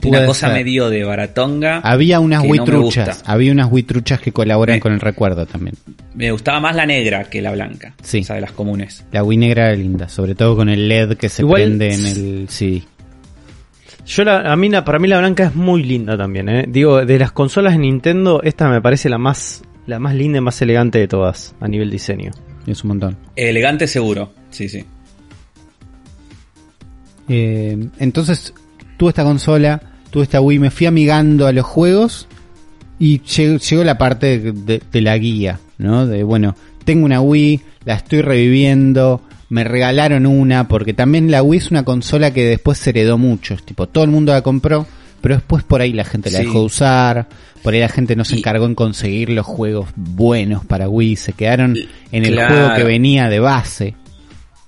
Puede 0.00 0.18
una 0.18 0.26
cosa 0.26 0.46
ser. 0.48 0.56
medio 0.56 0.90
de 0.90 1.04
baratonga. 1.04 1.78
Había 1.78 2.20
unas 2.20 2.44
no 2.44 2.50
huitruchas. 2.50 3.22
había 3.26 3.50
unas 3.52 3.70
huitruchas 3.72 4.20
que 4.20 4.32
colaboran 4.32 4.76
Me- 4.76 4.80
con 4.80 4.92
el 4.92 5.00
recuerdo 5.00 5.46
también. 5.46 5.74
Me 6.14 6.30
gustaba 6.30 6.60
más 6.60 6.76
la 6.76 6.86
negra 6.86 7.24
que 7.24 7.40
la 7.42 7.52
blanca. 7.52 7.94
Sí. 8.02 8.20
O 8.20 8.24
sea, 8.24 8.36
de 8.36 8.42
las 8.42 8.52
comunes. 8.52 9.04
La 9.12 9.22
Wii 9.24 9.38
negra 9.38 9.68
era 9.68 9.76
linda, 9.76 10.08
sobre 10.08 10.34
todo 10.34 10.54
con 10.56 10.68
el 10.68 10.88
LED 10.88 11.16
que 11.16 11.28
se 11.28 11.42
Igual- 11.42 11.62
prende 11.62 11.94
en 11.94 12.06
el 12.06 12.48
CD. 12.48 12.82
Yo 14.06 14.22
la, 14.24 14.52
a 14.52 14.56
mí 14.56 14.68
la- 14.68 14.84
para 14.84 14.98
mí 14.98 15.08
la 15.08 15.18
blanca 15.18 15.44
es 15.46 15.54
muy 15.54 15.82
linda 15.82 16.16
también, 16.16 16.48
¿eh? 16.48 16.64
Digo, 16.68 17.04
de 17.04 17.18
las 17.18 17.32
consolas 17.32 17.72
de 17.72 17.78
Nintendo, 17.80 18.40
esta 18.44 18.68
me 18.68 18.80
parece 18.80 19.08
la 19.08 19.18
más, 19.18 19.62
la 19.86 19.98
más 19.98 20.14
linda 20.14 20.38
y 20.38 20.40
más 20.42 20.60
elegante 20.62 20.98
de 21.00 21.08
todas, 21.08 21.54
a 21.60 21.66
nivel 21.66 21.90
diseño. 21.90 22.30
Es 22.66 22.84
un 22.84 22.88
montón. 22.88 23.16
Elegante 23.34 23.86
seguro. 23.88 24.32
Sí, 24.50 24.68
sí. 24.68 24.84
Eh, 27.28 27.88
entonces, 27.98 28.54
tuve 28.96 29.10
esta 29.10 29.24
consola, 29.24 29.80
tuve 30.10 30.22
esta 30.24 30.40
Wii, 30.40 30.58
me 30.58 30.70
fui 30.70 30.86
amigando 30.86 31.46
a 31.46 31.52
los 31.52 31.64
juegos 31.64 32.26
y 32.98 33.20
llegó, 33.22 33.58
llegó 33.58 33.84
la 33.84 33.98
parte 33.98 34.38
de, 34.38 34.80
de 34.92 35.00
la 35.00 35.16
guía, 35.18 35.58
¿no? 35.78 36.06
De, 36.06 36.22
bueno, 36.22 36.54
tengo 36.84 37.04
una 37.04 37.20
Wii, 37.20 37.60
la 37.84 37.94
estoy 37.94 38.22
reviviendo, 38.22 39.20
me 39.50 39.64
regalaron 39.64 40.26
una, 40.26 40.66
porque 40.68 40.94
también 40.94 41.30
la 41.30 41.42
Wii 41.42 41.58
es 41.58 41.70
una 41.70 41.84
consola 41.84 42.32
que 42.32 42.44
después 42.44 42.78
se 42.78 42.90
heredó 42.90 43.18
mucho, 43.18 43.54
es 43.54 43.62
tipo, 43.64 43.86
todo 43.86 44.04
el 44.04 44.10
mundo 44.10 44.32
la 44.32 44.42
compró, 44.42 44.86
pero 45.20 45.34
después 45.36 45.62
por 45.64 45.80
ahí 45.80 45.92
la 45.92 46.04
gente 46.04 46.30
la 46.30 46.38
Sí. 46.38 46.44
dejó 46.46 46.60
de 46.60 46.64
usar, 46.66 47.26
por 47.62 47.74
ahí 47.74 47.80
la 47.80 47.88
gente 47.88 48.16
no 48.16 48.24
se 48.24 48.36
encargó 48.38 48.64
en 48.66 48.74
conseguir 48.74 49.30
los 49.30 49.44
juegos 49.44 49.88
buenos 49.96 50.64
para 50.64 50.88
Wii, 50.88 51.16
se 51.16 51.32
quedaron 51.32 51.76
en 52.12 52.24
el 52.24 52.32
Claro. 52.34 52.54
juego 52.54 52.74
que 52.76 52.84
venía 52.84 53.28
de 53.28 53.40
base, 53.40 53.94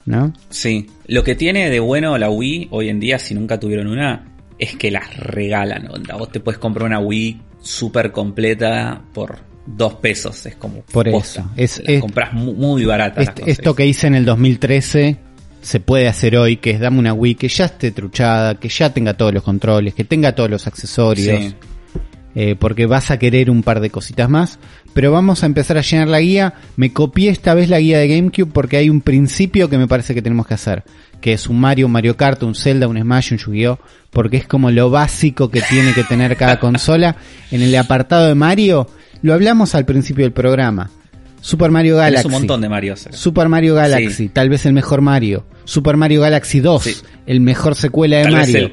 ¿no? 0.09 0.33
Sí, 0.51 0.87
lo 1.07 1.23
que 1.23 1.35
tiene 1.35 1.71
de 1.71 1.81
bueno 1.81 2.17
la 2.19 2.31
Wii 2.31 2.69
hoy 2.71 2.89
en 2.89 2.99
día, 3.01 3.19
si 3.19 3.35
nunca 3.35 3.61
tuvieron 3.61 3.87
una, 3.87 4.27
es 4.59 4.75
que 4.77 4.91
las 4.91 5.17
regalan. 5.17 5.89
Onda. 5.91 6.17
Vos 6.17 6.33
te 6.33 6.41
puedes 6.41 6.59
comprar 6.59 6.87
una 6.87 6.99
Wii 6.99 7.41
súper 7.61 8.11
completa 8.13 9.03
por 9.15 9.39
dos 9.67 9.95
pesos. 9.95 10.47
Es 10.47 10.57
como 10.57 10.81
Por 10.83 11.11
posta. 11.11 11.41
eso. 11.41 11.51
Es- 11.57 11.79
Las 11.81 11.89
es- 11.97 12.01
compras 12.01 12.33
mu- 12.33 12.55
muy 12.55 12.83
Est- 13.23 13.29
conseguís. 13.31 13.59
esto 13.59 13.75
que 13.75 13.87
hice 13.87 14.07
en 14.07 14.15
el 14.15 14.25
2013 14.25 15.17
se 15.61 15.81
puede 15.81 16.09
hacer 16.09 16.37
hoy, 16.37 16.57
que 16.57 16.71
es 16.71 16.81
dame 16.81 16.99
una 16.99 17.13
Wii 17.13 17.35
que 17.35 17.49
ya 17.49 17.67
esté 17.67 17.91
truchada, 17.91 18.55
que 18.55 18.69
ya 18.69 18.93
tenga 18.95 19.15
todos 19.15 19.35
los 19.35 19.43
controles, 19.43 19.93
que 19.95 20.05
tenga 20.05 20.35
todos 20.35 20.49
los 20.51 20.67
accesorios. 20.67 21.39
Sí. 21.39 21.55
Eh, 22.35 22.57
porque 22.59 22.87
vas 22.87 23.11
a 23.11 23.19
querer 23.19 23.51
un 23.51 23.63
par 23.63 23.81
de 23.81 23.91
cositas 23.91 24.29
más. 24.29 24.59
Pero 24.95 25.13
vamos 25.13 25.43
a 25.43 25.47
empezar 25.47 25.79
a 25.79 25.83
llenar 25.83 26.09
la 26.09 26.21
guía. 26.21 26.55
Me 26.77 26.93
copié 26.93 27.31
esta 27.31 27.55
vez 27.55 27.69
la 27.69 27.79
guía 27.81 27.99
de 27.99 28.09
GameCube 28.09 28.51
porque 28.53 28.77
hay 28.77 28.91
un 28.91 29.01
principio 29.01 29.69
que 29.69 29.79
me 29.79 29.87
parece 29.89 30.15
que 30.15 30.23
tenemos 30.23 30.47
que 30.47 30.55
hacer. 30.55 30.83
Que 31.21 31.33
es 31.33 31.49
un 31.49 31.59
Mario, 31.61 31.87
un 31.87 31.93
Mario 31.93 32.17
Kart, 32.17 32.43
un 32.43 32.55
Zelda, 32.55 32.87
un 32.89 32.99
Smash, 33.01 33.33
un 33.33 33.39
Yu-Gi-Oh! 33.39 33.79
Porque 34.11 34.37
es 34.39 34.47
como 34.47 34.71
lo 34.71 34.89
básico 34.91 35.51
que 35.51 35.61
tiene 35.63 35.93
que 35.93 36.05
tener 36.05 36.37
cada 36.37 36.59
consola. 36.61 37.17
En 37.51 37.61
el 37.63 37.75
apartado 37.77 38.27
de 38.29 38.35
Mario, 38.35 38.89
lo 39.23 39.35
hablamos 39.35 39.75
al 39.75 39.85
principio 39.85 40.25
del 40.25 40.33
programa. 40.33 40.91
Super 41.41 41.71
Mario 41.71 41.97
Galaxy. 41.97 42.27
un 42.27 42.33
montón 42.33 42.61
de 42.61 42.69
Mario. 42.69 42.95
Super 42.97 43.49
Mario 43.49 43.75
Galaxy, 43.77 44.11
Sí. 44.13 44.29
tal 44.29 44.49
vez 44.49 44.67
el 44.67 44.73
mejor 44.73 45.01
Mario. 45.03 45.47
Super 45.65 45.97
Mario 45.97 46.21
Galaxy 46.23 46.59
2, 46.61 46.83
Sí. 46.83 46.97
el 47.27 47.41
mejor 47.41 47.75
secuela 47.77 48.17
de 48.19 48.23
Tal 48.25 48.33
Mario. 48.33 48.71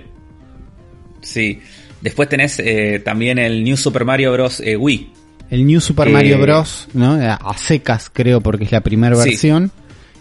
Sí. 1.21 1.59
Después 2.05 2.29
tenés 2.29 2.59
eh, 2.59 3.01
también 3.03 3.39
el 3.39 3.63
New 3.63 3.75
Super 3.77 4.05
Mario 4.05 4.31
Bros. 4.31 4.59
eh, 4.59 4.77
Wii. 4.77 5.09
El 5.49 5.65
New 5.65 5.81
Super 5.81 6.07
Eh, 6.07 6.11
Mario 6.11 6.37
Bros. 6.39 6.87
¿no? 6.93 7.13
A 7.19 7.57
secas, 7.57 8.11
creo, 8.13 8.41
porque 8.41 8.63
es 8.65 8.71
la 8.71 8.81
primera 8.81 9.15
Sí. 9.15 9.29
versión. 9.29 9.71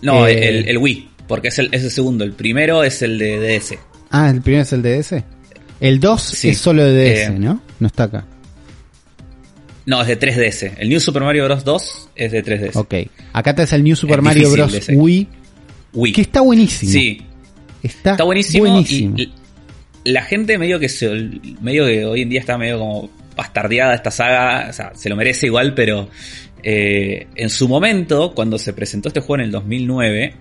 No, 0.01 0.27
el, 0.27 0.66
el 0.66 0.78
Wii. 0.78 1.11
Porque 1.28 1.48
es 1.48 1.59
el, 1.59 1.69
es 1.73 1.82
el 1.85 1.90
segundo. 1.90 2.24
El 2.24 2.32
primero 2.32 2.82
es 2.85 3.02
el 3.02 3.19
de 3.19 3.39
DS. 3.59 3.78
Ah, 4.11 4.31
el 4.31 4.40
primero 4.40 4.62
es 4.62 4.73
el 4.73 4.81
DS. 4.82 5.23
El 5.78 6.01
2 6.01 6.23
Sí. 6.23 6.48
es 6.48 6.59
solo 6.59 6.85
de 6.85 6.93
DS, 7.27 7.39
¿no? 7.39 7.61
No 7.81 7.86
está 7.86 8.05
acá. 8.05 8.24
No, 9.86 10.01
es 10.01 10.06
de 10.09 10.16
3DS. 10.19 10.73
El 10.78 10.89
New 10.89 11.01
Super 11.01 11.23
Mario 11.23 11.44
Bros. 11.44 11.65
2 11.65 12.09
es 12.16 12.32
de 12.32 12.43
3DS. 12.43 12.77
Ok. 12.77 12.94
Acá 13.35 13.55
tenés 13.55 13.73
el 13.74 13.85
New 13.85 13.94
Super 13.97 14.19
Es 14.20 14.24
Mario 14.24 14.51
Bros. 14.51 14.86
de. 14.86 14.97
Wii, 14.97 15.28
Wii. 15.93 16.12
que 16.15 16.23
está 16.23 16.40
buenísimo. 16.40 16.93
Sí, 16.93 17.20
Está, 17.82 18.12
está 18.12 18.24
buenísimo, 18.24 18.65
buenísimo. 18.66 19.16
y 19.19 19.31
la 20.05 20.22
gente 20.22 20.59
medio 20.59 20.78
que 20.78 20.89
se, 20.89 21.10
medio 21.60 21.86
que 21.86 22.05
hoy 22.05 22.22
en 22.22 22.28
día 22.28 22.40
está 22.40 22.59
medio 22.59 22.78
como 22.78 23.10
bastardeada 23.36 23.94
esta 23.94 24.10
saga, 24.10 24.66
o 24.70 24.72
sea, 24.72 24.93
se 24.94 25.09
lo 25.09 25.16
merece 25.16 25.47
igual, 25.47 25.74
pero 25.74 26.09
eh, 26.62 27.26
en 27.35 27.51
su 27.51 27.68
momento, 27.68 28.32
cuando 28.35 28.59
se 28.59 28.72
presentó 28.72 29.09
este 29.09 29.20
juego 29.20 29.36
en 29.36 29.40
el 29.47 29.51
2009, 29.51 30.35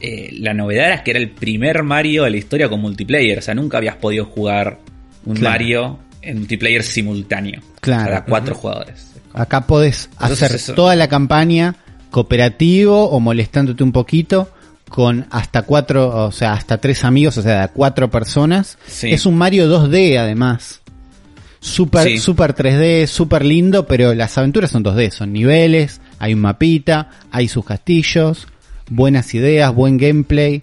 eh, 0.00 0.30
la 0.38 0.54
novedad 0.54 0.86
era 0.86 1.02
que 1.02 1.10
era 1.12 1.20
el 1.20 1.30
primer 1.30 1.82
Mario 1.82 2.24
de 2.24 2.30
la 2.30 2.36
historia 2.36 2.68
con 2.68 2.80
multiplayer, 2.80 3.38
o 3.38 3.42
sea, 3.42 3.54
nunca 3.54 3.78
habías 3.78 3.96
podido 3.96 4.24
jugar 4.26 4.78
un 5.24 5.36
Claro. 5.36 5.50
Mario 5.52 5.98
en 6.22 6.38
multiplayer 6.38 6.82
simultáneo, 6.82 7.60
Claro. 7.80 8.04
para 8.04 8.24
cuatro 8.24 8.54
jugadores. 8.54 9.06
Acá 9.32 9.66
podés 9.66 10.08
Entonces 10.12 10.42
hacer 10.42 10.56
eso- 10.56 10.74
toda 10.74 10.96
la 10.96 11.08
campaña 11.08 11.76
cooperativo 12.10 13.08
o 13.08 13.20
molestándote 13.20 13.82
un 13.84 13.92
poquito 13.92 14.50
con 14.90 15.26
hasta 15.30 15.62
cuatro, 15.62 16.26
o 16.26 16.32
sea, 16.32 16.52
hasta 16.52 16.76
tres 16.78 17.04
amigos, 17.04 17.38
o 17.38 17.42
sea, 17.42 17.68
cuatro 17.68 18.10
personas. 18.10 18.76
Sí. 18.86 19.10
Es 19.12 19.24
un 19.24 19.38
Mario 19.38 19.66
2D 19.70 20.18
además. 20.18 20.82
Super, 21.60 22.06
Sí. 22.08 22.18
super 22.18 22.54
3D, 22.54 23.06
super 23.06 23.44
lindo, 23.44 23.86
pero 23.86 24.12
las 24.14 24.36
aventuras 24.36 24.70
son 24.70 24.82
2D, 24.82 25.10
son 25.10 25.32
niveles, 25.32 26.00
hay 26.18 26.34
un 26.34 26.40
mapita, 26.40 27.10
hay 27.30 27.48
sus 27.48 27.64
castillos, 27.64 28.48
buenas 28.88 29.32
ideas, 29.34 29.72
buen 29.74 29.96
gameplay. 29.96 30.62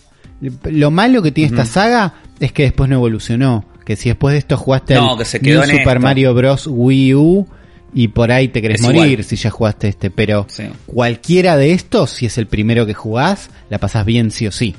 Lo 0.66 0.92
malo 0.92 1.22
que 1.22 1.32
tiene 1.32 1.50
esta 1.50 1.66
saga 1.66 2.16
es 2.40 2.52
que 2.52 2.64
después 2.64 2.90
no 2.90 2.96
evolucionó. 2.98 3.66
Que 3.86 3.96
si 3.96 4.10
después 4.10 4.34
de 4.34 4.40
esto 4.40 4.58
jugaste 4.58 4.96
No, 4.96 5.14
al 5.14 5.18
que 5.18 5.24
se 5.26 5.40
quedó 5.40 5.62
New 5.62 5.70
Super 5.78 5.88
esto. 5.88 6.00
Mario 6.02 6.34
Bros. 6.34 6.68
Wii 6.70 7.16
U 7.16 7.48
y 7.94 8.10
por 8.10 8.32
ahí 8.32 8.48
te 8.50 8.62
querés 8.62 8.82
Es 8.82 8.86
morir 8.86 9.12
igual. 9.12 9.24
si 9.24 9.36
ya 9.36 9.50
jugaste 9.50 9.88
este, 9.88 10.10
pero 10.12 10.46
Sí. 10.50 10.64
cualquiera 10.86 11.56
de 11.58 11.72
estos, 11.74 12.10
si 12.12 12.26
es 12.26 12.38
el 12.38 12.48
primero 12.48 12.86
que 12.86 12.94
jugás, 12.94 13.50
la 13.70 13.78
pasás 13.80 14.06
bien 14.06 14.32
sí 14.32 14.48
o 14.48 14.52
sí. 14.52 14.76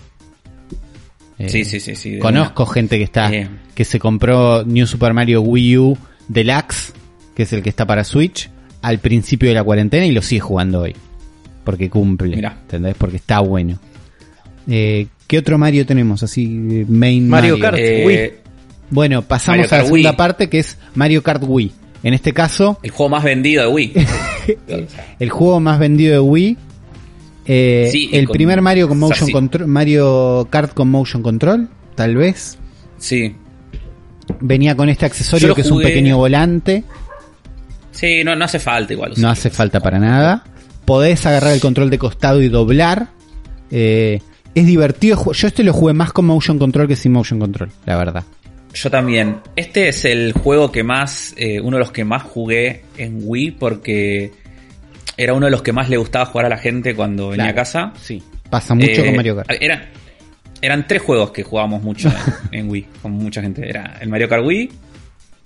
Eh, 1.38 1.48
Sí, 1.48 1.64
sí, 1.64 1.80
sí, 1.80 2.18
Conozco 2.18 2.66
gente 2.66 2.98
que 2.98 3.04
está 3.04 3.32
Eh. 3.32 3.48
que 3.74 3.84
se 3.84 3.98
compró 3.98 4.64
New 4.64 4.86
Super 4.86 5.14
Mario 5.14 5.40
Wii 5.42 5.78
U 5.78 5.98
Deluxe, 6.28 6.92
que 7.36 7.44
es 7.44 7.52
el 7.52 7.62
que 7.62 7.68
está 7.68 7.86
para 7.86 8.02
Switch, 8.04 8.50
al 8.82 8.98
principio 8.98 9.48
de 9.48 9.54
la 9.54 9.62
cuarentena 9.64 10.04
y 10.06 10.12
lo 10.12 10.20
sigue 10.22 10.40
jugando 10.40 10.80
hoy. 10.80 10.94
Porque 11.64 11.88
cumple, 11.90 12.36
Mirá. 12.36 12.58
¿entendés? 12.62 12.94
Porque 12.98 13.16
está 13.16 13.40
bueno. 13.40 13.78
Eh, 14.68 15.06
¿Qué 15.26 15.38
otro 15.38 15.58
Mario 15.58 15.86
tenemos? 15.86 16.22
Así, 16.22 16.46
main 16.48 17.28
Mario 17.28 17.56
Mario. 17.58 17.58
Kart. 17.58 17.78
Eh, 17.78 18.04
Wii. 18.06 18.48
Bueno, 18.90 19.22
pasamos 19.22 19.58
Mario 19.60 19.74
a 19.74 19.78
la 19.78 19.84
segunda 19.84 20.10
Wii. 20.10 20.16
parte 20.16 20.48
que 20.48 20.58
es 20.60 20.76
Mario 20.94 21.22
Kart 21.22 21.42
Wii. 21.46 21.72
En 22.02 22.14
este 22.14 22.32
caso, 22.32 22.78
El 22.82 22.90
juego 22.90 23.10
más 23.10 23.24
vendido 23.24 23.62
de 23.64 23.68
Wii. 23.68 23.92
El 25.18 25.30
juego 25.30 25.60
más 25.60 25.78
vendido 25.78 26.12
de 26.12 26.20
Wii. 26.20 26.56
Eh, 27.46 27.88
Sí, 27.90 28.10
el 28.12 28.26
con- 28.26 28.34
primer 28.34 28.60
Mario 28.60 28.88
con 28.88 28.98
o 28.98 29.00
sea, 29.00 29.08
motion 29.08 29.26
sí. 29.26 29.32
control, 29.32 29.66
Mario 29.68 30.46
Kart 30.50 30.74
con 30.74 30.88
motion 30.90 31.22
control, 31.22 31.68
tal 31.94 32.16
vez. 32.16 32.58
sí. 32.98 33.34
Venía 34.40 34.76
con 34.76 34.90
este 34.90 35.06
accesorio 35.06 35.54
que 35.54 35.62
es 35.62 35.70
un 35.70 35.80
pequeño 35.82 36.18
volante. 36.18 36.84
Sí, 37.92 38.22
no, 38.22 38.36
no 38.36 38.44
hace 38.44 38.58
falta 38.58 38.92
igual. 38.92 39.14
No 39.16 39.30
hace 39.30 39.48
falta 39.48 39.80
para 39.80 39.98
nada. 39.98 40.44
Podés 40.84 41.24
agarrar 41.24 41.54
el 41.54 41.60
control 41.62 41.88
de 41.88 41.96
costado 41.98 42.42
y 42.42 42.50
doblar. 42.50 43.08
Eh, 43.70 44.20
es 44.54 44.66
divertido. 44.66 45.32
Yo 45.32 45.48
este 45.48 45.64
lo 45.64 45.72
jugué 45.72 45.94
más 45.94 46.12
con 46.12 46.26
motion 46.26 46.58
control 46.58 46.86
que 46.88 46.94
sin 46.96 47.12
motion 47.12 47.40
control, 47.40 47.70
la 47.86 47.96
verdad. 47.96 48.24
Yo 48.82 48.90
también. 48.90 49.40
Este 49.56 49.88
es 49.88 50.04
el 50.04 50.32
juego 50.32 50.70
que 50.70 50.82
más, 50.84 51.34
eh, 51.36 51.60
uno 51.60 51.76
de 51.76 51.80
los 51.80 51.90
que 51.92 52.04
más 52.04 52.22
jugué 52.22 52.82
en 52.96 53.20
Wii 53.24 53.52
porque 53.52 54.30
era 55.16 55.34
uno 55.34 55.46
de 55.46 55.50
los 55.50 55.62
que 55.62 55.72
más 55.72 55.88
le 55.88 55.96
gustaba 55.96 56.26
jugar 56.26 56.46
a 56.46 56.48
la 56.48 56.58
gente 56.58 56.94
cuando 56.94 57.30
venía 57.30 57.48
a 57.48 57.54
casa. 57.54 57.92
Sí. 58.00 58.22
Pasa 58.48 58.74
mucho 58.74 59.00
Eh, 59.02 59.06
con 59.06 59.16
Mario 59.16 59.34
Kart. 59.36 59.50
Eran, 59.60 59.82
eran 60.62 60.86
tres 60.86 61.02
juegos 61.02 61.32
que 61.32 61.42
jugábamos 61.42 61.82
mucho 61.82 62.08
en, 62.52 62.70
Wii, 62.70 62.86
con 63.02 63.12
mucha 63.12 63.42
gente. 63.42 63.68
Era 63.68 63.98
el 64.00 64.08
Mario 64.08 64.28
Kart 64.28 64.44
Wii, 64.44 64.70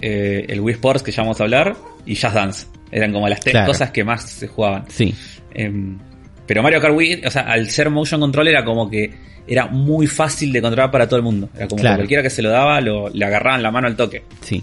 eh, 0.03 0.45
el 0.49 0.61
Wii 0.61 0.75
Sports 0.75 1.03
que 1.03 1.11
ya 1.11 1.23
vamos 1.23 1.41
a 1.41 1.45
hablar, 1.45 1.75
y 2.05 2.15
Just 2.15 2.35
Dance. 2.35 2.67
Eran 2.91 3.13
como 3.13 3.27
las 3.29 3.41
tres 3.41 3.53
Claro. 3.53 3.69
cosas 3.69 3.91
que 3.91 4.05
más 4.05 4.23
se 4.29 4.47
jugaban. 4.47 4.85
Sí. 4.89 5.15
Em, 5.55 5.99
pero 6.47 6.63
Mario 6.63 6.81
Kart 6.83 6.95
Wii, 6.95 7.23
o 7.25 7.31
sea, 7.31 7.43
al 7.43 7.71
ser 7.71 7.89
motion 7.89 8.21
control 8.21 8.49
era 8.49 8.63
como 8.65 8.91
que 8.91 9.11
era 9.47 9.66
muy 9.66 10.06
fácil 10.06 10.52
de 10.52 10.62
controlar 10.62 10.90
para 10.90 11.06
todo 11.06 11.16
el 11.19 11.23
mundo. 11.23 11.48
Era 11.56 11.69
como 11.69 11.81
Claro. 11.81 11.97
que 11.97 12.01
cualquiera 12.02 12.23
que 12.23 12.31
se 12.31 12.43
lo 12.43 12.51
daba, 12.51 12.81
lo, 12.81 13.09
le 13.10 13.24
agarraban 13.24 13.62
la 13.62 13.70
mano 13.70 13.86
al 13.89 13.97
toque. 13.97 14.23
Sí. 14.40 14.62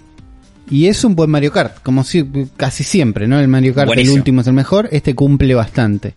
Y 0.71 0.85
es 0.87 1.03
un 1.03 1.15
buen 1.15 1.29
Mario 1.31 1.51
Kart, 1.51 1.81
como 1.81 2.03
si 2.03 2.23
casi 2.55 2.83
siempre, 2.83 3.27
¿no? 3.27 3.39
El 3.39 3.47
Mario 3.47 3.73
Kart, 3.73 3.87
Buenísimo. 3.87 4.13
el 4.13 4.19
último 4.19 4.41
es 4.41 4.47
el 4.47 4.53
mejor, 4.53 4.87
este 4.91 5.15
cumple 5.15 5.55
bastante. 5.55 6.13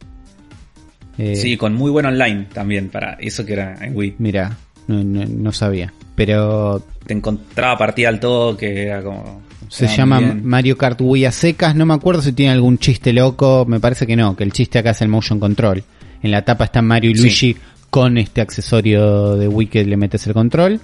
Eh, 1.19 1.37
Sí, 1.37 1.57
con 1.57 1.75
muy 1.75 1.91
buen 1.91 2.07
online 2.07 2.47
también, 2.53 2.89
para 2.89 3.15
eso 3.15 3.45
que 3.45 3.53
era 3.55 3.77
en 3.85 3.97
Wii. 3.97 4.17
Mira, 4.19 4.57
no, 4.89 5.03
no- 5.05 5.25
no 5.27 5.53
sabía. 5.53 5.93
Pero 6.15 6.83
Te 7.07 7.15
encontraba 7.15 7.77
partida 7.79 8.09
al 8.11 8.21
toque, 8.21 8.83
era 8.85 9.03
como... 9.03 9.43
se 9.69 9.87
llama 9.89 10.19
bien. 10.21 10.45
Mario 10.45 10.77
Kart 10.77 11.01
Wii 11.01 11.25
a 11.25 11.33
secas, 11.33 11.75
no 11.75 11.87
me 11.87 11.95
acuerdo 11.95 12.21
si 12.23 12.33
tiene 12.33 12.53
algún 12.53 12.79
chiste 12.79 13.13
loco, 13.13 13.65
me 13.67 13.81
parece 13.81 14.07
que 14.07 14.17
no, 14.17 14.37
que 14.37 14.45
el 14.45 14.53
chiste 14.53 14.79
acá 14.79 14.91
es 14.91 15.01
el 15.01 15.09
motion 15.09 15.41
control. 15.41 15.83
En 16.23 16.31
la 16.31 16.43
tapa 16.45 16.65
están 16.67 16.87
Mario 16.87 17.11
y 17.11 17.15
Sí. 17.31 17.57
Con 17.93 18.17
este 18.17 18.41
accesorio 18.41 19.37
de 19.37 19.49
Wii 19.49 19.67
que 19.69 19.85
le 19.85 19.99
metes 19.99 20.27
el 20.27 20.33
control 20.33 20.81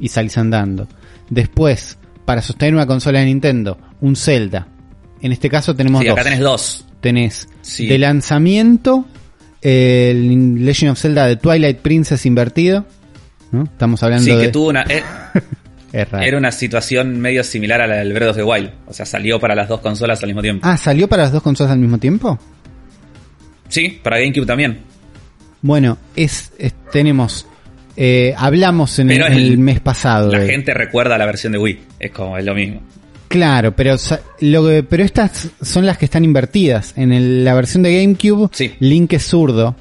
y 0.00 0.08
salís 0.08 0.38
andando. 0.38 0.88
Después, 1.28 1.98
para 2.24 2.40
sostener 2.40 2.72
una 2.74 2.86
consola 2.86 3.18
de 3.18 3.26
Nintendo, 3.26 3.76
un 4.00 4.16
Zelda. 4.16 4.66
En 5.20 5.32
este 5.32 5.50
caso 5.50 5.74
tenemos 5.76 6.00
Sí, 6.00 6.08
dos. 6.08 6.14
acá 6.14 6.24
tenés 6.24 6.40
dos. 6.40 6.86
Tenés 7.02 7.46
Sí. 7.60 7.86
de 7.86 7.98
lanzamiento 7.98 9.04
el 9.60 10.64
Legend 10.64 10.92
of 10.92 10.98
Zelda 10.98 11.26
de 11.26 11.36
Twilight 11.36 11.78
Princess 11.80 12.24
invertido. 12.24 12.86
¿no? 13.52 13.64
Estamos 13.64 14.02
hablando 14.02 14.24
Sí, 14.24 14.32
de... 14.34 14.42
que 14.46 14.48
tuvo 14.48 14.68
una... 14.70 14.82
eh. 14.88 15.02
Era 15.92 16.38
una 16.38 16.52
situación 16.52 17.20
medio 17.20 17.44
similar 17.44 17.80
a 17.82 17.86
la 17.86 17.96
del 17.96 18.12
Breath 18.14 18.30
of 18.30 18.36
the 18.36 18.42
Wild. 18.44 18.70
O 18.86 18.94
sea, 18.94 19.04
salió 19.04 19.38
para 19.38 19.54
las 19.54 19.68
dos 19.68 19.80
consolas 19.80 20.22
al 20.22 20.28
mismo 20.30 20.40
tiempo. 20.42 20.66
Ah, 20.66 20.76
¿salió 20.78 21.06
para 21.06 21.24
las 21.24 21.32
dos 21.32 21.42
consolas 21.42 21.72
al 21.72 21.78
mismo 21.78 21.98
tiempo? 21.98 22.38
Sí, 23.68 24.00
para 24.02 24.18
GameCube 24.18 24.46
también. 24.46 24.80
Bueno, 25.62 25.98
es, 26.14 26.52
es- 26.58 26.74
tenemos... 26.92 27.46
eh, 27.96 28.34
hablamos 28.36 28.98
en 28.98 29.10
el, 29.10 29.58
mes 29.58 29.80
pasado. 29.80 30.30
La 30.30 30.40
de- 30.40 30.48
gente 30.50 30.74
recuerda 30.74 31.16
la 31.18 31.26
versión 31.26 31.52
de 31.52 31.58
Wii. 31.58 31.80
Es 31.98 32.10
como, 32.10 32.36
es 32.36 32.44
lo 32.44 32.54
mismo. 32.54 32.80
Claro, 33.28 33.74
pero 33.74 33.96
lo 34.40 34.66
que- 34.66 34.82
pero 34.82 35.02
estas 35.02 35.48
son 35.62 35.86
las 35.86 35.98
que 35.98 36.04
están 36.04 36.24
invertidas. 36.24 36.92
En 36.96 37.12
el- 37.12 37.44
la 37.44 37.54
versión 37.54 37.82
de 37.82 38.00
GameCube, 38.00 38.48
Sí. 38.52 38.74
Link 38.80 39.12
es 39.14 39.24
zurdo, 39.26 39.74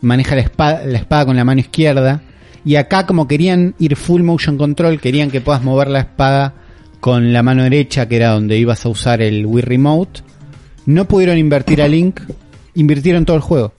maneja 0.00 0.34
la 0.34 0.42
espada, 0.42 0.84
la 0.86 0.98
espada 0.98 1.26
con 1.26 1.36
la 1.36 1.44
mano 1.44 1.60
izquierda. 1.60 2.22
Y 2.64 2.76
acá 2.76 3.04
como 3.04 3.28
querían 3.28 3.74
ir 3.78 3.94
full 3.96 4.22
motion 4.22 4.56
control, 4.56 4.98
querían 5.00 5.30
que 5.30 5.42
puedas 5.42 5.62
mover 5.62 5.88
la 5.88 6.00
espada 6.00 6.54
con 7.00 7.34
la 7.34 7.42
mano 7.42 7.64
derecha, 7.64 8.08
que 8.08 8.16
era 8.16 8.30
donde 8.30 8.56
ibas 8.56 8.86
a 8.86 8.88
usar 8.88 9.20
el 9.20 9.44
Wii 9.44 9.62
Remote. 9.62 10.20
No 10.86 11.06
pudieron 11.06 11.36
invertir 11.36 11.82
a 11.82 11.88
Link, 11.88 12.20
invirtieron 12.74 13.26
todo 13.26 13.36
el 13.36 13.42
juego. 13.42 13.74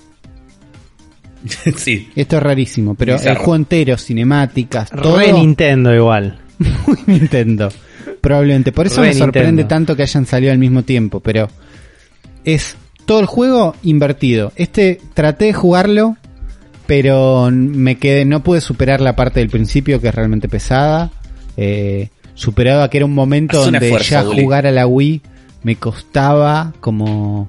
sí. 1.76 2.10
Esto 2.16 2.38
es 2.38 2.44
rarísimo, 2.44 2.96
pero 2.96 3.16
el 3.16 3.36
juego 3.36 3.56
entero, 3.56 3.98
cinemáticas, 3.98 4.90
todo 4.90 5.18
Re 5.18 5.34
Nintendo 5.34 5.94
igual. 5.94 6.40
muy 6.88 6.98
Nintendo. 7.06 7.70
Probablemente. 8.22 8.72
Por 8.72 8.88
eso 8.88 9.02
Re 9.02 9.10
me 9.10 9.14
sorprende 9.14 9.48
Nintendo. 9.48 9.68
tanto 9.68 9.96
que 9.96 10.04
hayan 10.04 10.26
salido 10.26 10.52
al 10.52 10.58
mismo 10.58 10.84
tiempo. 10.84 11.20
Pero 11.20 11.50
es 12.44 12.76
todo 13.06 13.20
el 13.20 13.26
juego 13.26 13.76
invertido. 13.84 14.52
Este 14.56 15.00
traté 15.14 15.46
de 15.46 15.54
jugarlo 15.54 16.18
pero 16.86 17.50
me 17.52 17.98
quedé, 17.98 18.26
no 18.26 18.44
pude 18.44 18.62
superar 18.62 19.02
la 19.02 19.16
parte 19.16 19.40
del 19.40 19.50
principio 19.50 20.00
que 20.00 20.10
es 20.10 20.16
realmente 20.16 20.48
pesada. 20.48 21.12
Eh, 21.58 22.10
superaba 22.34 22.90
que 22.90 22.98
era 22.98 23.06
un 23.06 23.14
momento 23.14 23.60
Haz 23.60 23.68
un 23.68 23.74
donde 23.74 23.88
esfuerzo, 23.88 24.10
ya 24.10 24.24
jugar 24.24 24.68
a 24.68 24.72
la 24.72 24.86
Wii 24.86 25.22
me 25.64 25.78
costaba 25.78 26.74
como 26.80 27.48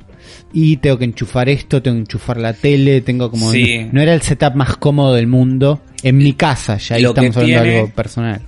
y 0.53 0.77
tengo 0.79 0.99
que 0.99 1.05
enchufar 1.05 1.49
esto, 1.49 1.83
tengo 1.83 1.97
que 1.97 2.01
enchufar 2.03 2.37
la 2.39 2.53
tele, 2.53 3.01
tengo 3.01 3.31
como 3.31 3.53
Sí. 3.53 3.85
no, 3.87 3.93
no 3.95 4.01
era 4.03 4.15
el 4.15 4.23
setup 4.23 4.55
más 4.55 4.77
cómodo 4.77 5.15
del 5.15 5.27
mundo 5.27 5.81
en 6.03 6.17
mi 6.19 6.33
casa, 6.35 6.77
ya 6.79 6.97
ahí 6.97 7.03
Lo 7.03 7.11
estamos 7.11 7.37
hablando 7.37 7.63
de 7.63 7.77
algo 7.79 7.91
personal. 7.91 8.41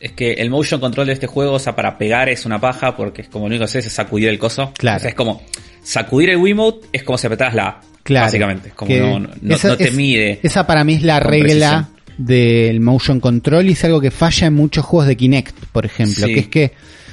Es 0.00 0.12
que 0.12 0.34
el 0.34 0.50
motion 0.50 0.78
control 0.80 1.06
de 1.06 1.14
este 1.14 1.26
juego, 1.26 1.54
o 1.54 1.58
sea, 1.58 1.74
para 1.74 1.96
pegar 1.98 2.28
es 2.28 2.44
una 2.44 2.60
paja 2.60 2.96
porque 2.96 3.22
es 3.22 3.28
como 3.28 3.44
lo 3.46 3.48
único 3.48 3.60
que 3.60 3.64
haces 3.64 3.86
es 3.86 3.92
sacudir 3.92 4.28
el 4.28 4.38
coso. 4.38 4.72
Claro. 4.76 4.98
O 4.98 5.00
sea, 5.00 5.08
es 5.08 5.14
como 5.16 5.42
sacudir 5.82 6.30
el 6.30 6.36
Wiimote 6.36 6.86
es 6.92 7.02
como 7.02 7.16
si 7.18 7.26
apretaras 7.26 7.54
la 7.54 7.66
A, 7.68 7.80
Claro. 8.02 8.26
Básicamente. 8.26 8.68
Es 8.68 8.74
como 8.74 8.94
no, 8.94 9.18
no- 9.20 9.30
no- 9.40 9.54
esa- 9.54 9.68
no 9.68 9.76
te 9.76 9.88
es- 9.88 9.94
mide. 9.94 10.38
Esa 10.42 10.66
para 10.66 10.84
mí 10.84 10.94
es 10.94 11.02
la 11.02 11.18
regla 11.18 11.88
del 12.18 12.80
motion 12.80 13.20
control 13.20 13.66
y 13.68 13.72
es 13.72 13.84
algo 13.84 14.00
que 14.00 14.10
falla 14.10 14.46
en 14.46 14.54
muchos 14.54 14.84
juegos 14.84 15.08
de 15.08 15.16
Kinect, 15.16 15.56
por 15.72 15.84
ejemplo, 15.86 16.26
Sí. 16.26 16.34
que 16.34 16.40
es 16.40 16.48
que 16.48 16.72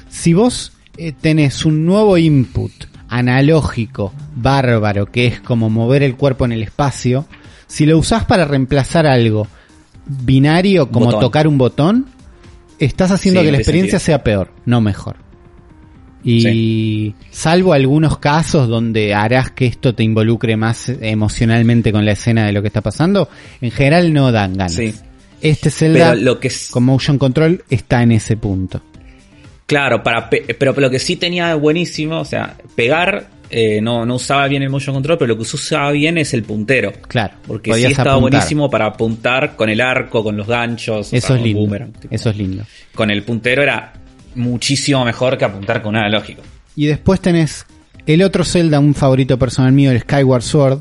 si 0.10 0.34
vos 0.34 0.74
eh, 0.98 1.12
tenés 1.20 1.66
un 1.66 1.86
nuevo 1.88 2.18
input 2.20 2.72
analógico, 3.18 4.14
bárbaro, 4.36 5.06
que 5.06 5.28
es 5.28 5.40
como 5.42 5.70
mover 5.70 6.04
el 6.04 6.16
cuerpo 6.16 6.46
en 6.46 6.52
el 6.54 6.64
espacio, 6.64 7.26
si 7.68 7.86
lo 7.86 7.98
usás 7.98 8.26
para 8.26 8.46
reemplazar 8.46 9.06
algo 9.08 9.48
binario 10.06 10.90
como 10.90 11.06
Botón. 11.08 11.20
tocar 11.22 11.48
un 11.48 11.58
botón, 11.58 12.08
estás 12.80 13.12
haciendo 13.12 13.42
Sí, 13.42 13.46
que 13.48 13.52
la 13.52 13.58
experiencia 13.60 14.00
sentido. 14.00 14.18
sea 14.18 14.24
peor, 14.24 14.52
no 14.66 14.82
mejor. 14.82 15.18
Y 16.26 17.16
salvo 17.32 17.74
algunos 17.74 18.18
casos 18.18 18.70
donde 18.70 19.14
harás 19.14 19.52
que 19.52 19.66
esto 19.66 19.94
te 19.94 20.04
involucre 20.04 20.56
más 20.56 20.88
emocionalmente 20.88 21.92
con 21.92 22.06
la 22.06 22.14
escena 22.14 22.46
de 22.46 22.54
lo 22.54 22.62
que 22.62 22.68
está 22.70 22.82
pasando, 22.82 23.28
en 23.60 23.72
general 23.72 24.14
no 24.14 24.32
dan 24.32 24.54
ganas. 24.54 24.74
Sí. 24.76 24.94
Este 25.42 25.70
Zelda 25.70 26.16
lo 26.16 26.40
que 26.40 26.48
es- 26.48 26.70
con 26.72 26.84
motion 26.86 27.18
control 27.18 27.64
está 27.70 28.02
en 28.04 28.14
ese 28.14 28.38
punto. 28.38 28.82
Claro, 29.66 30.04
para 30.04 30.30
pe- 30.30 30.56
pero 30.60 30.74
lo 30.78 30.90
que 30.90 31.00
sí 31.00 31.16
tenía 31.16 31.56
buenísimo, 31.56 32.20
o 32.20 32.26
sea, 32.26 32.56
pegar 32.76 33.28
eh, 33.50 33.80
no, 33.82 34.06
no 34.06 34.16
usaba 34.16 34.48
bien 34.48 34.64
el 34.64 34.70
motion 34.70 34.96
control, 34.96 35.18
pero 35.18 35.28
lo 35.30 35.36
que 35.36 35.44
usaba 35.44 35.92
bien 35.92 36.18
es 36.18 36.34
el 36.34 36.44
puntero. 36.44 36.92
Claro, 37.08 37.36
Porque 37.48 37.72
sí 37.74 37.86
estaba 37.86 38.14
apuntar. 38.14 38.32
buenísimo 38.32 38.70
para 38.70 38.88
apuntar 38.88 39.56
con 39.56 39.70
el 39.70 39.80
arco, 39.80 40.24
con 40.24 40.36
los 40.36 40.48
ganchos. 40.48 41.14
o 41.14 41.16
Eso 41.16 41.28
sea, 41.28 41.36
es 41.36 41.40
con 41.40 41.44
lindo. 41.44 41.60
boomerang. 41.62 41.94
Eso 42.10 42.30
es 42.32 42.38
lindo. 42.38 42.64
Con 42.96 43.12
el 43.12 43.22
puntero 43.24 43.62
era 43.62 43.94
muchísimo 44.36 45.06
mejor 45.06 45.38
que 45.38 45.46
apuntar 45.46 45.82
con 45.82 45.90
un 45.96 45.98
analógico. 45.98 46.42
Y 46.76 46.88
después 46.88 47.20
tenés 47.22 47.66
el 48.06 48.24
otro 48.24 48.44
Zelda, 48.44 48.80
un 48.80 48.96
favorito 48.96 49.38
personal 49.38 49.72
mío, 49.72 49.92
el 49.92 50.02
Skyward 50.02 50.42
Sword, 50.42 50.80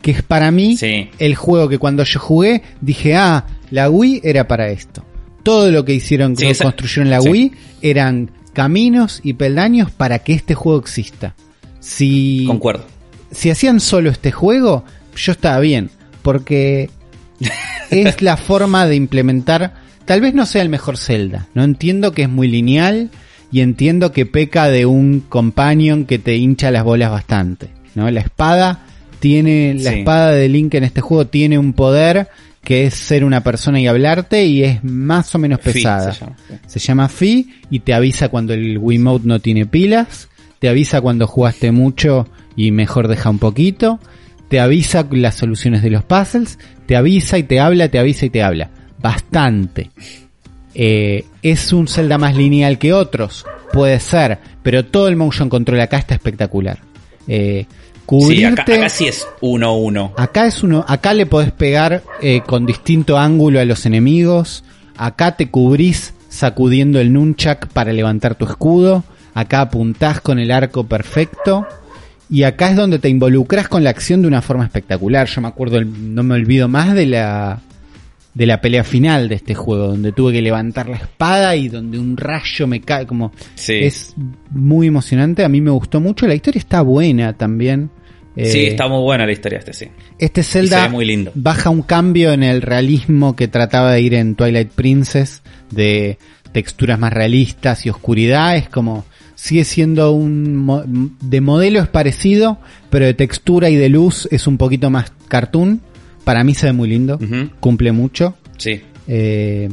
que 0.00 0.12
es 0.12 0.22
para 0.22 0.50
mí 0.50 0.76
Sí. 0.76 1.10
el 1.18 1.34
juego 1.34 1.68
que 1.68 1.78
cuando 1.78 2.04
yo 2.04 2.20
jugué 2.20 2.62
dije, 2.80 3.16
ah, 3.16 3.44
la 3.70 3.90
Wii 3.90 4.20
era 4.24 4.46
para 4.46 4.68
esto. 4.70 5.04
Todo 5.42 5.70
lo 5.70 5.84
que 5.84 5.94
hicieron, 5.94 6.36
Sí, 6.36 6.46
que 6.46 6.54
construyeron 6.54 7.10
la 7.10 7.20
sí. 7.20 7.28
Wii 7.28 7.52
eran 7.82 8.30
caminos 8.52 9.20
y 9.22 9.32
peldaños 9.34 9.90
para 9.90 10.20
que 10.20 10.34
este 10.34 10.54
juego 10.54 10.78
exista. 10.78 11.34
Si, 11.80 12.44
Concuerdo. 12.46 12.84
si 13.30 13.50
hacían 13.50 13.80
solo 13.80 14.10
este 14.10 14.30
juego, 14.30 14.84
yo 15.16 15.32
estaba 15.32 15.58
bien, 15.60 15.90
porque 16.22 16.90
es 17.90 18.22
la 18.22 18.36
forma 18.36 18.86
de 18.86 18.94
implementar, 18.96 19.74
tal 20.04 20.20
vez 20.20 20.34
no 20.34 20.46
sea 20.46 20.62
el 20.62 20.68
mejor 20.68 20.96
Zelda, 20.96 21.48
no 21.54 21.64
entiendo 21.64 22.12
que 22.12 22.22
es 22.22 22.28
muy 22.28 22.46
lineal 22.48 23.10
y 23.50 23.60
entiendo 23.60 24.12
que 24.12 24.26
peca 24.26 24.68
de 24.68 24.86
un 24.86 25.20
companion 25.20 26.04
que 26.04 26.18
te 26.18 26.36
hincha 26.36 26.70
las 26.70 26.84
bolas 26.84 27.10
bastante, 27.10 27.70
¿no? 27.94 28.10
La 28.10 28.20
espada 28.20 28.84
tiene 29.18 29.74
la 29.78 29.90
Sí. 29.92 29.98
espada 29.98 30.30
de 30.32 30.48
Link 30.48 30.74
en 30.74 30.84
este 30.84 31.00
juego 31.00 31.26
tiene 31.26 31.58
un 31.58 31.72
poder 31.72 32.28
que 32.62 32.86
es 32.86 32.94
ser 32.94 33.24
una 33.24 33.42
persona 33.42 33.80
y 33.80 33.86
hablarte 33.86 34.44
y 34.44 34.62
es 34.64 34.84
más 34.84 35.34
o 35.34 35.38
menos 35.38 35.60
Fi, 35.60 35.72
pesada. 35.72 36.12
se 36.12 36.20
llama, 36.20 36.36
sí. 36.48 36.54
Se 36.66 36.78
llama 36.78 37.08
Fi 37.08 37.54
y 37.70 37.80
te 37.80 37.94
avisa 37.94 38.28
cuando 38.28 38.54
el 38.54 38.78
Wiimote 38.78 39.26
no 39.26 39.40
tiene 39.40 39.66
pilas, 39.66 40.28
te 40.58 40.68
avisa 40.68 41.00
cuando 41.00 41.26
jugaste 41.26 41.72
mucho 41.72 42.28
y 42.54 42.70
mejor 42.70 43.08
deja 43.08 43.30
un 43.30 43.38
poquito, 43.38 43.98
te 44.48 44.60
avisa 44.60 45.06
las 45.10 45.34
soluciones 45.34 45.82
de 45.82 45.90
los 45.90 46.04
puzzles, 46.04 46.58
te 46.86 46.94
avisa 46.96 47.38
y 47.38 47.42
te 47.42 47.58
habla, 47.58 47.88
te 47.88 47.98
avisa 47.98 48.26
y 48.26 48.30
te 48.30 48.42
habla. 48.42 48.70
Bastante. 49.00 49.90
Eh, 50.74 51.24
es 51.42 51.72
un 51.72 51.88
Zelda 51.88 52.16
más 52.16 52.36
lineal 52.36 52.78
que 52.78 52.92
otros, 52.92 53.44
puede 53.72 53.98
ser, 53.98 54.38
pero 54.62 54.84
todo 54.84 55.08
el 55.08 55.16
motion 55.16 55.48
control 55.48 55.80
acá 55.80 55.98
está 55.98 56.14
espectacular. 56.14 56.78
Eh, 57.26 57.66
Sí, 58.20 58.44
acá, 58.44 58.62
acá 58.62 58.88
sí 58.88 59.06
es 59.08 59.26
1-1. 59.40 60.12
Acá 60.16 60.46
es 60.46 60.62
uno, 60.62 60.84
acá 60.86 61.14
le 61.14 61.26
podés 61.26 61.52
pegar 61.52 62.02
eh, 62.20 62.42
con 62.46 62.66
distinto 62.66 63.18
ángulo 63.18 63.60
a 63.60 63.64
los 63.64 63.86
enemigos. 63.86 64.64
Acá 64.96 65.36
te 65.36 65.48
cubrís 65.50 66.14
sacudiendo 66.28 67.00
el 67.00 67.12
nunchuck 67.12 67.66
para 67.68 67.92
levantar 67.92 68.34
tu 68.34 68.44
escudo. 68.44 69.04
Acá 69.34 69.62
apuntás 69.62 70.20
con 70.20 70.38
el 70.38 70.50
arco 70.50 70.84
perfecto. 70.84 71.66
Y 72.28 72.44
acá 72.44 72.70
es 72.70 72.76
donde 72.76 72.98
te 72.98 73.08
involucras 73.08 73.68
con 73.68 73.84
la 73.84 73.90
acción 73.90 74.22
de 74.22 74.28
una 74.28 74.40
forma 74.42 74.64
espectacular. 74.64 75.26
Yo 75.26 75.40
me 75.42 75.48
acuerdo, 75.48 75.82
no 75.84 76.22
me 76.22 76.34
olvido 76.34 76.68
más 76.68 76.94
de 76.94 77.06
la 77.06 77.60
de 78.34 78.46
la 78.46 78.62
pelea 78.62 78.82
final 78.82 79.28
de 79.28 79.34
este 79.34 79.54
juego, 79.54 79.88
donde 79.88 80.12
tuve 80.12 80.32
que 80.32 80.40
levantar 80.40 80.88
la 80.88 80.96
espada 80.96 81.54
y 81.54 81.68
donde 81.68 81.98
un 81.98 82.16
rayo 82.16 82.66
me 82.66 82.80
cae 82.80 83.06
como 83.06 83.32
Sí. 83.54 83.74
es 83.74 84.14
muy 84.50 84.86
emocionante. 84.86 85.44
A 85.44 85.50
mí 85.50 85.60
me 85.60 85.70
gustó 85.70 86.00
mucho. 86.00 86.26
La 86.26 86.34
historia 86.34 86.58
está 86.58 86.80
buena 86.80 87.34
también. 87.34 87.90
Sí, 88.36 88.58
Eh, 88.60 88.68
está 88.68 88.88
muy 88.88 89.00
buena 89.02 89.26
la 89.26 89.32
historia 89.32 89.58
este, 89.58 89.72
sí. 89.72 89.88
este 90.18 90.42
Zelda 90.42 90.88
muy 90.88 91.04
lindo. 91.04 91.32
baja 91.34 91.70
un 91.70 91.82
cambio 91.82 92.32
en 92.32 92.42
el 92.42 92.62
realismo 92.62 93.36
que 93.36 93.48
trataba 93.48 93.92
de 93.92 94.00
ir 94.00 94.14
en 94.14 94.34
Twilight 94.34 94.70
Princess, 94.70 95.42
de 95.70 96.18
texturas 96.52 96.98
más 96.98 97.12
realistas 97.12 97.84
y 97.86 97.90
oscuridad. 97.90 98.56
Es 98.56 98.68
como, 98.68 99.04
sigue 99.34 99.64
siendo 99.64 100.12
un, 100.12 101.16
de 101.20 101.40
modelo 101.40 101.80
es 101.80 101.88
parecido, 101.88 102.58
pero 102.90 103.06
de 103.06 103.14
textura 103.14 103.70
y 103.70 103.76
de 103.76 103.88
luz 103.88 104.28
es 104.30 104.46
un 104.46 104.58
poquito 104.58 104.90
más 104.90 105.12
cartoon. 105.28 105.80
Para 106.24 106.44
mí 106.44 106.54
se 106.54 106.66
ve 106.66 106.72
muy 106.72 106.88
lindo, 106.88 107.18
cumple 107.60 107.90
mucho. 107.92 108.36
Sí. 108.56 108.80
Eh, 109.08 109.68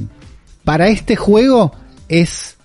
para 0.63 0.87
este 0.87 1.15
juego 1.15 1.73
es 2.07 2.57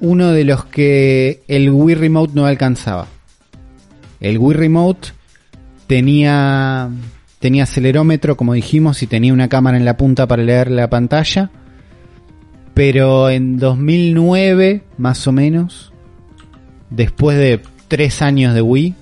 uno 0.00 0.32
de 0.32 0.44
los 0.44 0.64
que 0.64 1.42
el 1.46 1.70
Wii 1.70 1.94
Remote 1.94 2.32
no 2.34 2.46
alcanzaba. 2.46 3.06
El 4.20 4.38
Wii 4.38 4.56
Remote 4.56 5.10
tenía 5.90 6.88
tenía 7.40 7.64
acelerómetro, 7.64 8.36
como 8.36 8.52
dijimos, 8.52 9.02
y 9.02 9.08
tenía 9.08 9.32
una 9.32 9.48
cámara 9.48 9.76
en 9.76 9.84
la 9.84 9.96
punta 9.96 10.28
para 10.28 10.44
leer 10.44 10.70
la 10.70 10.88
pantalla. 10.88 11.50
Pero 12.74 13.28
en 13.28 13.56
2009, 13.56 14.84
más 14.98 15.26
o 15.26 15.32
menos, 15.32 15.92
después 16.90 17.36
de 17.38 17.60
tres 17.88 18.22
años 18.22 18.54
de 18.54 18.62
Wii, 18.62 18.94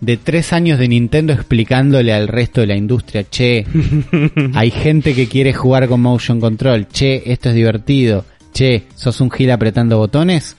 de 0.00 0.16
tres 0.16 0.52
años 0.52 0.80
de 0.80 0.88
Nintendo 0.88 1.34
explicándole 1.34 2.12
al 2.12 2.26
resto 2.26 2.62
de 2.62 2.66
la 2.66 2.76
industria, 2.76 3.22
che, 3.22 3.64
hay 4.54 4.72
gente 4.72 5.14
que 5.14 5.28
quiere 5.28 5.52
jugar 5.52 5.86
con 5.86 6.00
motion 6.00 6.40
control, 6.40 6.88
che, 6.88 7.22
esto 7.26 7.50
es 7.50 7.54
divertido, 7.54 8.24
che, 8.52 8.86
sos 8.96 9.20
un 9.20 9.30
gil 9.30 9.52
apretando 9.52 9.98
botones. 9.98 10.56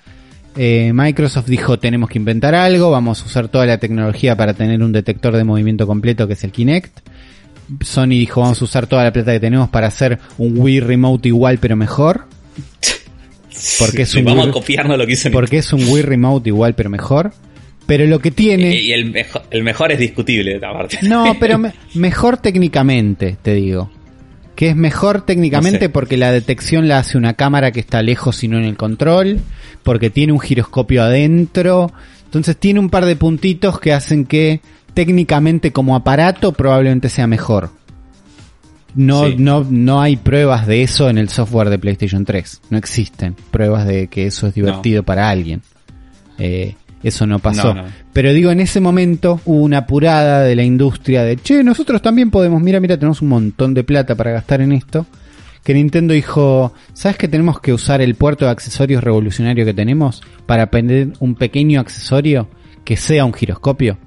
Eh, 0.56 0.92
Microsoft 0.94 1.48
dijo 1.48 1.80
tenemos 1.80 2.10
que 2.10 2.20
inventar 2.20 2.54
algo, 2.54 2.92
vamos 2.92 3.22
a 3.22 3.26
usar 3.26 3.48
toda 3.48 3.66
la 3.66 3.78
tecnología 3.80 4.36
para 4.38 4.54
tener 4.54 4.82
un 4.84 4.92
detector 4.92 5.36
de 5.36 5.44
movimiento 5.44 5.88
completo 5.88 6.28
que 6.28 6.34
es 6.34 6.44
el 6.44 6.52
Kinect. 6.52 7.00
Sony 7.82 8.08
dijo 8.10 8.42
vamos 8.42 8.62
a 8.62 8.66
usar 8.66 8.86
toda 8.88 9.04
la 9.04 9.12
plata 9.14 9.32
que 9.32 9.40
tenemos 9.40 9.70
para 9.70 9.88
hacer 9.88 10.20
un 10.38 10.58
Wii 10.58 10.82
Remote 10.82 11.28
igual 11.28 11.58
pero 11.60 11.76
mejor. 11.76 12.26
Porque 13.80 14.02
es 14.04 14.14
un 14.16 14.26
Vamos 14.26 14.46
Wii- 14.48 14.50
a 14.50 14.54
copiarnos 14.54 14.98
lo 14.98 15.06
que 15.06 15.14
hizo 15.14 15.32
Porque 15.32 15.58
es 15.58 15.72
un 15.74 15.88
Wii 15.88 16.02
Remote 16.04 16.50
igual 16.50 16.76
pero 16.76 16.90
mejor. 16.90 17.34
Pero 17.86 18.06
lo 18.06 18.20
que 18.20 18.32
tiene... 18.32 18.76
Y 18.80 18.94
el 18.94 19.12
mejor, 19.12 19.44
el 19.52 19.62
mejor 19.64 19.92
es 19.92 20.00
discutible, 20.00 20.56
aparte. 20.56 21.00
No, 21.02 21.36
pero 21.40 21.58
me- 21.60 21.74
mejor 21.96 22.38
técnicamente, 22.38 23.36
te 23.42 23.54
digo. 23.56 23.92
Que 24.56 24.70
es 24.70 24.76
mejor 24.76 25.22
técnicamente 25.26 25.80
No 25.80 25.86
sé. 25.86 25.90
porque 25.90 26.18
la 26.18 26.32
detección 26.32 26.88
la 26.88 27.00
hace 27.00 27.18
una 27.18 27.34
cámara 27.34 27.72
que 27.72 27.80
está 27.80 28.02
lejos 28.02 28.44
y 28.44 28.48
no 28.48 28.58
en 28.58 28.66
el 28.66 28.78
control, 28.78 29.40
porque 29.84 30.10
tiene 30.10 30.32
un 30.34 30.40
giroscopio 30.40 31.04
adentro. 31.04 31.92
Entonces 32.26 32.58
tiene 32.58 32.80
un 32.80 32.90
par 32.90 33.06
de 33.06 33.16
puntitos 33.16 33.80
que 33.80 33.94
hacen 33.94 34.26
que 34.26 34.62
técnicamente 34.94 35.72
como 35.72 35.96
aparato 35.96 36.52
probablemente 36.52 37.10
sea 37.10 37.26
mejor. 37.28 37.72
No, 38.96 39.26
Sí. 39.26 39.36
no, 39.40 39.66
no 39.68 40.02
hay 40.02 40.18
pruebas 40.18 40.68
de 40.68 40.84
eso 40.84 41.10
en 41.10 41.18
el 41.18 41.30
software 41.30 41.70
de 41.72 41.80
PlayStation 41.80 42.26
3. 42.26 42.62
No 42.70 42.78
existen 42.78 43.36
pruebas 43.50 43.88
de 43.88 44.08
que 44.08 44.28
eso 44.28 44.46
es 44.46 44.54
divertido 44.54 45.02
para 45.02 45.30
alguien. 45.32 45.64
Eh, 46.38 46.76
eso 47.04 47.28
no 47.28 47.40
pasó. 47.40 47.74
No, 47.74 47.84
no. 47.84 47.90
Pero 48.14 48.34
digo, 48.34 48.52
en 48.52 48.60
ese 48.60 48.80
momento 48.80 49.42
hubo 49.46 49.62
una 49.62 49.80
apurada 49.80 50.42
de 50.42 50.56
la 50.56 50.64
industria 50.64 51.24
de, 51.24 51.38
che, 51.38 51.64
nosotros 51.64 52.02
también 52.02 52.32
podemos, 52.32 52.62
mira, 52.62 52.80
mira, 52.80 52.98
tenemos 52.98 53.22
un 53.22 53.30
montón 53.30 53.74
de 53.74 53.84
plata 53.84 54.16
para 54.16 54.32
gastar 54.32 54.62
en 54.62 54.72
esto. 54.72 55.06
Que 55.64 55.74
Nintendo 55.74 56.14
dijo, 56.14 56.74
¿sabes 56.94 57.18
que 57.18 57.28
tenemos 57.28 57.62
que 57.62 57.72
usar 57.72 58.02
el 58.02 58.16
puerto 58.16 58.46
de 58.46 58.52
accesorios 58.52 59.04
revolucionario 59.04 59.66
que 59.66 59.74
tenemos 59.74 60.22
para 60.46 60.70
poner 60.70 61.14
un 61.20 61.36
pequeño 61.36 61.80
accesorio 61.80 62.50
que 62.84 62.98
sea 62.98 63.24
un 63.26 63.34
giroscopio? 63.34 63.98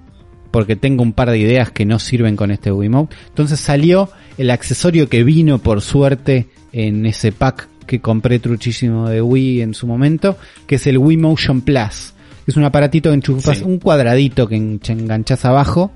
porque 0.56 0.74
tengo 0.74 1.02
un 1.02 1.12
par 1.12 1.30
de 1.30 1.38
ideas 1.38 1.70
que 1.70 1.84
no 1.84 1.98
sirven 1.98 2.34
con 2.34 2.50
este 2.50 2.72
Wiimote. 2.72 3.14
Entonces 3.28 3.60
salió 3.60 4.08
el 4.38 4.50
accesorio 4.50 5.06
que 5.06 5.22
vino 5.22 5.58
por 5.58 5.82
suerte 5.82 6.46
en 6.72 7.04
ese 7.04 7.30
pack 7.30 7.68
que 7.86 8.00
compré 8.00 8.38
truchísimo 8.38 9.08
de 9.08 9.20
Wii 9.20 9.60
en 9.60 9.74
su 9.74 9.86
momento, 9.86 10.38
que 10.66 10.76
es 10.76 10.86
el 10.86 10.96
Wii 10.96 11.18
Motion 11.18 11.60
Plus. 11.60 12.14
Es 12.46 12.56
un 12.56 12.64
aparatito 12.64 13.10
que 13.10 13.14
enchufas, 13.14 13.58
Sí. 13.58 13.64
un 13.64 13.78
cuadradito 13.78 14.46
que 14.48 14.56
en- 14.56 14.80
enganchas 14.88 15.44
abajo, 15.44 15.90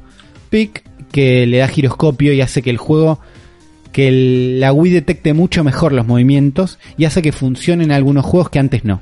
pic, 0.51 0.83
que 1.13 1.47
le 1.47 1.59
da 1.59 1.69
giroscopio 1.69 2.33
y 2.33 2.41
hace 2.41 2.63
que 2.63 2.71
el 2.71 2.77
juego, 2.77 3.21
que 3.93 4.09
el- 4.09 4.61
la 4.61 4.73
Wii 4.73 4.93
detecte 4.93 5.33
mucho 5.35 5.63
mejor 5.65 5.93
los 5.93 6.07
movimientos 6.07 6.79
y 6.97 7.05
hace 7.05 7.23
que 7.23 7.33
funcionen 7.33 7.93
algunos 7.93 8.25
juegos 8.25 8.51
que 8.51 8.59
antes 8.59 8.85
no. 8.85 9.01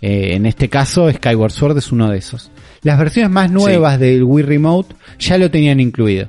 Eh, 0.00 0.34
en 0.34 0.46
este 0.46 0.68
caso, 0.68 1.10
Skyward 1.10 1.52
Sword 1.52 1.78
es 1.78 1.92
uno 1.92 2.10
de 2.10 2.18
esos. 2.18 2.50
Las 2.82 2.98
versiones 2.98 3.30
más 3.30 3.50
nuevas 3.50 4.00
del 4.00 4.24
Wii 4.24 4.44
Remote 4.44 4.94
ya 5.18 5.38
lo 5.38 5.50
tenían 5.50 5.78
incluido. 5.78 6.26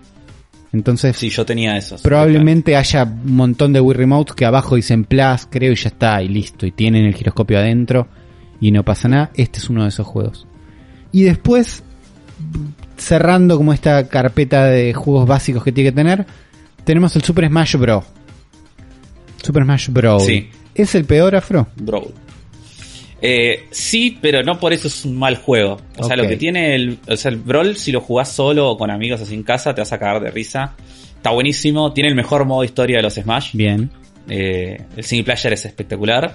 Entonces, 0.71 1.17
Sí, 1.17 1.29
yo 1.29 1.45
tenía 1.45 1.77
esos. 1.77 2.01
probablemente 2.01 2.75
haya 2.75 3.03
un 3.03 3.35
montón 3.35 3.73
de 3.73 3.79
Wii 3.79 3.97
Remotes 3.97 4.35
que 4.35 4.45
abajo 4.45 4.75
dicen 4.75 5.05
Plus, 5.05 5.47
creo, 5.49 5.71
y 5.71 5.75
ya 5.75 5.89
está, 5.89 6.21
y 6.23 6.27
listo. 6.29 6.65
Y 6.65 6.71
tienen 6.71 7.05
el 7.05 7.13
giroscopio 7.15 7.57
adentro 7.59 8.07
y 8.63 8.71
no 8.71 8.83
pasa 8.83 9.09
nada. 9.09 9.31
Este 9.35 9.59
es 9.59 9.69
uno 9.69 9.83
de 9.83 9.89
esos 9.89 10.07
juegos. 10.07 10.47
Y 11.11 11.23
después, 11.23 11.83
cerrando 12.95 13.57
como 13.57 13.73
esta 13.73 14.07
carpeta 14.07 14.67
de 14.67 14.93
juegos 14.93 15.27
básicos 15.27 15.65
que 15.65 15.73
tiene 15.73 15.89
que 15.89 15.95
tener, 15.95 16.25
tenemos 16.85 17.13
el 17.17 17.23
Super 17.23 17.47
Smash 17.47 17.75
Bros. 17.75 18.05
Super 19.43 19.63
Smash 19.63 19.89
Bros. 19.89 20.25
Sí. 20.25 20.49
¿Es 20.73 20.95
el 20.95 21.03
peor 21.03 21.35
afro? 21.35 21.67
Brawl. 21.75 22.13
Eh, 23.21 23.67
sí, 23.69 24.17
pero 24.21 24.43
no 24.43 24.57
por 24.57 24.71
eso 24.71 24.87
es 24.87 25.03
un 25.03 25.17
mal 25.17 25.35
juego. 25.35 25.81
O 25.97 26.05
sea, 26.05 26.15
lo 26.15 26.25
que 26.25 26.37
tiene 26.37 26.73
el, 26.73 26.99
o 27.07 27.17
sea, 27.17 27.31
el 27.31 27.37
Brawl, 27.37 27.75
si 27.75 27.91
lo 27.91 27.99
jugás 27.99 28.29
solo 28.29 28.69
o 28.69 28.77
con 28.77 28.89
amigos 28.89 29.19
así 29.19 29.33
en 29.33 29.43
casa, 29.43 29.75
te 29.75 29.81
vas 29.81 29.91
a 29.91 29.99
cagar 29.99 30.23
de 30.23 30.31
risa. 30.31 30.75
Está 31.17 31.31
buenísimo, 31.31 31.91
tiene 31.91 32.09
el 32.09 32.15
mejor 32.15 32.45
modo 32.45 32.63
historia 32.63 32.97
de 32.97 33.03
los 33.03 33.15
Smash. 33.15 33.51
Bien. 33.55 33.91
Eh, 34.29 34.81
el 34.95 35.03
single 35.03 35.25
player 35.25 35.51
es 35.51 35.65
espectacular. 35.65 36.33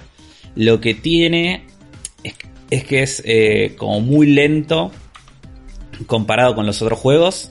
Lo 0.57 0.79
que 0.79 0.93
tiene 0.93 1.65
es, 2.23 2.35
es 2.71 2.85
que 2.85 3.03
es 3.03 3.23
eh, 3.25 3.75
como 3.77 4.01
muy 4.01 4.27
lento 4.29 4.91
comparado 6.07 6.55
con 6.55 6.67
los 6.67 6.81
otros 6.83 6.99
juegos. 6.99 7.51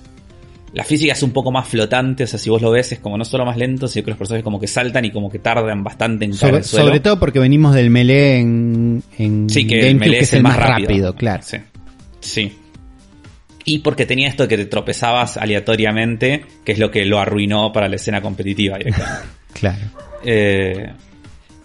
La 0.73 0.84
física 0.84 1.14
es 1.14 1.23
un 1.23 1.31
poco 1.31 1.52
más 1.52 1.68
flotante, 1.68 2.26
o 2.26 2.27
sea, 2.27 2.38
si 2.38 2.49
vos 2.49 2.61
lo 2.61 2.69
ves 2.72 2.91
es 2.91 2.99
como 2.99 3.18
no 3.18 3.26
solo 3.26 3.45
más 3.45 3.57
lento, 3.57 3.88
sino 3.88 4.03
que 4.03 4.11
los 4.11 4.18
personajes 4.18 4.44
como 4.44 4.60
que 4.60 4.68
saltan 4.68 5.06
y 5.06 5.11
como 5.11 5.31
que 5.31 5.39
tardan 5.39 5.84
bastante 5.84 6.26
en 6.26 6.31
caer 6.31 6.39
Sobre, 6.39 6.57
al 6.57 6.64
suelo. 6.65 6.85
sobre 6.88 6.99
todo 6.99 7.19
porque 7.19 7.39
venimos 7.39 7.73
del 7.73 7.89
melee 7.89 8.39
en, 8.39 9.02
en 9.18 9.49
Sí, 9.49 9.65
que 9.65 9.89
el 9.89 9.95
melee 9.95 10.19
que 10.19 10.23
es 10.26 10.34
el 10.34 10.44
más 10.44 10.57
rápido, 10.57 11.15
claro. 11.15 11.41
Sí. 11.44 11.57
Sí. 12.19 12.57
Y 13.64 13.80
porque 13.80 14.06
tenía 14.06 14.27
esto 14.27 14.48
que 14.48 14.57
te 14.57 14.65
tropezabas 14.65 15.38
aleatoriamente, 15.38 16.45
que 16.64 16.73
es 16.73 16.80
lo 16.80 16.91
que 16.91 17.06
lo 17.06 17.19
arruinó 17.19 17.72
para 17.72 17.88
la 17.89 17.95
escena 17.95 18.22
competitiva 18.22 18.77
directamente. 18.77 19.23
Claro. 19.53 19.85
Eh, 20.23 20.91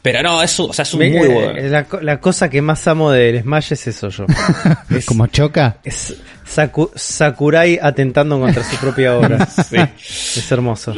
pero 0.03 0.23
no, 0.23 0.43
es, 0.43 0.59
un- 0.59 0.71
o 0.71 0.73
sea, 0.73 0.83
es 0.83 0.93
un 0.95 0.99
Me- 1.01 1.11
muy 1.11 1.29
eh, 1.29 1.33
bueno. 1.33 1.69
la, 1.69 1.85
co- 1.85 2.01
la 2.01 2.21
cosa 2.21 2.51
que 2.51 2.61
más 2.61 2.87
amo 2.89 3.11
del 3.13 3.41
Smash 3.43 3.73
es 3.73 3.87
eso 3.87 4.09
yo. 4.09 4.27
Es, 4.91 5.07
Como 5.07 5.27
choca. 5.29 5.79
es 5.85 6.17
Saku- 6.45 6.91
Sakurai 6.95 7.79
atentando 7.81 8.39
contra 8.41 8.63
su 8.65 8.77
propia 8.77 9.17
obra. 9.17 9.47
Sí. 9.69 9.77
Es 9.77 10.51
hermoso. 10.53 10.95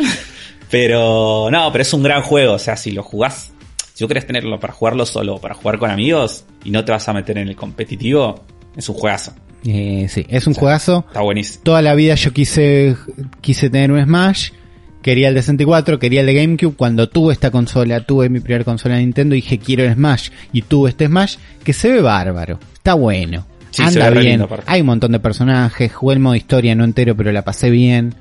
Pero 0.70 1.48
no, 1.51 1.70
pero 1.70 1.82
es 1.82 1.93
un 1.93 2.02
gran 2.02 2.22
juego. 2.22 2.55
O 2.55 2.59
sea, 2.59 2.76
si 2.76 2.90
lo 2.90 3.02
jugás, 3.02 3.52
si 3.93 4.05
vos 4.05 4.09
querés 4.09 4.26
tenerlo 4.26 4.59
para 4.59 4.72
jugarlo 4.72 5.06
solo 5.06 5.35
o 5.36 5.40
para 5.40 5.55
jugar 5.55 5.78
con 5.78 5.90
amigos 5.90 6.44
y 6.64 6.70
no 6.70 6.85
te 6.85 6.93
vas 6.93 7.09
a 7.09 7.12
meter 7.12 7.39
en 7.39 7.48
el 7.48 7.56
competitivo, 7.56 8.44
es 8.76 8.89
un 8.89 8.94
juegazo. 8.97 9.35
Eh, 9.66 10.06
sí, 10.10 10.26
es 10.28 10.47
un 10.47 10.55
juegazo. 10.55 11.05
Está 11.09 11.20
buenísimo. 11.20 11.62
Toda 11.64 11.81
la 11.82 11.94
vida 11.94 12.14
yo 12.16 12.32
quise, 12.32 12.97
quise 13.40 13.70
tener 13.70 13.93
un 13.93 14.02
Smash. 14.02 14.51
Quería 15.05 15.28
el 15.28 15.35
de 15.35 15.43
64, 15.43 15.98
quería 15.98 16.20
el 16.20 16.26
de 16.26 16.32
GameCube. 16.32 16.76
Cuando 16.76 17.10
tuve 17.10 17.35
esta 17.35 17.51
consola, 17.51 18.01
tuve 18.06 18.31
mi 18.31 18.40
primera 18.40 18.64
consola 18.64 18.94
de 18.94 19.02
Nintendo, 19.02 19.35
dije 19.35 19.59
quiero 19.59 19.85
el 19.85 19.93
Smash. 19.93 20.31
Y 20.51 20.62
tuve 20.62 20.89
este 20.89 21.09
Smash 21.09 21.36
que 21.62 21.74
se 21.74 21.93
ve 21.93 22.01
bárbaro. 22.01 22.59
Está 22.72 22.94
bueno. 22.94 23.47
Sí, 23.70 23.82
Anda 23.82 24.09
bien. 24.09 24.40
lindo. 24.40 24.48
Hay 24.64 24.81
un 24.81 24.86
montón 24.86 25.12
de 25.12 25.20
personajes. 25.20 25.93
Jugué 25.93 26.14
el 26.14 26.20
modo 26.20 26.35
historia, 26.36 26.74
no 26.74 26.85
entero, 26.85 27.14
pero 27.14 27.32
la 27.32 27.43
pasé 27.43 27.68
bien. 27.68 28.14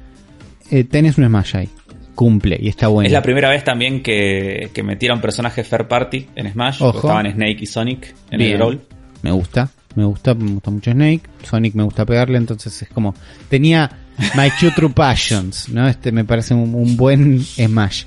Eh, 0.72 0.84
tenés 0.84 1.18
un 1.18 1.26
Smash 1.26 1.56
ahí. 1.56 1.70
Cumple 2.16 2.58
y 2.62 2.68
está 2.68 2.90
bueno. 2.90 3.08
Es 3.08 3.14
la 3.14 3.22
primera 3.24 3.50
vez 3.50 3.64
también 3.64 4.04
que, 4.04 4.70
que 4.74 4.84
metieron 4.84 5.22
personajes 5.22 5.66
Fair 5.66 5.88
Party 5.88 6.28
en 6.36 6.52
Smash. 6.52 6.84
Estaban 6.84 7.32
Snake 7.32 7.60
y 7.62 7.66
Sonic 7.66 8.14
en 8.30 8.40
Bien. 8.40 8.52
el 8.52 8.58
Brawl. 8.58 8.82
Me 9.22 9.32
gusta, 9.32 9.70
me 9.96 10.04
gusta, 10.04 10.34
me 10.34 10.52
gusta 10.52 10.70
mucho 10.70 10.92
Snake. 10.92 11.22
Sonic 11.44 11.76
me 11.76 11.84
gusta 11.84 12.06
pegarle, 12.06 12.38
entonces 12.40 12.82
es 12.82 12.90
como. 12.90 13.16
Tenía 13.48 13.90
My 14.36 14.52
Two 14.60 14.72
True 14.76 14.90
Passions, 14.90 15.70
¿no? 15.70 15.88
Este 15.88 16.12
me 16.12 16.24
parece 16.26 16.54
un, 16.54 16.74
un 16.76 16.96
buen 16.98 17.42
Smash. 17.44 18.04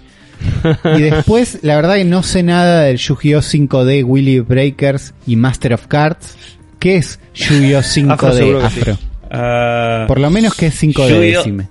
Y 0.96 1.00
después, 1.00 1.60
la 1.62 1.76
verdad 1.76 1.96
que 1.96 2.04
no 2.04 2.22
sé 2.22 2.42
nada 2.42 2.82
del 2.82 2.98
Yu-Gi-Oh! 2.98 3.40
5D, 3.40 4.04
Willy 4.04 4.40
Breakers 4.40 5.14
y 5.26 5.36
Master 5.36 5.72
of 5.74 5.86
Cards. 5.86 6.36
¿Qué 6.78 6.96
es 6.96 7.18
Yu-Gi-Oh! 7.34 7.80
5D, 7.82 8.62
Afro 8.62 8.94
sí. 8.94 9.00
Ah, 9.30 10.04
Por 10.06 10.20
lo 10.20 10.30
menos 10.30 10.54
que 10.54 10.66
es 10.66 10.82
5D, 10.82 11.08
Yu-Gi-Oh! 11.08 11.38
decime. 11.38 11.68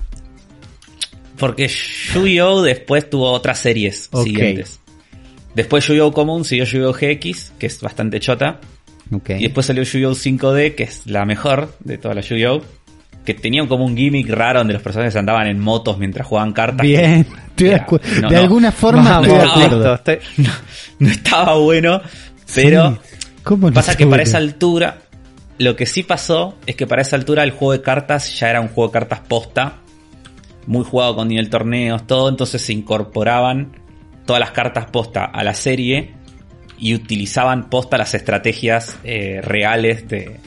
Porque 1.38 1.68
Yu-Gi-Oh! 1.68 2.62
después 2.64 3.10
tuvo 3.10 3.32
otras 3.32 3.60
series 3.60 4.10
siguientes. 4.24 4.80
Después 5.54 5.86
Yu-Gi-Oh! 5.88 6.12
Común 6.12 6.44
siguió 6.44 6.66
Yu-Gi-Oh! 6.66 6.94
GX, 6.94 7.52
que 7.60 7.68
es 7.68 7.80
bastante 7.82 8.20
chota. 8.20 8.60
Y 9.12 9.44
después 9.44 9.66
salió 9.68 9.84
Yu-Gi-Oh! 9.84 10.16
5D, 10.16 10.76
que 10.76 10.84
es 10.84 11.06
la 11.06 11.26
mejor 11.26 11.76
de 11.82 11.98
todas 11.98 12.16
las 12.16 12.28
Yu-Gi-Oh! 12.28 12.64
Que 13.26 13.34
tenía 13.34 13.68
como 13.68 13.86
un 13.86 13.98
gimmick 13.98 14.30
raro 14.30 14.60
donde 14.60 14.74
los 14.74 14.84
personajes 14.84 15.16
andaban 15.16 15.48
en 15.48 15.60
motos 15.60 15.98
mientras 15.98 16.28
jugaban 16.28 16.54
cartas. 16.54 16.86
Bien, 16.86 17.26
estoy 17.50 17.68
de, 17.70 17.74
Mira, 17.74 17.88
acu- 17.88 18.02
no, 18.22 18.30
de 18.30 18.36
no. 18.36 18.42
alguna 18.42 18.72
forma 18.72 19.04
no, 19.22 19.36
acuerdo. 19.36 19.60
listo, 19.60 19.94
estoy- 19.96 20.20
No 21.00 21.10
estaba 21.10 21.56
bueno, 21.58 22.02
pero... 22.54 22.92
Sí. 23.04 23.18
¿Cómo 23.44 23.68
no 23.70 23.74
Pasa 23.74 23.96
que 23.96 24.08
para 24.08 24.24
esa 24.24 24.38
altura, 24.38 25.00
lo 25.60 25.76
que 25.76 25.86
sí 25.86 26.02
pasó 26.04 26.58
es 26.66 26.76
que 26.76 26.88
para 26.88 27.02
esa 27.04 27.16
altura 27.16 27.44
el 27.44 27.52
juego 27.52 27.74
de 27.74 27.82
cartas 27.82 28.40
ya 28.40 28.50
era 28.50 28.60
un 28.62 28.70
juego 28.70 28.88
de 28.88 28.94
cartas 28.94 29.20
posta, 29.28 29.76
muy 30.68 30.84
jugado 30.84 31.16
con 31.16 31.28
nivel 31.28 31.50
torneos, 31.50 32.08
todo, 32.08 32.28
entonces 32.30 32.62
se 32.64 32.74
incorporaban 32.74 33.74
todas 34.26 34.40
las 34.40 34.50
cartas 34.52 34.86
posta 34.92 35.26
a 35.26 35.44
la 35.44 35.54
serie 35.54 36.14
y 36.80 36.96
utilizaban 36.96 37.70
posta 37.70 37.98
las 38.00 38.16
estrategias 38.16 38.98
eh, 39.04 39.42
reales 39.44 40.08
de 40.08 40.40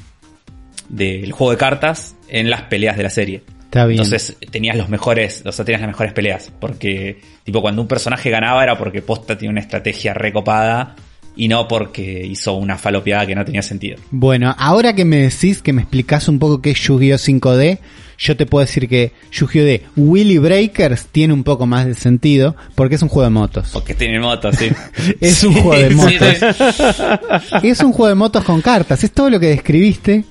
del 0.88 1.30
juego 1.32 1.52
de 1.52 1.58
cartas 1.58 2.16
en 2.28 2.50
las 2.50 2.62
peleas 2.62 2.96
de 2.96 3.02
la 3.02 3.10
serie. 3.10 3.42
Está 3.64 3.84
bien. 3.86 4.00
Entonces 4.00 4.36
tenías 4.50 4.76
los 4.76 4.88
mejores, 4.88 5.42
o 5.44 5.52
sea, 5.52 5.64
tenías 5.64 5.80
las 5.82 5.88
mejores 5.90 6.12
peleas. 6.12 6.50
Porque, 6.58 7.20
tipo, 7.44 7.60
cuando 7.60 7.82
un 7.82 7.88
personaje 7.88 8.30
ganaba 8.30 8.62
era 8.62 8.78
porque 8.78 9.02
posta 9.02 9.36
tenía 9.36 9.50
una 9.50 9.60
estrategia 9.60 10.14
recopada 10.14 10.96
y 11.36 11.48
no 11.48 11.68
porque 11.68 12.24
hizo 12.26 12.54
una 12.54 12.78
falopeada 12.78 13.26
que 13.26 13.34
no 13.34 13.44
tenía 13.44 13.62
sentido. 13.62 13.98
Bueno, 14.10 14.54
ahora 14.58 14.94
que 14.94 15.04
me 15.04 15.18
decís, 15.18 15.60
que 15.62 15.72
me 15.72 15.82
explicás 15.82 16.28
un 16.28 16.38
poco 16.38 16.60
qué 16.62 16.70
es 16.70 16.80
Yu-Gi-Oh 16.80 17.16
5D, 17.18 17.78
yo 18.18 18.36
te 18.36 18.46
puedo 18.46 18.64
decir 18.66 18.88
que 18.88 19.12
Yu-Gi-Oh 19.30 19.64
de 19.64 19.82
Willy 19.96 20.38
Breakers 20.38 21.06
tiene 21.12 21.32
un 21.34 21.44
poco 21.44 21.66
más 21.66 21.86
de 21.86 21.94
sentido, 21.94 22.56
porque 22.74 22.96
es 22.96 23.02
un 23.02 23.08
juego 23.08 23.24
de 23.28 23.30
motos. 23.34 23.68
Porque 23.72 23.94
tiene 23.94 24.18
motos, 24.18 24.56
sí. 24.56 24.70
Es 25.20 25.44
un 25.44 25.52
juego 25.54 25.74
de 25.76 25.88
Sí, 25.90 25.94
motos. 25.94 26.36
sí. 27.60 27.68
Es 27.68 27.80
un 27.80 27.92
juego 27.92 28.08
de 28.08 28.14
motos 28.16 28.42
con 28.42 28.60
cartas, 28.60 29.04
es 29.04 29.12
todo 29.12 29.30
lo 29.30 29.38
que 29.38 29.46
describiste. 29.48 30.24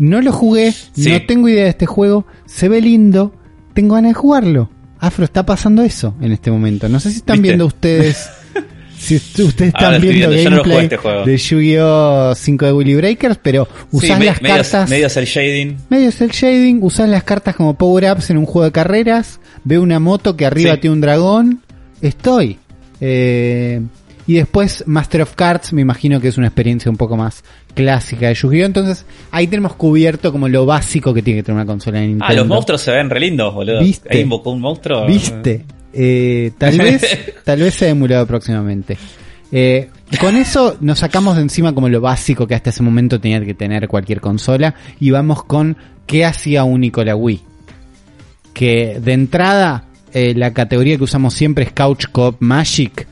No 0.00 0.20
lo 0.20 0.32
jugué, 0.32 0.72
Sí. 0.72 1.10
no 1.12 1.22
tengo 1.26 1.48
idea 1.48 1.64
de 1.64 1.70
este 1.70 1.86
juego, 1.86 2.26
se 2.46 2.68
ve 2.68 2.80
lindo, 2.80 3.32
tengo 3.74 3.94
ganas 3.94 4.10
de 4.10 4.14
jugarlo. 4.14 4.68
Afro, 4.98 5.24
está 5.24 5.46
pasando 5.46 5.82
eso 5.82 6.14
en 6.20 6.32
este 6.32 6.50
momento. 6.50 6.88
No 6.88 6.98
sé 7.00 7.10
si 7.10 7.18
están 7.18 7.34
¿Viste? 7.36 7.48
viendo 7.48 7.66
ustedes, 7.66 8.28
si 8.98 9.14
ustedes 9.16 9.60
están 9.74 10.00
viendo 10.00 10.30
viendo, 10.30 10.50
no 10.50 10.62
gameplay 10.64 10.84
este 10.86 11.30
de 11.30 11.36
Yu-Gi-Oh 11.38 12.34
5 12.34 12.66
de 12.66 12.72
Willy 12.72 12.94
Breakers, 12.96 13.38
pero 13.42 13.68
usás 13.92 14.10
Sí, 14.10 14.16
me- 14.18 14.24
las 14.26 14.40
cartas... 14.40 14.90
medios 14.90 15.16
el 15.16 15.24
shading. 15.26 15.76
Medio 15.90 16.10
cel 16.12 16.30
shading, 16.30 16.82
usás 16.82 17.08
las 17.08 17.22
cartas 17.22 17.54
como 17.54 17.74
power-ups 17.78 18.30
en 18.30 18.38
un 18.38 18.46
juego 18.46 18.64
de 18.64 18.72
carreras, 18.72 19.38
veo 19.64 19.82
una 19.82 20.00
moto 20.00 20.34
que 20.36 20.44
arriba 20.46 20.74
Sí. 20.74 20.80
tiene 20.80 20.94
un 20.94 21.00
dragón, 21.02 21.60
estoy. 22.02 22.58
Eh, 23.00 23.80
y 24.26 24.34
después 24.34 24.84
Master 24.86 25.22
of 25.22 25.34
Cards, 25.34 25.72
me 25.72 25.80
imagino 25.82 26.20
que 26.20 26.28
es 26.28 26.36
una 26.38 26.46
experiencia 26.46 26.90
un 26.90 26.96
poco 26.96 27.16
más 27.16 27.42
clásica 27.74 28.28
de 28.28 28.34
Yu-Gi-Oh! 28.34 28.66
Entonces 28.66 29.06
ahí 29.30 29.46
tenemos 29.46 29.74
cubierto 29.74 30.32
como 30.32 30.48
lo 30.48 30.66
básico 30.66 31.14
que 31.14 31.22
tiene 31.22 31.40
que 31.40 31.44
tener 31.44 31.56
una 31.56 31.66
consola 31.66 32.00
de 32.00 32.08
Nintendo. 32.08 32.26
Ah, 32.28 32.34
los 32.34 32.46
monstruos 32.46 32.80
se 32.80 32.92
ven 32.92 33.10
re 33.10 33.20
lindos, 33.20 33.54
boludo. 33.54 33.80
¿Viste? 33.80 34.08
Ahí 34.10 34.20
invocó 34.20 34.50
un 34.50 34.60
monstruo. 34.60 35.06
¿Viste? 35.06 35.64
Eh, 35.92 36.52
tal 36.58 36.78
vez, 36.78 37.32
tal 37.44 37.60
vez 37.60 37.74
sea 37.74 37.88
emulado 37.88 38.26
próximamente. 38.26 38.96
Eh, 39.52 39.88
con 40.20 40.36
eso 40.36 40.76
nos 40.80 41.00
sacamos 41.00 41.36
de 41.36 41.42
encima 41.42 41.74
como 41.74 41.88
lo 41.88 42.00
básico 42.00 42.46
que 42.46 42.54
hasta 42.54 42.70
ese 42.70 42.82
momento 42.82 43.20
tenía 43.20 43.44
que 43.44 43.54
tener 43.54 43.88
cualquier 43.88 44.20
consola 44.20 44.74
y 45.00 45.10
vamos 45.10 45.44
con 45.44 45.76
qué 46.06 46.24
hacía 46.24 46.64
único 46.64 47.04
la 47.04 47.16
Wii. 47.16 47.40
Que 48.54 49.00
de 49.00 49.12
entrada 49.12 49.84
eh, 50.12 50.34
la 50.34 50.52
categoría 50.52 50.96
que 50.96 51.04
usamos 51.04 51.34
siempre 51.34 51.64
es 51.64 51.72
Couch 51.72 52.06
Coop 52.10 52.36
Magic. 52.40 53.06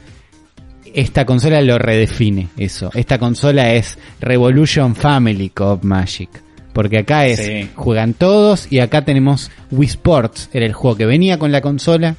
Esta 0.94 1.24
consola 1.24 1.60
lo 1.62 1.78
redefine 1.78 2.48
eso. 2.56 2.90
Esta 2.94 3.18
consola 3.18 3.74
es 3.74 3.98
Revolution 4.20 4.94
Family 4.94 5.50
Coop 5.50 5.82
Magic. 5.84 6.28
Porque 6.72 6.98
acá 6.98 7.26
es, 7.26 7.40
Sí. 7.40 7.68
juegan 7.74 8.14
todos 8.14 8.68
y 8.70 8.78
acá 8.78 9.04
tenemos 9.04 9.50
Wii 9.72 9.88
Sports, 9.88 10.50
era 10.52 10.64
el 10.66 10.72
juego 10.72 10.96
que 10.96 11.06
venía 11.06 11.38
con 11.38 11.50
la 11.50 11.60
consola 11.60 12.14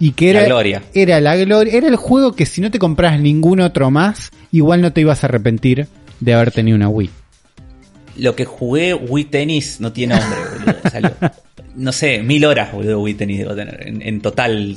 y 0.00 0.12
que 0.12 0.32
La 0.32 0.40
era 0.40 0.48
gloria. 0.48 0.82
era 0.94 1.20
la 1.20 1.36
gloria, 1.36 1.72
era 1.74 1.86
el 1.88 1.96
juego 1.96 2.32
que 2.34 2.44
si 2.46 2.60
no 2.60 2.70
te 2.70 2.78
compras 2.80 3.20
ningún 3.20 3.60
otro 3.60 3.90
más, 3.90 4.30
igual 4.50 4.80
no 4.80 4.92
te 4.92 5.02
ibas 5.02 5.22
a 5.22 5.28
arrepentir 5.28 5.86
de 6.18 6.34
haber 6.34 6.50
tenido 6.50 6.76
una 6.76 6.88
Wii. 6.88 7.10
Lo 8.16 8.34
que 8.34 8.44
jugué 8.44 8.94
Wii 8.94 9.24
Tennis 9.26 9.80
no 9.80 9.92
tiene 9.92 10.16
nombre, 10.16 10.38
boludo. 10.58 10.78
O 10.84 10.90
sea, 10.90 11.00
lo- 11.00 11.12
no 11.76 11.92
sé, 11.92 12.20
mil 12.22 12.44
horas, 12.46 12.72
boludo, 12.72 13.00
Wii 13.00 13.14
Tennis 13.14 13.38
debo 13.38 13.54
tener. 13.54 13.86
En, 13.86 14.02
en 14.02 14.20
total. 14.20 14.76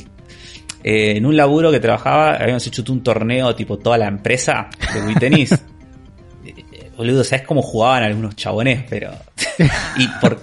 Eh, 0.83 1.17
en 1.17 1.25
un 1.25 1.35
laburo 1.37 1.71
que 1.71 1.79
trabajaba, 1.79 2.35
habíamos 2.35 2.65
hecho 2.65 2.83
un 2.91 3.03
torneo, 3.03 3.55
tipo 3.55 3.77
toda 3.77 3.97
la 3.97 4.07
empresa 4.07 4.69
de 4.93 5.01
Wii 5.01 5.15
Tennis. 5.15 5.51
Eh, 6.43 6.89
boludo, 6.97 7.23
¿sabes 7.23 7.45
cómo 7.45 7.61
jugaban 7.61 8.01
algunos 8.01 8.35
chabones? 8.35 8.83
Pero. 8.89 9.11
y 9.97 10.07
por. 10.19 10.41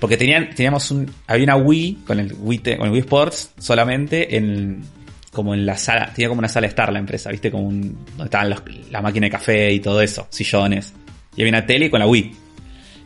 Porque 0.00 0.16
tenían, 0.16 0.48
teníamos 0.54 0.90
un. 0.90 1.10
Había 1.26 1.44
una 1.44 1.56
Wii 1.56 2.04
con 2.06 2.18
el 2.20 2.34
Wii, 2.38 2.58
con 2.78 2.86
el 2.86 2.90
Wii 2.92 3.00
Sports 3.00 3.50
solamente 3.58 4.34
en. 4.34 4.82
Como 5.30 5.52
en 5.52 5.66
la 5.66 5.76
sala. 5.76 6.10
Tenía 6.14 6.28
como 6.30 6.38
una 6.38 6.48
sala 6.48 6.66
estar 6.68 6.90
la 6.90 6.98
empresa, 7.00 7.30
¿viste? 7.30 7.50
Como 7.50 7.64
un. 7.68 7.82
Donde 8.06 8.24
estaban 8.24 8.48
los- 8.48 8.62
la 8.90 9.02
máquina 9.02 9.26
de 9.26 9.30
café 9.30 9.70
y 9.70 9.80
todo 9.80 10.00
eso, 10.00 10.26
sillones. 10.30 10.94
Y 11.36 11.42
había 11.42 11.50
una 11.50 11.66
tele 11.66 11.90
con 11.90 12.00
la 12.00 12.06
Wii. 12.06 12.32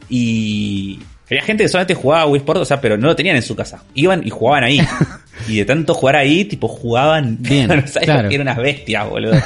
Y 0.08 1.00
había 1.30 1.42
gente 1.42 1.64
que 1.64 1.68
solamente 1.68 1.94
jugaba 1.94 2.26
Wii 2.26 2.38
Sports, 2.40 2.60
o 2.62 2.64
sea, 2.64 2.80
pero 2.80 2.96
no 2.96 3.06
lo 3.06 3.16
tenían 3.16 3.36
en 3.36 3.42
su 3.42 3.54
casa. 3.56 3.82
Iban 3.94 4.26
y 4.26 4.30
jugaban 4.30 4.64
ahí. 4.64 4.80
y 5.48 5.58
de 5.58 5.64
tanto 5.64 5.94
jugar 5.94 6.16
ahí, 6.16 6.44
tipo, 6.44 6.68
jugaban. 6.68 7.38
Bien, 7.40 7.68
no 7.68 7.74
sabes 7.86 8.06
claro. 8.08 8.28
que 8.28 8.34
eran 8.34 8.46
unas 8.48 8.58
bestias, 8.58 9.08
boludo. 9.08 9.34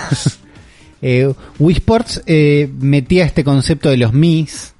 Eh, 1.06 1.31
Wii 1.59 1.74
Sports 1.77 2.23
eh, 2.24 2.66
metía 2.78 3.27
este 3.27 3.44
concepto 3.44 3.90
de 3.90 3.98
los 3.98 4.15
Mis. 4.15 4.73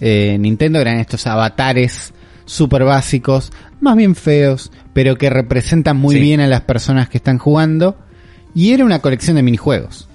Eh, 0.00 0.36
Nintendo 0.40 0.80
eran 0.80 0.98
estos 0.98 1.28
avatares 1.28 2.12
super 2.44 2.82
básicos, 2.82 3.52
más 3.80 3.96
bien 3.96 4.16
feos, 4.16 4.72
pero 4.92 5.16
que 5.16 5.30
representan 5.30 5.96
muy 5.96 6.16
Sí. 6.16 6.20
bien 6.22 6.40
a 6.40 6.48
las 6.48 6.62
personas 6.62 7.08
que 7.08 7.18
están 7.18 7.38
jugando. 7.38 7.96
Y 8.52 8.72
era 8.72 8.84
una 8.84 8.98
colección 8.98 9.36
de 9.36 9.44
minijuegos. 9.44 10.08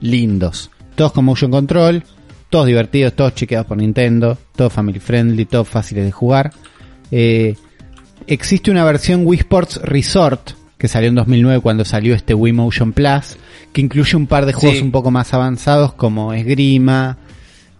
Lindos. 0.00 0.70
Todos 0.94 1.10
con 1.10 1.24
motion 1.24 1.50
control, 1.50 2.04
todos 2.50 2.66
divertidos, 2.66 3.14
todos 3.14 3.34
chequeados 3.34 3.66
por 3.66 3.76
Nintendo, 3.76 4.38
todos 4.56 4.72
family 4.72 4.98
friendly, 5.00 5.44
todos 5.44 5.68
fáciles 5.68 6.04
de 6.04 6.12
jugar. 6.12 6.52
Eh, 7.10 7.54
existe 8.26 8.70
una 8.70 8.84
versión 8.84 9.22
Wii 9.26 9.40
Sports 9.40 9.80
Resort 9.82 10.50
que 10.78 10.86
salió 10.88 11.08
en 11.08 11.16
2009 11.16 11.60
cuando 11.60 11.84
salió 11.84 12.14
este 12.14 12.34
Wii 12.34 12.52
Motion 12.52 12.92
Plus, 12.92 13.36
que 13.72 13.80
incluye 13.80 14.16
un 14.16 14.26
par 14.28 14.46
de 14.46 14.52
juegos 14.52 14.78
Sí. 14.78 14.84
un 14.84 14.92
poco 14.92 15.10
más 15.10 15.34
avanzados 15.34 15.92
como 15.94 16.32
esgrima. 16.32 17.18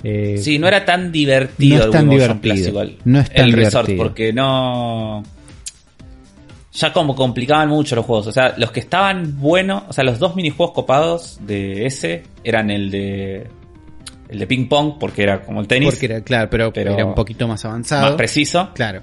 eh, 0.02 0.36
Sí, 0.40 0.58
no 0.58 0.66
era 0.68 0.84
tan 0.84 1.10
divertido 1.12 1.78
No 1.78 1.90
es 1.90 1.94
el 1.94 2.08
Wii 2.08 2.18
Motion 2.18 2.40
divertido. 2.40 2.54
Plus 2.54 2.66
igual. 2.68 2.96
No 3.04 3.20
es 3.20 3.30
tan 3.32 3.44
el 3.46 3.52
Resort, 3.52 3.86
divertido. 3.88 4.04
porque 4.04 4.32
no. 4.32 5.22
Ya 6.74 6.92
como 6.92 7.14
complicaban 7.16 7.68
mucho 7.68 7.96
los 7.96 8.04
juegos. 8.04 8.26
O 8.28 8.32
sea, 8.32 8.54
los 8.56 8.70
que 8.70 8.80
estaban 8.80 9.38
buenos, 9.40 9.82
o 9.88 9.92
sea, 9.92 10.04
los 10.04 10.18
dos 10.18 10.36
minijuegos 10.36 10.74
copados 10.74 11.38
de 11.46 11.86
ese 11.86 12.24
eran 12.44 12.70
el 12.70 12.90
de. 12.90 13.46
El 14.28 14.38
de 14.38 14.46
ping 14.46 14.68
pong, 14.68 14.94
porque 15.00 15.22
era 15.22 15.42
como 15.42 15.60
el 15.60 15.66
tenis, 15.66 15.90
porque 15.90 16.06
era, 16.06 16.20
claro, 16.22 16.48
pero, 16.50 16.72
pero 16.72 16.92
era 16.92 17.04
un 17.04 17.14
poquito 17.14 17.48
más 17.48 17.64
avanzado. 17.64 18.02
más 18.02 18.12
preciso, 18.12 18.70
Claro, 18.74 19.00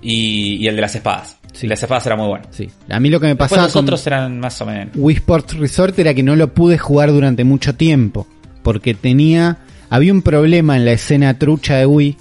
y, 0.00 0.56
y 0.56 0.66
el 0.68 0.74
de 0.76 0.82
las 0.82 0.94
espadas. 0.94 1.38
Sí. 1.52 1.66
El 1.66 1.68
de 1.68 1.74
las 1.74 1.82
espadas 1.82 2.06
era 2.06 2.16
muy 2.16 2.28
bueno. 2.28 2.46
sí. 2.50 2.68
A 2.88 2.98
mí 2.98 3.10
lo 3.10 3.20
que 3.20 3.26
me 3.26 3.36
pasaba 3.36 3.64
los 3.64 3.72
con 3.74 3.84
otros 3.84 4.06
eran 4.06 4.40
más 4.40 4.60
o 4.62 4.66
menos. 4.66 4.88
Wii 4.96 5.16
Sports 5.16 5.56
Resort 5.58 5.98
era 5.98 6.14
que 6.14 6.22
no 6.22 6.34
lo 6.36 6.54
pude 6.54 6.78
jugar 6.78 7.12
durante 7.12 7.44
mucho 7.44 7.74
tiempo, 7.74 8.26
porque 8.62 8.94
tenía, 8.94 9.58
había 9.90 10.12
un 10.12 10.22
problema 10.22 10.76
en 10.76 10.86
la 10.86 10.92
escena 10.92 11.38
trucha 11.38 11.76
de 11.76 11.86
Wii, 11.86 12.16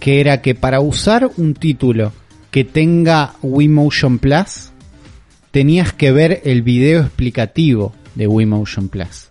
que 0.00 0.20
era 0.20 0.40
que 0.40 0.54
para 0.54 0.80
usar 0.80 1.30
un 1.36 1.54
título 1.54 2.12
que 2.50 2.64
tenga 2.64 3.34
Wii 3.42 3.68
Motion 3.68 4.18
Plus, 4.18 4.70
tenías 5.50 5.92
que 5.92 6.12
ver 6.12 6.40
el 6.44 6.62
video 6.62 7.02
explicativo 7.02 7.92
de 8.14 8.26
Wii 8.26 8.46
Motion 8.46 8.88
Plus. 8.88 9.28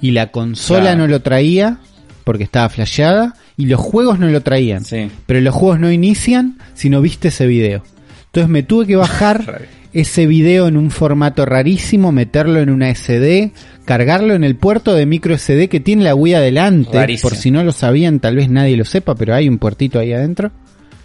Y 0.00 0.12
la 0.12 0.30
consola 0.30 0.80
Claro. 0.82 0.98
no 0.98 1.06
lo 1.08 1.20
traía 1.20 1.78
porque 2.24 2.44
estaba 2.44 2.68
flasheada 2.68 3.34
y 3.56 3.66
los 3.66 3.80
juegos 3.80 4.18
no 4.18 4.26
lo 4.28 4.40
traían. 4.42 4.84
Sí. 4.84 5.08
Pero 5.26 5.40
los 5.40 5.54
juegos 5.54 5.80
no 5.80 5.90
inician 5.90 6.58
si 6.74 6.88
no 6.90 7.00
viste 7.00 7.28
ese 7.28 7.46
video. 7.46 7.82
Entonces 8.26 8.48
me 8.50 8.62
tuve 8.62 8.86
que 8.86 8.96
bajar 8.96 9.68
ese 9.92 10.26
video 10.26 10.68
en 10.68 10.76
un 10.76 10.90
formato 10.90 11.44
rarísimo, 11.46 12.12
meterlo 12.12 12.60
en 12.60 12.70
una 12.70 12.90
SD, 12.94 13.52
cargarlo 13.86 14.34
en 14.34 14.44
el 14.44 14.54
puerto 14.54 14.94
de 14.94 15.06
micro 15.06 15.36
SD 15.36 15.68
que 15.68 15.80
tiene 15.80 16.04
la 16.04 16.14
Wii 16.14 16.34
adelante. 16.34 16.90
Rarísimo. 16.92 17.30
Por 17.30 17.38
si 17.38 17.50
no 17.50 17.64
lo 17.64 17.72
sabían, 17.72 18.20
tal 18.20 18.36
vez 18.36 18.48
nadie 18.50 18.76
lo 18.76 18.84
sepa, 18.84 19.14
pero 19.14 19.34
hay 19.34 19.48
un 19.48 19.58
puertito 19.58 19.98
ahí 19.98 20.12
adentro. 20.12 20.52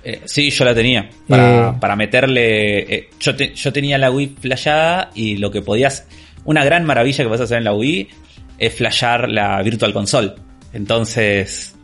Eh, 0.03 0.19
sí, 0.25 0.49
yo 0.49 0.65
la 0.65 0.75
tenía. 0.75 1.09
Para, 1.29 1.69
Eh. 1.69 1.73
para 1.79 1.95
meterle. 1.95 2.93
eh, 2.93 3.09
yo, 3.21 3.33
te- 3.37 3.53
yo 3.55 3.71
tenía 3.71 3.97
la 3.97 4.11
Wii 4.11 4.35
flashada 4.41 5.09
y 5.15 5.37
lo 5.37 5.49
que 5.49 5.61
podías. 5.61 6.05
Una 6.43 6.65
gran 6.65 6.83
maravilla 6.85 7.23
que 7.23 7.27
puedes 7.29 7.41
hacer 7.41 7.59
en 7.59 7.63
la 7.63 7.73
Wii 7.73 8.09
es 8.57 8.73
flashear 8.73 9.29
la 9.29 9.61
Virtual 9.61 9.93
Console. 9.93 10.33
Entonces. 10.73 11.75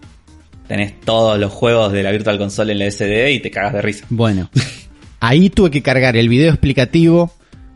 Tenés 0.67 0.99
todos 1.01 1.39
los 1.39 1.51
juegos 1.51 1.91
de 1.91 2.03
la 2.03 2.11
Virtual 2.11 2.37
Console 2.37 2.73
en 2.73 2.79
la 2.79 2.91
SD 2.91 3.31
y 3.31 3.39
te 3.39 3.49
cagas 3.49 3.73
de 3.73 3.81
risa. 3.81 4.05
Bueno, 4.11 4.51
ahí 5.19 5.49
tuve 5.49 5.71
que 5.71 5.81
cargar 5.81 6.15
el 6.15 6.29
video 6.29 6.51
explicativo 6.51 7.31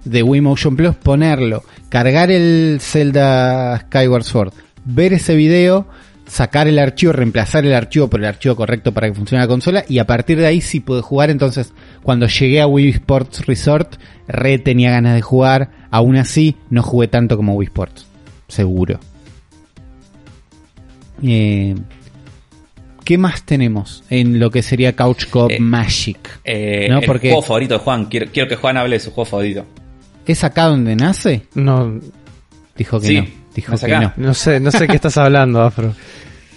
de 0.06 0.22
Wii 0.22 0.42
Motion 0.42 0.76
Plus, 0.76 0.96
ponerlo, 0.96 1.64
cargar 1.90 2.30
el 2.32 2.78
Zelda 2.82 3.80
Skyward 3.80 4.24
Sword, 4.24 4.54
ver 4.86 5.14
ese 5.14 5.36
video, 5.36 5.88
sacar 6.26 6.68
el 6.68 6.80
archivo, 6.80 7.14
reemplazar 7.14 7.66
el 7.66 7.74
archivo 7.74 8.10
por 8.10 8.20
el 8.20 8.26
archivo 8.26 8.56
correcto 8.56 8.94
para 8.94 9.08
que 9.08 9.14
funcione 9.14 9.44
la 9.44 9.48
consola 9.48 9.86
y 9.88 10.00
a 10.00 10.08
partir 10.08 10.38
de 10.38 10.46
ahí 10.46 10.62
sí 10.62 10.80
pude 10.80 11.02
jugar. 11.02 11.30
Entonces, 11.30 11.74
cuando 12.02 12.28
llegué 12.28 12.62
a 12.62 12.68
Wii 12.68 12.90
Sports 12.90 13.46
Resort, 13.46 13.96
re 14.28 14.60
tenía 14.60 14.92
ganas 14.92 15.16
de 15.16 15.22
jugar. 15.22 15.72
Aún 15.92 16.16
así, 16.16 16.58
no 16.70 16.84
jugué 16.84 17.08
tanto 17.08 17.38
como 17.38 17.56
Wii 17.56 17.68
Sports, 17.68 18.08
seguro. 18.48 19.00
Eh, 21.22 21.76
¿Qué 23.06 23.18
más 23.18 23.44
tenemos 23.44 24.04
en 24.10 24.40
lo 24.40 24.50
que 24.50 24.62
sería 24.62 24.96
Couch 24.96 25.28
Co-op 25.30 25.52
Eh, 25.52 25.60
Magic? 25.60 26.40
Eh, 26.44 26.88
No, 26.90 27.00
el 27.00 27.06
porque- 27.06 27.30
juego 27.30 27.42
favorito 27.42 27.74
de 27.76 27.80
Juan. 27.82 28.06
Quiero, 28.06 28.32
quiero 28.32 28.48
que 28.50 28.56
Juan 28.56 28.78
hable 28.78 28.96
de 28.96 29.00
su 29.02 29.12
juego 29.12 29.26
favorito. 29.30 29.66
¿Es 30.26 30.44
acá 30.44 30.66
donde 30.66 30.96
nace? 30.96 31.44
No, 31.56 32.00
Dijo 32.76 33.00
que 33.00 33.08
Sí, 33.08 33.18
no. 33.18 33.28
Dijo 33.54 33.76
que 33.78 33.88
no. 33.88 34.14
no 34.18 34.34
sé, 34.34 34.60
no 34.60 34.72
sé 34.72 34.88
qué 34.88 34.96
estás 34.96 35.16
hablando, 35.18 35.62
Afro. 35.62 35.94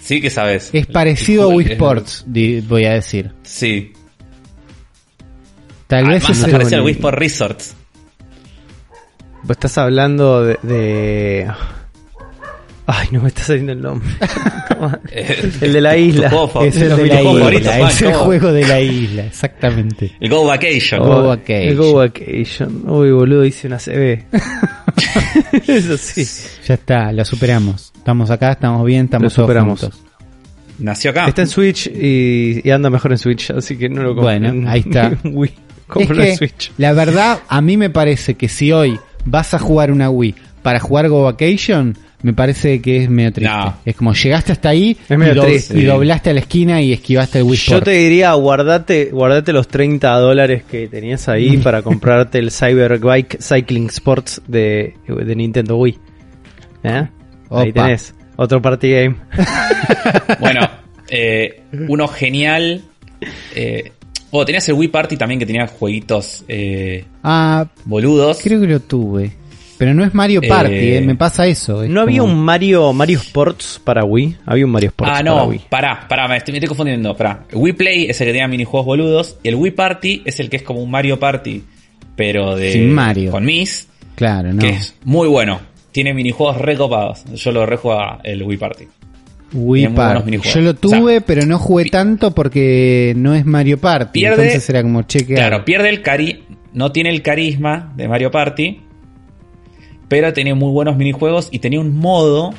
Sí 0.00 0.20
que 0.20 0.30
sabes. 0.30 0.70
Es 0.72 0.86
parecido 0.86 1.44
a 1.50 1.54
Wii 1.54 1.72
Sports, 1.72 2.24
voy 2.26 2.84
a 2.86 2.92
decir. 2.94 3.32
Sí. 3.42 3.92
Tal 5.88 6.06
vez 6.06 6.24
Además, 6.24 6.46
es 6.46 6.52
parece 6.52 6.74
al 6.76 6.82
Wii 6.82 6.94
Sport 6.94 7.18
Resorts. 7.18 7.74
Vos 9.42 9.50
estás 9.50 9.76
hablando 9.78 10.42
de, 10.42 10.58
de- 10.62 11.50
Ay, 12.86 13.08
no 13.10 13.20
me 13.22 13.28
está 13.28 13.42
saliendo 13.42 13.72
el 13.72 13.80
nombre. 13.82 14.08
Eh, 15.10 15.52
el 15.62 15.72
de 15.72 15.80
la 15.80 15.96
isla. 15.96 16.30
es 16.62 16.76
el 16.76 16.94
de 16.96 17.06
la 17.06 17.22
isla, 17.22 17.88
es 17.88 18.02
el 18.02 18.12
juego 18.12 18.52
de 18.52 18.66
la 18.66 18.78
isla, 18.78 19.24
exactamente. 19.24 20.12
El 20.20 20.28
Go 20.28 20.44
Vacation. 20.44 21.00
Go 21.00 21.28
Vacation. 21.28 21.62
el 21.68 21.76
Go 21.76 21.94
Vacation. 21.94 22.82
Uy, 22.86 23.10
boludo, 23.10 23.46
hice 23.46 23.68
una 23.68 23.78
CB. 23.78 24.24
Eso 25.66 25.96
sí. 25.96 26.26
Ya 26.66 26.74
está, 26.74 27.10
lo 27.12 27.24
superamos. 27.24 27.90
Estamos 27.96 28.30
acá, 28.30 28.52
estamos 28.52 28.84
bien, 28.84 29.06
estamos 29.06 29.24
Lo 29.24 29.34
todos 29.34 29.46
superamos. 29.46 29.80
juntos. 29.80 30.00
Nació 30.78 31.10
acá. 31.12 31.26
Está 31.28 31.40
en 31.42 31.48
Switch 31.48 31.86
y, 31.86 32.60
y 32.62 32.70
anda 32.70 32.90
mejor 32.90 33.12
en 33.12 33.18
Switch, 33.18 33.50
así 33.52 33.78
que 33.78 33.88
no 33.88 34.02
lo 34.02 34.14
compren. 34.14 34.42
Bueno, 34.42 34.70
ahí 34.70 34.80
está. 34.80 35.10
Wii. 35.24 35.50
Es 35.50 35.56
Cómpralo 35.86 36.22
que, 36.22 36.30
en 36.32 36.36
Switch. 36.36 36.72
la 36.76 36.92
verdad, 36.92 37.38
a 37.48 37.60
mí 37.62 37.78
me 37.78 37.88
parece 37.88 38.34
que 38.34 38.48
si 38.48 38.72
hoy 38.72 38.98
vas 39.24 39.54
a 39.54 39.58
jugar 39.58 39.90
una 39.90 40.10
Wii 40.10 40.34
para 40.62 40.80
jugar 40.80 41.08
Go 41.08 41.22
Vacation, 41.22 41.96
me 42.26 42.32
parece 42.34 42.82
que 42.82 43.04
es 43.04 43.08
medio 43.08 43.32
triste. 43.32 43.54
No. 43.54 43.76
Es 43.84 43.94
como 43.94 44.12
llegaste 44.12 44.50
hasta 44.50 44.70
ahí 44.70 44.96
Es 45.08 45.16
medio 45.16 45.32
y, 45.32 45.36
do- 45.36 45.42
triste. 45.44 45.78
y 45.78 45.84
doblaste 45.84 46.30
a 46.30 46.34
la 46.34 46.40
esquina 46.40 46.82
y 46.82 46.92
esquivaste 46.92 47.38
el 47.38 47.44
Wii 47.44 47.56
Yo 47.58 47.80
te 47.82 47.92
diría, 47.92 48.32
guardate, 48.32 49.10
guardate 49.12 49.52
los 49.52 49.68
30 49.68 50.12
dólares 50.18 50.64
que 50.68 50.88
tenías 50.88 51.28
ahí 51.28 51.56
para 51.58 51.82
comprarte 51.84 52.38
el 52.40 52.50
Cyberbike 52.50 53.38
Cycling 53.40 53.86
Sports 53.86 54.42
de, 54.48 54.94
de 55.06 55.36
Nintendo 55.36 55.76
Wii. 55.76 55.98
¿Eh? 56.82 57.08
Ahí 57.50 57.72
tenés. 57.72 58.12
Otro 58.36 58.60
party 58.60 58.90
game. 58.90 59.16
Bueno, 60.40 60.60
eh, 61.08 61.62
uno 61.88 62.08
genial. 62.08 62.82
Eh, 63.54 63.92
oh, 64.32 64.44
tenías 64.44 64.68
el 64.68 64.74
Wii 64.74 64.88
Party 64.88 65.16
también 65.16 65.38
que 65.38 65.46
tenía 65.46 65.66
jueguitos 65.68 66.44
eh, 66.48 67.04
Ah, 67.22 67.66
boludos. 67.84 68.40
creo 68.42 68.60
que 68.60 68.66
lo 68.66 68.80
tuve. 68.80 69.32
Pero 69.78 69.92
no 69.94 70.04
es 70.04 70.14
Mario 70.14 70.40
Party, 70.46 70.72
Eh, 70.72 70.98
eh, 70.98 71.00
me 71.02 71.14
pasa 71.16 71.46
eso. 71.46 71.82
es 71.82 71.90
¿No 71.90 72.00
había 72.00 72.20
como- 72.20 72.32
un 72.32 72.38
Mario 72.40 72.92
Mario 72.92 73.18
Sports 73.18 73.80
para 73.84 74.04
Wii? 74.04 74.36
Había 74.46 74.64
un 74.64 74.70
Mario 74.70 74.88
Sports 74.88 75.10
Ah, 75.12 75.18
para 75.18 75.30
no, 75.30 75.44
Wii. 75.44 75.60
pará, 75.68 76.06
pará, 76.08 76.28
me 76.28 76.36
estoy, 76.38 76.52
me 76.52 76.58
estoy 76.58 76.68
confundiendo. 76.68 77.16
Pará. 77.16 77.44
Wii 77.52 77.72
Play 77.74 78.06
es 78.08 78.20
el 78.20 78.26
que 78.26 78.32
tenía 78.32 78.48
minijuegos 78.48 78.86
boludos. 78.86 79.36
Y 79.42 79.48
el 79.48 79.54
Wii 79.56 79.72
Party 79.72 80.22
es 80.24 80.40
el 80.40 80.48
que 80.48 80.56
es 80.56 80.62
como 80.62 80.82
un 80.82 80.90
Mario 80.90 81.18
Party, 81.18 81.62
pero 82.16 82.56
de. 82.56 82.72
Sin 82.72 82.92
Mario. 82.92 83.30
Con 83.30 83.44
Miss, 83.44 83.88
Claro, 84.14 84.52
no. 84.52 84.60
que 84.60 84.70
es 84.70 84.94
muy 85.04 85.28
bueno. 85.28 85.60
Tiene 85.92 86.12
minijuegos 86.14 86.58
recopados. 86.58 87.24
Yo 87.34 87.52
lo 87.52 87.64
rejugaba 87.66 88.20
el 88.24 88.42
Wii 88.42 88.58
Party. 88.58 88.84
Wii 89.52 89.88
Party. 89.88 90.24
minijuegos. 90.24 90.54
Yo 90.54 90.60
lo 90.60 90.70
O 90.70 90.72
sea, 90.90 90.98
tuve, 91.00 91.20
pero 91.20 91.46
no 91.46 91.58
jugué 91.58 91.84
tanto 91.86 92.32
porque 92.34 93.14
no 93.16 93.34
es 93.34 93.46
Mario 93.46 93.78
Party. 93.78 94.20
Pierde- 94.20 94.42
entonces 94.46 94.68
era 94.70 94.82
como 94.82 95.02
cheque. 95.02 95.34
Claro, 95.34 95.64
pierde 95.64 95.88
el 95.88 96.02
cari 96.02 96.44
no 96.72 96.92
tiene 96.92 97.10
el 97.10 97.22
carisma 97.22 97.92
de 97.96 98.08
Mario 98.08 98.30
Party, 98.30 98.80
pero 100.08 100.32
tenía 100.32 100.54
muy 100.54 100.70
buenos 100.72 100.96
minijuegos 100.96 101.48
y 101.50 101.58
tenía 101.58 101.80
un 101.80 101.96
modo. 101.96 102.52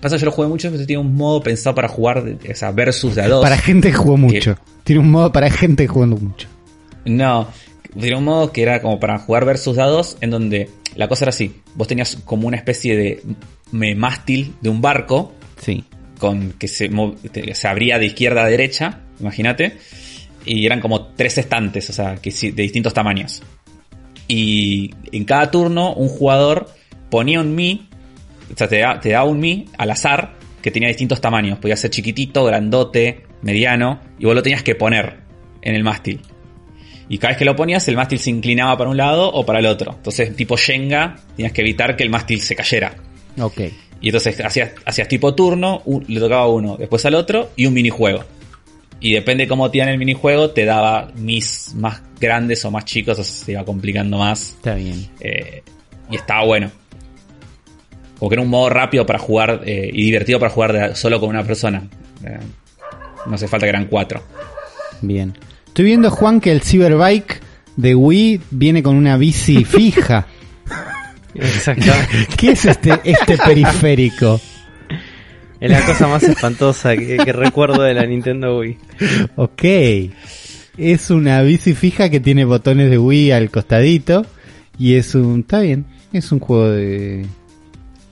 Pasa, 0.00 0.16
yo 0.18 0.26
lo 0.26 0.32
jugué 0.32 0.48
mucho, 0.48 0.70
pero 0.70 0.80
tenía 0.84 1.00
un 1.00 1.14
modo 1.14 1.42
pensado 1.42 1.74
para 1.74 1.88
jugar, 1.88 2.22
de- 2.24 2.52
o 2.52 2.54
sea, 2.54 2.70
versus 2.70 3.14
de 3.14 3.22
a 3.22 3.28
dos. 3.28 3.42
Para 3.42 3.56
gente 3.56 3.90
que 3.90 3.96
jugó 3.96 4.16
mucho. 4.16 4.56
Tiene 4.84 5.00
un 5.00 5.10
modo 5.10 5.32
para 5.32 5.50
gente 5.50 5.86
jugando 5.86 6.16
mucho. 6.16 6.48
No, 7.04 7.48
tenía 7.98 8.16
un 8.18 8.24
modo 8.24 8.52
que 8.52 8.62
era 8.62 8.80
como 8.82 9.00
para 9.00 9.18
jugar 9.18 9.44
versus 9.44 9.76
dados, 9.76 10.16
en 10.20 10.30
donde 10.30 10.68
la 10.96 11.08
cosa 11.08 11.24
era 11.24 11.30
así: 11.30 11.60
vos 11.74 11.88
tenías 11.88 12.16
como 12.24 12.46
una 12.46 12.56
especie 12.56 12.96
de 12.96 13.22
mástil 13.96 14.54
de 14.60 14.68
un 14.68 14.80
barco 14.80 15.32
Sí. 15.60 15.84
con 16.18 16.52
que 16.52 16.68
se, 16.68 16.90
se 17.54 17.68
abría 17.68 17.98
de 17.98 18.06
izquierda 18.06 18.44
a 18.44 18.48
derecha, 18.48 19.00
imagínate, 19.18 19.78
y 20.44 20.66
eran 20.66 20.80
como 20.80 21.06
tres 21.08 21.38
estantes, 21.38 21.88
o 21.90 21.92
sea, 21.92 22.16
que 22.16 22.30
de 22.30 22.62
distintos 22.62 22.94
tamaños. 22.94 23.42
Y 24.28 24.92
en 25.12 25.24
cada 25.24 25.50
turno 25.50 25.94
un 25.94 26.08
jugador 26.08 26.68
ponía 27.10 27.40
un 27.40 27.54
Mi, 27.54 27.88
o 28.52 28.56
sea, 28.56 28.68
te, 28.68 28.78
da- 28.78 29.00
te 29.00 29.10
daba 29.10 29.24
un 29.28 29.38
Mi 29.40 29.66
al 29.78 29.90
azar 29.90 30.34
que 30.62 30.70
tenía 30.70 30.88
distintos 30.88 31.20
tamaños, 31.20 31.58
podía 31.58 31.76
ser 31.76 31.90
chiquitito, 31.90 32.44
grandote, 32.44 33.24
mediano, 33.42 34.00
y 34.18 34.24
vos 34.24 34.34
lo 34.34 34.42
tenías 34.42 34.62
que 34.62 34.74
poner 34.74 35.18
en 35.62 35.74
el 35.74 35.84
mástil. 35.84 36.20
Y 37.08 37.18
cada 37.18 37.30
vez 37.32 37.38
que 37.38 37.44
lo 37.44 37.54
ponías, 37.54 37.86
el 37.86 37.94
mástil 37.96 38.18
se 38.18 38.30
inclinaba 38.30 38.76
para 38.76 38.90
un 38.90 38.96
lado 38.96 39.30
o 39.32 39.46
para 39.46 39.60
el 39.60 39.66
otro. 39.66 39.92
Entonces, 39.96 40.34
tipo 40.34 40.56
Shenga, 40.56 41.16
tenías 41.36 41.52
que 41.52 41.60
evitar 41.60 41.94
que 41.96 42.02
el 42.02 42.10
mástil 42.10 42.40
se 42.40 42.56
cayera. 42.56 42.96
Ok. 43.40 43.60
Y 44.00 44.08
entonces 44.08 44.40
hacías, 44.40 44.72
hacías 44.84 45.06
tipo 45.06 45.32
turno, 45.34 45.82
un- 45.84 46.04
le 46.08 46.18
tocaba 46.18 46.42
a 46.42 46.48
uno, 46.48 46.76
después 46.76 47.04
al 47.06 47.14
otro 47.14 47.50
y 47.54 47.66
un 47.66 47.74
minijuego. 47.74 48.24
Y 48.98 49.12
depende 49.14 49.46
cómo 49.46 49.70
te 49.70 49.78
dan 49.78 49.90
el 49.90 49.98
minijuego, 49.98 50.50
te 50.50 50.64
daba 50.64 51.12
mis 51.14 51.74
más 51.76 52.02
grandes 52.20 52.64
o 52.64 52.70
más 52.72 52.84
chicos, 52.86 53.18
o 53.18 53.22
sea, 53.22 53.44
se 53.44 53.52
iba 53.52 53.64
complicando 53.64 54.18
más. 54.18 54.54
Está 54.56 54.74
bien. 54.74 55.06
eh, 55.20 55.62
y 56.10 56.16
estaba 56.16 56.44
bueno. 56.44 56.70
Como 58.18 58.28
que 58.30 58.34
era 58.34 58.42
un 58.42 58.48
modo 58.48 58.68
rápido 58.70 59.04
para 59.06 59.18
jugar 59.18 59.62
eh, 59.64 59.90
y 59.92 60.04
divertido 60.04 60.38
para 60.38 60.50
jugar 60.50 60.72
de- 60.72 60.94
solo 60.96 61.20
con 61.20 61.28
una 61.30 61.44
persona. 61.44 61.82
Eh, 62.24 62.38
no 63.26 63.34
hace 63.34 63.48
falta 63.48 63.66
que 63.66 63.70
eran 63.70 63.86
cuatro. 63.86 64.22
Bien. 65.02 65.34
Estoy 65.66 65.84
viendo, 65.84 66.10
Juan, 66.10 66.40
que 66.40 66.52
el 66.52 66.62
Cyberbike 66.62 67.40
de 67.76 67.94
Wii 67.94 68.40
viene 68.50 68.82
con 68.82 68.96
una 68.96 69.16
bici 69.18 69.64
fija. 69.66 70.26
Exactamente. 71.34 72.26
¿Qué 72.36 72.52
es 72.52 72.64
este, 72.64 72.98
este 73.04 73.36
periférico? 73.44 74.40
es 75.60 75.70
la 75.70 75.84
cosa 75.84 76.06
más 76.08 76.22
espantosa 76.22 76.96
que, 76.96 77.16
que 77.18 77.32
recuerdo 77.32 77.82
de 77.82 77.94
la 77.94 78.06
Nintendo 78.06 78.58
Wii. 78.58 78.78
Ok. 79.36 79.62
Es 80.78 81.10
una 81.10 81.42
bici 81.42 81.74
fija 81.74 82.08
que 82.10 82.20
tiene 82.20 82.44
botones 82.44 82.90
de 82.90 82.98
Wii 82.98 83.32
al 83.32 83.50
costadito. 83.50 84.24
Y 84.78 84.94
es 84.94 85.14
un... 85.14 85.40
Está 85.40 85.60
bien. 85.60 85.86
Es 86.12 86.32
un 86.32 86.38
juego 86.40 86.70
de... 86.70 87.26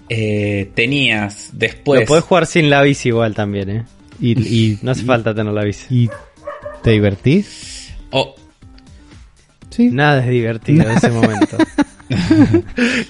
Eh, 0.09 0.71
tenías 0.75 1.51
después... 1.55 2.01
Lo 2.01 2.07
podés 2.07 2.25
jugar 2.25 2.47
sin 2.47 2.69
la 2.71 2.83
bici 2.83 3.09
igual 3.09 3.35
también, 3.35 3.71
¿eh? 3.71 3.85
Y, 4.21 4.39
y- 4.41 4.79
No 4.83 4.91
hace 4.93 5.03
y- 5.03 5.07
falta 5.07 5.35
tener 5.35 5.53
la 5.53 5.65
bici. 5.65 5.87
¿Y 6.05 6.11
te 6.83 6.91
divertís? 6.91 7.93
Oh, 8.11 8.35
Sí. 9.71 9.89
Nada 9.91 10.21
es 10.23 10.31
divertido 10.31 10.89
en 10.89 10.97
ese 10.97 11.11
momento. 11.11 11.57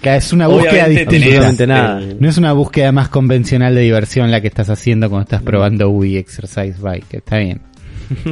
Que 0.01 0.17
es 0.17 0.33
una 0.33 0.47
búsqueda 0.47 0.89
distinta. 0.89 1.17
Absolutamente 1.17 1.67
nada. 1.67 2.01
eh, 2.03 2.17
No 2.19 2.27
es 2.29 2.39
una 2.39 2.53
búsqueda 2.55 2.91
más 2.91 3.09
convencional 3.11 3.75
de 3.75 3.83
diversión 3.83 4.31
la 4.31 4.41
que 4.41 4.49
estás 4.49 4.71
haciendo 4.71 5.11
cuando 5.11 5.25
estás 5.25 5.43
probando 5.43 5.91
Wii 5.91 6.17
Exercise 6.17 6.77
Bike. 6.81 7.13
Está 7.15 7.37
bien. 7.39 7.61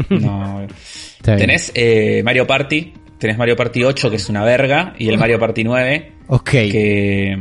no. 0.08 0.62
Está 1.18 1.34
bien. 1.34 1.46
Tenés 1.46 1.72
eh, 1.74 2.22
Mario 2.24 2.46
Party, 2.46 2.94
tenés 3.18 3.36
Mario 3.36 3.54
Party 3.54 3.84
8 3.84 4.08
que 4.10 4.16
es 4.16 4.28
una 4.30 4.44
verga 4.44 4.94
y 4.98 5.08
el 5.08 5.18
Mario 5.18 5.38
Party 5.38 5.62
9 5.64 6.12
Ok. 6.28 6.50
que 6.50 7.38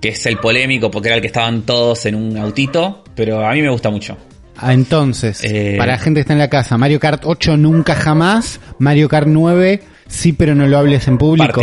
que 0.00 0.10
es 0.10 0.26
el 0.26 0.38
polémico 0.38 0.90
porque 0.90 1.08
era 1.08 1.16
el 1.16 1.20
que 1.20 1.26
estaban 1.28 1.62
todos 1.62 2.06
en 2.06 2.14
un 2.14 2.36
autito, 2.36 3.04
pero 3.14 3.46
a 3.46 3.52
mí 3.52 3.62
me 3.62 3.68
gusta 3.70 3.90
mucho. 3.90 4.16
Ah, 4.56 4.72
Entonces, 4.72 5.40
Eh, 5.44 5.74
para 5.78 5.92
la 5.92 5.98
gente 5.98 6.18
que 6.18 6.22
está 6.22 6.32
en 6.32 6.38
la 6.40 6.48
casa, 6.50 6.76
Mario 6.76 6.98
Kart 7.00 7.22
8 7.24 7.56
nunca 7.56 7.94
jamás, 7.94 8.60
Mario 8.78 9.08
Kart 9.08 9.26
9 9.28 9.82
sí, 10.08 10.32
pero 10.32 10.54
no 10.54 10.66
lo 10.66 10.78
hables 10.78 11.06
en 11.08 11.18
público. 11.18 11.62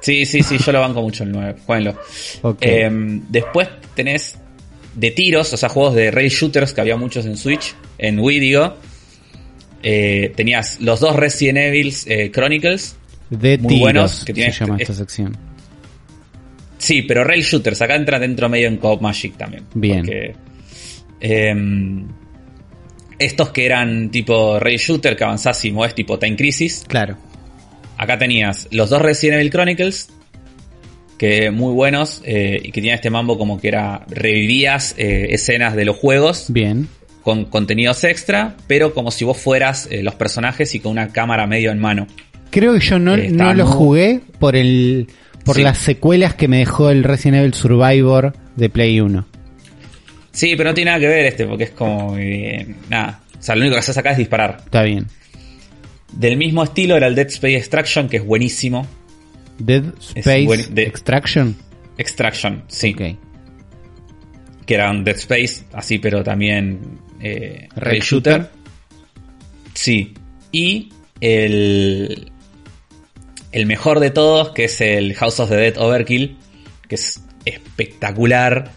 Sí. 0.00 0.24
Sí, 0.24 0.42
sí, 0.42 0.58
yo 0.58 0.72
lo 0.72 0.80
banco 0.80 1.02
mucho 1.02 1.24
el 1.24 1.32
9, 1.32 1.56
jueguenlo. 1.66 1.96
Eh, 2.60 2.88
después 3.28 3.68
tenés 3.96 4.38
de 4.94 5.10
tiros, 5.10 5.52
o 5.52 5.56
sea, 5.56 5.68
juegos 5.68 5.94
de 5.94 6.10
rail 6.12 6.28
shooters 6.30 6.72
que 6.72 6.80
había 6.80 6.96
muchos 6.96 7.26
en 7.26 7.36
Switch, 7.36 7.74
en 7.98 8.18
Wii 8.20 8.38
digo. 8.38 8.76
Eh, 9.82 10.32
tenías 10.36 10.80
los 10.80 11.00
dos 11.00 11.14
Resident 11.16 11.58
Evil 11.58 11.92
eh, 12.06 12.30
Chronicles, 12.32 12.96
de 13.30 13.58
muy 13.58 13.68
tiros, 13.68 13.80
buenos, 13.80 14.24
que 14.24 14.34
se 14.34 14.50
llama 14.52 14.76
esta 14.78 14.92
es- 14.92 14.98
sección. 14.98 15.36
Sí, 16.78 17.02
pero 17.02 17.24
Rail 17.24 17.42
Shooters, 17.42 17.80
acá 17.82 17.96
entra 17.96 18.18
dentro 18.18 18.48
medio 18.48 18.68
en 18.68 18.76
Co-op 18.76 19.00
Magic 19.00 19.36
también. 19.36 19.64
Bien. 19.74 19.98
Porque, 19.98 20.34
em, 21.20 22.06
estos 23.18 23.50
que 23.50 23.64
eran 23.64 24.10
tipo 24.10 24.58
Rail 24.58 24.78
Shooter, 24.78 25.16
que 25.16 25.24
avanzás 25.24 25.64
y 25.64 25.72
mueves 25.72 25.94
tipo 25.94 26.18
Time 26.18 26.36
Crisis. 26.36 26.84
Claro. 26.86 27.16
Acá 27.96 28.18
tenías 28.18 28.68
los 28.70 28.90
dos 28.90 29.00
Resident 29.00 29.38
Evil 29.38 29.50
Chronicles, 29.50 30.10
que 31.16 31.50
muy 31.50 31.72
buenos, 31.72 32.22
eh, 32.24 32.60
y 32.62 32.66
que 32.66 32.80
tenían 32.80 32.96
este 32.96 33.08
mambo 33.08 33.38
como 33.38 33.58
que 33.58 33.68
era, 33.68 34.04
revivías 34.08 34.94
eh, 34.98 35.28
escenas 35.30 35.74
de 35.74 35.86
los 35.86 35.96
juegos 35.96 36.46
Bien. 36.48 36.88
con 37.22 37.46
contenidos 37.46 38.04
extra, 38.04 38.54
pero 38.66 38.92
como 38.92 39.10
si 39.10 39.24
vos 39.24 39.38
fueras 39.38 39.88
eh, 39.90 40.02
los 40.02 40.14
personajes 40.14 40.74
y 40.74 40.80
con 40.80 40.92
una 40.92 41.08
cámara 41.08 41.46
medio 41.46 41.70
en 41.70 41.78
mano. 41.78 42.06
Creo 42.50 42.74
que 42.74 42.80
yo 42.80 42.98
no, 42.98 43.16
no 43.16 43.54
lo 43.54 43.66
jugué 43.66 44.20
por 44.38 44.56
el 44.56 45.08
por 45.46 45.56
Sí. 45.56 45.62
las 45.62 45.78
secuelas 45.78 46.34
que 46.34 46.46
me 46.48 46.58
dejó 46.58 46.90
el 46.90 47.02
Resident 47.04 47.38
Evil 47.38 47.54
Survivor 47.54 48.34
de 48.56 48.68
Play 48.68 49.00
1. 49.00 49.26
Sí, 50.32 50.54
pero 50.56 50.68
no 50.70 50.74
tiene 50.74 50.90
nada 50.90 51.00
que 51.00 51.06
ver 51.08 51.24
este, 51.24 51.46
porque 51.46 51.64
es 51.64 51.70
como... 51.70 52.18
eh, 52.18 52.74
nada. 52.90 53.20
O 53.38 53.42
sea, 53.42 53.54
lo 53.54 53.62
único 53.62 53.74
que 53.76 53.78
haces 53.80 53.96
acá 53.96 54.10
es 54.10 54.18
disparar. 54.18 54.58
Está 54.64 54.82
bien. 54.82 55.06
Del 56.12 56.36
mismo 56.36 56.62
estilo 56.62 56.96
era 56.96 57.06
el 57.06 57.14
Dead 57.14 57.28
Space 57.28 57.56
Extraction, 57.56 58.08
que 58.08 58.18
es 58.18 58.24
buenísimo. 58.24 58.86
Dead 59.58 59.84
Space 60.14 60.44
buen- 60.44 60.74
de- 60.74 60.82
Extraction. 60.82 61.56
Extraction, 61.96 62.64
sí. 62.68 62.92
Que 64.66 64.74
era 64.74 64.90
un 64.90 65.04
Dead 65.04 65.16
Space, 65.16 65.64
así, 65.72 65.98
pero 65.98 66.22
también 66.24 66.80
eh, 67.20 67.68
shooter. 68.02 68.50
Sí. 69.74 70.12
Y 70.52 70.90
el, 71.20 72.30
el 73.52 73.66
mejor 73.66 74.00
de 74.00 74.10
todos, 74.10 74.50
que 74.50 74.64
es 74.64 74.80
el 74.80 75.14
House 75.14 75.40
of 75.40 75.48
the 75.48 75.56
Dead 75.56 75.76
Overkill, 75.78 76.36
que 76.88 76.94
es 76.96 77.22
espectacular. 77.44 78.72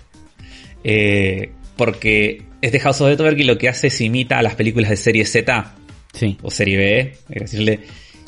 eh, 0.83 1.51
porque 1.75 2.43
este 2.61 2.79
House 2.79 3.01
of 3.01 3.07
the 3.09 3.15
Dead 3.15 3.21
Overkill 3.21 3.47
lo 3.47 3.57
que 3.57 3.69
hace 3.69 3.87
es 3.87 4.01
imita 4.01 4.37
a 4.37 4.41
las 4.41 4.55
películas 4.55 4.89
de 4.89 4.97
serie 4.97 5.25
Z 5.25 5.75
Sí. 6.13 6.37
o 6.41 6.49
serie 6.51 6.77
B, 6.77 6.99
hay 7.29 7.33
que 7.33 7.39
decirle, 7.39 7.79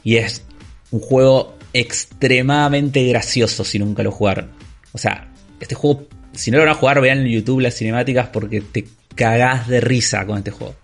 y 0.03 0.17
es 0.17 0.43
un 0.91 0.99
juego 0.99 1.57
extremadamente 1.73 3.05
gracioso 3.07 3.63
si 3.63 3.79
nunca 3.79 4.03
lo 4.03 4.11
jugaron. 4.11 4.51
O 4.93 4.97
sea, 4.97 5.31
este 5.59 5.75
juego, 5.75 6.07
si 6.33 6.51
no 6.51 6.57
lo 6.57 6.63
van 6.65 6.73
a 6.73 6.77
jugar, 6.77 7.01
vean 7.01 7.19
en 7.19 7.27
YouTube 7.27 7.59
las 7.61 7.75
cinemáticas 7.75 8.27
porque 8.29 8.61
te 8.61 8.85
cagás 9.15 9.67
de 9.67 9.81
risa 9.81 10.25
con 10.25 10.37
este 10.37 10.51
juego. 10.51 10.75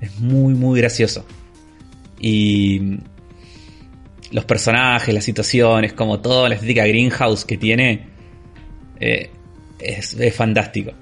Es 0.00 0.18
muy, 0.18 0.54
muy 0.54 0.80
gracioso. 0.80 1.24
Y 2.20 2.98
los 4.30 4.44
personajes, 4.44 5.12
las 5.14 5.24
situaciones, 5.24 5.92
como 5.92 6.20
toda 6.20 6.48
la 6.48 6.54
estética 6.56 6.86
greenhouse 6.86 7.44
que 7.44 7.56
tiene, 7.56 8.06
eh, 9.00 9.30
es, 9.78 10.14
es 10.14 10.34
fantástico. 10.34 10.92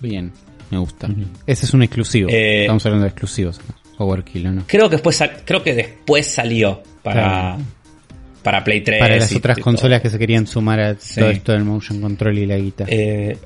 Bien. 0.00 0.32
Me 0.70 0.78
gusta. 0.78 1.08
Ese 1.46 1.66
es 1.66 1.74
un 1.74 1.82
exclusivo. 1.82 2.28
Eh, 2.30 2.62
Estamos 2.62 2.84
hablando 2.86 3.04
de 3.04 3.08
exclusivos. 3.10 3.60
Overkill, 3.98 4.46
¿o 4.46 4.52
¿no? 4.52 4.64
Creo 4.66 4.88
que 4.88 4.96
después, 4.96 5.20
creo 5.44 5.62
que 5.62 5.74
después 5.74 6.26
salió 6.26 6.82
para, 7.02 7.22
Claro. 7.22 7.58
para 8.42 8.64
Play 8.64 8.80
3. 8.82 8.98
Para 9.00 9.16
las 9.16 9.32
y- 9.32 9.36
otras 9.36 9.58
y 9.58 9.62
consolas 9.62 9.98
todo. 10.00 10.02
que 10.04 10.10
se 10.12 10.18
querían 10.18 10.46
sumar 10.46 10.80
a 10.80 10.94
Sí. 10.98 11.20
todo 11.20 11.30
esto 11.30 11.52
del 11.52 11.64
motion 11.64 12.00
control 12.00 12.38
y 12.38 12.46
la 12.46 12.56
guita. 12.56 12.84
Eh, 12.88 13.36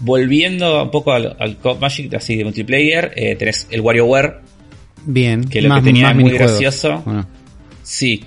volviendo 0.00 0.82
un 0.82 0.90
poco 0.90 1.12
al, 1.12 1.36
al 1.38 1.56
Co-op 1.58 1.80
Magic, 1.80 2.12
así 2.14 2.36
de 2.36 2.44
multiplayer, 2.44 3.12
eh, 3.16 3.36
tenés 3.36 3.68
el 3.70 3.80
WarioWare, 3.80 4.40
Bien. 5.06 5.44
que 5.44 5.62
lo 5.62 5.74
que 5.76 5.82
tenía 5.82 6.10
es 6.10 6.16
muy 6.16 6.32
gracioso. 6.32 7.02
sí, 7.82 8.24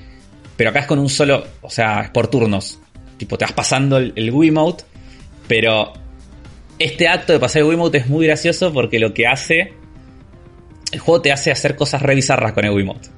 pero 0.58 0.70
acá 0.70 0.80
es 0.80 0.86
con 0.86 1.00
un 1.00 1.10
solo, 1.10 1.46
o 1.62 1.70
sea, 1.70 2.02
es 2.02 2.10
por 2.10 2.28
turnos. 2.28 2.80
Tipo, 3.18 3.38
te 3.38 3.46
vas 3.46 3.54
pasando 3.54 3.98
el, 3.98 4.14
el 4.16 4.32
Wiimote, 4.32 4.84
pero 5.48 5.94
este 6.80 7.08
acto 7.08 7.34
de 7.34 7.40
pasar 7.40 7.62
el 7.62 7.68
Wiimote 7.70 8.00
es 8.00 8.08
muy 8.08 8.26
gracioso 8.28 8.74
porque 8.74 9.00
lo 9.00 9.14
que 9.14 9.28
hace, 9.28 9.74
el 10.92 11.00
juego 11.00 11.22
te 11.22 11.32
hace 11.32 11.52
hacer 11.52 11.76
cosas 11.76 12.02
re 12.02 12.16
bizarras 12.16 12.54
con 12.54 12.66
el 12.66 12.72
Wiimote. 12.72 13.10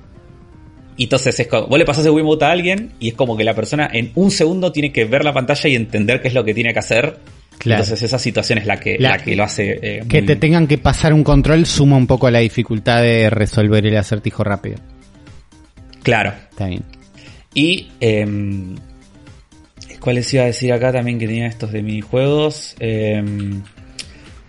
Y 0.97 1.03
entonces 1.03 1.39
es 1.39 1.47
como, 1.47 1.67
vos 1.67 1.77
le 1.77 1.85
pasás 1.85 2.05
el 2.05 2.11
Wiimote 2.11 2.45
a 2.45 2.51
alguien 2.51 2.93
y 2.99 3.09
es 3.09 3.13
como 3.13 3.37
que 3.37 3.43
la 3.43 3.53
persona 3.53 3.87
en 3.91 4.11
un 4.15 4.31
segundo 4.31 4.71
tiene 4.71 4.91
que 4.91 5.05
ver 5.05 5.23
la 5.23 5.33
pantalla 5.33 5.69
y 5.69 5.75
entender 5.75 6.21
qué 6.21 6.27
es 6.29 6.33
lo 6.33 6.43
que 6.43 6.53
tiene 6.55 6.73
que 6.73 6.79
hacer. 6.79 7.19
Claro. 7.59 7.81
Entonces 7.83 8.03
esa 8.03 8.19
situación 8.19 8.59
es 8.59 8.65
la 8.67 8.79
que, 8.79 8.97
La- 8.99 9.09
la 9.11 9.17
que 9.19 9.35
lo 9.35 9.43
hace... 9.43 9.79
eh, 9.81 10.03
Que 10.07 10.19
muy- 10.21 10.27
te 10.27 10.35
tengan 10.35 10.67
que 10.67 10.77
pasar 10.77 11.13
un 11.13 11.23
control 11.23 11.65
suma 11.65 11.97
un 11.97 12.05
poco 12.07 12.29
la 12.29 12.39
dificultad 12.39 13.01
de 13.01 13.29
resolver 13.31 13.85
el 13.85 13.97
acertijo 13.97 14.43
rápido. 14.43 14.77
Claro. 16.03 16.33
Está 16.51 16.67
bien. 16.67 16.83
Y... 17.57 17.89
em, 17.99 18.75
¿Cuál 19.99 20.17
les 20.17 20.33
iba 20.33 20.43
a 20.43 20.45
decir 20.45 20.71
acá 20.71 20.91
también 20.93 21.17
que 21.19 21.25
tenía 21.27 21.47
estos 21.47 21.71
de 21.71 21.81
minijuegos? 21.81 22.75
Em, 22.79 23.61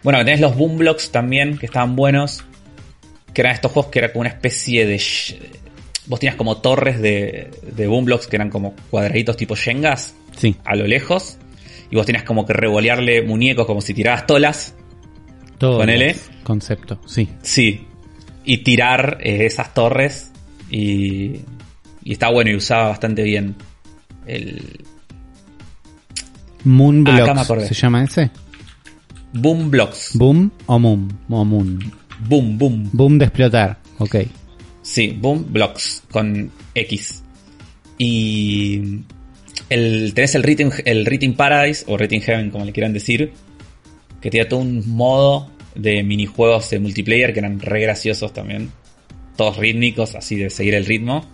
bueno, 0.03 0.19
tenés 0.25 0.41
los 0.41 0.55
boom 0.57 0.77
blocks 0.79 1.11
también, 1.11 1.57
que 1.59 1.67
estaban 1.67 1.97
buenos. 1.97 2.45
Que 3.33 3.41
eran 3.41 3.55
estos 3.55 3.73
juegos 3.73 3.91
que 3.91 3.99
era 4.01 4.13
como 4.13 4.21
una 4.21 4.31
especie 4.31 4.87
de... 4.87 5.01
Vos 6.07 6.21
tenías 6.21 6.37
como 6.37 6.59
torres 6.59 7.01
de, 7.01 7.51
de 7.75 7.87
boom 7.87 8.05
blocks 8.05 8.27
que 8.27 8.37
eran 8.37 8.51
como 8.51 8.75
cuadraditos 8.91 9.37
tipo 9.37 9.57
Shengas 9.57 10.15
Sí. 10.37 10.55
a 10.65 10.77
lo 10.77 10.87
lejos. 10.87 11.39
Y 11.91 11.97
vos 11.97 12.05
tenías 12.07 12.25
como 12.25 12.45
que 12.47 12.53
revolearle 12.53 13.23
muñecos 13.23 13.67
como 13.67 13.81
si 13.81 13.95
tirabas 13.95 14.27
tolas. 14.27 14.75
Todo 15.59 15.79
Ponele. 15.79 16.11
es 16.11 16.31
concepto, 16.45 17.01
sí. 17.07 17.29
Sí. 17.43 17.87
Y 18.45 18.59
tirar 18.59 19.19
eh, 19.23 19.47
esas 19.47 19.73
torres. 19.75 20.31
Y, 20.71 21.41
y 22.09 22.13
está 22.13 22.31
bueno 22.31 22.51
y 22.51 22.55
usaba 22.57 22.89
bastante 22.89 23.23
bien 23.23 23.55
el 24.27 24.81
Moon 26.65 27.05
Ah, 27.07 27.17
acá 27.17 27.35
me. 27.35 27.67
¿se 27.67 27.75
llama 27.75 28.03
ese? 28.03 28.31
boom 29.35 29.71
blocks. 29.71 30.13
Boom 30.15 30.51
o 30.65 30.79
Moon. 30.79 31.07
O 31.29 31.45
Moon. 31.45 31.79
Boom, 32.27 32.57
boom. 32.57 32.89
Boom 32.95 33.19
de 33.19 33.27
explotar. 33.27 33.79
Ok. 33.99 34.17
Sí, 34.81 35.19
boom 35.21 35.53
blocks 35.53 36.03
con 36.11 36.51
X. 36.75 37.23
Y 37.99 39.03
el, 39.69 40.13
tenés 40.15 40.35
el 40.35 40.43
Written, 40.45 40.73
el 40.87 41.05
Written 41.05 41.35
Paradise 41.35 41.85
o 41.89 41.97
Written 41.99 42.23
Heaven, 42.23 42.51
como 42.51 42.65
le 42.65 42.73
quieran 42.73 42.95
decir, 42.95 43.33
que 44.23 44.31
tenía 44.31 44.49
todo 44.49 44.61
un 44.61 44.83
modo 44.89 45.51
de 45.75 46.03
minijuegos 46.03 46.71
de 46.71 46.79
multiplayer 46.79 47.35
que 47.35 47.41
eran 47.41 47.61
re 47.61 47.83
graciosos 47.83 48.33
también. 48.33 48.73
Todos 49.37 49.59
rítmicos, 49.59 50.15
así 50.15 50.37
de 50.37 50.49
seguir 50.49 50.75
el 50.75 50.87
ritmo. 50.87 51.27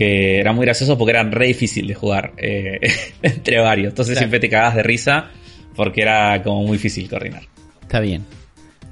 Que 0.00 0.38
eran 0.40 0.56
muy 0.56 0.64
graciosos 0.64 0.96
porque 0.96 1.10
eran 1.10 1.30
re 1.30 1.48
difícil 1.48 1.86
de 1.86 1.94
jugar 1.94 2.32
eh, 2.38 2.80
entre 3.22 3.60
varios. 3.60 3.90
Entonces 3.90 4.12
Claro. 4.14 4.20
siempre 4.20 4.40
te 4.40 4.48
cagabas 4.48 4.76
de 4.76 4.82
risa 4.82 5.26
porque 5.76 6.00
era 6.00 6.42
como 6.42 6.62
muy 6.62 6.72
difícil 6.78 7.06
coordinar. 7.08 7.42
Está 7.82 8.00
bien. 8.00 8.24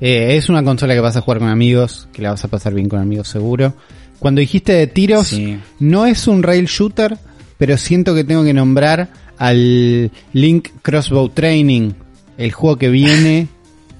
Eh, 0.02 0.36
es 0.36 0.50
una 0.50 0.62
consola 0.62 0.92
que 0.92 1.00
vas 1.00 1.16
a 1.16 1.22
jugar 1.22 1.38
con 1.38 1.48
amigos, 1.48 2.08
que 2.12 2.20
la 2.20 2.30
vas 2.32 2.44
a 2.44 2.48
pasar 2.48 2.74
bien 2.74 2.88
con 2.90 3.00
amigos 3.00 3.28
seguro. 3.28 3.72
Cuando 4.18 4.40
dijiste 4.40 4.72
de 4.74 4.86
tiros, 4.86 5.28
Sí. 5.28 5.58
no 5.80 6.04
es 6.04 6.26
un 6.28 6.42
rail 6.42 6.66
shooter, 6.66 7.16
pero 7.56 7.78
siento 7.78 8.14
que 8.14 8.24
tengo 8.24 8.44
que 8.44 8.52
nombrar 8.52 9.08
al 9.38 10.10
Link 10.34 10.68
Crossbow 10.82 11.30
Training, 11.30 11.92
el 12.36 12.52
juego 12.52 12.76
que 12.76 12.90
viene 12.90 13.48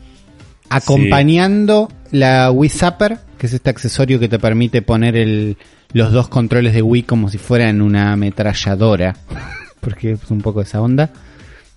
acompañando 0.68 1.90
la 2.10 2.51
Wii 2.51 2.70
Zapper, 2.70 3.18
que 3.39 3.47
es 3.47 3.52
este 3.52 3.70
accesorio 3.70 4.19
que 4.19 4.28
te 4.28 4.39
permite 4.39 4.82
poner 4.82 5.16
el, 5.16 5.56
los 5.93 6.12
dos 6.12 6.28
controles 6.28 6.74
de 6.74 6.82
Wii 6.82 7.05
como 7.05 7.28
si 7.31 7.39
fueran 7.39 7.81
una 7.81 8.12
ametralladora, 8.12 9.16
porque 9.81 10.12
es 10.12 10.31
un 10.31 10.40
poco 10.40 10.60
esa 10.60 10.81
onda. 10.82 11.10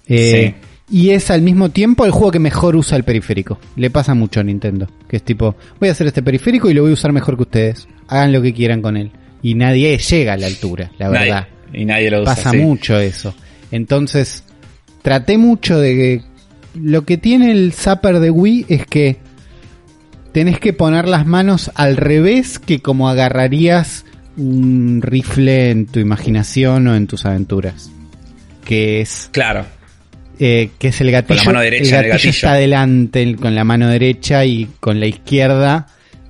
Eh, 0.07 0.55
Y 0.89 1.11
es 1.11 1.31
al 1.31 1.41
mismo 1.41 1.69
tiempo 1.69 2.03
el 2.05 2.11
juego 2.11 2.31
que 2.31 2.39
mejor 2.39 2.75
usa 2.75 2.97
el 2.97 3.03
periférico. 3.05 3.59
Le 3.77 3.89
pasa 3.89 4.13
mucho 4.13 4.41
a 4.41 4.43
Nintendo. 4.43 4.89
Que 5.07 5.15
es 5.17 5.23
tipo, 5.23 5.55
voy 5.79 5.87
a 5.87 5.93
hacer 5.93 6.07
este 6.07 6.21
periférico 6.21 6.69
y 6.69 6.73
lo 6.73 6.81
voy 6.81 6.91
a 6.91 6.95
usar 6.95 7.13
mejor 7.13 7.37
que 7.37 7.43
ustedes. 7.43 7.87
Hagan 8.09 8.33
lo 8.33 8.41
que 8.41 8.53
quieran 8.53 8.81
con 8.81 8.97
él. 8.97 9.11
Y 9.41 9.55
nadie 9.55 9.97
llega 9.97 10.33
a 10.33 10.37
la 10.37 10.47
altura, 10.47 10.91
la 10.97 11.07
Nadie- 11.09 11.19
verdad. 11.29 11.47
y 11.73 11.85
nadie 11.85 12.11
lo 12.11 12.23
usa. 12.23 12.35
Pasa 12.35 12.51
sí. 12.51 12.57
mucho 12.57 12.99
eso. 12.99 13.33
Entonces, 13.71 14.43
traté 15.01 15.37
mucho 15.37 15.79
de 15.79 15.95
que 15.95 16.21
lo 16.77 17.05
que 17.05 17.17
tiene 17.17 17.51
el 17.51 17.71
Zapper 17.71 18.19
de 18.19 18.29
Wii 18.29 18.65
es 18.67 18.85
que 18.85 19.17
tenés 20.33 20.59
que 20.59 20.73
poner 20.73 21.07
las 21.07 21.25
manos 21.25 21.71
al 21.75 21.97
revés 21.97 22.59
que 22.59 22.79
como 22.79 23.09
agarrarías 23.09 24.05
un 24.37 25.01
rifle 25.01 25.71
en 25.71 25.85
tu 25.85 25.99
imaginación 25.99 26.87
o 26.87 26.95
en 26.95 27.07
tus 27.07 27.25
aventuras. 27.25 27.91
Que 28.63 29.01
es 29.01 29.29
Claro. 29.31 29.65
eh, 30.39 30.69
que 30.79 30.87
es 30.89 31.01
el 31.01 31.11
gatillo. 31.11 31.39
Con 31.43 31.53
la 31.53 31.59
mano 31.59 31.63
derecha 31.63 31.83
el 31.83 31.91
gatillo, 31.91 32.05
el 32.05 32.11
gatillo. 32.13 32.29
está 32.31 32.51
adelante 32.53 33.21
el- 33.23 33.35
con 33.37 33.53
la 33.55 33.63
mano 33.63 33.87
derecha 33.89 34.45
y 34.45 34.67
con 34.79 34.99
la 34.99 35.07
izquierda 35.07 35.87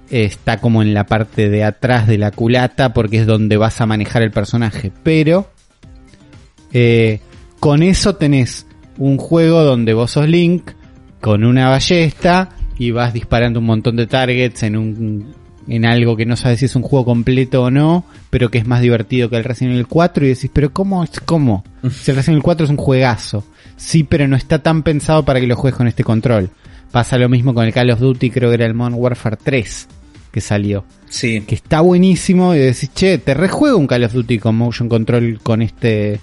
eh, 0.10 0.24
está 0.26 0.58
como 0.58 0.82
en 0.82 0.94
la 0.94 1.06
parte 1.06 1.50
de 1.50 1.64
atrás 1.64 2.08
de 2.08 2.18
la 2.18 2.32
culata 2.32 2.94
porque 2.94 3.20
es 3.22 3.28
donde 3.28 3.56
vas 3.58 3.80
a 3.82 3.86
manejar 3.86 4.24
el 4.24 4.32
personaje. 4.32 4.92
Pero 5.04 5.50
eh, 6.74 7.20
con 7.60 7.84
eso 7.84 8.16
tenés 8.16 8.66
un 8.98 9.18
juego 9.18 9.64
donde 9.64 9.94
vos 9.94 10.12
sos 10.12 10.28
Link 10.28 10.72
con 11.22 11.44
una 11.44 11.70
ballesta 11.70 12.50
y 12.82 12.90
vas 12.90 13.14
disparando 13.14 13.60
un 13.60 13.68
montón 13.68 13.96
de 13.96 14.08
targets 14.08 14.64
en 14.64 14.76
un 14.76 15.36
en 15.68 15.86
algo 15.86 16.18
que 16.18 16.26
no 16.26 16.36
sabes 16.36 16.58
si 16.60 16.66
es 16.66 16.76
un 16.76 16.82
juego 16.82 17.06
completo 17.06 17.62
o 17.62 17.70
no, 17.70 18.04
pero 18.32 18.50
que 18.50 18.58
es 18.58 18.66
más 18.66 18.82
divertido 18.82 19.30
que 19.30 19.36
el 19.38 19.44
Resident 19.44 19.76
Evil 19.76 19.86
4 19.86 20.26
y 20.26 20.30
decís, 20.30 20.50
pero 20.52 20.74
¿cómo 20.74 21.04
es 21.04 21.20
cómo? 21.20 21.64
Si 21.92 22.10
el 22.10 22.18
Resident 22.18 22.38
Evil 22.38 22.44
4 22.44 22.64
es 22.66 22.70
un 22.72 22.78
juegazo. 22.78 23.44
Sí, 23.78 24.04
pero 24.04 24.28
no 24.28 24.36
está 24.36 24.64
tan 24.64 24.82
pensado 24.82 25.24
para 25.24 25.40
que 25.40 25.46
lo 25.46 25.56
juegues 25.56 25.78
con 25.78 25.88
este 25.88 26.04
control. 26.04 26.50
Pasa 26.92 27.20
lo 27.20 27.30
mismo 27.30 27.54
con 27.54 27.66
el 27.68 27.72
Call 27.74 27.92
of 27.92 28.00
Duty, 28.00 28.32
creo 28.32 28.50
que 28.50 28.56
era 28.56 28.66
el 28.66 28.74
Modern 28.74 28.96
Warfare 28.96 29.38
3 29.44 29.88
que 30.32 30.42
salió 30.42 30.84
Sí. 31.08 31.42
que 31.42 31.54
está 31.54 31.82
buenísimo 31.82 32.56
y 32.56 32.60
decís, 32.60 32.90
che, 32.96 33.20
te 33.20 33.36
rejuego 33.36 33.78
un 33.78 33.86
Call 33.86 34.06
of 34.06 34.14
Duty 34.14 34.40
con 34.40 34.56
motion 34.56 34.90
control 34.90 35.40
con 35.44 35.62
este 35.62 36.20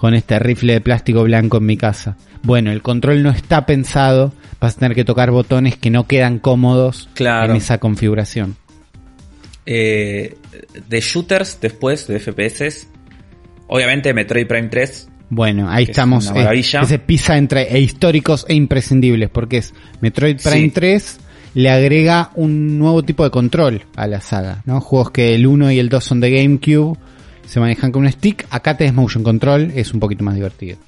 con 0.00 0.14
este 0.14 0.38
rifle 0.38 0.72
de 0.72 0.80
plástico 0.80 1.24
blanco 1.24 1.58
en 1.58 1.66
mi 1.66 1.76
casa. 1.76 2.16
Bueno, 2.42 2.72
el 2.72 2.80
control 2.80 3.22
no 3.22 3.28
está 3.28 3.66
pensado, 3.66 4.32
vas 4.58 4.74
a 4.74 4.78
tener 4.80 4.94
que 4.94 5.04
tocar 5.04 5.30
botones 5.30 5.76
que 5.76 5.90
no 5.90 6.06
quedan 6.06 6.38
cómodos 6.38 7.10
Claro. 7.12 7.50
en 7.52 7.58
esa 7.58 7.76
configuración. 7.76 8.56
Eh, 9.66 10.38
de 10.88 11.00
shooters 11.00 11.58
después, 11.60 12.06
de 12.06 12.18
FPS, 12.18 12.88
obviamente 13.66 14.14
Metroid 14.14 14.46
Prime 14.46 14.68
3. 14.68 15.08
Bueno, 15.28 15.68
ahí 15.70 15.84
Que 15.84 15.92
es 15.92 15.98
estamos. 15.98 16.24
una 16.30 16.34
maravilla. 16.40 16.80
eh, 16.80 16.84
ese 16.84 16.98
pisa 16.98 17.36
entre 17.36 17.62
e 17.70 17.78
históricos 17.80 18.46
e 18.48 18.54
imprescindibles, 18.54 19.28
porque 19.28 19.58
es 19.58 19.74
Metroid 20.00 20.40
Prime 20.42 20.68
Sí. 20.68 20.70
3 20.70 21.20
le 21.52 21.68
agrega 21.68 22.30
un 22.36 22.78
nuevo 22.78 23.02
tipo 23.02 23.22
de 23.22 23.30
control 23.30 23.82
a 23.96 24.06
la 24.06 24.22
saga, 24.22 24.62
¿no? 24.64 24.80
Juegos 24.80 25.10
que 25.10 25.34
el 25.34 25.46
1 25.46 25.70
y 25.72 25.78
el 25.78 25.90
2 25.90 26.02
son 26.02 26.20
de 26.20 26.30
GameCube, 26.30 26.96
se 27.50 27.60
manejan 27.60 27.90
con 27.92 28.04
un 28.04 28.12
stick, 28.12 28.46
acá 28.50 28.76
tenés 28.76 28.94
motion 28.94 29.22
control, 29.24 29.72
es 29.74 29.92
un 29.92 30.00
poquito 30.00 30.22
más 30.24 30.34
divertido. 30.34 30.78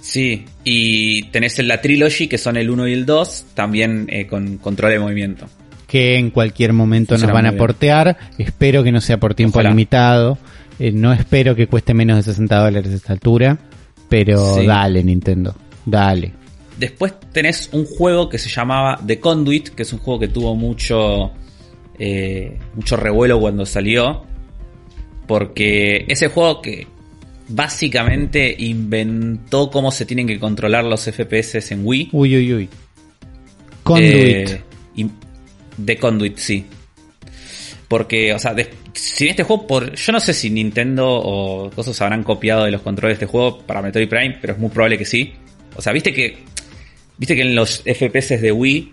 Sí, 0.00 0.44
y 0.64 1.24
tenés 1.24 1.58
la 1.58 1.80
Trilogy, 1.80 2.28
que 2.28 2.38
son 2.38 2.56
el 2.56 2.70
1 2.70 2.88
y 2.88 2.92
el 2.92 3.04
2, 3.04 3.46
también 3.54 4.06
eh, 4.10 4.26
con 4.26 4.56
control 4.58 4.92
de 4.92 4.98
movimiento. 5.00 5.46
que 5.86 6.16
en 6.18 6.30
cualquier 6.30 6.72
momento 6.74 7.16
nos 7.16 7.32
van 7.32 7.46
a 7.46 7.50
bien. 7.50 7.58
portear. 7.58 8.18
Espero 8.36 8.84
que 8.84 8.92
no 8.92 9.00
sea 9.00 9.18
por 9.18 9.34
tiempo 9.34 9.58
Ojalá. 9.58 9.70
limitado. 9.70 10.36
Eh, 10.78 10.92
no 10.92 11.12
espero 11.14 11.56
que 11.56 11.66
cueste 11.66 11.94
menos 11.94 12.16
de 12.18 12.22
60 12.24 12.56
dólares 12.58 12.92
a 12.92 12.96
esta 12.96 13.12
altura. 13.14 13.56
Pero 14.08 14.54
Sí. 14.56 14.66
dale, 14.66 15.02
Nintendo. 15.02 15.54
Dale. 15.86 16.32
Después 16.78 17.14
tenés 17.32 17.70
un 17.72 17.86
juego 17.86 18.28
que 18.28 18.36
se 18.38 18.50
llamaba 18.50 19.00
The 19.06 19.18
Conduit, 19.18 19.70
que 19.70 19.82
es 19.82 19.92
un 19.94 19.98
juego 19.98 20.20
que 20.20 20.28
tuvo 20.28 20.54
mucho, 20.54 21.32
eh, 21.98 22.58
mucho 22.74 22.96
revuelo 22.96 23.40
cuando 23.40 23.64
salió. 23.66 24.24
Porque 25.28 26.04
ese 26.08 26.26
juego 26.28 26.60
que 26.60 26.86
básicamente 27.48 28.54
inventó 28.58 29.70
cómo 29.70 29.92
se 29.92 30.04
tienen 30.04 30.26
que 30.26 30.40
controlar 30.40 30.84
los 30.84 31.04
FPS 31.04 31.70
en 31.72 31.82
Wii. 31.86 32.08
Uy, 32.12 32.36
uy, 32.36 32.54
uy. 32.54 32.68
Conduit. 33.84 34.50
Eh, 34.50 34.60
de 35.76 35.96
Conduit, 35.96 36.36
sí. 36.38 36.64
Porque, 37.86 38.34
o 38.34 38.38
sea, 38.38 38.52
de- 38.54 38.68
si 38.92 39.24
en 39.24 39.30
este 39.30 39.44
juego, 39.44 39.66
por, 39.66 39.94
yo 39.94 40.12
no 40.12 40.20
sé 40.20 40.34
si 40.34 40.50
Nintendo 40.50 41.06
o 41.08 41.70
cosas 41.70 42.00
habrán 42.02 42.22
copiado 42.24 42.64
de 42.64 42.70
los 42.70 42.82
controles 42.82 43.18
de 43.18 43.24
este 43.24 43.30
juego 43.30 43.58
para 43.60 43.80
Metroid 43.80 44.08
Prime, 44.08 44.38
pero 44.40 44.54
es 44.54 44.58
muy 44.58 44.70
probable 44.70 44.98
que 44.98 45.04
sí. 45.04 45.32
O 45.76 45.80
sea, 45.82 45.92
viste 45.92 46.12
que, 46.12 46.38
viste 47.16 47.34
que 47.36 47.42
en 47.42 47.54
los 47.54 47.82
FPS 47.84 48.40
de 48.40 48.50
Wii 48.52 48.92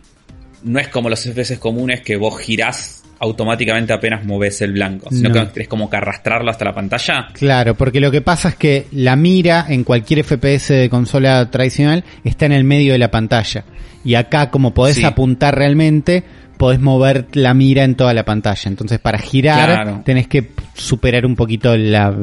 no 0.63 0.79
es 0.79 0.87
como 0.89 1.09
los 1.09 1.23
FPS 1.23 1.57
comunes 1.59 2.01
que 2.01 2.15
vos 2.17 2.37
girás 2.39 3.03
automáticamente 3.19 3.93
apenas 3.93 4.25
moves 4.25 4.61
el 4.61 4.73
blanco, 4.73 5.09
sino 5.09 5.29
No. 5.29 5.35
que 5.35 5.45
tenés 5.53 5.67
como 5.69 5.89
que 5.89 5.97
arrastrarlo 5.97 6.51
hasta 6.51 6.65
la 6.65 6.73
pantalla. 6.73 7.27
Claro, 7.33 7.75
porque 7.75 7.99
lo 7.99 8.11
que 8.11 8.21
pasa 8.21 8.49
es 8.49 8.55
que 8.55 8.87
la 8.91 9.15
mira 9.15 9.65
en 9.69 9.83
cualquier 9.83 10.19
FPS 10.23 10.73
de 10.73 10.89
consola 10.89 11.49
tradicional 11.49 12.03
está 12.23 12.45
en 12.45 12.51
el 12.51 12.63
medio 12.63 12.93
de 12.93 12.99
la 12.99 13.11
pantalla. 13.11 13.63
Y 14.03 14.15
acá, 14.15 14.51
como 14.51 14.73
podés 14.73 14.97
Sí. 14.97 15.05
apuntar 15.05 15.55
realmente, 15.57 16.23
podés 16.57 16.79
mover 16.79 17.25
la 17.33 17.53
mira 17.53 17.83
en 17.83 17.95
toda 17.95 18.13
la 18.13 18.23
pantalla. 18.25 18.69
Entonces, 18.69 18.99
para 18.99 19.17
girar, 19.17 19.65
Claro. 19.83 20.01
tenés 20.05 20.27
que 20.27 20.51
superar 20.75 21.25
un 21.25 21.35
poquito 21.35 21.75
la. 21.75 22.13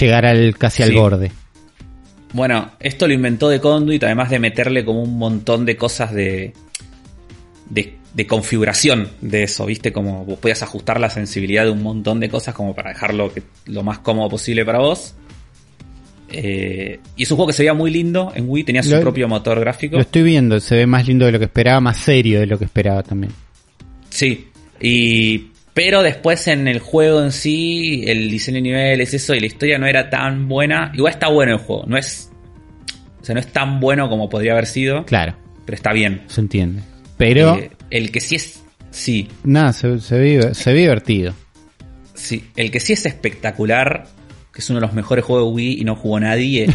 llegar 0.00 0.24
al 0.24 0.56
casi 0.56 0.82
al 0.82 0.92
borde. 0.92 1.30
Bueno, 2.32 2.70
esto 2.80 3.06
lo 3.06 3.12
inventó 3.14 3.48
de 3.50 3.60
Conduit, 3.60 4.02
además 4.02 4.30
de 4.30 4.38
meterle 4.38 4.82
como 4.84 5.02
un 5.02 5.18
montón 5.18 5.64
de 5.66 5.76
cosas 5.76 6.12
de, 6.12 6.52
de, 7.70 7.96
de 8.14 8.26
configuración 8.26 9.08
de 9.20 9.42
eso, 9.42 9.66
¿viste? 9.66 9.92
Como 9.92 10.24
vos 10.24 10.38
podías 10.38 10.62
ajustar 10.62 11.00
la 11.00 11.10
sensibilidad 11.10 11.64
de 11.64 11.70
un 11.70 11.82
montón 11.82 12.20
de 12.20 12.28
cosas 12.28 12.54
como 12.54 12.74
para 12.74 12.90
dejarlo 12.90 13.32
que- 13.34 13.42
lo 13.66 13.82
más 13.82 13.98
cómodo 13.98 14.28
posible 14.28 14.64
para 14.64 14.78
vos. 14.78 15.14
Eh, 16.30 16.98
y 17.16 17.22
es 17.22 17.30
un 17.30 17.36
juego 17.36 17.48
que 17.48 17.52
se 17.52 17.62
veía 17.62 17.74
muy 17.74 17.90
lindo 17.90 18.32
en 18.34 18.48
Wii, 18.48 18.64
tenía 18.64 18.82
su 18.82 18.90
Lo- 18.90 19.00
propio 19.00 19.28
motor 19.28 19.60
gráfico. 19.60 19.96
Lo 19.96 20.02
estoy 20.02 20.22
viendo, 20.22 20.58
se 20.60 20.76
ve 20.76 20.86
más 20.86 21.06
lindo 21.06 21.26
de 21.26 21.32
lo 21.32 21.38
que 21.38 21.44
esperaba, 21.44 21.80
más 21.80 21.96
serio 21.98 22.40
de 22.40 22.46
lo 22.46 22.58
que 22.58 22.64
esperaba 22.64 23.02
también. 23.02 23.32
Sí, 24.10 24.46
y 24.80 25.50
pero 25.74 26.02
después 26.02 26.46
en 26.48 26.66
el 26.68 26.78
juego 26.78 27.20
en 27.22 27.32
sí, 27.32 28.04
el 28.06 28.30
diseño 28.30 28.56
de 28.56 28.62
niveles, 28.62 29.12
eso 29.14 29.34
y 29.34 29.40
la 29.40 29.46
historia 29.46 29.76
no 29.78 29.86
era 29.86 30.08
tan 30.08 30.48
buena. 30.48 30.92
Igual 30.94 31.12
está 31.12 31.28
bueno 31.28 31.52
el 31.52 31.58
juego, 31.58 31.84
no 31.86 31.96
es 31.98 32.30
o 33.20 33.24
sea, 33.24 33.34
no 33.34 33.40
es 33.40 33.48
tan 33.52 33.80
bueno 33.80 34.08
como 34.08 34.28
podría 34.28 34.52
haber 34.52 34.66
sido, 34.66 35.04
Claro, 35.06 35.34
pero 35.64 35.76
está 35.76 35.92
bien. 35.92 36.22
se 36.26 36.40
entiende. 36.40 36.82
Pero, 37.16 37.56
Eh, 37.56 37.70
el 37.90 38.10
que 38.10 38.20
sí 38.20 38.36
es 38.36 38.60
sí, 38.90 39.28
nada, 39.42 39.72
se, 39.72 40.00
se 40.00 40.18
ve, 40.18 40.54
se 40.54 40.72
ve 40.72 40.80
divertido. 40.80 41.34
sí, 42.14 42.44
el 42.56 42.70
que 42.70 42.80
sí 42.80 42.92
es 42.92 43.06
espectacular, 43.06 44.06
que 44.52 44.60
es 44.60 44.70
uno 44.70 44.80
de 44.80 44.86
los 44.86 44.94
mejores 44.94 45.24
juegos 45.24 45.48
de 45.48 45.54
Wii 45.54 45.80
y 45.80 45.84
no 45.84 45.96
jugó 45.96 46.20
nadie, 46.20 46.66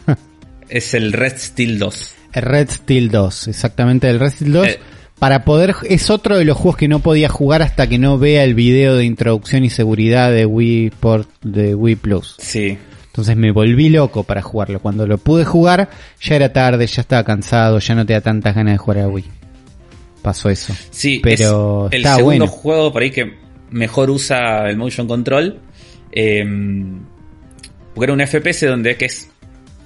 es 0.68 0.94
el 0.94 1.12
Red 1.12 1.38
Steel 1.38 1.78
2. 1.78 2.14
El 2.32 2.42
Red 2.42 2.70
Steel 2.70 3.10
2, 3.10 3.48
exactamente, 3.48 4.08
el 4.10 4.20
Red 4.20 4.30
Steel 4.32 4.52
2. 4.52 4.66
Eh. 4.66 4.80
Para 5.18 5.44
poder, 5.44 5.74
es 5.88 6.10
otro 6.10 6.36
de 6.36 6.44
los 6.44 6.58
juegos 6.58 6.76
que 6.76 6.88
no 6.88 6.98
podía 6.98 7.30
jugar 7.30 7.62
hasta 7.62 7.86
que 7.86 7.98
no 7.98 8.18
vea 8.18 8.44
el 8.44 8.54
video 8.54 8.96
de 8.96 9.06
introducción 9.06 9.64
y 9.64 9.70
seguridad 9.70 10.30
de 10.30 10.44
Wii 10.44 10.90
Port, 11.00 11.30
de 11.42 11.74
Wii 11.74 11.96
Plus. 11.96 12.36
Sí. 12.38 12.76
Entonces 13.06 13.34
me 13.34 13.50
volví 13.50 13.88
loco 13.88 14.24
para 14.24 14.42
jugarlo. 14.42 14.78
Cuando 14.80 15.06
lo 15.06 15.16
pude 15.16 15.46
jugar, 15.46 15.88
ya 16.20 16.36
era 16.36 16.52
tarde, 16.52 16.86
ya 16.86 17.00
estaba 17.00 17.24
cansado, 17.24 17.78
ya 17.78 17.94
no 17.94 18.04
tenía 18.04 18.20
tantas 18.20 18.54
ganas 18.54 18.74
de 18.74 18.78
jugar 18.78 18.98
a 18.98 19.08
Wii. 19.08 19.24
Pasó 20.26 20.50
eso. 20.50 20.74
Sí, 20.90 21.20
Pero 21.22 21.86
es 21.86 21.92
el 21.92 21.98
está 22.00 22.16
segundo 22.16 22.36
bueno. 22.46 22.46
juego 22.48 22.92
por 22.92 23.00
ahí 23.02 23.12
que 23.12 23.34
mejor 23.70 24.10
usa 24.10 24.68
el 24.68 24.76
motion 24.76 25.06
control. 25.06 25.60
eh, 26.10 26.44
porque 27.94 28.04
era 28.04 28.12
un 28.12 28.26
FPS 28.26 28.66
donde 28.66 28.96
que 28.96 29.04
es 29.04 29.30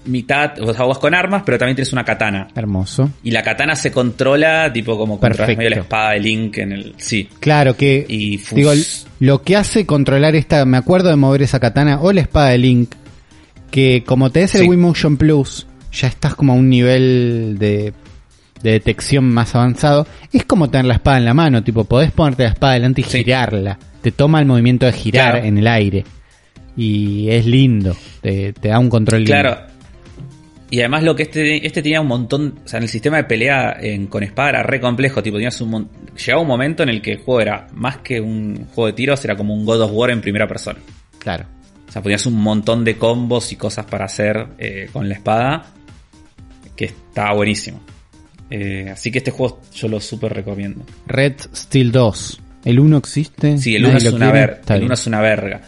mitad, 0.07 0.59
o 0.63 0.73
sea, 0.73 0.87
vos 0.87 0.99
con 0.99 1.15
armas, 1.15 1.43
pero 1.45 1.59
también 1.59 1.77
tienes 1.77 1.93
una 1.93 2.07
katana. 2.07 2.49
Hermoso. 2.55 3.11
Y 3.23 3.33
la 3.33 3.43
katana 3.43 3.77
se 3.77 3.93
controla 3.93 4.73
tipo 4.73 4.97
como 4.97 5.21
controlas 5.21 5.57
medio 5.59 5.69
la 5.69 5.77
espada 5.77 6.13
de 6.13 6.21
Link 6.21 6.57
en 6.57 6.73
el. 6.73 6.95
Sí. 6.97 7.29
Claro 7.39 7.77
que, 7.77 8.07
Y 8.09 8.39
digo, 8.53 8.73
lo 9.19 9.43
que 9.43 9.57
hace 9.57 9.85
controlar 9.85 10.35
esta, 10.37 10.65
me 10.65 10.79
acuerdo 10.79 11.11
de 11.11 11.17
mover 11.17 11.43
esa 11.43 11.61
katana 11.61 12.01
o 12.01 12.13
la 12.15 12.23
espada 12.23 12.49
de 12.49 12.59
Link, 12.59 12.95
que 13.71 14.03
como 14.07 14.31
te 14.31 14.41
des 14.41 14.55
el 14.55 14.63
Sí. 14.63 14.69
Wii 14.69 14.79
Motion 14.79 15.19
Plus, 15.19 15.67
ya 15.93 16.09
estás 16.09 16.35
como 16.35 16.55
a 16.55 16.57
un 16.57 16.71
nivel 16.71 17.57
de, 17.59 17.93
de 18.63 18.73
detección 18.73 19.25
más 19.33 19.55
avanzado. 19.55 20.07
Es 20.33 20.45
como 20.45 20.69
tener 20.71 20.87
la 20.87 20.95
espada 20.95 21.19
en 21.19 21.25
la 21.25 21.35
mano, 21.35 21.63
tipo, 21.63 21.85
podés 21.85 22.11
ponerte 22.13 22.43
la 22.45 22.51
espada 22.51 22.75
delante 22.75 23.01
y 23.01 23.05
Sí. 23.05 23.19
girarla. 23.25 23.79
Te 24.03 24.13
toma 24.13 24.41
el 24.41 24.47
movimiento 24.47 24.87
de 24.87 24.93
girar 24.93 25.33
Claro. 25.33 25.47
en 25.47 25.59
el 25.59 25.67
aire. 25.67 26.05
Y 26.77 27.29
es 27.31 27.45
lindo, 27.47 27.95
te, 28.23 28.53
te 28.53 28.69
da 28.69 28.79
un 28.79 28.89
control 28.89 29.25
lindo. 29.25 29.33
Claro. 29.33 29.61
Y 30.73 30.79
además 30.79 31.03
lo 31.03 31.17
que 31.17 31.25
este, 31.25 31.67
este 31.67 31.83
tenía 31.83 32.01
un 32.01 32.07
montón, 32.07 32.61
o 32.65 32.69
sea, 32.69 32.79
en 32.79 32.85
el 32.85 32.89
sistema 32.89 33.17
de 33.17 33.25
pelea 33.25 33.77
en- 33.81 34.07
con 34.07 34.23
espada 34.23 34.51
era 34.51 34.63
re 34.63 34.81
complejo, 34.81 35.21
tipo, 35.21 35.37
tenías 35.37 35.61
un 35.61 35.89
llegaba 36.17 36.43
un 36.43 36.49
momento 36.49 36.83
en 36.85 36.91
el 36.91 37.03
que 37.03 37.13
el 37.13 37.19
juego 37.19 37.41
era 37.41 37.67
más 37.75 37.99
que 37.99 38.21
un 38.21 38.67
juego 38.73 38.87
de 38.87 38.93
tiros, 38.93 39.25
era 39.25 39.37
como 39.37 39.53
un 39.53 39.65
God 39.65 39.81
of 39.83 39.91
War 39.93 40.11
en 40.11 40.21
primera 40.21 40.47
persona. 40.47 40.79
Claro. 41.19 41.45
O 41.89 41.93
sea, 41.93 42.01
ponías 42.03 42.25
un 42.27 42.41
montón 42.41 42.85
de 42.85 42.97
combos 42.97 43.51
y 43.51 43.57
cosas 43.57 43.85
para 43.87 44.05
hacer 44.05 44.47
eh, 44.59 44.89
con 44.93 45.09
la 45.09 45.15
espada, 45.17 45.67
que 46.77 46.85
estaba 46.85 47.35
buenísimo. 47.35 47.81
Eh, 48.51 48.89
así 48.93 49.11
que 49.13 49.19
este 49.19 49.31
juego 49.31 49.61
yo 49.75 49.89
lo 49.89 50.01
súper 50.01 50.33
recomiendo. 50.35 50.85
Red 51.07 51.35
Steel 51.55 51.93
2. 51.93 52.41
¿El 52.65 52.81
1 52.81 52.97
existe? 52.99 53.59
Sí, 53.59 53.77
el 53.77 53.83
¿Nadie 53.83 53.95
1 53.97 53.99
es 54.09 54.13
una 54.15 54.31
El. 54.33 54.85
1 54.85 54.95
es 54.95 55.07
una 55.07 55.21
verga. 55.21 55.61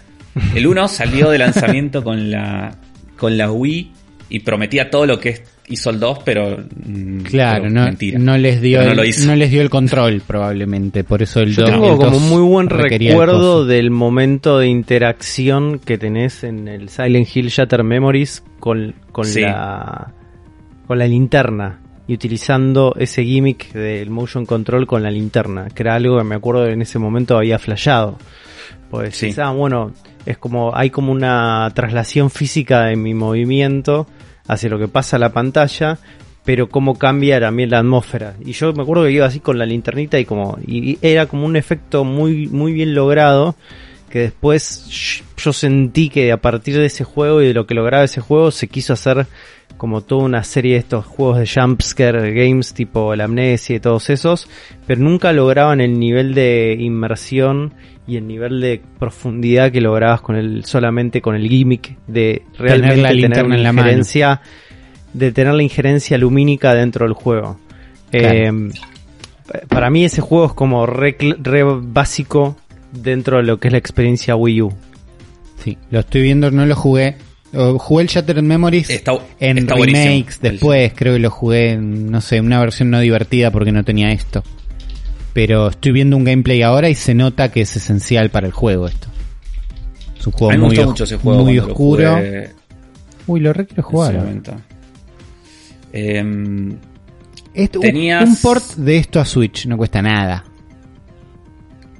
El 0.54 0.66
1 0.66 0.88
salió 0.88 1.30
de 1.30 1.38
lanzamiento 1.38 2.02
con 2.02 2.30
la 2.30 2.76
con 3.16 3.38
la 3.38 3.52
Wii 3.52 3.92
y 4.30 4.40
prometía 4.40 4.90
todo 4.90 5.06
lo 5.06 5.20
que 5.20 5.42
hizo 5.68 5.90
el 5.90 6.00
2, 6.00 6.18
pero 6.24 6.58
mm, 6.86 7.18
Claro, 7.20 7.62
pero 7.62 7.74
no, 7.74 7.84
mentira. 7.84 8.18
no 8.18 8.36
les 8.36 8.60
dio 8.60 8.78
Pero 8.78 8.86
no 8.86 8.90
el, 8.92 8.96
lo 8.96 9.04
hizo. 9.04 9.26
no 9.26 9.36
les 9.36 9.50
dio 9.50 9.62
el 9.62 9.70
control 9.70 10.22
probablemente, 10.26 11.04
por 11.04 11.22
eso 11.22 11.40
el 11.40 11.54
Yo 11.54 11.62
2 11.62 11.70
tengo 11.70 11.86
el 11.92 11.96
como 11.98 12.10
2 12.10 12.20
muy 12.22 12.42
buen 12.42 12.68
recuerdo 12.68 13.64
del 13.64 13.90
momento 13.90 14.58
de 14.58 14.66
interacción 14.68 15.78
que 15.78 15.98
tenés 15.98 16.42
en 16.44 16.66
el 16.66 16.88
Silent 16.88 17.28
Hill 17.34 17.48
Shatter 17.48 17.84
Memories 17.84 18.42
con, 18.58 18.94
con 19.12 19.24
Sí. 19.26 19.42
la 19.42 20.12
con 20.86 20.98
la 20.98 21.06
linterna 21.06 21.78
y 22.06 22.14
utilizando 22.14 22.94
ese 22.98 23.24
gimmick 23.24 23.72
del 23.72 24.10
motion 24.10 24.44
control 24.44 24.86
con 24.86 25.02
la 25.02 25.10
linterna, 25.10 25.68
que 25.68 25.82
era 25.82 25.94
algo 25.94 26.18
que 26.18 26.24
me 26.24 26.34
acuerdo 26.34 26.66
en 26.66 26.82
ese 26.82 26.98
momento 26.98 27.36
había 27.36 27.58
flashado. 27.58 28.18
Pues 28.90 29.16
Sí. 29.16 29.34
ah, 29.38 29.52
bueno, 29.52 29.92
es 30.26 30.38
como 30.38 30.76
hay 30.76 30.90
como 30.90 31.12
una 31.12 31.70
traslación 31.74 32.30
física 32.30 32.84
de 32.84 32.96
mi 32.96 33.14
movimiento 33.14 34.06
hacia 34.46 34.68
lo 34.68 34.78
que 34.78 34.88
pasa 34.88 35.16
a 35.16 35.20
la 35.20 35.32
pantalla, 35.32 35.98
pero 36.44 36.68
cómo 36.68 36.98
cambia 36.98 37.40
también 37.40 37.70
la 37.70 37.78
atmósfera. 37.78 38.34
Y 38.44 38.52
yo 38.52 38.72
me 38.72 38.82
acuerdo 38.82 39.04
que 39.04 39.12
iba 39.12 39.26
así 39.26 39.40
con 39.40 39.58
la 39.58 39.66
linternita 39.66 40.18
y 40.18 40.24
como 40.24 40.58
y 40.66 40.98
era 41.00 41.26
como 41.26 41.46
un 41.46 41.56
efecto 41.56 42.04
muy 42.04 42.48
muy 42.48 42.72
bien 42.72 42.94
logrado 42.94 43.54
que 44.10 44.18
después 44.18 45.22
yo 45.38 45.52
sentí 45.54 46.10
que 46.10 46.32
a 46.32 46.36
partir 46.36 46.76
de 46.76 46.84
ese 46.84 47.02
juego 47.02 47.40
y 47.40 47.46
de 47.46 47.54
lo 47.54 47.66
que 47.66 47.74
lograba 47.74 48.04
ese 48.04 48.20
juego 48.20 48.50
se 48.50 48.68
quiso 48.68 48.92
hacer 48.92 49.26
como 49.82 50.00
toda 50.00 50.22
una 50.22 50.44
serie 50.44 50.74
de 50.74 50.78
estos 50.78 51.04
juegos 51.04 51.38
de 51.38 51.60
jumpscare 51.60 52.32
games 52.32 52.72
tipo 52.72 53.16
la 53.16 53.24
amnesia 53.24 53.74
y 53.74 53.80
todos 53.80 54.10
esos, 54.10 54.48
pero 54.86 55.00
nunca 55.00 55.32
lograban 55.32 55.80
el 55.80 55.98
nivel 55.98 56.34
de 56.34 56.76
inmersión 56.78 57.74
y 58.06 58.14
el 58.14 58.28
nivel 58.28 58.60
de 58.60 58.80
profundidad 59.00 59.72
que 59.72 59.80
lograbas 59.80 60.20
con 60.20 60.36
el 60.36 60.64
solamente 60.66 61.20
con 61.20 61.34
el 61.34 61.48
gimmick 61.48 61.96
de 62.06 62.42
realmente 62.56 62.96
la 62.98 63.08
tener 63.08 63.16
linterna 63.16 63.44
una 63.46 63.56
en 63.56 63.62
la 63.64 63.72
mano. 63.72 64.02
de 65.14 65.32
tener 65.32 65.52
la 65.52 65.62
injerencia 65.64 66.16
lumínica 66.16 66.74
dentro 66.74 67.04
del 67.04 67.14
juego. 67.14 67.58
Claro. 68.12 68.28
Eh, 68.30 68.70
para 69.66 69.90
mí 69.90 70.04
ese 70.04 70.20
juego 70.20 70.46
es 70.46 70.52
como 70.52 70.86
re, 70.86 71.16
re 71.18 71.64
básico 71.64 72.56
dentro 72.92 73.38
de 73.38 73.42
lo 73.42 73.58
que 73.58 73.66
es 73.66 73.72
la 73.72 73.78
experiencia 73.78 74.36
Wii 74.36 74.62
U. 74.62 74.72
Sí, 75.58 75.76
lo 75.90 75.98
estoy 75.98 76.22
viendo, 76.22 76.52
no 76.52 76.66
lo 76.66 76.76
jugué. 76.76 77.16
Jugué 77.52 78.02
el 78.02 78.08
Shattered 78.08 78.42
Memories 78.42 78.88
Está- 78.88 79.12
en 79.38 79.58
está 79.58 79.74
remakes 79.74 79.92
buenísimo. 79.92 80.38
después, 80.40 80.92
creo 80.94 81.12
que 81.14 81.18
lo 81.18 81.30
jugué 81.30 81.72
en, 81.72 82.10
no 82.10 82.20
sé, 82.22 82.40
una 82.40 82.58
versión 82.60 82.88
no 82.90 82.98
divertida 83.00 83.50
porque 83.50 83.72
no 83.72 83.84
tenía 83.84 84.10
esto. 84.12 84.42
Pero 85.34 85.68
estoy 85.68 85.92
viendo 85.92 86.16
un 86.16 86.24
gameplay 86.24 86.62
ahora 86.62 86.88
y 86.88 86.94
se 86.94 87.14
nota 87.14 87.50
que 87.50 87.60
es 87.62 87.76
esencial 87.76 88.30
para 88.30 88.46
el 88.46 88.52
juego 88.52 88.86
esto. 88.88 89.08
Es 90.18 90.26
un 90.26 90.32
juego 90.32 90.66
muy, 90.66 90.76
mucho 90.78 91.04
ese 91.04 91.16
juego. 91.16 91.42
muy 91.44 91.54
lo 91.56 91.66
oscuro. 91.66 92.14
jugué 92.16 92.50
Uy, 93.26 93.40
lo 93.40 93.52
re 93.52 93.66
quiero 93.66 93.82
jugar. 93.82 94.14
Esto- 97.54 97.80
un- 97.80 97.84
Tenías- 97.86 98.28
Un 98.28 98.36
port 98.36 98.64
de 98.76 98.96
esto 98.96 99.20
a 99.20 99.24
Switch 99.24 99.66
no 99.66 99.76
cuesta 99.76 100.00
nada. 100.00 100.44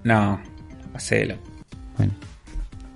no, 0.05 0.41
hacelo. 0.95 1.37
Bueno, 1.97 2.13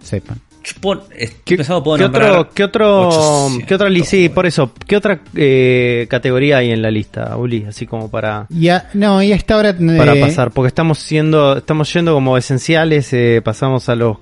sepan. 0.03 0.41
Puedo- 0.81 1.07
¿Qué, 1.45 1.57
pensando, 1.57 1.83
puedo 1.85 1.99
qué 1.99 2.05
otro, 2.05 2.51
qué 2.55 2.65
otro, 2.65 3.09
800 3.09 3.69
qué 3.69 3.75
otra 3.75 3.89
sí, 4.05 4.29
por 4.29 4.47
eso, 4.47 4.73
qué 4.87 4.97
otra 4.97 5.21
eh, 5.35 6.07
categoría 6.11 6.59
hay 6.59 6.71
en 6.73 6.83
la 6.83 6.91
lista, 6.91 7.37
Uli? 7.37 7.65
Así 7.69 7.87
como 7.87 8.11
para, 8.11 8.47
Ya, 8.51 8.89
no, 8.95 9.23
y 9.23 9.33
a 9.33 9.37
esta 9.37 9.57
hora 9.57 9.75
para 9.97 10.15
eh, 10.15 10.21
pasar, 10.21 10.51
porque 10.51 10.69
estamos 10.69 10.99
siendo, 10.99 11.59
estamos 11.59 11.93
yendo 11.93 12.15
como 12.15 12.37
esenciales, 12.37 13.13
eh, 13.13 13.41
pasamos 13.45 13.89
a 13.89 13.95
los 13.95 14.17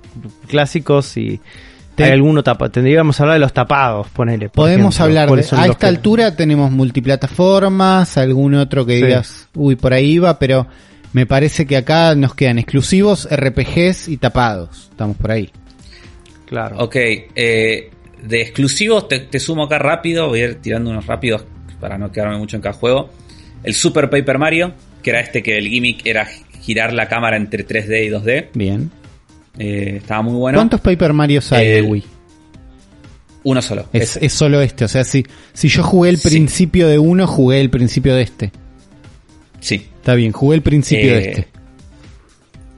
clásicos 0.46 1.16
y 1.16 1.40
hay 1.96 2.10
alguno 2.10 2.42
tapa, 2.42 2.68
tendríamos 2.68 3.16
que 3.16 3.22
hablar 3.22 3.34
de 3.36 3.40
los 3.40 3.52
tapados, 3.52 4.08
ponele. 4.08 4.48
Podemos 4.48 4.96
ejemplo. 4.96 5.04
hablar 5.04 5.24
de, 5.26 5.28
¿Cuáles 5.28 5.46
son 5.46 5.60
a 5.60 5.66
esta 5.66 5.78
que- 5.78 5.86
altura 5.86 6.36
tenemos 6.36 6.70
multiplataformas, 6.70 8.16
algún 8.18 8.54
otro 8.54 8.84
que 8.84 8.98
Sí. 8.98 9.04
digas, 9.06 9.48
uy, 9.54 9.76
por 9.76 9.92
ahí 9.92 10.18
va, 10.18 10.38
pero 10.38 10.66
me 11.12 11.26
parece 11.26 11.66
que 11.66 11.76
acá 11.76 12.14
nos 12.14 12.34
quedan 12.34 12.58
exclusivos, 12.58 13.28
RPGs 13.30 14.08
y 14.08 14.16
tapados. 14.16 14.88
Estamos 14.90 15.16
por 15.16 15.30
ahí. 15.30 15.50
Claro. 16.46 16.76
Ok, 16.78 16.96
eh, 16.96 17.90
de 18.22 18.40
exclusivos 18.42 19.08
te, 19.08 19.20
te 19.20 19.38
sumo 19.40 19.64
acá 19.64 19.78
rápido, 19.78 20.28
voy 20.28 20.40
a 20.40 20.44
ir 20.44 20.54
tirando 20.56 20.90
unos 20.90 21.06
rápidos 21.06 21.44
para 21.80 21.98
no 21.98 22.10
quedarme 22.12 22.38
mucho 22.38 22.56
en 22.56 22.62
cada 22.62 22.74
juego. 22.74 23.10
El 23.62 23.74
Super 23.74 24.08
Paper 24.10 24.38
Mario, 24.38 24.72
que 25.02 25.10
era 25.10 25.20
este 25.20 25.42
que 25.42 25.56
el 25.58 25.68
gimmick 25.68 26.04
era 26.06 26.26
girar 26.60 26.92
la 26.92 27.08
cámara 27.08 27.36
entre 27.36 27.66
3D 27.66 28.06
y 28.06 28.08
2D. 28.10 28.48
Bien. 28.54 28.90
Eh, 29.58 29.94
estaba 29.98 30.22
muy 30.22 30.34
bueno. 30.34 30.58
¿Cuántos 30.58 30.80
Paper 30.80 31.12
Marios 31.12 31.52
hay 31.52 31.66
de 31.66 31.78
El- 31.78 31.84
Wii? 31.86 32.04
Uno 33.44 33.60
solo. 33.60 33.86
Es, 33.92 34.18
solo 34.32 34.62
este, 34.62 34.86
o 34.86 34.88
sea, 34.88 35.04
si, 35.04 35.22
si 35.52 35.68
yo 35.68 35.82
jugué 35.82 36.08
el 36.08 36.16
Sí. 36.16 36.28
principio 36.30 36.88
de 36.88 36.98
uno, 36.98 37.26
jugué 37.26 37.60
el 37.60 37.68
principio 37.68 38.14
de 38.14 38.22
este. 38.22 38.52
Sí. 39.60 39.86
Está 39.96 40.14
bien, 40.14 40.32
jugué 40.32 40.56
el 40.56 40.62
principio 40.62 41.10
de 41.14 41.18
Eh, 41.18 41.28
este. 41.30 41.48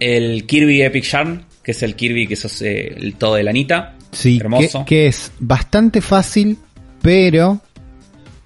El 0.00 0.44
Kirby 0.46 0.82
Epic 0.82 1.04
Yarn, 1.04 1.45
que 1.66 1.72
es 1.72 1.82
el 1.82 1.96
Kirby 1.96 2.28
que 2.28 2.34
es 2.34 2.62
eh, 2.62 2.94
el 2.96 3.16
todo 3.16 3.34
de 3.34 3.42
lanita. 3.42 3.96
Sí, 4.12 4.38
hermoso. 4.40 4.84
que 4.86 5.08
es 5.08 5.32
bastante 5.40 6.00
fácil, 6.00 6.56
pero 7.02 7.60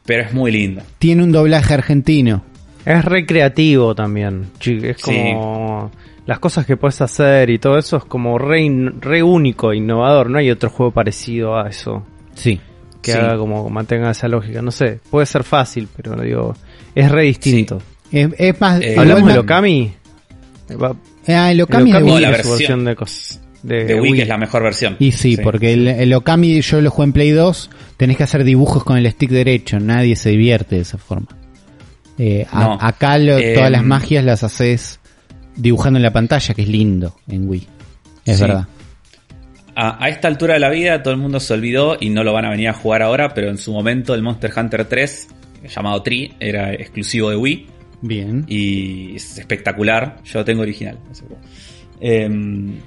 Pero 0.06 0.22
es 0.22 0.32
muy 0.32 0.50
lindo. 0.50 0.80
tiene 0.98 1.22
un 1.22 1.30
doblaje 1.30 1.74
argentino. 1.74 2.42
Es 2.86 3.04
recreativo 3.04 3.94
también. 3.94 4.46
Es 4.58 4.96
Sí. 4.96 5.12
como 5.34 5.90
las 6.24 6.38
cosas 6.38 6.64
que 6.64 6.78
puedes 6.78 6.98
hacer 7.02 7.50
y 7.50 7.58
todo 7.58 7.76
eso 7.76 7.98
es 7.98 8.04
como 8.06 8.38
re, 8.38 8.66
re 9.00 9.22
único, 9.22 9.74
innovador. 9.74 10.30
No 10.30 10.38
hay 10.38 10.50
otro 10.50 10.70
juego 10.70 10.90
parecido 10.90 11.58
a 11.58 11.68
eso. 11.68 12.02
Sí. 12.34 12.58
que 13.02 13.12
Sí. 13.12 13.18
haga 13.18 13.36
como 13.38 13.68
mantenga 13.70 14.10
esa 14.10 14.28
lógica. 14.28 14.60
No 14.62 14.70
sé, 14.70 14.98
puede 15.10 15.26
ser 15.26 15.42
fácil, 15.44 15.88
pero 15.94 16.20
digo, 16.22 16.54
es 16.94 17.10
re 17.10 17.24
distinto. 17.24 17.80
Es, 18.10 18.28
es 18.38 18.60
más. 18.60 18.80
Eh, 18.82 18.94
Hablamos 18.98 19.36
Okami. 19.36 19.92
Va- 21.28 21.44
Ah, 21.46 21.50
el 21.50 21.58
el 21.58 21.62
Okami, 21.62 21.90
Okami 21.92 22.06
de 22.06 22.12
Wii. 22.14 22.22
la 22.22 22.30
versión. 22.30 22.58
versión 22.58 22.84
de 22.84 22.96
cosas. 22.96 23.40
De, 23.62 23.84
De 23.84 23.94
Wii, 23.94 24.00
Wii. 24.02 24.12
que 24.16 24.22
es 24.22 24.28
la 24.28 24.38
mejor 24.38 24.62
versión. 24.62 24.96
Y 24.98 25.12
sí, 25.12 25.36
porque 25.36 25.72
el, 25.74 25.86
el 25.86 26.14
Okami 26.14 26.60
yo 26.62 26.80
lo 26.80 26.90
jugué 26.90 27.04
en 27.06 27.12
Play 27.12 27.30
2, 27.32 27.70
tenés 27.98 28.16
que 28.16 28.22
hacer 28.22 28.42
dibujos 28.44 28.84
con 28.84 28.96
el 28.96 29.10
stick 29.10 29.30
derecho, 29.30 29.78
nadie 29.78 30.16
se 30.16 30.30
divierte 30.30 30.76
de 30.76 30.82
esa 30.82 30.96
forma. 30.98 31.28
Eh, 32.18 32.46
a- 32.50 32.64
No. 32.64 32.78
acá 32.80 33.18
lo- 33.18 33.38
Eh, 33.38 33.52
todas 33.54 33.70
las 33.70 33.84
magias 33.84 34.24
las 34.24 34.42
haces 34.44 34.98
dibujando 35.56 35.98
en 35.98 36.02
la 36.04 36.12
pantalla, 36.12 36.54
que 36.54 36.62
es 36.62 36.68
lindo 36.68 37.16
en 37.28 37.48
Wii. 37.48 37.66
Es 38.24 38.36
Sí. 38.38 38.42
verdad. 38.42 38.66
A, 39.76 40.04
a 40.04 40.08
esta 40.08 40.28
altura 40.28 40.54
de 40.54 40.60
la 40.60 40.68
vida 40.70 41.02
todo 41.02 41.12
el 41.14 41.20
mundo 41.20 41.38
se 41.40 41.52
olvidó 41.54 41.96
y 42.00 42.10
no 42.10 42.24
lo 42.24 42.32
van 42.32 42.44
a 42.46 42.50
venir 42.50 42.68
a 42.68 42.72
jugar 42.72 43.02
ahora, 43.02 43.32
pero 43.34 43.50
en 43.50 43.58
su 43.58 43.72
momento 43.72 44.14
el 44.14 44.22
Monster 44.22 44.50
Hunter 44.56 44.84
3, 44.86 45.28
llamado 45.74 46.02
Tree, 46.02 46.32
era 46.40 46.72
exclusivo 46.72 47.30
de 47.30 47.36
Wii 47.36 47.66
Bien. 48.02 48.44
y 48.48 49.16
es 49.16 49.38
espectacular. 49.38 50.20
Yo 50.24 50.38
lo 50.40 50.44
tengo 50.44 50.62
original. 50.62 50.98
Em, 52.00 52.78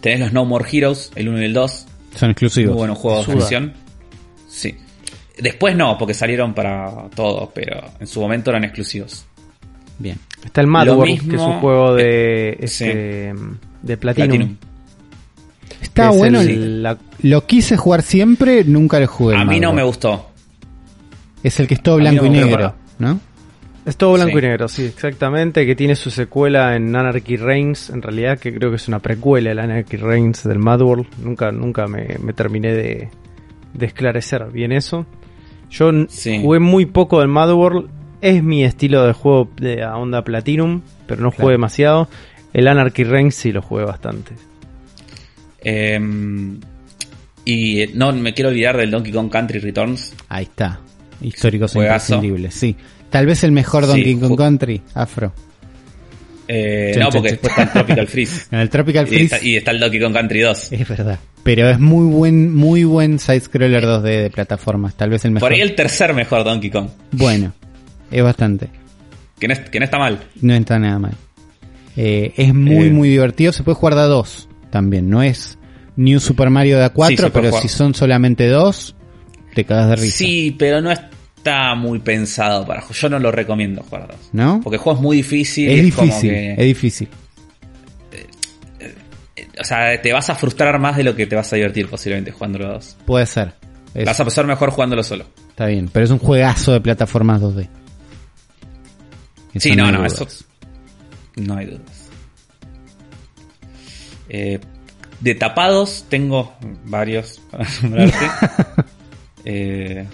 tenés 0.00 0.20
los 0.20 0.32
No 0.32 0.44
More 0.44 0.64
Heroes, 0.70 1.12
el 1.14 1.28
1 1.28 1.42
y 1.42 1.44
el 1.44 1.52
2. 1.54 1.86
Son 2.14 2.26
Muy 2.28 2.30
exclusivos. 2.32 2.76
buenos 2.76 2.98
juegos 2.98 3.26
de 3.26 3.32
Suda. 3.32 3.42
acción. 3.44 3.72
Sí. 4.48 4.74
Después 5.38 5.76
no, 5.76 5.96
porque 5.96 6.14
salieron 6.14 6.52
para 6.54 7.08
todos, 7.14 7.48
pero 7.54 7.80
en 8.00 8.06
su 8.06 8.20
momento 8.20 8.50
eran 8.50 8.64
exclusivos. 8.64 9.24
Bien. 9.98 10.18
Está 10.44 10.60
el 10.62 10.66
Mad 10.66 10.86
que 11.04 11.12
es 11.12 11.22
un 11.40 11.60
juego 11.60 11.94
de, 11.94 12.50
eh, 12.60 12.66
sí. 12.68 12.84
este, 12.84 13.34
de 13.82 13.96
Platinum. 13.96 14.28
Platinum. 14.28 14.56
Está 15.80 16.10
es 16.10 16.16
bueno. 16.16 16.40
el- 16.40 16.48
el- 16.50 16.82
la- 16.82 16.98
Lo 17.22 17.46
quise 17.46 17.76
jugar 17.76 18.02
siempre, 18.02 18.64
nunca 18.64 18.98
lo 18.98 19.06
jugué. 19.06 19.36
A 19.36 19.44
mí 19.44 19.60
no 19.60 19.72
me 19.72 19.82
gustó. 19.82 20.30
Es 21.42 21.58
el 21.60 21.66
que 21.68 21.74
es 21.74 21.82
todo 21.82 21.96
blanco 21.96 22.22
no 22.24 22.28
y 22.28 22.30
negro, 22.30 22.74
¿no? 22.98 23.20
Es 23.86 23.96
todo 23.96 24.12
blanco 24.14 24.32
Sí. 24.38 24.38
y 24.38 24.48
negro, 24.48 24.68
sí, 24.68 24.84
exactamente. 24.84 25.64
Que 25.66 25.74
tiene 25.74 25.94
su 25.96 26.10
secuela 26.10 26.76
en 26.76 26.94
Anarchy 26.94 27.36
Reigns, 27.36 27.90
en 27.90 28.02
realidad, 28.02 28.38
que 28.38 28.52
creo 28.54 28.70
que 28.70 28.76
es 28.76 28.88
una 28.88 28.98
precuela, 29.00 29.50
el 29.52 29.58
Anarchy 29.58 29.96
Reigns 29.96 30.44
del 30.44 30.58
Mad 30.58 30.80
World. 30.82 31.06
Nunca, 31.22 31.50
nunca 31.52 31.86
me, 31.86 32.16
me 32.22 32.32
terminé 32.32 32.72
de, 32.74 33.08
de 33.74 33.86
esclarecer 33.86 34.46
bien 34.52 34.72
eso. 34.72 35.06
Yo 35.70 35.90
Sí. 36.08 36.40
jugué 36.42 36.58
muy 36.58 36.86
poco 36.86 37.20
del 37.20 37.28
Mad 37.28 37.52
World. 37.52 37.88
Es 38.20 38.42
mi 38.42 38.64
estilo 38.64 39.06
de 39.06 39.12
juego 39.14 39.48
de 39.56 39.84
onda 39.84 40.22
Platinum, 40.24 40.82
pero 41.06 41.22
no 41.22 41.30
Claro. 41.30 41.42
jugué 41.42 41.52
demasiado. 41.52 42.08
El 42.52 42.68
Anarchy 42.68 43.04
Reigns 43.04 43.34
sí 43.34 43.50
lo 43.52 43.62
jugué 43.62 43.84
bastante. 43.84 44.34
Em, 45.62 46.58
y 47.44 47.80
eh, 47.82 47.90
no 47.94 48.12
me 48.12 48.32
quiero 48.34 48.50
olvidar 48.50 48.76
del 48.76 48.90
Donkey 48.90 49.12
Kong 49.12 49.30
Country 49.30 49.58
Returns. 49.58 50.14
Ahí 50.28 50.44
está. 50.44 50.80
Históricos 51.20 51.76
e 51.76 51.80
imprescindibles, 51.80 52.54
sí. 52.54 52.76
Tal 53.10 53.26
vez 53.26 53.42
el 53.44 53.52
mejor 53.52 53.86
Donkey 53.86 54.14
Kong 54.16 54.36
Country, 54.36 54.80
Afro. 54.94 55.32
Eh, 56.52 56.96
no, 56.98 57.10
porque 57.10 57.28
chan. 57.30 57.38
después 57.40 57.50
está 57.52 57.62
el 57.62 57.70
Tropical 57.72 58.06
Freeze. 58.08 58.46
En 58.50 58.58
el 58.60 58.70
Tropical 58.70 59.04
y, 59.06 59.08
Freeze 59.08 59.24
está, 59.36 59.46
y 59.46 59.56
está 59.56 59.70
el 59.70 59.80
Donkey 59.80 60.00
Kong 60.00 60.12
Country 60.12 60.40
2. 60.40 60.72
es 60.72 60.88
verdad. 60.88 61.18
Pero 61.42 61.68
es 61.70 61.78
muy 61.78 62.06
buen, 62.12 62.54
muy 62.54 62.84
buen 62.84 63.18
side-scroller 63.18 63.84
2D 63.84 64.02
de 64.22 64.30
plataformas. 64.30 64.94
Tal 64.94 65.10
vez 65.10 65.24
el 65.24 65.30
mejor. 65.32 65.48
Por 65.48 65.54
ahí 65.54 65.60
el 65.62 65.74
tercer 65.74 66.12
mejor 66.12 66.44
Donkey 66.44 66.70
Kong. 66.70 66.88
Bueno, 67.12 67.52
es 68.10 68.22
bastante. 68.22 68.68
Que 69.38 69.48
no, 69.48 69.54
es- 69.54 69.60
que 69.70 69.78
no 69.78 69.84
está 69.84 69.98
mal. 69.98 70.18
No 70.42 70.54
está 70.54 70.78
nada 70.78 70.98
mal. 70.98 71.14
Eh, 71.96 72.32
es 72.36 72.54
muy, 72.54 72.86
Eh. 72.88 72.90
muy 72.90 73.08
divertido. 73.08 73.52
Se 73.52 73.62
puede 73.62 73.76
jugar 73.76 73.94
de 73.94 74.00
a 74.02 74.04
dos 74.04 74.48
también. 74.70 75.08
No 75.08 75.22
es 75.22 75.56
New 75.96 76.20
Super 76.20 76.50
Mario 76.50 76.78
de 76.78 76.84
a 76.84 76.90
cuatro, 76.90 77.30
pero 77.32 77.48
jugar. 77.48 77.62
si 77.62 77.68
son 77.68 77.94
solamente 77.94 78.46
dos, 78.48 78.94
te 79.54 79.64
cagas 79.64 79.88
de 79.90 79.96
risa. 79.96 80.16
Sí, 80.18 80.54
pero 80.58 80.80
no 80.82 80.90
está 81.40 81.74
muy 81.74 81.98
pensado 82.00 82.66
para 82.66 82.86
Yo 82.88 83.08
no 83.08 83.18
lo 83.18 83.32
recomiendo 83.32 83.82
jugar 83.82 84.08
dos. 84.08 84.16
¿No? 84.32 84.60
Porque 84.62 84.76
el 84.76 84.82
juego 84.82 84.98
es 84.98 85.02
muy 85.02 85.16
difícil. 85.18 85.68
es 85.70 85.94
como 85.94 86.06
difícil, 86.06 86.30
que- 86.30 86.52
es 86.52 86.58
difícil. 86.58 87.08
O 89.60 89.64
sea, 89.64 90.00
te 90.00 90.12
vas 90.12 90.28
a 90.30 90.34
frustrar 90.34 90.78
más 90.78 90.96
de 90.96 91.04
lo 91.04 91.14
que 91.14 91.26
te 91.26 91.36
vas 91.36 91.52
a 91.52 91.56
divertir 91.56 91.88
posiblemente 91.88 92.30
jugándolo 92.32 92.68
a 92.68 92.72
dos. 92.74 92.96
Puede 93.06 93.26
ser. 93.26 93.52
Es- 93.94 94.04
Vas 94.06 94.18
a 94.20 94.24
pasar 94.24 94.46
mejor 94.46 94.70
jugándolo 94.70 95.02
solo. 95.02 95.24
Está 95.50 95.66
bien, 95.66 95.88
pero 95.92 96.04
es 96.04 96.10
un 96.10 96.18
juegazo 96.18 96.72
de 96.72 96.80
plataformas 96.80 97.40
2D. 97.42 97.68
Eso 99.52 99.68
Sí, 99.68 99.74
no, 99.76 99.90
no, 99.90 99.98
dudas. 99.98 100.12
eso. 100.14 100.44
No 101.36 101.56
hay 101.56 101.66
dudas. 101.66 102.08
Eh, 104.28 104.60
de 105.20 105.34
tapados 105.34 106.06
tengo 106.08 106.54
varios 106.84 107.40
para 107.50 107.66
nombrarte. 107.82 108.16
Eh, 109.42 110.04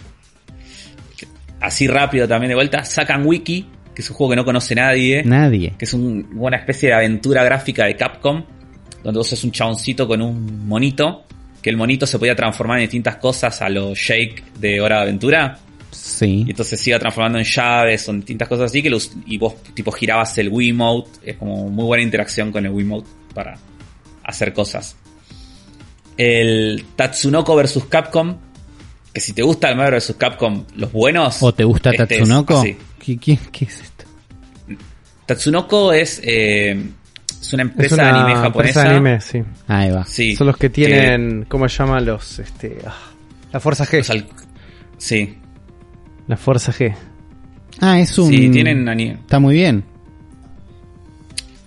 así 1.61 1.87
rápido 1.87 2.27
también 2.29 2.49
de 2.51 2.55
vuelta. 2.55 2.85
Sacan 2.85 3.27
Wiki, 3.27 3.67
que 3.95 4.03
es 4.03 4.11
un 4.11 4.17
juego 4.17 4.31
que 4.31 4.37
no 4.37 4.45
conoce 4.45 4.75
nadie. 4.75 5.23
Nadie. 5.25 5.75
Que 5.79 5.85
es 5.85 5.93
un- 5.95 6.29
una 6.37 6.57
especie 6.57 6.89
de 6.91 6.95
aventura 6.95 7.43
gráfica 7.45 7.85
de 7.87 7.97
Capcom. 7.97 8.45
Donde 9.03 9.19
vos 9.19 9.29
sos 9.29 9.43
un 9.45 9.53
chaboncito 9.53 10.07
con 10.09 10.21
un 10.23 10.67
monito. 10.69 11.25
Que 11.63 11.71
el 11.71 11.77
monito 11.77 12.07
se 12.07 12.19
podía 12.19 12.35
transformar 12.37 12.79
en 12.79 12.85
distintas 12.85 13.17
cosas 13.17 13.61
a 13.63 13.69
los 13.69 13.97
Shake 13.99 14.43
de 14.61 14.81
Hora 14.81 14.97
de 14.97 15.03
Aventura. 15.03 15.59
Sí. 15.91 16.45
Y 16.47 16.51
entonces 16.51 16.79
se 16.81 16.91
iba 16.91 16.99
transformando 16.99 17.39
en 17.39 17.45
llaves 17.45 18.07
o 18.09 18.11
en 18.13 18.19
distintas 18.19 18.49
cosas 18.49 18.67
así 18.71 18.83
que 18.83 18.91
los, 18.91 19.13
y 19.27 19.39
vos 19.39 19.55
tipo 19.75 19.91
girabas 19.93 20.37
el 20.39 20.49
Wiimote. 20.51 21.11
Es 21.25 21.37
como 21.37 21.69
muy 21.71 21.85
buena 21.85 22.03
interacción 22.03 22.53
con 22.53 22.67
el 22.67 22.73
Wiimote 22.73 23.09
para 23.35 23.57
hacer 24.25 24.53
cosas. 24.53 24.97
El 26.17 26.85
Tatsunoko 26.97 27.55
vs 27.57 27.85
Capcom. 27.89 28.37
Que 29.17 29.21
si 29.23 29.33
te 29.33 29.41
gusta 29.41 29.71
el 29.71 29.77
Mario 29.77 29.97
vs 29.99 30.15
Capcom, 30.19 30.65
los 30.77 30.93
buenos. 30.93 31.43
¿O 31.43 31.55
te 31.55 31.65
gusta 31.65 31.89
este 31.89 32.03
es 32.03 32.09
Tatsunoko? 32.21 32.63
¿Qué, 32.63 33.17
qué, 33.17 33.39
qué 33.51 33.65
es 33.65 33.81
esto? 33.81 34.05
Tatsunoko 35.25 35.95
es, 35.95 36.21
eh, 36.23 36.73
es 37.41 37.53
una 37.55 37.63
Es 37.63 37.69
empresa 37.71 37.95
una 37.95 38.03
de 38.05 38.11
anime 38.11 38.23
empresa 38.33 38.43
japonesa. 38.43 38.83
de 38.83 38.89
anime, 38.91 39.21
sí. 39.23 39.43
Ahí 39.69 39.91
va. 39.91 40.05
Sí, 40.05 40.37
Son 40.37 40.47
los 40.49 40.59
que 40.59 40.69
tienen, 40.69 41.47
¿cómo 41.49 41.67
se 41.67 41.79
llama? 41.79 41.99
Los, 42.01 42.41
este, 42.41 42.77
ah, 42.87 42.95
la 43.55 43.59
Fuerza 43.59 43.87
G. 43.87 44.11
al- 44.11 44.27
sí, 44.99 45.39
La 46.29 46.37
Fuerza 46.37 46.71
G. 46.75 46.95
Ah, 47.81 47.99
es 47.99 48.19
un... 48.19 48.29
sí, 48.29 48.51
tienen 48.51 48.87
anime. 48.87 49.13
Está 49.15 49.39
muy 49.39 49.55
bien. 49.55 49.83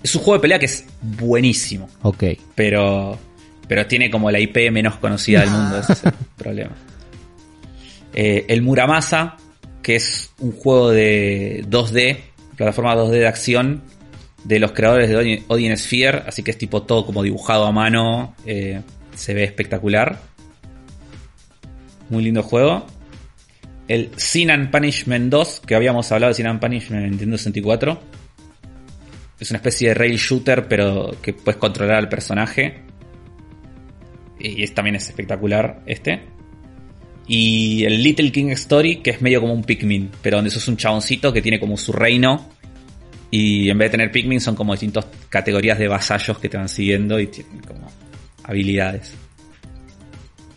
Es 0.03 0.13
un 0.13 0.21
juego 0.21 0.35
de 0.37 0.41
pelea 0.43 0.59
que 0.59 0.67
es 0.67 0.85
buenísimo. 1.01 1.89
Ok. 2.03 2.25
pero 2.53 3.17
pero 3.67 3.87
tiene 3.87 4.11
como 4.11 4.29
la 4.29 4.39
IP 4.39 4.71
menos 4.71 4.97
conocida 4.97 5.41
del 5.41 5.49
mundo, 5.49 5.79
ese 5.79 5.93
es 5.93 6.03
el 6.05 6.13
problema. 6.37 6.71
Eh, 8.13 8.45
el 8.47 8.61
Muramasa, 8.61 9.37
que 9.81 9.95
es 9.95 10.33
un 10.39 10.51
juego 10.51 10.89
de 10.89 11.65
2D, 11.67 12.17
plataforma 12.55 12.95
2D 12.95 13.11
de 13.11 13.27
acción, 13.27 13.83
de 14.43 14.59
los 14.59 14.71
creadores 14.71 15.09
de 15.09 15.43
Odin, 15.47 15.77
Sphere, 15.77 16.23
así 16.27 16.43
que 16.43 16.51
es 16.51 16.57
tipo 16.57 16.83
todo 16.83 17.05
como 17.05 17.23
dibujado 17.23 17.65
a 17.65 17.71
mano, 17.71 18.35
eh, 18.45 18.81
se 19.13 19.33
ve 19.33 19.43
espectacular. 19.43 20.19
Muy 22.09 22.23
lindo 22.23 22.41
juego. 22.41 22.85
El 23.87 24.11
Sin 24.17 24.51
and 24.51 24.71
Punishment 24.71 25.31
2, 25.31 25.61
que 25.65 25.75
habíamos 25.75 26.11
hablado 26.11 26.29
de 26.29 26.35
Sin 26.35 26.47
and 26.47 26.59
Punishment 26.59 27.03
en 27.03 27.09
Nintendo 27.11 27.37
64. 27.37 27.99
Es 29.39 29.51
una 29.51 29.57
especie 29.57 29.89
de 29.89 29.93
rail 29.93 30.17
shooter, 30.17 30.67
pero 30.67 31.15
que 31.21 31.33
puedes 31.33 31.57
controlar 31.57 31.97
al 31.97 32.09
personaje. 32.09 32.81
Y 34.39 34.65
también 34.67 34.95
es 34.95 35.07
espectacular 35.07 35.81
este. 35.85 36.38
Y 37.29 37.85
el 37.85 38.01
Little 38.03 38.31
King 38.31 38.47
Story, 38.49 38.97
que 38.97 39.11
es 39.11 39.21
medio 39.21 39.39
como 39.39 39.53
un 39.53 39.63
Pikmin, 39.63 40.09
pero 40.21 40.37
donde 40.37 40.49
sos 40.49 40.67
un 40.67 40.75
chaboncito 40.77 41.31
que 41.31 41.41
tiene 41.41 41.59
como 41.59 41.77
su 41.77 41.93
reino. 41.93 42.49
Y 43.31 43.69
en 43.69 43.77
vez 43.77 43.87
de 43.87 43.91
tener 43.91 44.11
Pikmin 44.11 44.41
son 44.41 44.55
como 44.55 44.73
distintas 44.73 45.05
categorías 45.29 45.77
de 45.77 45.87
vasallos 45.87 46.39
que 46.39 46.49
te 46.49 46.57
van 46.57 46.67
siguiendo 46.67 47.19
y 47.19 47.27
tienen 47.27 47.59
como 47.59 47.87
habilidades. 48.43 49.13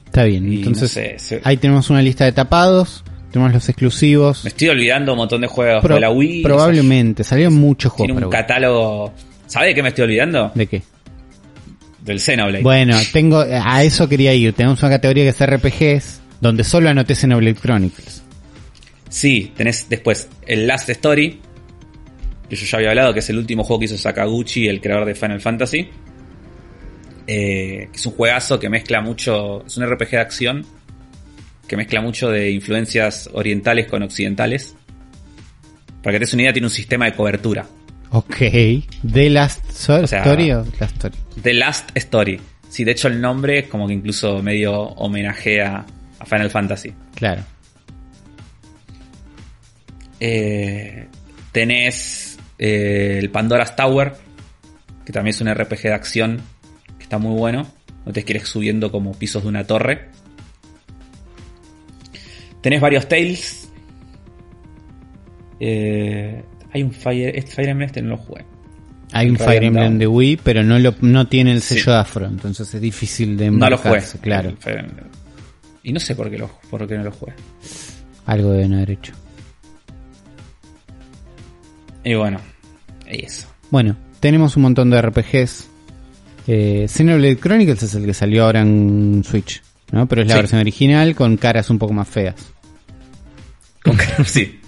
Está 0.07 0.25
bien. 0.25 0.51
Y 0.51 0.57
Entonces, 0.57 0.83
no 0.83 0.89
sé, 0.89 1.15
se- 1.19 1.41
ahí 1.45 1.57
tenemos 1.59 1.91
una 1.91 2.01
lista 2.03 2.25
de 2.25 2.33
tapados. 2.33 3.05
Tenemos 3.31 3.53
los 3.55 3.69
exclusivos. 3.69 4.45
me 4.45 4.49
estoy 4.49 4.69
olvidando 4.69 5.13
un 5.13 5.19
montón 5.19 5.41
de 5.41 5.47
juegos 5.47 5.83
Pro- 5.83 5.95
de 5.95 6.01
la 6.01 6.11
Wii. 6.11 6.43
probablemente. 6.43 7.25
Salieron 7.25 7.55
muchos 7.55 7.93
sea, 7.93 7.97
tiene 7.99 8.13
juegos 8.15 8.27
un 8.27 8.31
para 8.31 8.43
catálogo. 8.47 9.13
¿Sabe 9.47 9.69
de 9.69 9.75
qué 9.75 9.83
me 9.83 9.89
estoy 9.91 10.05
olvidando? 10.05 10.53
¿De 10.55 10.67
qué? 10.67 10.83
Del 12.03 12.19
Xenoblade. 12.21 12.63
Bueno, 12.63 12.97
tengo 13.13 13.41
a 13.41 13.83
eso 13.85 14.09
quería 14.09 14.35
ir. 14.35 14.53
Tenemos 14.55 14.83
una 14.83 14.91
categoría 14.93 15.25
que 15.25 15.31
es 15.31 15.41
RPGs, 15.47 16.21
donde 16.43 16.65
solo 16.65 16.91
anoté 16.91 17.15
Xenoblade 17.15 17.55
Chronicles. 17.55 18.23
Sí, 19.09 19.53
tenés 19.57 19.89
después 19.89 20.29
el 20.47 20.67
Last 20.67 20.89
Story, 20.91 21.41
que 22.51 22.57
yo 22.57 22.67
ya 22.67 22.79
había 22.79 22.91
hablado, 22.91 23.15
que 23.15 23.21
es 23.21 23.31
el 23.31 23.39
último 23.39 23.63
juego 23.63 23.79
que 23.79 23.85
hizo 23.87 23.97
Sakaguchi, 23.97 24.67
el 24.69 24.81
creador 24.81 25.07
de 25.07 25.15
Final 25.15 25.41
Fantasy. 25.41 25.89
Eh, 27.27 27.89
que 27.93 27.97
es 27.97 28.05
un 28.07 28.13
juegazo 28.15 28.59
que 28.59 28.69
mezcla 28.69 29.01
mucho, 29.01 29.65
es 29.65 29.77
un 29.77 29.87
RPG 29.87 30.11
de 30.11 30.19
acción, 30.19 30.67
que 31.69 31.77
mezcla 31.77 32.01
mucho 32.01 32.29
de 32.31 32.51
influencias 32.51 33.31
orientales 33.33 33.87
con 33.87 34.03
occidentales. 34.03 34.75
Para 36.03 36.15
que 36.15 36.19
te 36.19 36.25
des 36.25 36.35
una 36.35 36.43
idea, 36.43 36.53
tiene 36.53 36.67
un 36.67 36.73
sistema 36.73 37.05
de 37.05 37.13
cobertura. 37.15 37.65
Ok. 38.11 38.37
¿The 39.11 39.31
Last 39.31 39.71
So- 39.71 40.03
O 40.03 40.07
sea- 40.09 40.19
Story 40.23 40.51
o 40.51 40.65
Last 40.81 40.95
Story? 40.97 41.15
The 41.41 41.55
Last 41.55 41.91
Story. 41.95 42.41
Sí, 42.69 42.83
de 42.83 42.91
hecho 42.91 43.07
el 43.07 43.21
nombre 43.21 43.69
como 43.69 43.87
que 43.87 43.95
incluso 43.95 44.43
medio 44.43 44.73
homenajea 44.73 45.85
a 46.23 46.27
Final 46.27 46.51
Fantasy. 46.51 46.93
Claro. 47.15 47.43
Eh, 50.21 51.07
tenés 51.51 52.39
eh, 52.59 53.19
el 53.21 53.31
Pandora's 53.31 53.75
Tower, 53.75 54.13
que 55.05 55.13
también 55.13 55.35
es 55.35 55.41
un 55.41 55.53
RPG 55.53 55.83
de 55.83 55.93
acción 55.95 56.41
que 56.97 57.03
está 57.05 57.19
muy 57.19 57.37
bueno. 57.37 57.67
No 58.07 58.13
te 58.13 58.25
quieres 58.25 58.49
subiendo 58.49 58.91
como 58.91 59.13
pisos 59.13 59.43
de 59.43 59.49
una 59.49 59.65
torre. 59.65 60.09
Tenés 62.61 62.81
varios 62.81 63.09
Tales. 63.09 63.69
Eh, 65.61 66.43
hay 66.73 66.83
un 66.83 66.93
Fire, 66.93 67.37
este 67.37 67.51
Fire 67.53 67.69
Emblem 67.71 67.87
este 67.87 68.03
no 68.03 68.11
lo 68.11 68.17
jugué. 68.19 68.45
Hay 69.13 69.29
un 69.29 69.37
Fire 69.37 69.63
Emblem 69.63 69.99
de 69.99 70.07
Wii, 70.07 70.39
pero 70.43 70.63
no 70.63 70.79
lo 70.79 70.95
no 71.03 71.27
tiene 71.27 71.53
el 71.53 71.61
Sí. 71.61 71.75
sello 71.75 71.93
de 71.93 71.99
Afro, 71.99 72.27
entonces 72.27 72.73
es 72.75 72.81
difícil 72.81 73.37
de 73.37 73.51
No 73.51 73.69
lo 73.69 73.77
jugué. 73.77 74.01
claro. 74.21 74.49
el 74.51 74.57
Fire 74.57 74.79
Emblem. 74.79 75.07
Y 75.83 75.93
no 75.93 76.01
sé 76.01 76.15
por 76.15 76.31
qué, 76.31 76.39
lo, 76.39 76.49
por 76.71 76.87
qué 76.87 76.97
no 76.97 77.05
lo 77.05 77.13
jugué. 77.13 77.33
Algo 78.27 78.53
deben 78.53 78.75
haber 78.75 78.91
hecho. 78.93 79.13
Y 82.05 82.15
bueno, 82.15 82.39
eso. 83.07 83.49
Bueno, 83.71 83.97
tenemos 84.21 84.57
un 84.57 84.63
montón 84.63 84.91
de 84.91 85.01
RPGs. 85.01 85.69
Eh, 86.47 86.87
Xenoblade 86.89 87.39
Chronicles 87.39 87.83
es 87.83 87.95
el 87.95 88.05
que 88.05 88.15
salió 88.15 88.45
ahora 88.45 88.61
en 88.63 89.23
Switch, 89.25 89.63
¿no? 89.93 90.07
Pero 90.09 90.23
es 90.23 90.29
la 90.29 90.35
Sí. 90.35 90.41
versión 90.41 90.61
original 90.61 91.15
con 91.15 91.37
caras 91.37 91.71
un 91.71 91.79
poco 91.79 91.93
más 91.93 92.09
feas. 92.09 92.35
Con 93.85 93.97
que- 93.97 94.05
sí. 94.25 94.59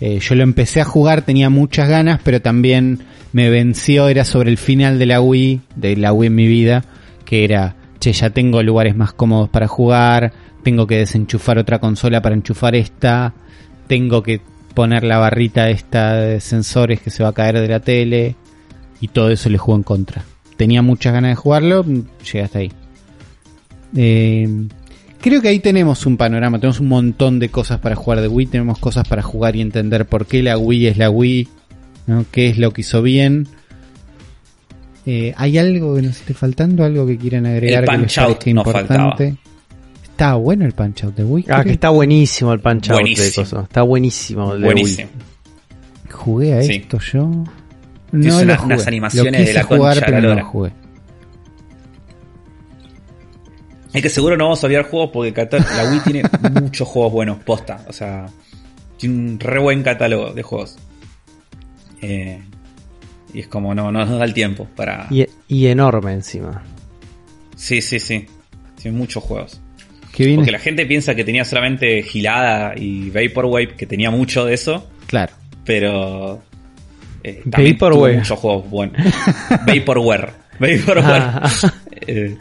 Eh, 0.00 0.18
yo 0.20 0.34
lo 0.34 0.42
empecé 0.42 0.80
a 0.80 0.84
jugar, 0.84 1.22
tenía 1.22 1.48
muchas 1.48 1.88
ganas, 1.88 2.20
pero 2.22 2.42
también 2.42 3.00
me 3.32 3.48
venció, 3.48 4.08
era 4.08 4.24
sobre 4.24 4.50
el 4.50 4.58
final 4.58 4.98
de 4.98 5.06
la 5.06 5.20
Wii, 5.20 5.60
de 5.76 5.96
la 5.96 6.12
Wii 6.12 6.26
en 6.26 6.34
mi 6.34 6.46
vida, 6.46 6.84
que 7.24 7.44
era, 7.44 7.76
che, 8.00 8.12
ya 8.12 8.28
tengo 8.30 8.62
lugares 8.62 8.94
más 8.96 9.12
cómodos 9.14 9.48
para 9.48 9.66
jugar, 9.68 10.32
tengo 10.64 10.88
que 10.88 10.98
desenchufar 10.98 11.58
otra 11.58 11.78
consola 11.78 12.20
para 12.20 12.34
enchufar 12.34 12.74
esta, 12.74 13.34
tengo 13.86 14.24
que 14.24 14.40
poner 14.74 15.04
la 15.04 15.18
barrita 15.18 15.70
esta 15.70 16.14
de 16.14 16.40
sensores 16.40 17.00
que 17.00 17.10
se 17.10 17.22
va 17.22 17.28
a 17.28 17.34
caer 17.34 17.60
de 17.60 17.68
la 17.68 17.78
tele, 17.78 18.34
y 19.00 19.08
todo 19.08 19.30
eso 19.30 19.48
le 19.48 19.58
jugó 19.58 19.76
en 19.76 19.82
contra. 19.82 20.24
Tenía 20.56 20.82
muchas 20.82 21.12
ganas 21.12 21.32
de 21.32 21.36
jugarlo, 21.36 21.84
llegué 21.84 22.42
hasta 22.42 22.58
ahí. 22.60 22.72
Eh, 23.96 24.48
creo 25.20 25.40
que 25.40 25.48
ahí 25.48 25.58
tenemos 25.60 26.06
un 26.06 26.16
panorama, 26.16 26.58
tenemos 26.58 26.80
un 26.80 26.88
montón 26.88 27.38
de 27.38 27.50
cosas 27.50 27.78
para 27.80 27.94
jugar 27.94 28.20
de 28.20 28.28
Wii, 28.28 28.46
tenemos 28.46 28.78
cosas 28.78 29.06
para 29.06 29.22
jugar 29.22 29.56
y 29.56 29.60
entender 29.60 30.06
por 30.06 30.26
qué 30.26 30.42
la 30.42 30.58
Wii 30.58 30.86
es 30.86 30.96
la 30.96 31.10
Wii, 31.10 31.48
¿no? 32.06 32.24
qué 32.30 32.48
es 32.48 32.58
lo 32.58 32.72
que 32.72 32.80
hizo 32.80 33.02
bien. 33.02 33.46
Eh, 35.06 35.34
¿Hay 35.36 35.58
algo 35.58 35.96
que 35.96 36.02
nos 36.02 36.16
esté 36.16 36.32
faltando? 36.32 36.82
¿Algo 36.82 37.06
que 37.06 37.18
quieran 37.18 37.44
agregar 37.44 37.84
El 37.84 37.90
que 37.90 37.96
Punch 37.96 38.18
Out 38.18 38.46
nos 38.46 38.66
importante? 38.66 39.36
Está 40.14 40.34
bueno 40.36 40.64
el 40.64 40.72
Punch 40.72 41.02
Out 41.02 41.16
de 41.16 41.24
Wii. 41.24 41.46
Ah, 41.48 41.64
que 41.64 41.72
está 41.72 41.90
buenísimo 41.90 42.52
el 42.52 42.60
punch 42.60 42.88
out 42.90 42.98
de 42.98 43.02
Buenísimo. 43.02 43.44
coso. 43.44 43.60
Está 43.62 43.82
buenísimo 43.82 44.52
el 44.54 44.60
de 44.60 44.64
Buenísimo. 44.66 45.08
Jugué 46.08 46.54
a 46.54 46.62
Sí. 46.62 46.74
esto 46.76 47.00
yo. 47.00 47.26
No 48.12 48.44
lo 48.44 48.56
jugué. 48.56 48.64
unas 48.74 48.86
animaciones 48.86 49.32
lo 49.32 49.38
quise 49.38 49.48
de 49.48 49.54
la 49.54 49.64
jugar, 49.64 49.94
concha 49.94 50.06
pero 50.06 50.12
la 50.18 50.22
no 50.22 50.28
lo 50.28 50.34
lora. 50.36 50.44
jugué. 50.46 50.72
Es 53.92 54.02
que 54.02 54.08
seguro 54.08 54.36
no 54.36 54.44
vamos 54.44 54.62
a 54.62 54.66
olvidar 54.66 54.88
juegos 54.88 55.10
porque 55.12 55.32
la 55.50 55.90
Wii 55.90 56.00
tiene 56.00 56.22
muchos 56.62 56.86
juegos 56.86 57.12
buenos, 57.12 57.38
posta. 57.42 57.84
O 57.88 57.92
sea, 57.92 58.26
tiene 58.96 59.16
un 59.16 59.40
re 59.40 59.58
buen 59.58 59.82
catálogo 59.82 60.32
de 60.32 60.42
juegos. 60.44 60.76
Eh, 62.02 62.40
y 63.32 63.40
es 63.40 63.48
como, 63.48 63.74
no, 63.74 63.90
no 63.90 64.04
nos 64.06 64.18
da 64.18 64.24
el 64.24 64.32
tiempo 64.34 64.68
para... 64.76 65.08
Y, 65.10 65.26
y 65.48 65.66
enorme 65.66 66.12
encima. 66.12 66.62
Sí, 67.56 67.82
sí, 67.82 67.98
sí. 67.98 68.26
Tiene 68.80 68.96
muchos 68.96 69.22
juegos. 69.24 69.60
Qué 70.14 70.24
bien. 70.26 70.36
Porque 70.36 70.52
la 70.52 70.58
gente 70.60 70.86
piensa 70.86 71.14
que 71.14 71.24
tenía 71.24 71.44
solamente 71.44 72.02
Gilada 72.02 72.74
y 72.76 73.10
Vaporwave, 73.10 73.74
que 73.76 73.86
tenía 73.86 74.10
mucho 74.10 74.44
de 74.44 74.54
eso, 74.54 74.88
Claro. 75.08 75.32
pero... 75.64 76.40
eh, 77.24 77.42
también 77.50 77.74
Vaporwave. 77.74 78.12
tuvo 78.12 78.18
muchos 78.20 78.38
juegos 78.38 78.70
buenos. 78.70 78.96
Vaporware. 79.66 80.30
Vaporware. 80.60 81.22
Ah, 81.22 81.50
Eh, 82.06 82.36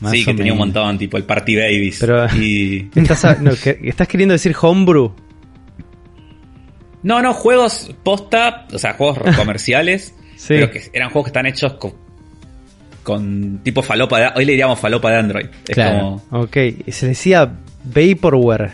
Más 0.00 0.12
sí, 0.12 0.24
que 0.24 0.34
tenía 0.34 0.52
un 0.52 0.58
montón, 0.58 0.96
tipo 0.98 1.16
el 1.16 1.24
Party 1.24 1.56
Babies. 1.56 1.98
Pero- 2.00 2.26
y... 2.36 2.88
¿Estás, 2.94 3.24
a- 3.24 3.34
no, 3.40 3.50
que- 3.56 3.78
¿Estás 3.82 4.06
queriendo 4.08 4.32
decir 4.32 4.54
homebrew? 4.60 5.12
No, 7.02 7.20
no, 7.20 7.34
juegos 7.34 7.94
posta, 8.02 8.66
o 8.72 8.78
sea, 8.78 8.94
juegos 8.94 9.18
comerciales, 9.36 10.14
Sí. 10.36 10.48
pero 10.54 10.70
que 10.70 10.82
eran 10.92 11.10
juegos 11.10 11.26
que 11.26 11.30
están 11.30 11.46
hechos 11.46 11.74
con, 11.74 11.92
con 13.04 13.60
tipo 13.62 13.82
falopa 13.82 14.18
de... 14.18 14.28
Hoy 14.34 14.44
le 14.44 14.52
diríamos 14.52 14.80
falopa 14.80 15.10
de 15.12 15.16
Android. 15.18 15.46
Es 15.68 15.74
Claro. 15.74 16.20
como... 16.28 16.42
Ok, 16.44 16.56
se 16.88 17.06
decía 17.06 17.52
Vaporware. 17.84 18.72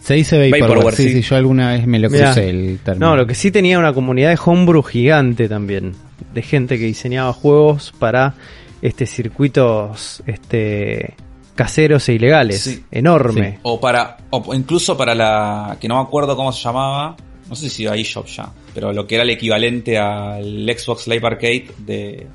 Se 0.00 0.14
dice 0.14 0.38
Vaporware. 0.38 0.68
Vaporware, 0.68 0.94
sí, 0.94 1.02
sí. 1.08 1.22
sí, 1.22 1.22
yo 1.22 1.36
alguna 1.36 1.72
vez 1.72 1.86
me 1.86 1.98
lo 1.98 2.08
Mirá. 2.08 2.26
crucé 2.26 2.50
el 2.50 2.78
término. 2.84 3.08
No, 3.10 3.16
lo 3.16 3.26
que 3.26 3.34
sí 3.34 3.50
tenía 3.50 3.78
una 3.78 3.92
comunidad 3.92 4.30
de 4.30 4.38
homebrew 4.44 4.82
gigante 4.82 5.48
también. 5.48 5.94
De 6.32 6.42
gente 6.42 6.78
que 6.78 6.84
diseñaba 6.84 7.32
juegos 7.32 7.92
para 7.98 8.34
este 8.82 9.04
circuitos 9.06 10.22
este 10.26 11.14
caseros 11.54 12.08
e 12.08 12.14
ilegales. 12.14 12.60
Sí. 12.62 12.84
Enorme. 12.90 13.58
O 13.62 13.78
para, 13.80 14.16
o 14.30 14.54
incluso 14.54 14.96
para 14.96 15.14
la, 15.14 15.76
que 15.80 15.88
no 15.88 15.96
me 15.96 16.02
acuerdo 16.02 16.34
cómo 16.36 16.52
se 16.52 16.62
llamaba, 16.62 17.16
no 17.50 17.54
sé 17.56 17.68
si 17.68 17.82
iba 17.82 17.92
a 17.92 17.96
eShop 17.96 18.26
ya, 18.28 18.48
pero 18.72 18.92
lo 18.94 19.06
que 19.06 19.16
era 19.16 19.24
el 19.24 19.30
equivalente 19.30 19.98
al 19.98 20.64
Xbox 20.74 21.06
Live 21.08 21.26
Arcade 21.26 21.66
de, 21.78 22.26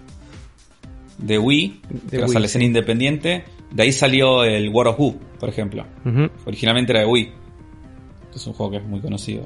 de 1.17 1.37
Wii, 1.39 1.81
De 2.11 2.23
Wii, 2.23 2.33
la 2.33 2.45
escena 2.45 2.61
sí. 2.63 2.65
independiente, 2.67 3.43
de 3.71 3.83
ahí 3.83 3.91
salió 3.91 4.43
el 4.43 4.69
World 4.69 4.93
of 4.93 4.99
Who, 4.99 5.15
por 5.39 5.49
ejemplo. 5.49 5.85
Originalmente 6.45 6.91
era 6.91 7.01
de 7.01 7.07
Wii. 7.07 7.31
Es 8.35 8.45
un 8.47 8.53
juego 8.53 8.71
que 8.71 8.77
es 8.77 8.83
muy 8.83 8.99
conocido. 8.99 9.43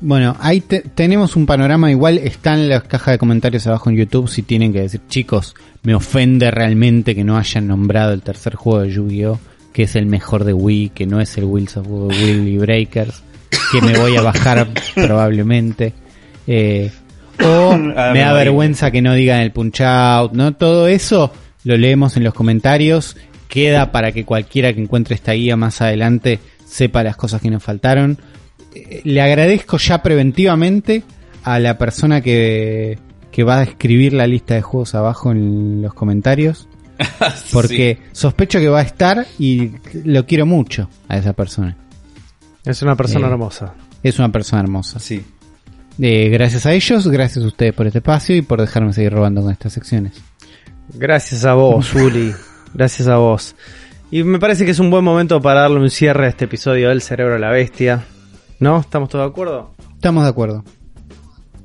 Bueno, 0.00 0.36
ahí 0.40 0.60
te- 0.60 0.80
tenemos 0.82 1.36
un 1.36 1.46
panorama. 1.46 1.90
Igual 1.90 2.18
está 2.18 2.54
en 2.54 2.68
la 2.68 2.80
caja 2.82 3.12
de 3.12 3.18
comentarios 3.18 3.66
abajo 3.66 3.88
en 3.90 3.96
YouTube 3.96 4.28
si 4.28 4.42
tienen 4.42 4.72
que 4.72 4.82
decir, 4.82 5.00
chicos, 5.08 5.54
me 5.82 5.94
ofende 5.94 6.50
realmente 6.50 7.14
que 7.14 7.24
no 7.24 7.38
hayan 7.38 7.66
nombrado 7.66 8.12
el 8.12 8.22
tercer 8.22 8.54
juego 8.56 8.82
de 8.82 8.90
Yu-Gi-Oh! 8.90 9.38
que 9.72 9.82
es 9.82 9.94
el 9.94 10.06
mejor 10.06 10.44
de 10.44 10.54
Wii, 10.54 10.88
que 10.90 11.06
no 11.06 11.20
es 11.20 11.36
el 11.36 11.44
Wheels 11.44 11.76
of 11.76 11.86
Willy 11.86 12.56
Breakers, 12.56 13.22
que 13.72 13.82
me 13.82 13.98
voy 13.98 14.16
a 14.16 14.22
bajar 14.22 14.68
probablemente. 14.94 15.92
Eh, 16.46 16.90
o 17.44 17.76
me 17.76 18.20
da 18.20 18.32
vergüenza 18.32 18.90
que 18.90 19.02
no 19.02 19.14
digan 19.14 19.40
el 19.40 19.52
Punch 19.52 19.80
Out, 19.82 20.32
¿no? 20.32 20.54
Todo 20.54 20.88
eso 20.88 21.32
lo 21.64 21.76
leemos 21.76 22.16
en 22.16 22.24
los 22.24 22.34
comentarios. 22.34 23.16
Queda 23.48 23.92
para 23.92 24.12
que 24.12 24.24
cualquiera 24.24 24.72
que 24.72 24.80
encuentre 24.80 25.14
esta 25.14 25.32
guía 25.32 25.56
más 25.56 25.80
adelante 25.80 26.40
sepa 26.66 27.02
las 27.04 27.16
cosas 27.16 27.40
que 27.40 27.50
nos 27.50 27.62
faltaron. 27.62 28.18
Eh, 28.74 29.00
Le 29.04 29.20
agradezco 29.22 29.78
ya 29.78 30.02
preventivamente 30.02 31.02
a 31.44 31.58
la 31.60 31.78
persona 31.78 32.20
que, 32.20 32.98
que 33.30 33.44
va 33.44 33.60
a 33.60 33.62
escribir 33.62 34.12
la 34.12 34.26
lista 34.26 34.54
de 34.54 34.62
juegos 34.62 34.94
abajo 34.94 35.30
en 35.32 35.80
los 35.82 35.94
comentarios. 35.94 36.68
Porque 37.52 37.98
sospecho 38.12 38.58
que 38.58 38.68
va 38.68 38.80
a 38.80 38.82
estar 38.82 39.26
y 39.38 39.72
lo 40.04 40.26
quiero 40.26 40.46
mucho 40.46 40.88
a 41.08 41.18
esa 41.18 41.32
persona. 41.34 41.76
Es 42.64 42.82
una 42.82 42.96
persona 42.96 43.26
Eh, 43.28 43.30
hermosa. 43.30 43.74
Es 44.02 44.18
una 44.18 44.32
persona 44.32 44.62
hermosa. 44.62 44.98
Sí. 44.98 45.22
Eh, 45.98 46.28
gracias 46.28 46.66
a 46.66 46.72
ellos, 46.72 47.08
gracias 47.08 47.44
a 47.44 47.48
ustedes 47.48 47.72
por 47.72 47.86
este 47.86 47.98
espacio 47.98 48.36
y 48.36 48.42
por 48.42 48.60
dejarme 48.60 48.92
seguir 48.92 49.12
robando 49.12 49.42
con 49.42 49.50
estas 49.50 49.72
secciones. 49.72 50.12
Gracias 50.94 51.44
a 51.44 51.54
vos, 51.54 51.94
Uli. 51.94 52.34
Gracias 52.74 53.08
a 53.08 53.16
vos. 53.16 53.56
Y 54.10 54.22
me 54.22 54.38
parece 54.38 54.64
que 54.64 54.70
es 54.70 54.78
un 54.78 54.90
buen 54.90 55.02
momento 55.02 55.40
para 55.40 55.62
darle 55.62 55.80
un 55.80 55.90
cierre 55.90 56.26
a 56.26 56.28
este 56.28 56.44
episodio 56.44 56.90
del 56.90 57.02
Cerebro 57.02 57.34
de 57.34 57.40
la 57.40 57.50
Bestia. 57.50 58.04
¿No? 58.60 58.80
¿Estamos 58.80 59.08
todos 59.08 59.24
de 59.24 59.30
acuerdo? 59.30 59.74
Estamos 59.94 60.24
de 60.24 60.30
acuerdo. 60.30 60.64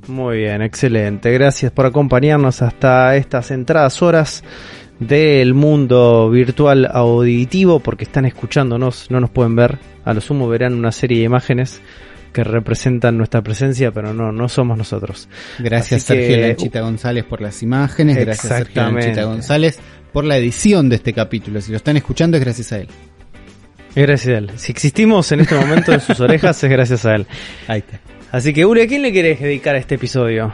Muy 0.08 0.38
bien, 0.38 0.62
excelente. 0.62 1.32
Gracias 1.32 1.72
por 1.72 1.86
acompañarnos 1.86 2.62
hasta 2.62 3.16
estas 3.16 3.52
entradas 3.52 4.02
horas 4.02 4.44
del 5.00 5.54
mundo 5.54 6.30
virtual 6.30 6.90
auditivo, 6.92 7.80
porque 7.80 8.06
están 8.06 8.26
escuchándonos, 8.26 9.12
no 9.12 9.20
nos 9.20 9.30
pueden 9.30 9.56
ver. 9.56 9.78
A 10.04 10.14
lo 10.14 10.22
sumo 10.22 10.48
verán 10.48 10.74
una 10.74 10.92
serie 10.92 11.20
de 11.20 11.26
imágenes 11.26 11.82
que 12.32 12.44
representan 12.44 13.18
nuestra 13.18 13.42
presencia, 13.42 13.92
pero 13.92 14.14
no, 14.14 14.32
no 14.32 14.50
somos 14.50 14.78
nosotros. 14.78 15.28
Gracias 15.60 16.04
Así 16.04 16.14
que- 16.14 16.28
Sergio 16.28 16.48
Lanchita 16.48 16.82
González 16.82 17.24
por 17.26 17.42
las 17.42 17.62
imágenes, 17.64 18.18
gracias 18.18 18.58
Sergio. 18.58 18.84
Lanchita 18.84 19.24
González 19.24 19.80
por 20.14 20.26
la 20.26 20.38
edición 20.38 20.90
de 20.90 20.96
este 20.98 21.14
capítulo. 21.14 21.62
Si 21.62 21.72
lo 21.72 21.78
están 21.78 21.98
escuchando 21.98 22.38
es 22.38 22.44
gracias 22.44 22.72
a 22.72 22.80
él. 22.80 22.88
Es 23.96 24.08
gracias 24.08 24.34
a 24.36 24.38
él. 24.38 24.52
Si 24.56 24.72
existimos 24.72 25.32
en 25.32 25.42
este 25.42 25.56
momento 25.56 25.92
en 25.94 26.00
sus 26.00 26.20
orejas, 26.20 26.64
es 26.64 26.70
gracias 26.70 27.06
a 27.06 27.16
él. 27.16 27.28
Ahí 27.68 27.80
está. 27.80 28.00
Así 28.32 28.54
que, 28.54 28.66
Uli, 28.66 28.82
¿a 28.82 28.88
quién 28.88 29.02
le 29.02 29.12
querés 29.12 29.42
dedicar 29.42 29.76
este 29.76 29.96
episodio? 29.96 30.52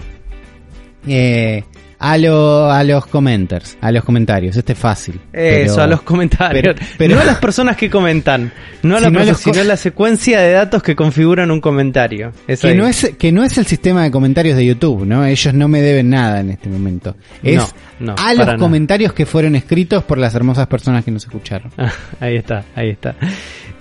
Eh, 1.07 1.63
A, 1.99 2.15
lo, 2.17 2.69
a 2.71 2.83
los 2.83 3.07
commenters, 3.07 3.75
a 3.81 3.91
los 3.91 4.03
comentarios, 4.03 4.55
este 4.55 4.73
es 4.73 4.79
fácil. 4.79 5.15
Eso, 5.33 5.73
Pero- 5.75 5.81
a 5.83 5.87
los 5.87 6.01
comentarios. 6.03 6.61
pero- 6.75 6.75
pero- 6.97 7.15
no 7.15 7.21
a 7.21 7.25
las 7.25 7.37
personas 7.39 7.75
que 7.75 7.89
comentan. 7.89 8.51
No 8.83 8.97
a 8.97 8.99
la 8.99 9.07
Sino 9.07 9.19
a 9.21 9.33
sino 9.33 9.63
la 9.63 9.77
secuencia 9.77 10.39
de 10.39 10.51
datos 10.51 10.83
que 10.83 10.95
configuran 10.95 11.49
un 11.49 11.59
comentario. 11.59 12.31
Eso 12.47 12.67
Que 12.67 12.73
ahí. 12.73 12.77
no, 12.77 12.87
es, 12.87 13.13
que 13.17 13.31
no 13.31 13.43
es 13.43 13.57
el 13.57 13.65
sistema 13.65 14.03
de 14.03 14.11
comentarios 14.11 14.55
de 14.55 14.65
YouTube, 14.65 15.05
¿no? 15.05 15.25
Ellos 15.25 15.53
no 15.55 15.67
me 15.67 15.81
deben 15.81 16.09
nada 16.11 16.39
en 16.41 16.51
este 16.51 16.69
momento. 16.69 17.15
Es 17.41 17.57
No, 17.99 18.13
no, 18.13 18.15
a 18.17 18.33
los 18.35 18.45
nada. 18.45 18.57
comentarios 18.59 19.11
que 19.13 19.25
fueron 19.25 19.55
escritos 19.55 20.03
por 20.03 20.19
las 20.19 20.35
hermosas 20.35 20.67
personas 20.67 21.03
que 21.03 21.09
nos 21.09 21.23
escucharon. 21.23 21.71
Ah, 21.79 21.91
ahí 22.19 22.35
está, 22.35 22.63
ahí 22.75 22.89
está. 22.91 23.15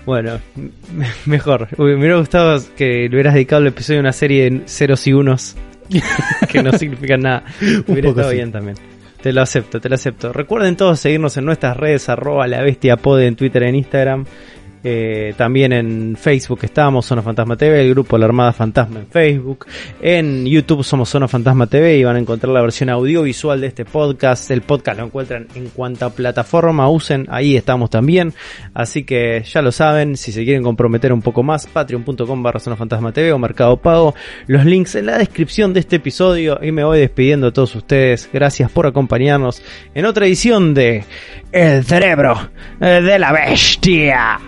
Bueno, 0.07 0.39
mejor. 1.27 1.69
Uy, 1.77 1.91
me 1.93 1.97
hubiera 1.99 2.17
gustado 2.19 2.63
que 2.77 3.09
le 3.09 3.15
hubieras 3.15 3.35
dedicado 3.35 3.63
el 3.63 3.69
episodio 3.69 4.01
a 4.01 4.03
una 4.03 4.13
serie 4.13 4.51
de 4.51 4.63
ceros 4.67 5.07
y 5.07 5.13
unos 5.13 5.57
que 6.49 6.63
no 6.63 6.73
significan 6.73 7.21
nada. 7.21 7.45
Hubiera 7.87 8.11
estado 8.11 8.31
sí. 8.31 8.37
bien 8.37 8.53
también. 8.53 8.77
Te 9.21 9.33
lo 9.33 9.43
acepto, 9.43 9.81
te 9.81 9.89
lo 9.89 9.95
acepto. 9.95 10.33
Recuerden 10.33 10.77
todos 10.77 11.01
seguirnos 11.01 11.37
en 11.37 11.47
nuestras 11.47 11.77
redes, 11.77 12.09
arroba 12.09 12.47
la 12.47 12.63
bestia 12.63 12.97
pod 12.97 13.21
en 13.21 13.35
Twitter, 13.35 13.63
en 13.65 13.75
Instagram. 13.75 14.25
Eh, 14.89 15.35
también 15.37 15.73
en 15.73 16.17
Facebook 16.17 16.61
estamos, 16.63 17.07
Zona 17.07 17.21
Fantasma 17.21 17.57
TV, 17.57 17.81
el 17.81 17.91
grupo 17.91 18.17
La 18.19 18.27
Armada 18.27 18.53
Fantasma 18.53 19.01
en 19.01 19.09
Facebook. 19.09 19.67
En 20.01 20.47
YouTube 20.47 20.85
somos 20.85 21.09
Zona 21.09 21.27
Fantasma 21.27 21.67
TV 21.67 21.97
y 21.97 22.05
van 22.05 22.15
a 22.15 22.21
encontrar 22.21 22.53
la 22.53 22.61
versión 22.61 22.91
audiovisual 22.91 23.61
de 23.61 23.67
este 23.67 23.85
podcast. 23.85 24.49
El 24.53 24.63
podcast 24.63 25.01
lo 25.01 25.07
encuentran 25.07 25.49
en 25.57 25.71
cuanta 25.71 26.11
plataforma 26.11 26.89
usen, 26.89 27.27
ahí 27.31 27.57
estamos 27.57 27.91
también. 27.91 28.33
Así 28.75 29.03
que 29.03 29.43
ya 29.45 29.61
lo 29.61 29.73
saben, 29.73 30.17
si 30.17 30.31
se 30.31 30.45
quieren 30.45 30.63
comprometer 30.63 31.13
un 31.13 31.21
poco 31.21 31.43
más, 31.43 31.67
patreon.com 31.67 32.41
barra 32.45 32.61
Zona 32.61 32.77
Fantasma 32.77 33.11
TV 33.11 33.33
o 33.33 33.41
Mercado 33.41 33.79
Pago. 33.79 34.15
Los 34.47 34.65
links 34.65 34.95
en 34.95 35.07
la 35.07 35.19
descripción 35.19 35.75
de 35.75 35.81
este 35.81 35.97
episodio 35.97 36.61
y 36.63 36.71
me 36.71 36.85
voy 36.85 37.01
despidiendo 37.01 37.49
a 37.49 37.53
todos 37.53 37.75
ustedes. 37.75 38.31
Gracias 38.33 38.71
por 38.71 38.87
acompañarnos 38.87 39.65
en 39.97 40.05
otra 40.05 40.27
edición 40.27 40.75
de 40.75 41.03
El 41.51 41.85
Cerebro 41.85 42.51
de 42.79 43.19
la 43.19 43.33
Bestia. 43.33 44.39